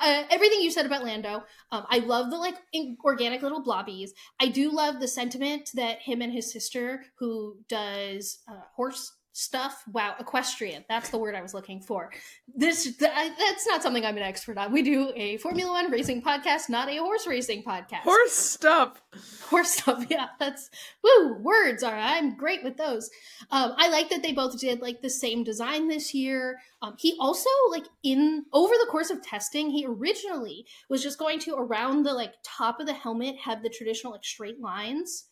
Uh, 0.00 0.24
everything 0.30 0.62
you 0.62 0.70
said 0.70 0.86
about 0.86 1.04
Lando, 1.04 1.44
um, 1.72 1.84
I 1.90 1.98
love 1.98 2.30
the 2.30 2.38
like 2.38 2.56
organic 3.04 3.42
little 3.42 3.62
blobbies. 3.62 4.14
I 4.40 4.48
do 4.48 4.70
love 4.70 4.98
the 4.98 5.08
sentiment 5.08 5.70
that 5.74 6.00
him 6.00 6.22
and 6.22 6.32
his 6.32 6.50
sister, 6.50 7.04
who 7.18 7.58
does 7.68 8.38
uh, 8.50 8.62
horse 8.74 9.12
stuff, 9.32 9.84
wow, 9.92 10.14
equestrian. 10.18 10.84
That's 10.88 11.10
the 11.10 11.18
word 11.18 11.34
I 11.34 11.42
was 11.42 11.54
looking 11.54 11.80
for. 11.80 12.10
this 12.54 12.84
th- 12.84 12.96
that's 12.98 13.66
not 13.66 13.82
something 13.82 14.04
I'm 14.04 14.16
an 14.16 14.22
expert 14.22 14.58
on. 14.58 14.72
We 14.72 14.82
do 14.82 15.12
a 15.14 15.36
Formula 15.38 15.70
One 15.70 15.90
racing 15.90 16.22
podcast, 16.22 16.68
not 16.68 16.88
a 16.88 16.96
horse 16.96 17.26
racing 17.26 17.62
podcast 17.62 18.00
Horse 18.02 18.32
stuff. 18.32 19.00
horse 19.48 19.70
stuff 19.70 20.04
yeah 20.10 20.26
that's 20.38 20.70
woo 21.02 21.34
words 21.42 21.82
are 21.82 21.96
i'm 21.96 22.36
great 22.36 22.62
with 22.62 22.76
those 22.76 23.10
um 23.50 23.72
i 23.76 23.88
like 23.88 24.08
that 24.08 24.22
they 24.22 24.32
both 24.32 24.58
did 24.60 24.80
like 24.80 25.02
the 25.02 25.10
same 25.10 25.42
design 25.42 25.88
this 25.88 26.14
year 26.14 26.58
um 26.80 26.94
he 26.96 27.16
also 27.18 27.48
like 27.70 27.86
in 28.04 28.44
over 28.52 28.72
the 28.74 28.86
course 28.88 29.10
of 29.10 29.20
testing 29.22 29.68
he 29.70 29.84
originally 29.84 30.64
was 30.88 31.02
just 31.02 31.18
going 31.18 31.40
to 31.40 31.54
around 31.56 32.04
the 32.04 32.12
like 32.12 32.34
top 32.44 32.78
of 32.78 32.86
the 32.86 32.92
helmet 32.94 33.34
have 33.36 33.62
the 33.64 33.68
traditional 33.68 34.12
like 34.12 34.24
straight 34.24 34.60
lines 34.60 35.24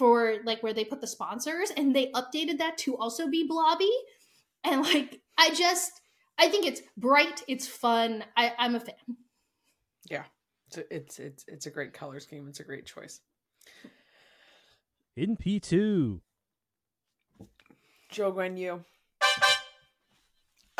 for 0.00 0.36
like 0.44 0.62
where 0.62 0.72
they 0.72 0.84
put 0.84 1.02
the 1.02 1.06
sponsors 1.06 1.70
and 1.76 1.94
they 1.94 2.10
updated 2.12 2.56
that 2.56 2.78
to 2.78 2.96
also 2.96 3.28
be 3.28 3.46
blobby 3.46 3.92
and 4.64 4.80
like 4.80 5.20
i 5.36 5.50
just 5.50 6.00
i 6.38 6.48
think 6.48 6.64
it's 6.64 6.80
bright 6.96 7.42
it's 7.46 7.66
fun 7.66 8.24
I, 8.34 8.52
i'm 8.58 8.74
a 8.76 8.80
fan 8.80 9.16
It's 10.70 10.78
a, 10.78 10.94
it's 10.94 11.18
it's 11.18 11.44
it's 11.48 11.66
a 11.66 11.70
great 11.70 11.92
color 11.92 12.20
scheme. 12.20 12.46
It's 12.48 12.60
a 12.60 12.64
great 12.64 12.86
choice. 12.86 13.20
In 15.16 15.36
P2. 15.36 16.20
Zhou 18.12 18.32
Guanyu. 18.32 18.84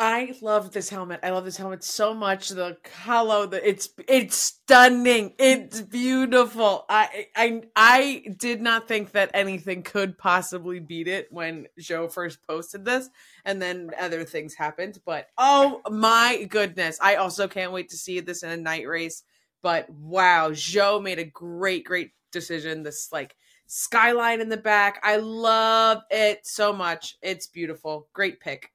I 0.03 0.33
love 0.41 0.71
this 0.71 0.89
helmet. 0.89 1.19
I 1.21 1.29
love 1.29 1.45
this 1.45 1.57
helmet 1.57 1.83
so 1.83 2.15
much. 2.15 2.49
The 2.49 2.75
color, 2.83 3.45
the 3.45 3.69
it's 3.69 3.87
it's 4.07 4.35
stunning. 4.35 5.35
It's 5.37 5.79
beautiful. 5.79 6.85
I 6.89 7.27
I 7.35 7.61
I 7.75 8.23
did 8.35 8.63
not 8.63 8.87
think 8.87 9.11
that 9.11 9.29
anything 9.35 9.83
could 9.83 10.17
possibly 10.17 10.79
beat 10.79 11.07
it 11.07 11.27
when 11.29 11.67
Zhou 11.79 12.11
first 12.11 12.39
posted 12.47 12.83
this, 12.83 13.11
and 13.45 13.61
then 13.61 13.91
other 13.99 14.23
things 14.23 14.55
happened. 14.55 14.99
But 15.05 15.27
oh 15.37 15.81
my 15.87 16.47
goodness, 16.49 16.97
I 16.99 17.17
also 17.17 17.47
can't 17.47 17.71
wait 17.71 17.89
to 17.89 17.95
see 17.95 18.21
this 18.21 18.41
in 18.41 18.49
a 18.49 18.57
night 18.57 18.87
race. 18.87 19.21
But 19.61 19.87
wow, 19.87 20.49
Zhou 20.49 21.03
made 21.03 21.19
a 21.19 21.25
great, 21.25 21.83
great 21.83 22.09
decision. 22.31 22.81
This 22.81 23.09
like 23.11 23.35
skyline 23.67 24.41
in 24.41 24.49
the 24.49 24.57
back. 24.57 24.99
I 25.03 25.17
love 25.17 26.01
it 26.09 26.39
so 26.47 26.73
much. 26.73 27.19
It's 27.21 27.45
beautiful. 27.45 28.07
Great 28.13 28.39
pick. 28.39 28.71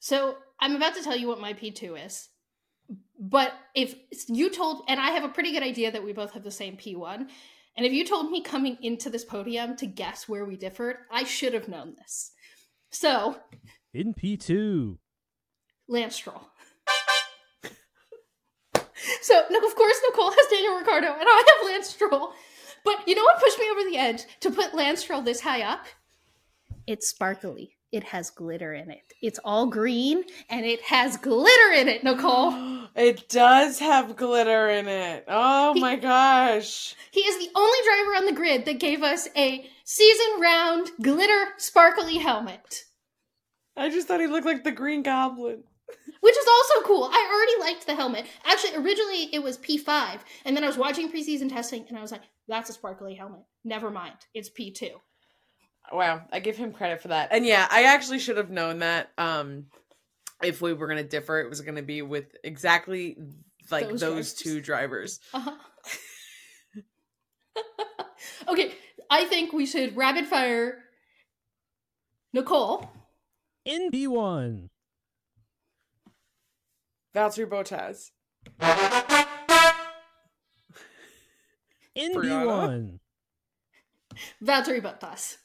So 0.00 0.36
I'm 0.58 0.74
about 0.74 0.94
to 0.96 1.02
tell 1.02 1.16
you 1.16 1.28
what 1.28 1.40
my 1.40 1.52
P2 1.52 2.06
is. 2.06 2.28
But 3.18 3.52
if 3.74 3.94
you 4.26 4.50
told, 4.50 4.84
and 4.88 4.98
I 4.98 5.10
have 5.10 5.24
a 5.24 5.28
pretty 5.28 5.52
good 5.52 5.62
idea 5.62 5.92
that 5.92 6.02
we 6.02 6.12
both 6.12 6.32
have 6.32 6.42
the 6.42 6.50
same 6.50 6.76
P1, 6.76 7.28
and 7.76 7.86
if 7.86 7.92
you 7.92 8.04
told 8.04 8.30
me 8.30 8.42
coming 8.42 8.78
into 8.82 9.10
this 9.10 9.24
podium 9.24 9.76
to 9.76 9.86
guess 9.86 10.28
where 10.28 10.44
we 10.44 10.56
differed, 10.56 10.96
I 11.10 11.24
should 11.24 11.54
have 11.54 11.68
known 11.68 11.94
this. 11.96 12.32
So, 12.90 13.36
In 13.94 14.14
P2. 14.14 14.98
Lance 15.86 16.16
Stroll. 16.16 16.42
so, 19.22 19.42
no, 19.50 19.58
of 19.58 19.74
course, 19.76 20.00
Nicole 20.08 20.32
has 20.32 20.46
Daniel 20.50 20.76
Ricciardo, 20.78 21.12
and 21.12 21.28
I 21.28 21.44
have 21.46 21.66
Lance 21.70 21.88
Stroll. 21.90 22.32
But 22.84 23.06
you 23.06 23.14
know 23.14 23.22
what 23.22 23.40
pushed 23.40 23.58
me 23.58 23.70
over 23.70 23.84
the 23.88 23.98
edge 23.98 24.24
to 24.40 24.50
put 24.50 24.74
Lance 24.74 25.00
Stroll 25.00 25.22
this 25.22 25.42
high 25.42 25.62
up? 25.62 25.84
It's 26.86 27.08
sparkly. 27.08 27.76
It 27.92 28.04
has 28.04 28.30
glitter 28.30 28.72
in 28.72 28.90
it. 28.90 29.02
It's 29.20 29.40
all 29.44 29.66
green 29.66 30.22
and 30.48 30.64
it 30.64 30.80
has 30.82 31.16
glitter 31.16 31.72
in 31.74 31.88
it, 31.88 32.04
Nicole. 32.04 32.78
It 32.96 33.28
does 33.28 33.78
have 33.78 34.16
glitter 34.16 34.68
in 34.68 34.88
it. 34.88 35.24
Oh 35.28 35.74
He- 35.74 35.80
my 35.80 35.94
gosh. 35.94 36.96
He 37.12 37.20
is 37.20 37.38
the 37.38 37.50
only 37.54 37.78
driver 37.84 38.16
on 38.16 38.26
the 38.26 38.32
grid 38.32 38.64
that 38.64 38.80
gave 38.80 39.04
us 39.04 39.28
a 39.36 39.64
season 39.84 40.40
round 40.40 40.90
glitter 41.00 41.50
sparkly 41.56 42.18
helmet, 42.18 42.84
I 43.76 43.90
just 43.90 44.08
thought 44.08 44.20
he 44.20 44.26
looked 44.26 44.44
like 44.46 44.64
the 44.64 44.72
Green 44.72 45.02
Goblin. 45.04 45.62
which 46.20 46.36
is 46.36 46.46
also 46.48 46.86
cool. 46.86 47.04
I 47.04 47.30
already 47.32 47.72
liked 47.72 47.86
the 47.86 47.94
helmet. 47.94 48.26
Actually, 48.44 48.74
originally 48.76 49.32
it 49.32 49.42
was 49.42 49.58
P5, 49.58 50.20
and 50.44 50.56
then 50.56 50.64
I 50.64 50.66
was 50.66 50.76
watching 50.76 51.10
preseason 51.10 51.48
testing 51.48 51.84
and 51.88 51.96
I 51.96 52.02
was 52.02 52.12
like, 52.12 52.22
that's 52.48 52.70
a 52.70 52.72
sparkly 52.72 53.14
helmet. 53.14 53.40
Never 53.64 53.90
mind. 53.90 54.16
It's 54.34 54.50
P2. 54.50 54.90
Wow, 55.92 56.22
I 56.32 56.40
give 56.40 56.56
him 56.56 56.72
credit 56.72 57.02
for 57.02 57.08
that. 57.08 57.30
And 57.32 57.44
yeah, 57.44 57.66
I 57.70 57.84
actually 57.84 58.18
should 58.20 58.36
have 58.36 58.50
known 58.50 58.78
that. 58.80 59.10
Um 59.18 59.66
if 60.42 60.62
we 60.62 60.72
were 60.72 60.86
gonna 60.86 61.02
differ, 61.04 61.40
it 61.40 61.48
was 61.48 61.60
gonna 61.60 61.82
be 61.82 62.02
with 62.02 62.34
exactly 62.44 63.16
like 63.70 63.88
Those 63.88 64.00
those, 64.00 64.00
drivers. 64.00 64.34
two 64.34 64.60
drivers. 64.60 65.20
Uh-huh. 65.34 65.56
okay, 68.48 68.72
I 69.10 69.24
think 69.26 69.52
we 69.52 69.66
should 69.66 69.96
rapid 69.96 70.26
fire 70.26 70.78
Nicole. 72.32 72.88
In 73.64 73.90
P1. 73.90 74.68
Valtteri 77.14 77.46
Bottas. 77.48 78.10
In 81.96 82.14
Briana? 82.14 82.46
P1. 82.46 82.99
Valtteri 84.42 84.80
Bottas. 84.80 85.36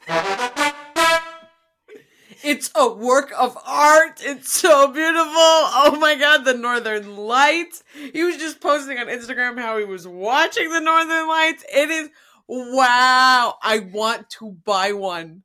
It's 2.44 2.70
a 2.76 2.94
work 2.94 3.32
of 3.36 3.58
art. 3.66 4.22
It's 4.24 4.52
so 4.52 4.88
beautiful. 4.90 5.24
Oh 5.26 5.98
my 6.00 6.16
god, 6.16 6.46
the 6.46 6.54
Northern 6.54 7.18
Lights. 7.18 7.84
He 8.14 8.24
was 8.24 8.38
just 8.38 8.62
posting 8.62 9.00
on 9.00 9.08
Instagram 9.08 9.60
how 9.60 9.80
he 9.80 9.86
was 9.86 10.08
watching 10.08 10.70
the 10.70 10.80
Northern 10.80 11.28
Lights. 11.28 11.66
It 11.74 11.90
is 11.90 12.10
wow. 12.48 13.56
I 13.64 13.80
want 13.80 14.30
to 14.32 14.52
buy 14.64 14.92
one. 14.92 15.42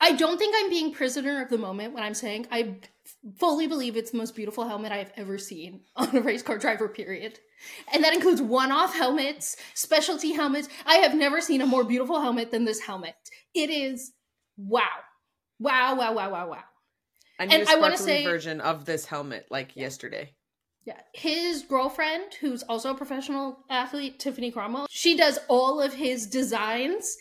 I 0.00 0.12
don't 0.12 0.38
think 0.38 0.56
I'm 0.58 0.70
being 0.70 0.92
prisoner 0.92 1.40
of 1.42 1.50
the 1.50 1.58
moment 1.58 1.94
when 1.94 2.02
I'm 2.02 2.14
saying 2.14 2.48
I 2.50 2.76
fully 3.38 3.66
believe 3.66 3.96
it's 3.96 4.10
the 4.12 4.18
most 4.18 4.34
beautiful 4.34 4.66
helmet 4.66 4.92
I've 4.92 5.12
ever 5.16 5.38
seen 5.38 5.82
on 5.96 6.16
a 6.16 6.20
race 6.20 6.42
car 6.42 6.58
driver, 6.58 6.88
period. 6.88 7.38
And 7.92 8.02
that 8.04 8.14
includes 8.14 8.40
one 8.40 8.72
off 8.72 8.94
helmets, 8.94 9.56
specialty 9.74 10.32
helmets. 10.32 10.68
I 10.86 10.96
have 10.96 11.14
never 11.14 11.40
seen 11.40 11.60
a 11.60 11.66
more 11.66 11.84
beautiful 11.84 12.20
helmet 12.20 12.50
than 12.50 12.64
this 12.64 12.80
helmet. 12.80 13.14
It 13.54 13.68
is 13.70 14.12
wow. 14.56 14.82
Wow, 15.58 15.96
wow, 15.96 16.14
wow, 16.14 16.30
wow, 16.30 16.48
wow. 16.50 16.64
I 17.38 17.44
And 17.44 17.68
I 17.68 17.76
wanna 17.76 17.96
sparkly 17.96 18.18
say- 18.18 18.24
version 18.24 18.60
of 18.60 18.84
this 18.86 19.04
helmet 19.06 19.46
like 19.50 19.76
yesterday. 19.76 20.34
Yeah. 20.86 20.98
His 21.12 21.62
girlfriend, 21.62 22.34
who's 22.40 22.62
also 22.62 22.92
a 22.92 22.96
professional 22.96 23.58
athlete, 23.68 24.18
Tiffany 24.18 24.50
Cromwell, 24.50 24.86
she 24.90 25.14
does 25.14 25.38
all 25.48 25.80
of 25.80 25.92
his 25.92 26.26
designs. 26.26 27.16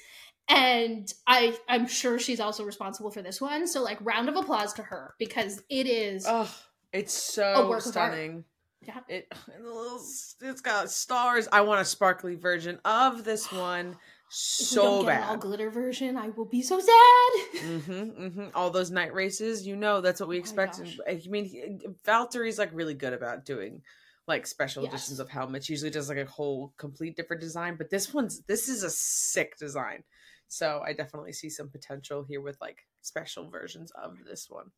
And 0.50 1.14
I 1.28 1.58
I'm 1.68 1.88
sure 1.88 2.18
she's 2.20 2.39
also 2.39 2.64
responsible 2.64 3.12
for 3.12 3.22
this 3.22 3.39
one. 3.39 3.68
So 3.68 3.82
like 3.84 4.00
round 4.02 4.30
of 4.30 4.36
applause 4.36 4.74
to 4.74 4.84
her 4.84 5.14
because 5.20 5.62
it 5.70 5.86
is 5.88 6.26
Oh, 6.28 6.54
it's 6.91 7.14
so 7.14 7.54
work 7.54 7.66
of 7.66 7.72
art. 7.72 7.84
stunning. 7.84 8.43
Yeah. 8.82 9.00
It 9.08 9.28
and 9.56 9.64
the 9.66 9.72
little 9.74 10.00
s- 10.00 10.36
it's 10.41 10.62
got 10.62 10.89
stars. 10.89 11.47
I 11.52 11.62
want 11.62 11.82
a 11.82 11.86
sparkly 11.86 12.36
version 12.36 12.80
of 12.84 13.24
this 13.24 13.52
one 13.52 13.95
so 14.32 15.08
an 15.08 15.24
all 15.24 15.38
glitter 15.38 15.72
version, 15.72 16.16
I 16.16 16.30
will 16.30 16.45
be 16.45 16.62
so 16.62 16.80
sad. 16.80 16.89
Mm-hmm, 17.60 17.91
mm-hmm. 18.24 18.45
All 18.56 18.70
those 18.70 18.89
night 18.91 19.14
races, 19.14 19.66
you 19.66 19.76
know, 19.76 20.02
that's 20.02 20.20
what 20.20 20.30
we 20.30 20.38
Oh 20.38 20.39
expect. 20.39 20.80
I 21.08 21.20
mean, 21.28 21.45
he- 21.45 21.80
Valtteri's 22.06 22.58
like 22.60 22.70
really 22.74 22.93
good 22.93 23.14
about 23.14 23.43
doing 23.45 23.82
like 24.28 24.45
special 24.47 24.84
Yes. 24.84 24.93
editions 24.93 25.20
of 25.20 25.30
helmets. 25.30 25.68
Usually 25.70 25.89
does 25.89 26.08
like 26.10 26.20
a 26.20 26.26
whole 26.26 26.74
complete 26.78 27.16
different 27.16 27.41
design, 27.41 27.76
but 27.76 27.89
this 27.89 28.14
one's 28.14 28.41
this 28.41 28.70
is 28.70 28.84
a 28.84 28.89
sick 28.89 29.58
design. 29.58 30.04
So 30.50 30.82
I 30.86 30.93
definitely 30.93 31.32
see 31.32 31.50
some 31.50 31.70
potential 31.70 32.26
here 32.28 32.41
with 32.41 32.58
like 32.60 32.88
special 33.02 33.50
versions 33.50 33.91
of 33.91 34.18
this 34.26 34.47
one. 34.50 34.72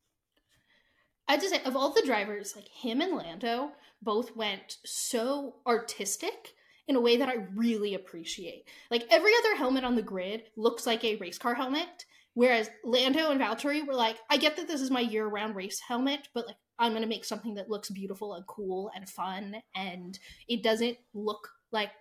I 1.27 1.37
just 1.37 1.49
say 1.49 1.63
of 1.63 1.75
all 1.77 1.93
the 1.93 2.05
drivers, 2.05 2.55
like 2.55 2.67
him 2.67 3.01
and 3.01 3.15
Lando 3.15 3.71
both 4.01 4.35
went 4.35 4.77
so 4.85 5.55
artistic 5.65 6.53
in 6.87 6.97
a 6.97 7.01
way 7.01 7.15
that 7.15 7.29
I 7.29 7.45
really 7.55 7.95
appreciate. 7.95 8.65
Like 8.89 9.05
every 9.09 9.31
other 9.39 9.55
helmet 9.55 9.85
on 9.85 9.95
the 9.95 10.01
grid 10.01 10.43
looks 10.57 10.85
like 10.85 11.05
a 11.05 11.15
race 11.15 11.37
car 11.37 11.55
helmet, 11.55 12.05
whereas 12.33 12.69
Lando 12.83 13.31
and 13.31 13.39
Valtteri 13.39 13.87
were 13.87 13.95
like, 13.95 14.17
I 14.29 14.35
get 14.35 14.57
that 14.57 14.67
this 14.67 14.81
is 14.81 14.91
my 14.91 14.99
year-round 14.99 15.55
race 15.55 15.79
helmet, 15.79 16.27
but 16.33 16.47
like 16.47 16.57
I'm 16.77 16.91
gonna 16.91 17.07
make 17.07 17.23
something 17.23 17.53
that 17.55 17.69
looks 17.69 17.89
beautiful 17.89 18.33
and 18.33 18.45
cool 18.45 18.91
and 18.93 19.07
fun, 19.07 19.55
and 19.73 20.19
it 20.49 20.63
doesn't 20.63 20.97
look 21.13 21.47
like 21.71 21.91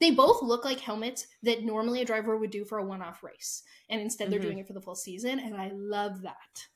they 0.00 0.10
both 0.10 0.42
look 0.42 0.64
like 0.64 0.80
helmets 0.80 1.26
that 1.42 1.62
normally 1.62 2.00
a 2.00 2.04
driver 2.04 2.36
would 2.36 2.50
do 2.50 2.64
for 2.64 2.78
a 2.78 2.84
one-off 2.84 3.22
race, 3.22 3.62
and 3.88 4.00
instead 4.00 4.30
they're 4.30 4.38
Mhm. 4.38 4.42
doing 4.42 4.58
it 4.58 4.66
for 4.66 4.72
the 4.72 4.80
full 4.82 4.96
season, 4.96 5.38
and 5.38 5.54
I 5.56 5.70
love 5.72 6.22
that. 6.22 6.66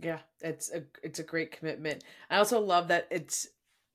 Yeah, 0.00 0.20
it's 0.40 0.70
a 0.72 0.84
it's 1.02 1.18
a 1.18 1.24
great 1.24 1.50
commitment. 1.52 2.04
I 2.30 2.36
also 2.36 2.60
love 2.60 2.88
that 2.88 3.08
it's 3.10 3.48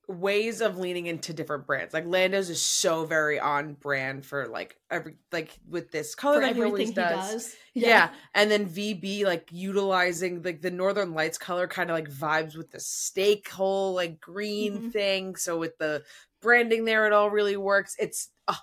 ways 0.08 0.62
of 0.62 0.78
leaning 0.78 1.06
into 1.06 1.34
different 1.34 1.66
brands. 1.66 1.94
Like 1.94 2.06
Lando's 2.06 2.50
is 2.50 2.62
so 2.62 3.06
very 3.06 3.40
on 3.40 3.74
brand 3.74 4.26
for 4.26 4.48
like 4.48 4.78
every 4.92 5.16
like 5.32 5.58
with 5.68 5.92
this 5.92 6.16
color 6.16 6.36
For 6.36 6.42
that 6.42 6.56
he 6.56 6.64
always 6.64 6.90
everything 6.90 7.04
he 7.06 7.10
does. 7.16 7.32
does, 7.32 7.56
Yeah. 7.74 8.10
and 8.34 8.50
then 8.52 8.68
VB 8.68 9.26
like 9.26 9.50
utilizing 9.52 10.42
like 10.44 10.62
the 10.62 10.72
Northern 10.72 11.14
Lights 11.14 11.38
color 11.38 11.68
kind 11.68 11.90
of 11.90 11.96
like 11.96 12.10
vibes 12.10 12.56
with 12.56 12.72
the 12.72 12.80
stake 12.80 13.50
hole 13.50 13.94
like 13.94 14.20
green 14.20 14.84
Mhm. 14.84 14.92
thing. 14.92 15.36
So 15.36 15.58
with 15.58 15.78
the 15.78 16.04
branding 16.42 16.86
there, 16.86 17.06
it 17.08 17.14
all 17.14 17.30
really 17.30 17.58
works. 17.58 17.96
It's 18.00 18.30
oh, 18.48 18.60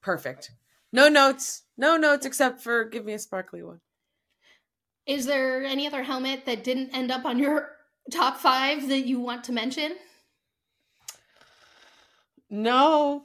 perfect. 0.00 0.50
No 0.92 1.08
notes, 1.08 1.62
no 1.76 1.96
notes 1.96 2.26
except 2.26 2.60
for 2.60 2.84
give 2.84 3.04
me 3.04 3.14
a 3.14 3.18
sparkly 3.18 3.62
one. 3.62 3.80
Is 5.06 5.26
there 5.26 5.64
any 5.64 5.86
other 5.86 6.02
helmet 6.02 6.44
that 6.46 6.62
didn't 6.64 6.90
end 6.94 7.10
up 7.10 7.24
on 7.24 7.38
your 7.38 7.70
top 8.10 8.36
five 8.38 8.88
that 8.88 9.00
you 9.06 9.18
want 9.20 9.44
to 9.44 9.52
mention? 9.52 9.96
No, 12.52 13.24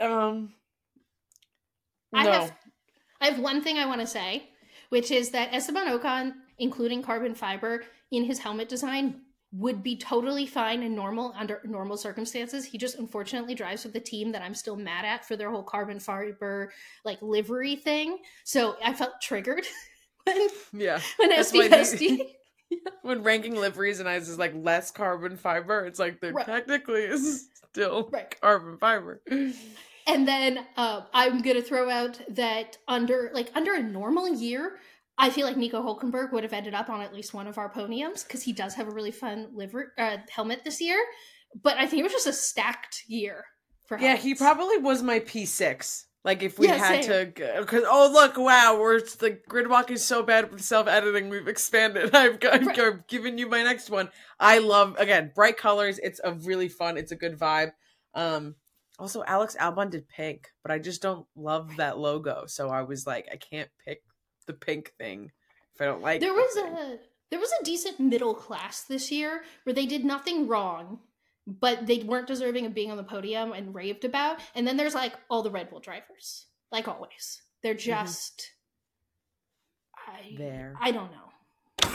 um, 0.00 0.52
I 2.12 2.24
no. 2.24 2.32
have 2.32 2.52
I 3.20 3.26
have 3.26 3.38
one 3.38 3.62
thing 3.62 3.78
I 3.78 3.86
want 3.86 4.00
to 4.00 4.06
say, 4.06 4.50
which 4.88 5.10
is 5.12 5.30
that 5.30 5.54
Esteban 5.54 5.86
Ocon, 5.86 6.32
including 6.58 7.02
carbon 7.02 7.34
fiber 7.34 7.84
in 8.10 8.24
his 8.24 8.40
helmet 8.40 8.68
design, 8.68 9.20
would 9.52 9.82
be 9.82 9.96
totally 9.96 10.46
fine 10.46 10.82
and 10.82 10.96
normal 10.96 11.32
under 11.36 11.60
normal 11.64 11.96
circumstances. 11.96 12.64
He 12.64 12.78
just 12.78 12.98
unfortunately 12.98 13.54
drives 13.54 13.84
with 13.84 13.92
the 13.92 14.00
team 14.00 14.32
that 14.32 14.42
I'm 14.42 14.54
still 14.54 14.76
mad 14.76 15.04
at 15.04 15.24
for 15.24 15.36
their 15.36 15.50
whole 15.50 15.62
carbon 15.62 16.00
fiber 16.00 16.72
like 17.04 17.22
livery 17.22 17.76
thing. 17.76 18.18
So 18.44 18.76
I 18.84 18.92
felt 18.92 19.20
triggered 19.22 19.64
when 20.24 20.48
Yeah. 20.72 21.00
when 21.16 21.30
That's 21.70 21.92
SD 22.72 22.78
why 22.78 22.84
the- 22.84 22.90
Pesty 22.90 22.98
when 23.08 23.22
ranking 23.22 23.54
liveries 23.56 24.00
and 24.00 24.08
eyes 24.08 24.28
is 24.28 24.38
like 24.38 24.52
less 24.54 24.90
carbon 24.90 25.36
fiber, 25.36 25.84
it's 25.86 25.98
like 25.98 26.20
there 26.20 26.32
Right. 26.32 26.46
technically 26.46 27.02
is 27.02 27.48
still 27.70 28.08
Right. 28.12 28.40
carbon 28.40 28.78
fiber. 28.78 29.22
And 30.06 30.26
then 30.26 30.66
uh, 30.76 31.02
I'm 31.14 31.42
gonna 31.42 31.62
throw 31.62 31.88
out 31.88 32.20
that 32.30 32.76
under 32.88 33.30
like 33.34 33.50
under 33.54 33.74
a 33.74 33.82
normal 33.82 34.28
year, 34.28 34.78
I 35.18 35.30
feel 35.30 35.46
like 35.46 35.56
Nico 35.56 35.80
Hulkenberg 35.82 36.32
would 36.32 36.42
have 36.42 36.52
ended 36.52 36.74
up 36.74 36.88
on 36.90 37.00
at 37.02 37.14
least 37.14 37.34
one 37.34 37.46
of 37.46 37.58
our 37.58 37.72
podiums 37.72 38.26
because 38.26 38.42
he 38.42 38.52
does 38.52 38.74
have 38.74 38.88
a 38.88 38.90
really 38.90 39.10
fun 39.12 39.48
liver 39.54 39.92
uh, 39.98 40.16
helmet 40.30 40.64
this 40.64 40.80
year. 40.80 40.98
But 41.62 41.76
I 41.78 41.86
think 41.86 42.00
it 42.00 42.02
was 42.04 42.12
just 42.12 42.26
a 42.26 42.32
stacked 42.32 43.04
year 43.06 43.44
for 43.86 43.98
Yeah, 43.98 44.16
he 44.16 44.34
probably 44.34 44.78
was 44.78 45.02
my 45.02 45.20
P6. 45.20 46.04
Like 46.24 46.42
if 46.44 46.58
we 46.58 46.68
Yeah, 46.68 46.76
had 46.76 47.04
same. 47.04 47.32
to, 47.32 47.58
because 47.60 47.84
oh 47.86 48.10
look, 48.12 48.36
wow, 48.36 48.78
we're 48.80 49.00
the 49.00 49.40
gridwalk 49.48 49.90
is 49.90 50.04
so 50.04 50.22
bad 50.22 50.52
with 50.52 50.62
self 50.62 50.86
editing. 50.86 51.28
We've 51.28 51.48
expanded. 51.48 52.14
I've, 52.14 52.38
got, 52.38 52.78
I've 52.78 53.06
given 53.08 53.38
you 53.38 53.48
my 53.48 53.62
next 53.62 53.90
one. 53.90 54.08
I 54.38 54.58
love 54.58 54.96
again 54.98 55.32
bright 55.34 55.56
colors. 55.56 55.98
It's 56.00 56.20
a 56.22 56.32
really 56.32 56.68
fun. 56.68 56.96
It's 56.96 57.10
a 57.12 57.16
good 57.16 57.38
vibe. 57.38 57.72
Um, 58.14 58.54
also 59.00 59.24
Alex 59.26 59.56
Albon 59.60 59.90
did 59.90 60.08
pink, 60.08 60.48
but 60.62 60.70
I 60.70 60.78
just 60.78 61.02
don't 61.02 61.26
love 61.34 61.76
that 61.78 61.98
logo. 61.98 62.44
So 62.46 62.68
I 62.68 62.82
was 62.82 63.04
like, 63.06 63.28
I 63.32 63.36
can't 63.36 63.70
pick 63.84 64.02
the 64.46 64.52
pink 64.52 64.92
thing 64.98 65.32
if 65.74 65.80
I 65.80 65.86
don't 65.86 66.02
like. 66.02 66.20
There 66.20 66.32
was 66.32 66.54
thing. 66.54 66.72
a 66.72 66.98
there 67.32 67.40
was 67.40 67.50
a 67.60 67.64
decent 67.64 67.98
middle 67.98 68.34
class 68.34 68.82
this 68.82 69.10
year 69.10 69.42
where 69.64 69.74
they 69.74 69.86
did 69.86 70.04
nothing 70.04 70.46
wrong, 70.46 71.00
but 71.46 71.86
they 71.86 71.98
weren't 71.98 72.26
deserving 72.26 72.66
of 72.66 72.74
being 72.74 72.90
on 72.90 72.96
the 72.96 73.04
podium 73.04 73.52
and 73.52 73.74
raved 73.74 74.04
about. 74.04 74.40
And 74.54 74.66
then 74.66 74.76
there's 74.76 74.94
like 74.94 75.14
all 75.28 75.42
the 75.42 75.50
Red 75.50 75.70
Bull 75.70 75.80
drivers, 75.80 76.46
like 76.70 76.88
always. 76.88 77.42
They're 77.62 77.74
mm-hmm. 77.74 78.04
just 78.04 78.52
I 79.96 80.34
there. 80.36 80.74
I 80.80 80.90
don't 80.90 81.10
know. 81.10 81.88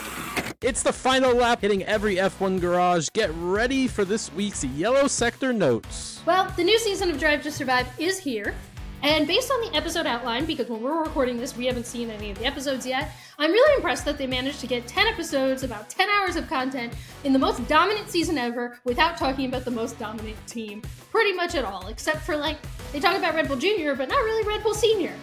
It's 0.61 0.81
the 0.81 0.91
final 0.91 1.35
lap 1.35 1.61
hitting 1.61 1.83
every 1.83 2.15
F1 2.15 2.59
garage. 2.59 3.09
Get 3.13 3.29
ready 3.35 3.87
for 3.87 4.03
this 4.03 4.33
week's 4.33 4.63
Yellow 4.63 5.07
Sector 5.07 5.53
Notes. 5.53 6.21
Well, 6.25 6.51
the 6.57 6.63
new 6.63 6.79
season 6.79 7.11
of 7.11 7.19
Drive 7.19 7.43
to 7.43 7.51
Survive 7.51 7.87
is 7.99 8.17
here. 8.17 8.55
And 9.03 9.28
based 9.28 9.51
on 9.51 9.61
the 9.61 9.75
episode 9.75 10.05
outline, 10.05 10.45
because 10.45 10.67
when 10.69 10.82
we're 10.82 11.03
recording 11.03 11.37
this, 11.37 11.55
we 11.55 11.65
haven't 11.65 11.86
seen 11.86 12.09
any 12.09 12.32
of 12.32 12.39
the 12.39 12.45
episodes 12.45 12.86
yet, 12.86 13.11
I'm 13.37 13.51
really 13.51 13.75
impressed 13.75 14.05
that 14.05 14.17
they 14.17 14.25
managed 14.25 14.59
to 14.61 14.67
get 14.67 14.87
10 14.87 15.07
episodes, 15.07 15.63
about 15.63 15.89
10 15.89 16.09
hours 16.09 16.36
of 16.36 16.47
content, 16.47 16.93
in 17.24 17.32
the 17.32 17.39
most 17.39 17.65
dominant 17.67 18.09
season 18.09 18.37
ever 18.37 18.79
without 18.83 19.17
talking 19.17 19.45
about 19.45 19.65
the 19.65 19.71
most 19.71 19.99
dominant 19.99 20.37
team 20.47 20.82
pretty 21.11 21.33
much 21.33 21.53
at 21.55 21.63
all, 21.63 21.87
except 21.87 22.19
for 22.19 22.36
like, 22.36 22.57
they 22.91 22.99
talk 22.99 23.15
about 23.15 23.36
Red 23.36 23.47
Bull 23.47 23.57
Jr., 23.57 23.93
but 23.95 24.09
not 24.09 24.24
really 24.24 24.47
Red 24.47 24.63
Bull 24.63 24.74
Senior. 24.74 25.13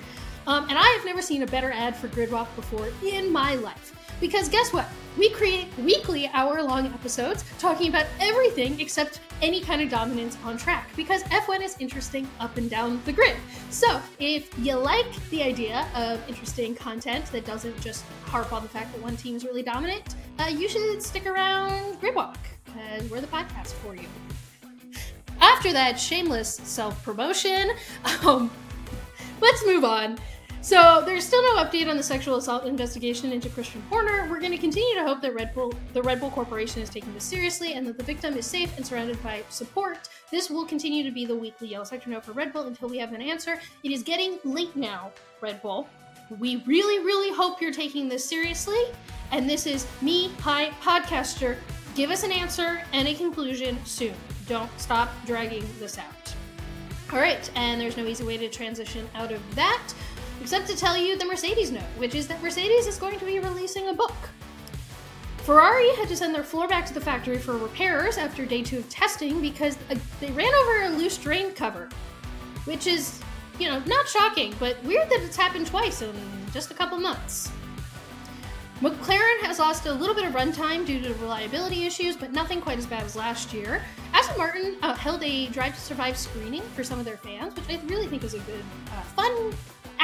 Um, 0.47 0.69
and 0.69 0.79
I 0.79 0.87
have 0.97 1.05
never 1.05 1.23
seen 1.23 1.43
a 1.43 1.47
better 1.47 1.71
ad 1.73 1.97
for 1.97 2.09
Gridwalk 2.09 2.55
before 2.57 2.89
in 3.05 3.33
my 3.33 3.55
life. 3.57 3.93
Because 4.21 4.49
guess 4.49 4.73
what? 4.73 4.87
We 5.17 5.31
create 5.31 5.67
weekly 5.79 6.29
hour 6.29 6.63
long 6.63 6.87
episodes 6.87 7.45
talking 7.59 7.89
about 7.89 8.07
everything 8.21 8.81
except 8.81 9.21
any 9.43 9.61
kind 9.61 9.81
of 9.81 9.89
dominance 9.89 10.37
on 10.45 10.57
track 10.57 10.89
because 10.97 11.23
F1 11.25 11.63
is 11.63 11.77
interesting 11.79 12.29
up 12.41 12.57
and 12.57 12.69
down 12.69 13.01
the 13.05 13.13
grid. 13.13 13.37
So, 13.71 14.01
if 14.19 14.57
you 14.59 14.75
like 14.77 15.07
the 15.31 15.43
idea 15.43 15.87
of 15.95 16.27
interesting 16.29 16.75
content 16.75 17.27
that 17.27 17.45
doesn't 17.45 17.81
just 17.81 18.05
harp 18.25 18.53
on 18.53 18.63
the 18.63 18.69
fact 18.69 18.93
that 18.93 19.03
one 19.03 19.17
team 19.17 19.37
is 19.37 19.45
really 19.45 19.63
dominant, 19.63 20.15
uh, 20.39 20.47
you 20.47 20.69
should 20.69 21.03
stick 21.03 21.27
around 21.27 22.01
Gridwalk 22.01 22.37
because 22.65 23.09
we're 23.11 23.21
the 23.21 23.27
podcast 23.29 23.73
for 23.75 23.95
you. 23.95 24.09
After 25.41 25.73
that 25.73 25.99
shameless 25.99 26.55
self 26.55 27.03
promotion, 27.05 27.71
um, 28.25 28.51
let's 29.41 29.65
move 29.67 29.85
on. 29.85 30.19
So 30.65 31.03
there's 31.05 31.27
still 31.27 31.43
no 31.43 31.63
update 31.63 31.91
on 31.91 31.99
the 31.99 32.03
sexual 32.03 32.37
assault 32.37 32.65
investigation 32.65 33.33
into 33.33 33.51
Christian 33.51 33.83
Horner. 33.91 34.27
We're 34.31 34.41
going 34.41 34.51
to 34.51 34.57
continue 34.57 34.95
to 34.95 35.05
hope 35.05 35.21
that 35.21 35.35
Red 35.35 35.53
Bull, 35.55 35.75
the 35.93 36.03
Red 36.03 36.21
Bull 36.21 36.31
Corporation, 36.31 36.81
is 36.81 36.89
taking 36.89 37.13
this 37.13 37.25
seriously 37.25 37.75
and 37.75 37.87
that 37.87 37.99
the 37.99 38.03
victim 38.03 38.35
is 38.35 38.47
safe 38.47 38.75
and 38.79 38.87
surrounded 38.87 39.23
by 39.23 39.43
support. 39.51 40.09
This 40.31 40.49
will 40.49 40.65
continue 40.65 41.05
to 41.05 41.11
be 41.11 41.27
the 41.27 41.37
weekly 41.37 41.69
Yellow 41.69 41.85
Sector 41.85 42.09
note 42.09 42.25
for 42.25 42.33
Red 42.33 42.51
Bull 42.55 42.63
until 42.63 42.89
we 42.89 42.97
have 42.97 43.13
an 43.13 43.21
answer. 43.21 43.61
It 43.83 43.93
is 43.93 44.03
getting 44.03 44.39
late 44.43 44.75
now, 44.75 45.13
Red 45.43 45.61
Bull. 45.61 45.87
We 46.39 46.63
really, 46.65 47.05
really 47.05 47.31
hope 47.31 47.61
you're 47.61 47.71
taking 47.71 48.09
this 48.09 48.25
seriously. 48.25 48.85
And 49.33 49.47
this 49.47 49.67
is 49.67 49.87
me, 50.01 50.31
hi, 50.41 50.71
podcaster. 50.81 51.59
Give 51.95 52.11
us 52.11 52.23
an 52.23 52.33
answer 52.33 52.81
and 52.95 53.07
a 53.07 53.13
conclusion 53.13 53.77
soon. 53.85 54.15
Don't 54.49 54.71
stop 54.81 55.11
dragging 55.27 55.67
this 55.79 55.99
out. 55.99 56.35
All 57.13 57.19
right, 57.21 57.49
and 57.55 57.79
there's 57.79 57.99
no 57.99 58.07
easy 58.07 58.25
way 58.25 58.39
to 58.39 58.49
transition 58.49 59.07
out 59.15 59.31
of 59.31 59.55
that 59.55 59.93
except 60.41 60.67
to 60.69 60.77
tell 60.77 60.97
you 60.97 61.17
the 61.19 61.25
Mercedes 61.25 61.71
note, 61.71 61.83
which 61.97 62.15
is 62.15 62.27
that 62.29 62.43
Mercedes 62.43 62.87
is 62.87 62.97
going 62.97 63.19
to 63.19 63.25
be 63.25 63.39
releasing 63.39 63.89
a 63.89 63.95
book. 63.95 64.15
Ferrari 65.39 65.95
had 65.97 66.09
to 66.09 66.17
send 66.17 66.35
their 66.35 66.43
floor 66.43 66.67
back 66.67 66.87
to 66.87 66.95
the 66.95 67.01
factory 67.01 67.37
for 67.37 67.59
repairs 67.59 68.17
after 68.17 68.47
day 68.47 68.63
two 68.63 68.79
of 68.79 68.89
testing 68.89 69.43
because 69.43 69.77
uh, 69.91 69.95
they 70.19 70.31
ran 70.33 70.55
over 70.55 70.85
a 70.85 70.89
loose 70.97 71.19
drain 71.19 71.53
cover, 71.53 71.91
which 72.65 72.87
is, 72.87 73.21
you 73.59 73.69
know, 73.69 73.79
not 73.81 74.09
shocking, 74.09 74.55
but 74.59 74.83
weird 74.85 75.09
that 75.11 75.21
it's 75.21 75.37
happened 75.37 75.67
twice 75.67 76.01
in 76.01 76.15
just 76.53 76.71
a 76.71 76.75
couple 76.75 76.99
months. 76.99 77.51
McLaren 78.81 79.41
has 79.43 79.59
lost 79.59 79.87
a 79.87 79.93
little 79.93 80.15
bit 80.15 80.25
of 80.25 80.33
runtime 80.33 80.85
due 80.85 81.01
to 81.01 81.13
reliability 81.15 81.85
issues, 81.85 82.17
but 82.17 82.33
nothing 82.33 82.61
quite 82.61 82.79
as 82.79 82.87
bad 82.87 83.03
as 83.03 83.15
last 83.15 83.53
year. 83.53 83.83
Aston 84.13 84.37
Martin 84.39 84.77
uh, 84.83 84.95
held 84.95 85.23
a 85.23 85.47
Drive 85.49 85.75
to 85.75 85.81
Survive 85.81 86.17
screening 86.17 86.63
for 86.75 86.83
some 86.83 86.99
of 86.99 87.05
their 87.05 87.19
fans, 87.19 87.55
which 87.55 87.69
I 87.69 87.83
really 87.87 88.07
think 88.07 88.25
is 88.25 88.35
a 88.35 88.41
good, 88.41 88.65
uh, 88.93 89.03
fun 89.03 89.53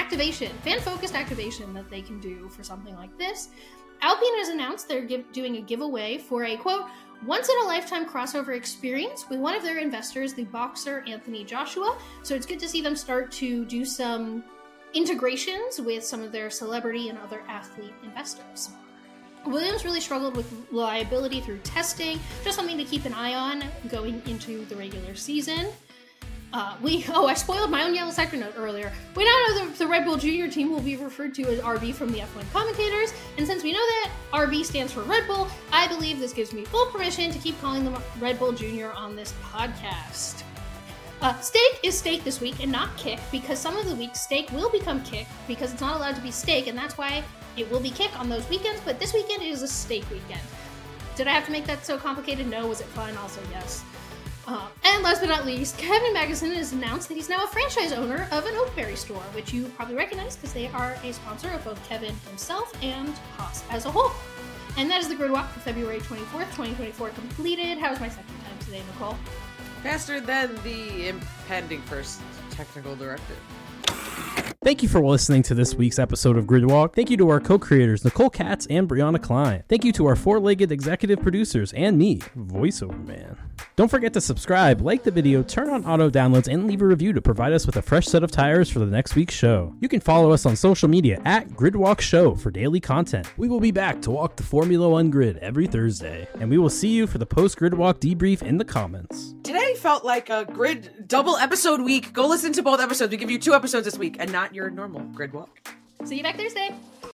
activation, 0.01 0.51
fan 0.65 0.81
focused 0.81 1.15
activation 1.15 1.75
that 1.75 1.91
they 1.91 2.01
can 2.01 2.19
do 2.21 2.49
for 2.49 2.65
something 2.65 2.97
like 2.97 3.17
this. 3.19 3.51
Alpine 4.01 4.39
has 4.39 4.49
announced 4.49 4.89
they're 4.89 5.05
give- 5.05 5.31
doing 5.31 5.57
a 5.57 5.61
giveaway 5.61 6.17
for 6.17 6.45
a 6.45 6.57
quote, 6.57 6.87
once 7.27 7.51
in 7.51 7.57
a 7.63 7.67
lifetime 7.67 8.07
crossover 8.07 8.57
experience 8.57 9.29
with 9.29 9.39
one 9.39 9.55
of 9.55 9.63
their 9.63 9.79
investors, 9.79 10.33
the 10.33 10.45
boxer 10.45 11.05
Anthony 11.07 11.45
Joshua. 11.45 11.99
So 12.23 12.35
it's 12.35 12.47
good 12.47 12.59
to 12.61 12.69
see 12.69 12.81
them 12.81 12.97
start 12.97 13.31
to 13.33 13.67
do 13.67 13.85
some 13.85 14.43
integrations 14.95 15.79
with 15.79 16.03
some 16.03 16.23
of 16.23 16.33
their 16.33 16.49
celebrity 16.49 17.11
and 17.11 17.19
other 17.19 17.43
athlete 17.47 17.93
investors. 18.03 18.71
Williams 19.45 19.85
really 19.85 20.01
struggled 20.01 20.35
with 20.35 20.51
liability 20.71 21.43
through 21.43 21.59
testing, 21.59 22.19
just 22.43 22.57
something 22.57 22.79
to 22.79 22.85
keep 22.85 23.05
an 23.05 23.13
eye 23.13 23.35
on 23.35 23.65
going 23.89 24.23
into 24.27 24.65
the 24.67 24.77
regular 24.77 25.15
season. 25.15 25.67
Uh, 26.53 26.77
we 26.83 27.05
oh 27.11 27.27
I 27.27 27.35
spoiled 27.35 27.71
my 27.71 27.85
own 27.85 27.95
yellow 27.95 28.11
sector 28.11 28.37
note 28.37 28.55
earlier. 28.57 28.93
We 29.15 29.25
now 29.25 29.37
know 29.47 29.67
that 29.67 29.79
the 29.79 29.87
Red 29.87 30.05
Bull 30.05 30.17
Junior 30.17 30.49
team 30.49 30.71
will 30.71 30.81
be 30.81 30.97
referred 30.97 31.35
to 31.37 31.43
as 31.45 31.61
RB 31.61 31.95
from 31.95 32.11
the 32.11 32.19
F1 32.19 32.53
commentators, 32.53 33.13
and 33.39 33.47
since 33.47 33.63
we 33.63 33.73
know 33.73 33.79
that 33.79 34.11
RB 34.33 34.65
stands 34.65 34.93
for 34.93 35.03
Red 35.03 35.27
Bull, 35.27 35.49
I 35.73 35.87
believe 35.87 36.19
this 36.19 36.33
gives 36.33 36.53
me 36.53 36.65
full 36.65 36.87
permission 36.87 37.31
to 37.31 37.39
keep 37.39 37.61
calling 37.61 37.85
them 37.85 38.03
Red 38.19 38.39
Bull 38.39 38.53
Junior 38.53 38.93
on 38.93 39.15
this 39.15 39.33
podcast. 39.53 40.43
Uh, 41.23 41.39
Stake 41.41 41.81
is 41.83 41.97
Stake 41.97 42.25
this 42.25 42.41
week 42.41 42.63
and 42.63 42.73
not 42.73 42.97
kick 42.97 43.21
because 43.31 43.59
some 43.59 43.77
of 43.77 43.87
the 43.87 43.95
weeks 43.95 44.21
Stake 44.21 44.51
will 44.53 44.71
become 44.71 45.03
kick 45.05 45.27
because 45.47 45.71
it's 45.71 45.83
not 45.83 45.97
allowed 45.97 46.17
to 46.17 46.23
be 46.23 46.31
Stake, 46.31 46.67
and 46.67 46.77
that's 46.77 46.99
why 46.99 47.23
it 47.57 47.71
will 47.71 47.81
be 47.81 47.91
kick 47.91 48.19
on 48.19 48.29
those 48.29 48.49
weekends. 48.49 48.81
But 48.85 48.99
this 48.99 49.13
weekend 49.13 49.43
is 49.43 49.63
a 49.63 49.69
Stake 49.69 50.09
weekend. 50.11 50.41
Did 51.17 51.29
I 51.29 51.33
have 51.33 51.45
to 51.45 51.53
make 51.53 51.67
that 51.67 51.85
so 51.85 51.99
complicated? 51.99 52.49
No. 52.49 52.67
Was 52.67 52.81
it 52.81 52.87
fun? 52.87 53.15
Also, 53.19 53.41
yes. 53.51 53.85
Uh, 54.51 54.67
and 54.85 55.05
last 55.05 55.21
but 55.21 55.29
not 55.29 55.47
least, 55.47 55.79
Kevin 55.79 56.13
Magnussen 56.13 56.53
has 56.57 56.73
announced 56.73 57.07
that 57.07 57.15
he's 57.15 57.29
now 57.29 57.45
a 57.45 57.47
franchise 57.47 57.93
owner 57.93 58.27
of 58.33 58.45
an 58.47 58.55
Oakberry 58.55 58.97
store, 58.97 59.23
which 59.33 59.53
you 59.53 59.67
probably 59.77 59.95
recognize 59.95 60.35
because 60.35 60.53
they 60.53 60.67
are 60.67 60.99
a 61.05 61.13
sponsor 61.13 61.49
of 61.51 61.65
both 61.65 61.81
Kevin 61.89 62.13
himself 62.29 62.73
and 62.83 63.11
Haas 63.37 63.63
as 63.71 63.85
a 63.87 63.91
whole. 63.93 64.11
And 64.77 64.91
that 64.91 65.01
is 65.03 65.09
the 65.09 65.15
grid 65.15 65.31
walk 65.31 65.53
for 65.53 65.61
February 65.61 66.01
24th, 66.01 66.51
2024 66.57 67.11
completed. 67.11 67.79
How 67.79 67.91
was 67.91 68.01
my 68.01 68.09
second 68.09 68.27
time 68.27 68.59
today, 68.65 68.83
Nicole? 68.93 69.17
Faster 69.85 70.21
than 70.21 70.57
the 70.65 71.07
impending 71.07 71.81
first 71.83 72.21
technical 72.51 72.97
directive. 72.97 73.39
Thank 74.63 74.83
you 74.83 74.91
for 74.91 75.01
listening 75.01 75.43
to 75.45 75.55
this 75.55 75.75
week's 75.75 75.99
episode 75.99 76.37
of 76.37 76.45
Gridwalk. 76.45 76.95
Thank 76.95 77.09
you 77.09 77.17
to 77.17 77.31
our 77.31 77.41
co-creators 77.41 78.05
Nicole 78.05 78.29
Katz 78.29 78.67
and 78.67 78.87
Briana 78.87 79.21
Klein. 79.21 79.65
Thank 79.71 79.87
you 79.87 79.93
to 79.93 80.05
our 80.05 80.15
four-legged 80.15 80.71
executive 80.71 81.23
producers 81.23 81.73
and 81.73 81.97
me, 81.97 82.19
voiceover 82.37 83.03
man. 83.07 83.39
Don't 83.77 83.91
forget 83.91 84.13
to 84.13 84.21
subscribe, 84.21 84.83
like 84.83 85.03
the 85.03 85.11
video, 85.11 85.43
turn 85.43 85.71
on 85.71 85.87
auto 85.87 86.11
downloads, 86.11 86.47
and 86.47 86.67
leave 86.67 86.83
a 86.83 86.87
review 86.87 87.15
to 87.15 87.23
provide 87.23 87.55
us 87.55 87.65
with 87.65 87.77
a 87.77 87.83
fresh 87.83 88.07
set 88.07 88.23
of 88.23 88.31
tires 88.31 88.69
for 88.69 88.81
the 88.81 88.87
next 88.87 89.15
week's 89.15 89.33
show. 89.33 89.75
You 89.81 89.89
can 89.89 90.01
follow 90.01 90.31
us 90.31 90.45
on 90.45 90.57
social 90.57 90.91
media 90.91 91.23
at 91.25 91.49
Gridwalk 91.49 92.03
Show 92.03 92.35
for 92.35 92.51
daily 92.51 92.81
content. 92.81 93.33
We 93.39 93.49
will 93.49 93.61
be 93.61 93.71
back 93.71 94.03
to 94.03 94.11
walk 94.11 94.37
the 94.37 94.43
Formula 94.43 94.87
One 94.91 95.09
grid 95.09 95.39
every 95.39 95.69
Thursday, 95.69 96.29
and 96.39 96.51
we 96.51 96.59
will 96.59 96.69
see 96.69 96.89
you 96.89 97.07
for 97.07 97.17
the 97.17 97.25
post-Gridwalk 97.25 97.99
debrief 98.01 98.43
in 98.43 98.59
the 98.59 98.67
comments. 98.67 99.35
Today 99.43 99.75
felt 99.77 100.05
like 100.05 100.29
a 100.29 100.45
grid 100.45 101.09
double 101.09 101.39
episode 101.39 101.81
week. 101.81 102.13
Go 102.13 102.27
listen 102.27 102.53
to 102.53 102.63
both 102.63 102.81
episodes. 102.81 103.11
We 103.11 103.17
give 103.17 103.31
you 103.31 103.39
two 103.39 103.55
episodes 103.55 103.87
this 103.87 103.97
week 103.97 104.17
and 104.19 104.31
not 104.51 104.57
your 104.57 104.71
normal 104.71 105.03
grid 105.15 105.33
walk. 105.33 105.73
See 106.05 106.17
you 106.17 106.23
back 106.23 106.37
Thursday. 106.37 106.75